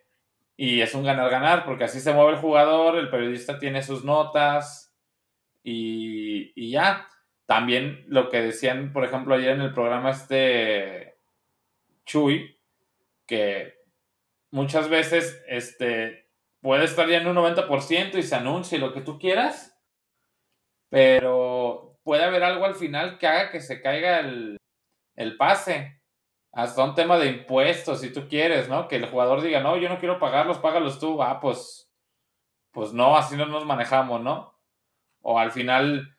y 0.56 0.80
es 0.80 0.94
un 0.94 1.04
ganar-ganar 1.04 1.64
porque 1.64 1.84
así 1.84 2.00
se 2.00 2.12
mueve 2.12 2.32
el 2.32 2.38
jugador, 2.38 2.96
el 2.96 3.10
periodista 3.10 3.58
tiene 3.58 3.82
sus 3.82 4.04
notas 4.04 4.94
y, 5.62 6.52
y, 6.54 6.70
ya. 6.70 7.08
También 7.46 8.04
lo 8.08 8.28
que 8.28 8.42
decían, 8.42 8.92
por 8.92 9.04
ejemplo, 9.04 9.34
ayer 9.34 9.50
en 9.50 9.62
el 9.62 9.72
programa 9.72 10.10
este 10.10 11.16
Chuy, 12.04 12.58
que 13.26 13.78
muchas 14.50 14.88
veces 14.88 15.42
este, 15.46 16.27
puede 16.68 16.84
estar 16.84 17.08
ya 17.08 17.16
en 17.16 17.26
un 17.26 17.36
90% 17.36 18.18
y 18.18 18.22
se 18.22 18.34
anuncia 18.34 18.76
lo 18.76 18.92
que 18.92 19.00
tú 19.00 19.18
quieras, 19.18 19.74
pero 20.90 21.98
puede 22.02 22.24
haber 22.24 22.44
algo 22.44 22.66
al 22.66 22.74
final 22.74 23.16
que 23.16 23.26
haga 23.26 23.50
que 23.50 23.62
se 23.62 23.80
caiga 23.80 24.18
el, 24.20 24.58
pase. 25.38 26.02
Hasta 26.52 26.84
un 26.84 26.94
tema 26.94 27.16
de 27.16 27.28
impuestos, 27.28 28.02
si 28.02 28.12
tú 28.12 28.28
quieres, 28.28 28.68
¿no? 28.68 28.86
Que 28.86 28.96
el 28.96 29.06
jugador 29.06 29.40
diga, 29.40 29.60
no, 29.60 29.78
yo 29.78 29.88
no 29.88 29.98
quiero 29.98 30.18
pagarlos, 30.18 30.58
págalos 30.58 31.00
tú. 31.00 31.22
Ah, 31.22 31.40
pues, 31.40 31.90
pues 32.70 32.92
no, 32.92 33.16
así 33.16 33.34
no 33.34 33.46
nos 33.46 33.64
manejamos, 33.64 34.20
¿no? 34.20 34.54
O 35.22 35.38
al 35.38 35.52
final 35.52 36.14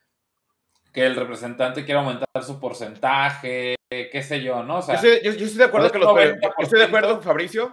que 0.92 1.06
el 1.06 1.16
representante 1.16 1.86
quiera 1.86 2.00
aumentar 2.00 2.28
su 2.42 2.60
porcentaje, 2.60 3.76
qué 3.92 4.24
sé 4.24 4.42
yo, 4.42 4.64
¿no? 4.64 4.80
yo, 4.82 4.94
estoy, 4.96 5.58
de 5.58 5.64
acuerdo 5.64 5.92
que 5.92 6.00
los 6.00 6.08
yo 6.12 6.50
estoy 6.58 6.80
de 6.80 6.86
acuerdo, 6.86 7.22
Fabricio. 7.22 7.72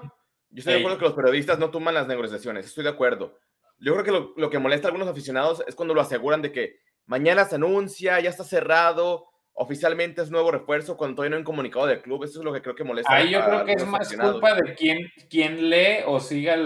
Yo 0.57 0.61
estoy 0.61 0.73
de 0.73 0.79
acuerdo 0.81 0.99
que 0.99 1.05
los 1.05 1.15
periodistas 1.15 1.59
no 1.59 1.71
toman 1.71 1.95
las 1.95 2.09
negociaciones. 2.09 2.65
Estoy 2.65 2.85
de 2.85 2.91
acuerdo. 2.91 3.39
Yo 3.79 3.93
creo 3.93 4.05
que 4.05 4.11
lo, 4.11 4.33
lo 4.37 4.49
que 4.49 4.59
molesta 4.59 4.89
a 4.89 4.91
algunos 4.91 5.07
aficionados 5.07 5.63
es 5.67 5.75
cuando 5.75 5.93
lo 5.93 6.01
aseguran 6.01 6.41
de 6.41 6.51
que 6.51 6.81
Mañana 7.07 7.45
se 7.45 7.55
anuncia, 7.55 8.19
ya 8.19 8.31
está 8.31 8.43
cerrado, 8.43 9.29
oficialmente 9.53 10.23
es 10.23 10.31
nuevo 10.31 10.51
refuerzo 10.51 10.97
cuando 10.97 11.17
todavía 11.17 11.31
no 11.31 11.37
hay 11.37 11.41
un 11.41 11.47
comunicado 11.47 11.87
del 11.87 12.03
club. 12.03 12.25
Eso 12.25 12.41
es 12.41 12.45
lo 12.45 12.53
que 12.53 12.63
creo 12.63 12.75
que 12.75 12.83
molesta. 12.83 13.15
Ahí 13.15 13.31
yo 13.31 13.45
creo 13.45 13.65
que 13.65 13.73
es 13.73 13.87
más 13.87 14.13
culpa 14.15 14.55
de 14.55 14.75
quien, 14.75 14.99
quien 15.31 15.71
lee 15.71 16.03
o 16.05 16.19
siga 16.19 16.57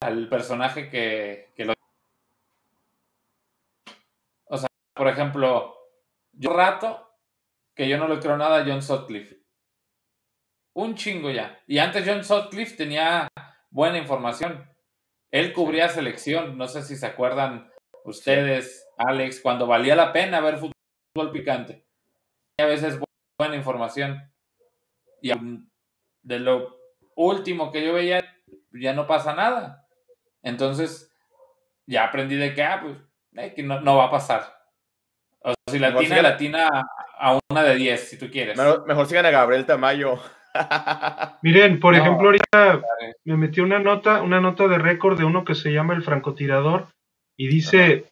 al 0.00 0.28
personaje 0.28 0.90
que, 0.90 1.52
que, 1.54 1.64
lo. 1.64 1.74
O 4.46 4.58
sea, 4.58 4.68
por 4.92 5.06
ejemplo, 5.06 5.76
yo 6.32 6.52
rato 6.52 7.12
que 7.76 7.88
yo 7.88 7.96
no 7.96 8.08
le 8.08 8.18
creo 8.18 8.36
nada 8.36 8.60
a 8.60 8.64
John 8.66 8.82
Sutcliffe. 8.82 9.43
Un 10.74 10.94
chingo 10.94 11.30
ya. 11.30 11.58
Y 11.66 11.78
antes 11.78 12.04
John 12.06 12.24
Sutcliffe 12.24 12.76
tenía 12.76 13.28
buena 13.70 13.98
información. 13.98 14.68
Él 15.30 15.52
cubría 15.52 15.88
selección, 15.88 16.58
no 16.58 16.68
sé 16.68 16.82
si 16.82 16.96
se 16.96 17.06
acuerdan 17.06 17.70
ustedes, 18.04 18.86
Alex, 18.96 19.40
cuando 19.40 19.66
valía 19.66 19.96
la 19.96 20.12
pena 20.12 20.40
ver 20.40 20.58
fútbol 20.58 21.32
picante. 21.32 21.84
Y 22.58 22.62
a 22.62 22.66
veces 22.66 22.98
buena 23.38 23.56
información. 23.56 24.30
Y 25.20 25.32
de 26.22 26.38
lo 26.38 26.78
último 27.16 27.72
que 27.72 27.84
yo 27.84 27.94
veía, 27.94 28.24
ya 28.72 28.92
no 28.92 29.06
pasa 29.06 29.34
nada. 29.34 29.86
Entonces, 30.42 31.10
ya 31.86 32.04
aprendí 32.04 32.36
de 32.36 32.54
que, 32.54 32.62
ah, 32.62 32.80
pues, 32.82 32.96
eh, 33.36 33.54
que 33.54 33.62
no, 33.62 33.96
va 33.96 34.04
a 34.04 34.10
pasar. 34.10 34.54
O 35.40 35.48
sea, 35.48 35.72
si 35.72 35.78
latina, 35.78 36.22
latina 36.22 36.68
a 37.18 37.38
una 37.50 37.62
de 37.62 37.74
10, 37.76 38.08
si 38.08 38.18
tú 38.18 38.30
quieres. 38.30 38.56
Mejor, 38.56 39.06
sigan 39.06 39.26
a 39.26 39.30
Gabriel 39.30 39.66
Tamayo. 39.66 40.20
Miren, 41.42 41.80
por 41.80 41.94
ejemplo, 41.94 42.26
ahorita 42.26 42.80
me 43.24 43.36
metí 43.36 43.60
una 43.60 43.78
nota, 43.78 44.22
una 44.22 44.40
nota 44.40 44.68
de 44.68 44.78
récord 44.78 45.18
de 45.18 45.24
uno 45.24 45.44
que 45.44 45.54
se 45.54 45.72
llama 45.72 45.94
el 45.94 46.02
francotirador 46.02 46.88
y 47.36 47.48
dice 47.48 48.06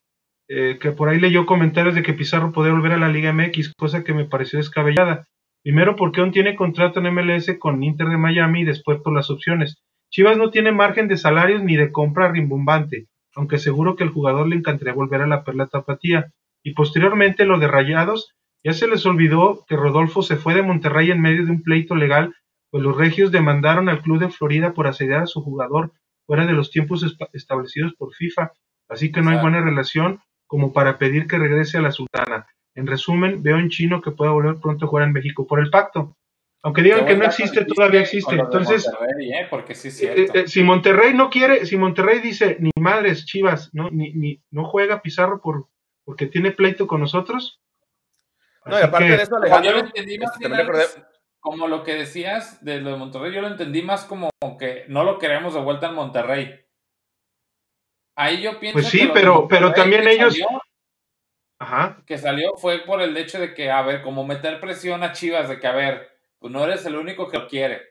eh, 0.48 0.78
que 0.80 0.90
por 0.90 1.08
ahí 1.08 1.20
leyó 1.20 1.46
comentarios 1.46 1.94
de 1.94 2.02
que 2.02 2.14
Pizarro 2.14 2.52
podría 2.52 2.74
volver 2.74 2.92
a 2.92 2.98
la 2.98 3.08
Liga 3.08 3.32
MX, 3.32 3.74
cosa 3.74 4.04
que 4.04 4.12
me 4.12 4.24
pareció 4.24 4.58
descabellada. 4.58 5.24
Primero 5.62 5.94
porque 5.94 6.20
aún 6.20 6.32
tiene 6.32 6.56
contrato 6.56 7.00
en 7.00 7.14
MLS 7.14 7.56
con 7.58 7.82
Inter 7.82 8.08
de 8.08 8.16
Miami 8.16 8.62
y 8.62 8.64
después 8.64 8.98
por 9.00 9.14
las 9.14 9.30
opciones. 9.30 9.76
Chivas 10.10 10.36
no 10.36 10.50
tiene 10.50 10.72
margen 10.72 11.08
de 11.08 11.16
salarios 11.16 11.62
ni 11.62 11.76
de 11.76 11.92
compra 11.92 12.30
rimbombante, 12.30 13.06
aunque 13.34 13.58
seguro 13.58 13.94
que 13.96 14.04
el 14.04 14.10
jugador 14.10 14.48
le 14.48 14.56
encantaría 14.56 14.92
volver 14.92 15.22
a 15.22 15.26
la 15.26 15.44
Perla 15.44 15.68
Tapatía. 15.68 16.32
Y 16.64 16.74
posteriormente 16.74 17.44
lo 17.44 17.58
de 17.58 17.68
Rayados, 17.68 18.34
ya 18.64 18.72
se 18.72 18.86
les 18.86 19.04
olvidó 19.06 19.64
que 19.66 19.76
Rodolfo 19.76 20.22
se 20.22 20.36
fue 20.36 20.54
de 20.54 20.62
Monterrey 20.62 21.10
en 21.10 21.20
medio 21.20 21.44
de 21.44 21.50
un 21.52 21.62
pleito 21.62 21.94
legal, 21.94 22.34
pues 22.70 22.82
los 22.82 22.96
regios 22.96 23.30
demandaron 23.30 23.88
al 23.88 24.02
club 24.02 24.18
de 24.18 24.30
Florida 24.30 24.72
por 24.72 24.86
asediar 24.86 25.22
a 25.22 25.26
su 25.26 25.42
jugador 25.42 25.92
fuera 26.26 26.46
de 26.46 26.52
los 26.52 26.70
tiempos 26.70 27.04
establecidos 27.32 27.94
por 27.94 28.14
FIFA 28.14 28.52
así 28.92 29.10
que 29.10 29.22
no 29.22 29.30
hay 29.30 29.38
buena 29.38 29.60
relación 29.60 30.20
como 30.46 30.72
para 30.72 30.98
pedir 30.98 31.26
que 31.26 31.38
regrese 31.38 31.78
a 31.78 31.82
la 31.82 31.92
sultana. 31.92 32.46
En 32.74 32.86
resumen, 32.86 33.42
veo 33.42 33.58
en 33.58 33.70
chino 33.70 34.00
que 34.00 34.10
pueda 34.10 34.32
volver 34.32 34.56
pronto 34.60 34.84
a 34.84 34.88
jugar 34.88 35.06
en 35.06 35.12
México 35.12 35.46
por 35.46 35.60
el 35.60 35.70
pacto. 35.70 36.16
Aunque 36.62 36.82
digan 36.82 37.06
que 37.06 37.16
no 37.16 37.24
existe, 37.24 37.64
todavía 37.64 38.00
existe. 38.00 38.34
Entonces, 38.34 38.86
¿eh? 38.86 39.46
porque 39.50 39.74
sí 39.74 39.88
eh, 40.06 40.28
eh, 40.32 40.46
si 40.46 40.62
Monterrey 40.62 41.12
no 41.12 41.28
quiere, 41.28 41.66
si 41.66 41.76
Monterrey 41.76 42.20
dice, 42.20 42.56
ni 42.60 42.70
madres, 42.78 43.26
Chivas, 43.26 43.70
no, 43.72 43.90
ni, 43.90 44.12
ni, 44.12 44.42
no 44.50 44.64
juega 44.64 45.02
Pizarro 45.02 45.40
por, 45.40 45.66
porque 46.04 46.26
tiene 46.26 46.52
pleito 46.52 46.86
con 46.86 47.00
nosotros, 47.00 47.60
No, 48.64 48.78
y 48.78 48.82
aparte 48.82 49.16
de 49.16 49.22
eso, 49.22 49.36
Alejandro, 49.36 49.70
yo 49.70 49.76
lo 49.76 49.86
entendí 49.86 50.18
más 50.18 50.32
este, 50.40 51.04
como 51.40 51.66
lo 51.66 51.82
que 51.82 51.94
decías 51.94 52.64
de 52.64 52.80
lo 52.80 52.90
de 52.90 52.96
Monterrey, 52.96 53.34
yo 53.34 53.40
lo 53.40 53.48
entendí 53.48 53.82
más 53.82 54.04
como 54.04 54.30
que 54.58 54.84
no 54.88 55.02
lo 55.02 55.18
queremos 55.18 55.54
de 55.54 55.60
vuelta 55.60 55.88
en 55.88 55.94
Monterrey. 55.94 56.64
Ahí 58.14 58.40
yo 58.42 58.60
pienso 58.60 58.78
pues 58.78 58.88
sí, 58.88 59.10
pero, 59.12 59.48
pero 59.48 59.72
también 59.72 60.06
ellos. 60.06 60.38
Ajá. 61.58 62.02
Que 62.06 62.18
salió 62.18 62.52
fue 62.56 62.84
por 62.84 63.00
el 63.00 63.16
hecho 63.16 63.40
de 63.40 63.54
que, 63.54 63.70
a 63.70 63.82
ver, 63.82 64.02
como 64.02 64.24
meter 64.24 64.60
presión 64.60 65.02
a 65.02 65.12
Chivas, 65.12 65.48
de 65.48 65.58
que, 65.58 65.66
a 65.66 65.72
ver, 65.72 66.10
pues 66.38 66.52
no 66.52 66.64
eres 66.64 66.84
el 66.86 66.96
único 66.96 67.28
que 67.28 67.38
lo 67.38 67.48
quiere. 67.48 67.82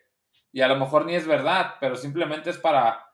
Y 0.51 0.61
a 0.61 0.67
lo 0.67 0.77
mejor 0.77 1.05
ni 1.05 1.15
es 1.15 1.27
verdad, 1.27 1.75
pero 1.79 1.95
simplemente 1.95 2.49
es 2.49 2.57
para 2.57 3.05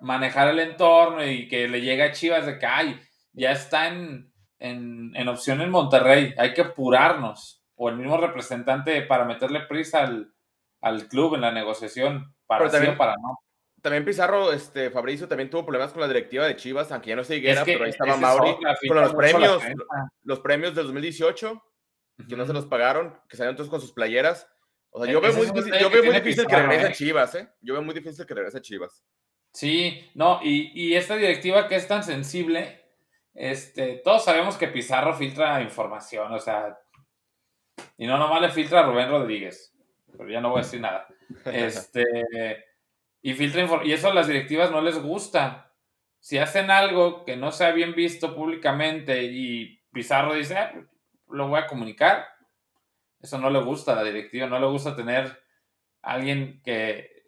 manejar 0.00 0.48
el 0.48 0.58
entorno 0.60 1.24
y 1.24 1.46
que 1.48 1.68
le 1.68 1.80
llegue 1.80 2.02
a 2.02 2.12
Chivas 2.12 2.46
de 2.46 2.58
que, 2.58 2.66
ay, 2.66 3.00
ya 3.32 3.52
está 3.52 3.88
en, 3.88 4.29
en, 4.60 5.28
opción 5.28 5.60
en 5.60 5.70
Monterrey, 5.70 6.34
hay 6.38 6.54
que 6.54 6.62
apurarnos. 6.62 7.62
O 7.74 7.88
el 7.88 7.96
mismo 7.96 8.18
representante 8.18 9.02
para 9.02 9.24
meterle 9.24 9.60
prisa 9.60 10.02
al, 10.02 10.34
al 10.82 11.08
club 11.08 11.34
en 11.34 11.40
la 11.40 11.50
negociación, 11.50 12.34
para 12.46 12.68
sí 12.68 12.86
o 12.86 12.96
para 12.96 13.14
no 13.14 13.38
también 13.80 14.04
Pizarro, 14.04 14.52
este, 14.52 14.90
Fabricio 14.90 15.26
también 15.26 15.48
tuvo 15.48 15.64
problemas 15.64 15.92
con 15.92 16.00
la 16.00 16.08
directiva 16.08 16.46
de 16.46 16.56
Chivas, 16.56 16.92
aunque 16.92 17.10
ya 17.10 17.16
no 17.16 17.24
se 17.24 17.36
Higuera, 17.36 17.64
pero 17.64 17.84
ahí 17.84 17.90
estaba 17.90 18.16
Mauri 18.16 18.56
con 18.86 19.00
los 19.00 19.14
premios, 19.14 19.62
los 20.22 20.40
premios 20.40 20.74
del 20.74 20.84
2018, 20.86 21.62
que 22.28 22.36
no 22.36 22.46
se 22.46 22.52
los 22.52 22.66
pagaron, 22.66 23.18
que 23.28 23.36
salieron 23.36 23.56
todos 23.56 23.70
con 23.70 23.80
sus 23.80 23.92
playeras. 23.92 24.46
O 24.90 25.02
sea, 25.02 25.10
yo 25.10 25.20
veo 25.20 25.32
muy 25.32 25.46
difícil, 25.46 25.72
yo 25.78 25.88
veo 25.88 26.04
muy 26.04 26.14
difícil 26.14 26.46
que 26.46 26.56
regrese 26.56 26.86
a 26.86 26.90
¿eh? 26.90 26.92
Chivas, 26.92 27.34
¿eh? 27.36 27.48
Yo 27.60 27.74
veo 27.74 27.82
muy 27.82 27.94
difícil 27.94 28.26
que 28.26 28.34
regrese 28.34 28.58
a 28.58 28.60
Chivas. 28.60 29.02
Sí, 29.52 30.10
no, 30.14 30.40
y, 30.42 30.72
y 30.74 30.94
esta 30.94 31.16
directiva 31.16 31.66
que 31.68 31.76
es 31.76 31.88
tan 31.88 32.04
sensible, 32.04 32.79
este, 33.40 34.02
todos 34.04 34.22
sabemos 34.22 34.58
que 34.58 34.68
Pizarro 34.68 35.14
filtra 35.14 35.62
información, 35.62 36.30
o 36.30 36.38
sea, 36.38 36.78
y 37.96 38.06
no 38.06 38.18
nomás 38.18 38.42
le 38.42 38.50
filtra 38.50 38.80
a 38.80 38.82
Rubén 38.82 39.08
Rodríguez, 39.08 39.74
pero 40.12 40.28
ya 40.28 40.42
no 40.42 40.50
voy 40.50 40.60
a 40.60 40.62
decir 40.62 40.80
nada. 40.80 41.06
Este, 41.46 42.04
y 43.22 43.32
filtra 43.32 43.66
y 43.84 43.92
eso 43.92 44.08
a 44.08 44.14
las 44.14 44.26
directivas 44.26 44.70
no 44.70 44.82
les 44.82 44.98
gusta. 44.98 45.72
Si 46.18 46.36
hacen 46.36 46.70
algo 46.70 47.24
que 47.24 47.36
no 47.36 47.50
sea 47.50 47.70
bien 47.70 47.94
visto 47.94 48.34
públicamente 48.34 49.22
y 49.22 49.80
Pizarro 49.90 50.34
dice, 50.34 50.58
ah, 50.58 50.74
lo 51.30 51.48
voy 51.48 51.60
a 51.60 51.66
comunicar, 51.66 52.26
eso 53.22 53.38
no 53.38 53.48
le 53.48 53.62
gusta 53.62 53.92
a 53.92 53.96
la 53.96 54.04
directiva, 54.04 54.48
no 54.48 54.58
le 54.58 54.66
gusta 54.66 54.94
tener 54.94 55.42
alguien 56.02 56.60
que 56.62 57.24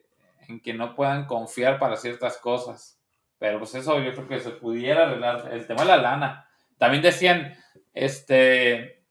en 0.49 0.61
que 0.61 0.75
no 0.75 0.95
puedan 0.95 1.25
confiar 1.27 1.79
para 1.79 1.97
ciertas 1.97 2.37
cosas. 2.37 3.02
Pero 3.43 3.59
pues 3.59 3.75
eso 3.75 3.99
yo 3.99 4.13
creo 4.13 4.29
que 4.29 4.39
se 4.39 4.51
pudiera 4.51 5.03
arreglar. 5.03 5.53
El 5.53 5.67
tema 5.67 5.81
de 5.81 5.89
la 5.89 5.97
lana. 5.97 6.49
También 6.79 7.03
decían, 7.03 7.59
este, 7.93 9.05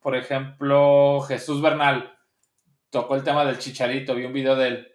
por 0.00 0.16
ejemplo, 0.16 1.20
Jesús 1.20 1.62
Bernal 1.62 2.18
tocó 2.90 3.14
el 3.14 3.22
tema 3.22 3.44
del 3.44 3.60
chicharito, 3.60 4.16
vi 4.16 4.24
un 4.24 4.32
video 4.32 4.56
de 4.56 4.66
él 4.66 4.92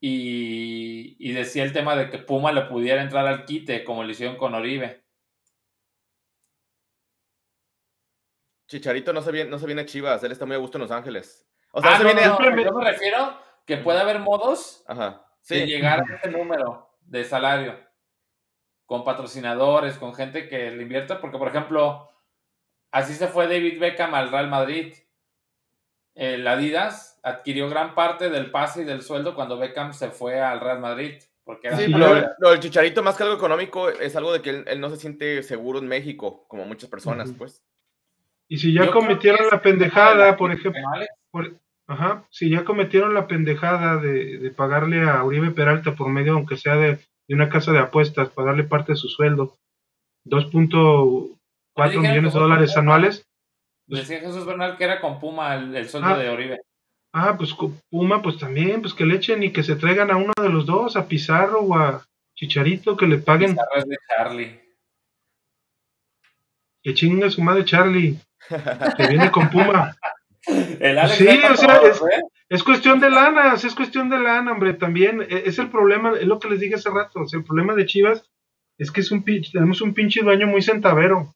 y, 0.00 1.32
decía 1.32 1.64
el 1.64 1.72
tema 1.72 1.96
de 1.96 2.10
que 2.10 2.18
Puma 2.18 2.52
le 2.52 2.66
pudiera 2.66 3.00
entrar 3.00 3.26
al 3.26 3.46
quite, 3.46 3.84
como 3.84 4.04
le 4.04 4.12
hicieron 4.12 4.36
con 4.36 4.54
Oribe. 4.54 5.06
Chicharito 8.66 9.14
no 9.14 9.22
se 9.22 9.32
viene, 9.32 9.48
no 9.48 9.58
se 9.58 9.64
viene 9.64 9.80
a 9.80 9.86
Chivas, 9.86 10.22
él 10.24 10.32
está 10.32 10.44
muy 10.44 10.56
a 10.56 10.58
gusto 10.58 10.76
en 10.76 10.82
Los 10.82 10.90
Ángeles. 10.90 11.48
O 11.72 11.80
sea, 11.80 11.96
ah, 11.96 11.98
yo 11.98 12.04
me 12.04 12.84
refiero 12.84 13.40
que 13.64 13.78
puede 13.78 14.00
haber 14.00 14.18
modos 14.18 14.84
de 15.48 15.66
llegar 15.66 16.00
a 16.00 16.16
ese 16.16 16.30
número 16.30 16.87
de 17.08 17.24
salario 17.24 17.76
con 18.86 19.04
patrocinadores, 19.04 19.98
con 19.98 20.14
gente 20.14 20.48
que 20.48 20.70
le 20.70 20.82
invierta, 20.82 21.20
porque 21.20 21.36
por 21.36 21.48
ejemplo, 21.48 22.08
así 22.90 23.12
se 23.14 23.28
fue 23.28 23.46
David 23.46 23.78
Beckham 23.78 24.14
al 24.14 24.30
Real 24.30 24.48
Madrid. 24.48 24.94
El 26.14 26.46
Adidas 26.46 27.20
adquirió 27.22 27.68
gran 27.68 27.94
parte 27.94 28.30
del 28.30 28.50
pase 28.50 28.82
y 28.82 28.84
del 28.84 29.02
sueldo 29.02 29.34
cuando 29.34 29.58
Beckham 29.58 29.92
se 29.92 30.10
fue 30.10 30.40
al 30.40 30.60
Real 30.60 30.80
Madrid. 30.80 31.22
Porque 31.44 31.70
sí, 31.76 31.90
pero 31.92 32.28
lo 32.38 32.50
del 32.50 32.60
Chicharito, 32.60 33.02
más 33.02 33.16
que 33.16 33.22
algo 33.22 33.36
económico, 33.36 33.88
es 33.88 34.16
algo 34.16 34.32
de 34.32 34.42
que 34.42 34.64
él, 34.66 34.80
no 34.80 34.90
se 34.90 34.96
siente 34.96 35.42
seguro 35.42 35.78
en 35.78 35.88
México, 35.88 36.44
como 36.46 36.66
muchas 36.66 36.90
personas, 36.90 37.32
pues. 37.36 37.62
Y 38.48 38.58
si 38.58 38.72
ya 38.72 38.90
cometieron 38.90 39.46
la 39.50 39.60
pendejada, 39.60 40.36
por 40.36 40.52
ejemplo, 40.52 40.80
ajá, 41.88 42.24
si 42.30 42.50
ya 42.50 42.64
cometieron 42.64 43.14
la 43.14 43.26
pendejada 43.26 43.96
de, 43.96 44.52
pagarle 44.56 45.08
a 45.08 45.24
Uribe 45.24 45.50
Peralta 45.50 45.96
por 45.96 46.08
medio, 46.10 46.34
aunque 46.34 46.56
sea 46.56 46.76
de, 46.76 47.00
una 47.28 47.48
casa 47.48 47.72
de 47.72 47.80
apuestas, 47.80 48.28
pagarle 48.28 48.64
parte 48.64 48.92
de 48.92 48.96
su 48.96 49.08
sueldo, 49.08 49.56
2.4 50.26 52.00
millones 52.00 52.34
de 52.34 52.38
dólares 52.38 52.76
anuales. 52.76 53.26
Decía 53.86 54.20
Jesús 54.20 54.44
Bernal 54.44 54.76
que 54.76 54.84
era 54.84 55.00
con 55.00 55.18
Puma 55.18 55.54
el, 55.54 55.88
sueldo 55.88 56.10
ah. 56.10 56.18
de 56.18 56.30
Uribe. 56.30 56.60
Ah, 57.12 57.36
pues 57.38 57.54
Puma, 57.90 58.20
pues 58.20 58.38
también, 58.38 58.82
pues 58.82 58.92
que 58.92 59.06
le 59.06 59.16
echen 59.16 59.42
y 59.42 59.50
que 59.50 59.62
se 59.62 59.76
traigan 59.76 60.10
a 60.10 60.16
uno 60.16 60.32
de 60.40 60.50
los 60.50 60.66
dos, 60.66 60.94
a 60.94 61.08
Pizarro 61.08 61.60
o 61.60 61.74
a 61.74 62.04
Chicharito, 62.36 62.98
que 62.98 63.06
le 63.06 63.16
paguen. 63.16 63.52
Pizarro 63.52 63.76
es 63.76 63.88
de 63.88 63.96
Charlie. 64.06 64.60
Que 66.82 66.94
chinga 66.94 67.30
su 67.30 67.40
madre 67.42 67.64
Charlie, 67.64 68.18
que 68.96 69.06
viene 69.08 69.30
con 69.30 69.48
Puma. 69.50 69.96
El 70.46 70.98
Alex 70.98 71.16
sí, 71.16 71.26
o 71.26 71.56
sea, 71.56 71.76
¿eh? 71.76 72.22
es, 72.48 72.62
cuestión 72.62 73.00
de 73.00 73.10
lana, 73.10 73.54
es 73.54 73.74
cuestión 73.74 74.08
de 74.08 74.18
lana, 74.18 74.52
hombre, 74.52 74.74
también 74.74 75.22
e, 75.22 75.42
es 75.46 75.58
el 75.58 75.68
problema, 75.68 76.12
es 76.18 76.26
lo 76.26 76.38
que 76.38 76.48
les 76.48 76.60
dije 76.60 76.76
hace 76.76 76.90
rato, 76.90 77.24
el 77.32 77.44
problema 77.44 77.74
de 77.74 77.86
Chivas 77.86 78.24
es 78.78 78.92
que 78.92 79.00
es 79.00 79.10
un 79.10 79.24
tenemos 79.24 79.80
un 79.82 79.92
pinche 79.92 80.22
dueño 80.22 80.46
muy 80.46 80.62
centavero 80.62 81.34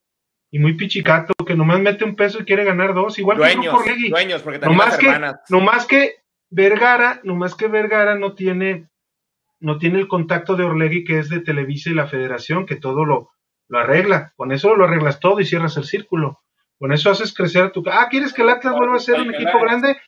y 0.51 0.59
muy 0.59 0.75
pichicato, 0.75 1.33
que 1.45 1.57
nomás 1.57 1.81
mete 1.81 2.05
un 2.05 2.15
peso 2.15 2.41
y 2.41 2.45
quiere 2.45 2.65
ganar 2.65 2.95
dos, 2.95 3.19
igual 3.19 3.39
que 3.39 3.55
Grupo 3.55 3.83
Dueños, 4.11 4.43
porque 4.43 4.59
también 4.59 4.79
nomás 4.79 4.99
que, 4.99 5.61
más 5.61 5.87
que 5.87 6.17
Vergara, 6.51 7.21
nomás 7.25 7.55
que 7.55 7.67
Vergara 7.67 8.15
no 8.15 8.35
tiene, 8.35 8.89
no 9.59 9.79
tiene 9.79 9.99
el 9.99 10.09
contacto 10.09 10.55
de 10.55 10.65
Orlegui 10.65 11.05
que 11.05 11.19
es 11.19 11.31
de 11.31 11.41
Televisa 11.41 11.91
y 11.91 11.95
la 11.95 12.07
Federación, 12.07 12.67
que 12.67 12.77
todo 12.77 13.05
lo, 13.05 13.31
lo 13.69 13.79
arregla. 13.79 14.35
Con 14.37 14.53
eso 14.53 14.77
lo 14.77 14.85
arreglas 14.85 15.19
todo 15.19 15.41
y 15.41 15.47
cierras 15.47 15.79
el 15.79 15.85
círculo. 15.85 16.42
Con 16.83 16.93
eso 16.93 17.11
haces 17.11 17.33
crecer 17.33 17.63
a 17.63 17.71
tu... 17.71 17.85
Ah, 17.87 18.09
¿quieres 18.11 18.33
que 18.33 18.43
el 18.43 18.49
Atlas 18.49 18.75
vuelva 18.75 18.97
a 18.97 18.99
ser 18.99 19.21
un 19.21 19.33
equipo 19.33 19.61
grande? 19.61 19.99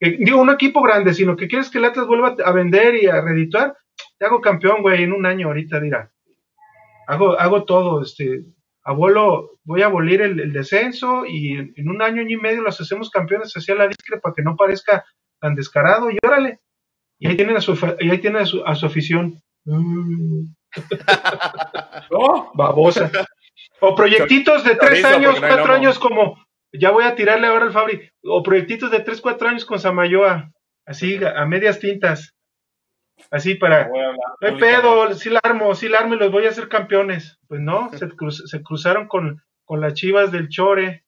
digo, 0.00 0.40
un 0.40 0.50
equipo 0.50 0.82
grande, 0.82 1.14
sino 1.14 1.36
que 1.36 1.46
quieres 1.46 1.70
que 1.70 1.78
el 1.78 1.84
Atlas 1.84 2.08
vuelva 2.08 2.34
a 2.44 2.50
vender 2.50 2.96
y 2.96 3.06
a 3.06 3.20
reedituar. 3.20 3.76
Te 4.18 4.26
hago 4.26 4.40
campeón, 4.40 4.82
güey, 4.82 5.04
en 5.04 5.12
un 5.12 5.26
año 5.26 5.46
ahorita, 5.46 5.78
dirá. 5.78 6.10
Hago, 7.06 7.38
hago 7.38 7.62
todo, 7.62 8.02
este, 8.02 8.46
abuelo, 8.82 9.52
voy 9.62 9.82
a 9.82 9.86
abolir 9.86 10.22
el, 10.22 10.52
descenso 10.52 11.24
y 11.24 11.52
en, 11.52 11.88
un 11.88 12.02
año, 12.02 12.22
y 12.22 12.36
medio 12.36 12.62
los 12.62 12.80
hacemos 12.80 13.10
campeones 13.10 13.52
hacia 13.52 13.76
la 13.76 13.86
discre 13.86 14.18
para 14.18 14.34
que 14.34 14.42
no 14.42 14.56
parezca 14.56 15.04
tan 15.40 15.54
descarado 15.54 16.10
y 16.10 16.18
órale. 16.20 16.58
Y 17.20 17.28
ahí 17.28 17.36
tienen 17.36 17.58
a 17.58 17.60
su, 17.60 17.78
ahí 18.00 18.18
tienen 18.18 18.42
a 18.42 18.44
su, 18.44 18.60
a 18.66 18.74
su 18.74 18.86
afición. 18.86 19.40
Mm. 19.66 20.46
Babosa. 22.54 23.08
O 23.80 23.94
proyectitos 23.94 24.64
de 24.64 24.76
tres 24.76 25.04
años, 25.04 25.38
cuatro 25.40 25.72
años 25.72 25.98
como, 25.98 26.42
ya 26.72 26.90
voy 26.90 27.04
a 27.04 27.14
tirarle 27.14 27.46
ahora 27.46 27.66
al 27.66 27.72
Fabri, 27.72 28.08
o 28.22 28.42
proyectitos 28.42 28.90
de 28.90 29.00
tres, 29.00 29.20
cuatro 29.20 29.48
años 29.48 29.64
con 29.64 29.78
Samayoa, 29.78 30.50
así 30.86 31.18
a 31.24 31.44
medias 31.46 31.80
tintas. 31.80 32.34
Así 33.30 33.54
para. 33.54 33.88
No 33.88 34.48
hay 34.48 34.56
pedo, 34.58 35.14
sí 35.14 35.30
la 35.30 35.40
armo, 35.42 35.74
sí 35.74 35.88
la 35.88 35.98
armo 35.98 36.14
y 36.14 36.18
los 36.18 36.30
voy 36.30 36.46
a 36.46 36.50
hacer 36.50 36.68
campeones. 36.68 37.38
Pues 37.48 37.60
no, 37.60 37.90
se, 38.46 38.62
cruzaron 38.62 39.06
con, 39.06 39.42
con 39.64 39.80
las 39.80 39.94
chivas 39.94 40.32
del 40.32 40.48
Chore. 40.48 41.04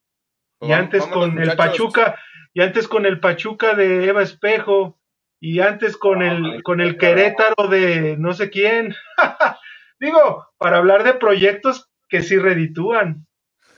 y 0.60 0.72
antes 0.72 1.06
con 1.06 1.40
el 1.40 1.56
Pachuca, 1.56 2.18
y 2.54 2.62
antes 2.62 2.88
con 2.88 3.06
el 3.06 3.20
Pachuca 3.20 3.74
de 3.74 4.06
Eva 4.06 4.22
Espejo, 4.22 4.98
y 5.40 5.60
antes 5.60 5.96
con 5.96 6.22
el, 6.22 6.62
con 6.62 6.80
el 6.80 6.96
Querétaro 6.96 7.68
de 7.68 8.16
no 8.18 8.32
sé 8.32 8.50
quién. 8.50 8.94
Digo, 10.00 10.46
para 10.58 10.78
hablar 10.78 11.04
de 11.04 11.14
proyectos 11.14 11.90
que 12.08 12.22
sí 12.22 12.38
reditúan. 12.38 13.26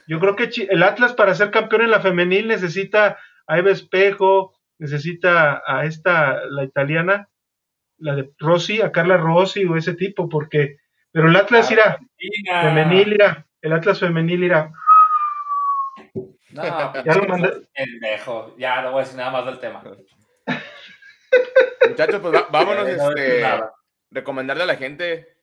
Yo 0.07 0.19
creo 0.19 0.35
que 0.35 0.49
el 0.69 0.83
Atlas 0.83 1.13
para 1.13 1.35
ser 1.35 1.51
campeón 1.51 1.83
en 1.83 1.91
la 1.91 2.01
femenil 2.01 2.47
necesita 2.47 3.17
a 3.47 3.57
Eva 3.57 3.71
Espejo, 3.71 4.53
necesita 4.79 5.61
a 5.65 5.85
esta, 5.85 6.41
la 6.49 6.63
italiana, 6.63 7.29
la 7.97 8.15
de 8.15 8.31
Rossi, 8.39 8.81
a 8.81 8.91
Carla 8.91 9.17
Rossi 9.17 9.65
o 9.65 9.75
ese 9.75 9.93
tipo, 9.93 10.29
porque, 10.29 10.77
pero 11.11 11.29
el 11.29 11.35
Atlas 11.35 11.69
irá, 11.71 11.99
femenil 12.45 13.13
irá, 13.13 13.45
el 13.61 13.73
Atlas 13.73 13.99
femenil 13.99 14.43
irá. 14.43 14.71
No, 16.51 16.63
ya 17.03 17.15
lo 17.15 17.27
mandé. 17.27 17.67
Mejor, 18.01 18.55
ya 18.57 18.81
no 18.81 18.91
voy 18.91 19.01
a 19.01 19.03
decir 19.03 19.17
nada 19.17 19.31
más 19.31 19.45
del 19.45 19.59
tema. 19.59 19.83
Muchachos, 21.87 22.19
pues 22.21 22.43
vámonos, 22.51 22.87
este, 22.87 23.43
recomendarle 24.09 24.63
a 24.63 24.67
la 24.67 24.75
gente 24.75 25.38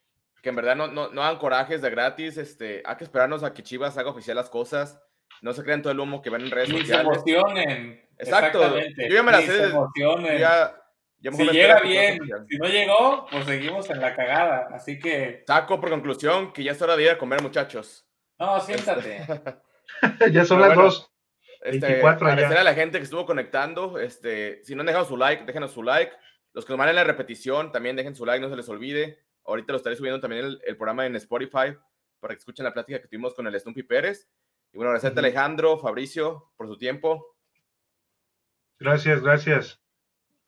que 0.47 0.51
en 0.51 0.56
verdad 0.56 0.77
no, 0.77 0.86
no, 0.86 1.09
no 1.09 1.24
hagan 1.24 1.39
corajes 1.39 1.82
de 1.82 1.90
gratis, 1.90 2.36
este, 2.36 2.81
hay 2.86 2.94
que 2.94 3.02
esperarnos 3.02 3.43
a 3.43 3.52
que 3.52 3.64
Chivas 3.64 3.98
haga 3.98 4.10
oficial 4.10 4.36
las 4.36 4.48
cosas, 4.48 5.02
no 5.43 5.52
se 5.52 5.64
crean 5.64 5.82
todo 5.82 5.93
el 5.93 5.98
humo 5.98 6.23
que 6.23 6.31
ven 6.31 6.43
en 6.43 6.52
redes 6.52 6.68
sociales. 6.68 7.20
se 7.24 7.32
emocionen. 7.32 8.09
Exacto. 8.16 8.78
Yo 8.78 9.09
ya 9.09 9.23
me 9.24 9.32
la 9.32 9.40
sé. 9.40 9.73
Ya, 10.39 11.32
si 11.32 11.48
llega 11.48 11.81
bien, 11.81 12.20
si 12.48 12.59
no 12.59 12.68
llegó, 12.68 13.27
pues 13.28 13.44
seguimos 13.44 13.90
en 13.90 14.01
la 14.01 14.14
cagada. 14.14 14.68
Así 14.73 15.01
que. 15.01 15.43
Saco 15.48 15.81
por 15.81 15.90
conclusión 15.90 16.52
que 16.52 16.62
ya 16.62 16.70
es 16.70 16.81
hora 16.81 16.94
de 16.94 17.02
ir 17.02 17.10
a 17.10 17.18
comer, 17.18 17.43
muchachos. 17.43 18.06
No, 18.39 18.60
siéntate. 18.60 19.27
ya 20.31 20.44
son 20.44 20.60
las 20.60 20.77
dos. 20.77 21.12
Este, 21.60 22.06
agradecer 22.06 22.59
a 22.59 22.62
la 22.62 22.74
gente 22.74 22.98
que 22.98 23.05
estuvo 23.05 23.27
conectando. 23.27 23.98
Este, 23.98 24.62
si 24.62 24.77
no 24.77 24.82
han 24.82 24.86
dejado 24.86 25.06
su 25.06 25.16
like, 25.16 25.43
déjenos 25.44 25.73
su 25.73 25.82
like. 25.82 26.12
Los 26.52 26.64
que 26.64 26.73
nos 26.73 26.78
van 26.78 26.90
en 26.90 26.94
la 26.94 27.02
repetición, 27.02 27.73
también 27.73 27.97
dejen 27.97 28.14
su 28.14 28.24
like, 28.24 28.40
no 28.40 28.48
se 28.48 28.55
les 28.55 28.68
olvide. 28.68 29.25
Ahorita 29.47 29.73
lo 29.73 29.77
estaré 29.77 29.97
subiendo 29.97 30.20
también 30.20 30.59
el, 30.66 30.77
programa 30.77 31.06
en 31.06 31.16
Spotify 31.16 31.77
para 32.20 32.35
que 32.35 32.39
escuchen 32.39 32.64
la 32.64 32.73
plática 32.73 33.01
que 33.01 33.09
tuvimos 33.09 33.35
con 33.35 33.47
el 33.47 33.59
Stumpy 33.59 33.82
Pérez. 33.82 34.28
Y 34.73 34.77
bueno, 34.77 34.90
gracias 34.90 35.16
a 35.16 35.18
Alejandro, 35.18 35.78
Fabricio, 35.78 36.51
por 36.56 36.66
su 36.66 36.77
tiempo. 36.77 37.36
Gracias, 38.78 39.23
gracias. 39.23 39.81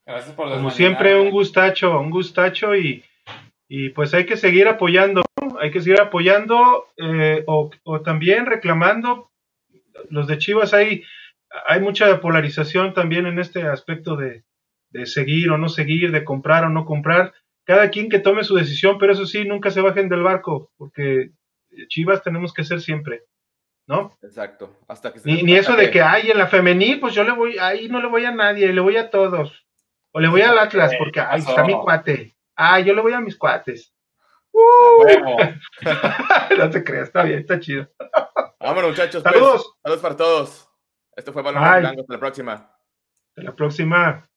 Gracias 0.05 0.35
por 0.35 0.49
Como 0.49 0.71
siempre, 0.71 1.19
un 1.19 1.29
gustacho, 1.29 1.99
un 1.99 2.09
gustacho 2.09 2.75
y, 2.75 3.03
y 3.67 3.89
pues 3.89 4.13
hay 4.13 4.25
que 4.25 4.37
seguir 4.37 4.67
apoyando, 4.67 5.21
hay 5.59 5.71
que 5.71 5.81
seguir 5.81 6.01
apoyando 6.01 6.87
eh, 6.97 7.43
o, 7.47 7.69
o, 7.83 8.01
también 8.01 8.45
reclamando. 8.45 9.31
Los 10.09 10.27
de 10.27 10.37
Chivas 10.37 10.73
hay, 10.73 11.03
hay 11.67 11.79
mucha 11.79 12.19
polarización 12.21 12.93
también 12.93 13.27
en 13.27 13.39
este 13.39 13.63
aspecto 13.63 14.15
de, 14.15 14.43
de 14.89 15.05
seguir 15.05 15.51
o 15.51 15.57
no 15.57 15.69
seguir, 15.69 16.11
de 16.11 16.23
comprar 16.23 16.65
o 16.65 16.69
no 16.69 16.85
comprar. 16.85 17.33
Cada 17.69 17.91
quien 17.91 18.09
que 18.09 18.17
tome 18.17 18.43
su 18.43 18.55
decisión, 18.55 18.97
pero 18.97 19.13
eso 19.13 19.27
sí, 19.27 19.45
nunca 19.45 19.69
se 19.69 19.81
bajen 19.81 20.09
del 20.09 20.23
barco, 20.23 20.71
porque 20.75 21.33
Chivas 21.87 22.23
tenemos 22.23 22.51
que 22.51 22.63
ser 22.63 22.81
siempre. 22.81 23.25
¿no? 23.85 24.17
Exacto. 24.23 24.75
Hasta 24.87 25.13
que 25.13 25.19
ni, 25.23 25.55
eso 25.55 25.75
de 25.75 25.91
que, 25.91 26.01
ay, 26.01 26.31
en 26.31 26.39
la 26.39 26.47
femenil, 26.47 26.99
pues 26.99 27.13
yo 27.13 27.23
le 27.23 27.31
voy, 27.31 27.59
ahí 27.59 27.87
no 27.87 28.01
le 28.01 28.07
voy 28.07 28.25
a 28.25 28.31
nadie, 28.31 28.73
le 28.73 28.81
voy 28.81 28.97
a 28.97 29.11
todos. 29.11 29.67
O 30.11 30.19
le 30.19 30.29
voy 30.29 30.41
al 30.41 30.57
Atlas, 30.57 30.93
porque 30.97 31.19
ahí 31.19 31.41
está 31.41 31.63
mi 31.63 31.73
cuate. 31.73 32.35
Ah, 32.55 32.79
yo 32.79 32.95
le 32.95 33.01
voy 33.01 33.13
a 33.13 33.21
mis 33.21 33.37
cuates. 33.37 33.93
¡Uh! 34.51 35.05
no 36.57 36.69
te 36.71 36.83
creas, 36.83 37.09
está 37.09 37.21
bien, 37.21 37.37
está 37.37 37.59
chido. 37.59 37.87
Vámonos, 38.59 38.89
muchachos. 38.89 39.21
Pues. 39.21 39.35
Saludos. 39.35 39.75
Saludos 39.83 40.01
para 40.01 40.15
todos. 40.15 40.67
Esto 41.15 41.33
fue 41.33 41.43
Balón 41.43 41.61
Blanco. 41.61 42.01
Hasta 42.01 42.13
la 42.13 42.19
próxima. 42.19 42.53
Hasta 42.53 43.43
la 43.43 43.55
próxima. 43.55 44.27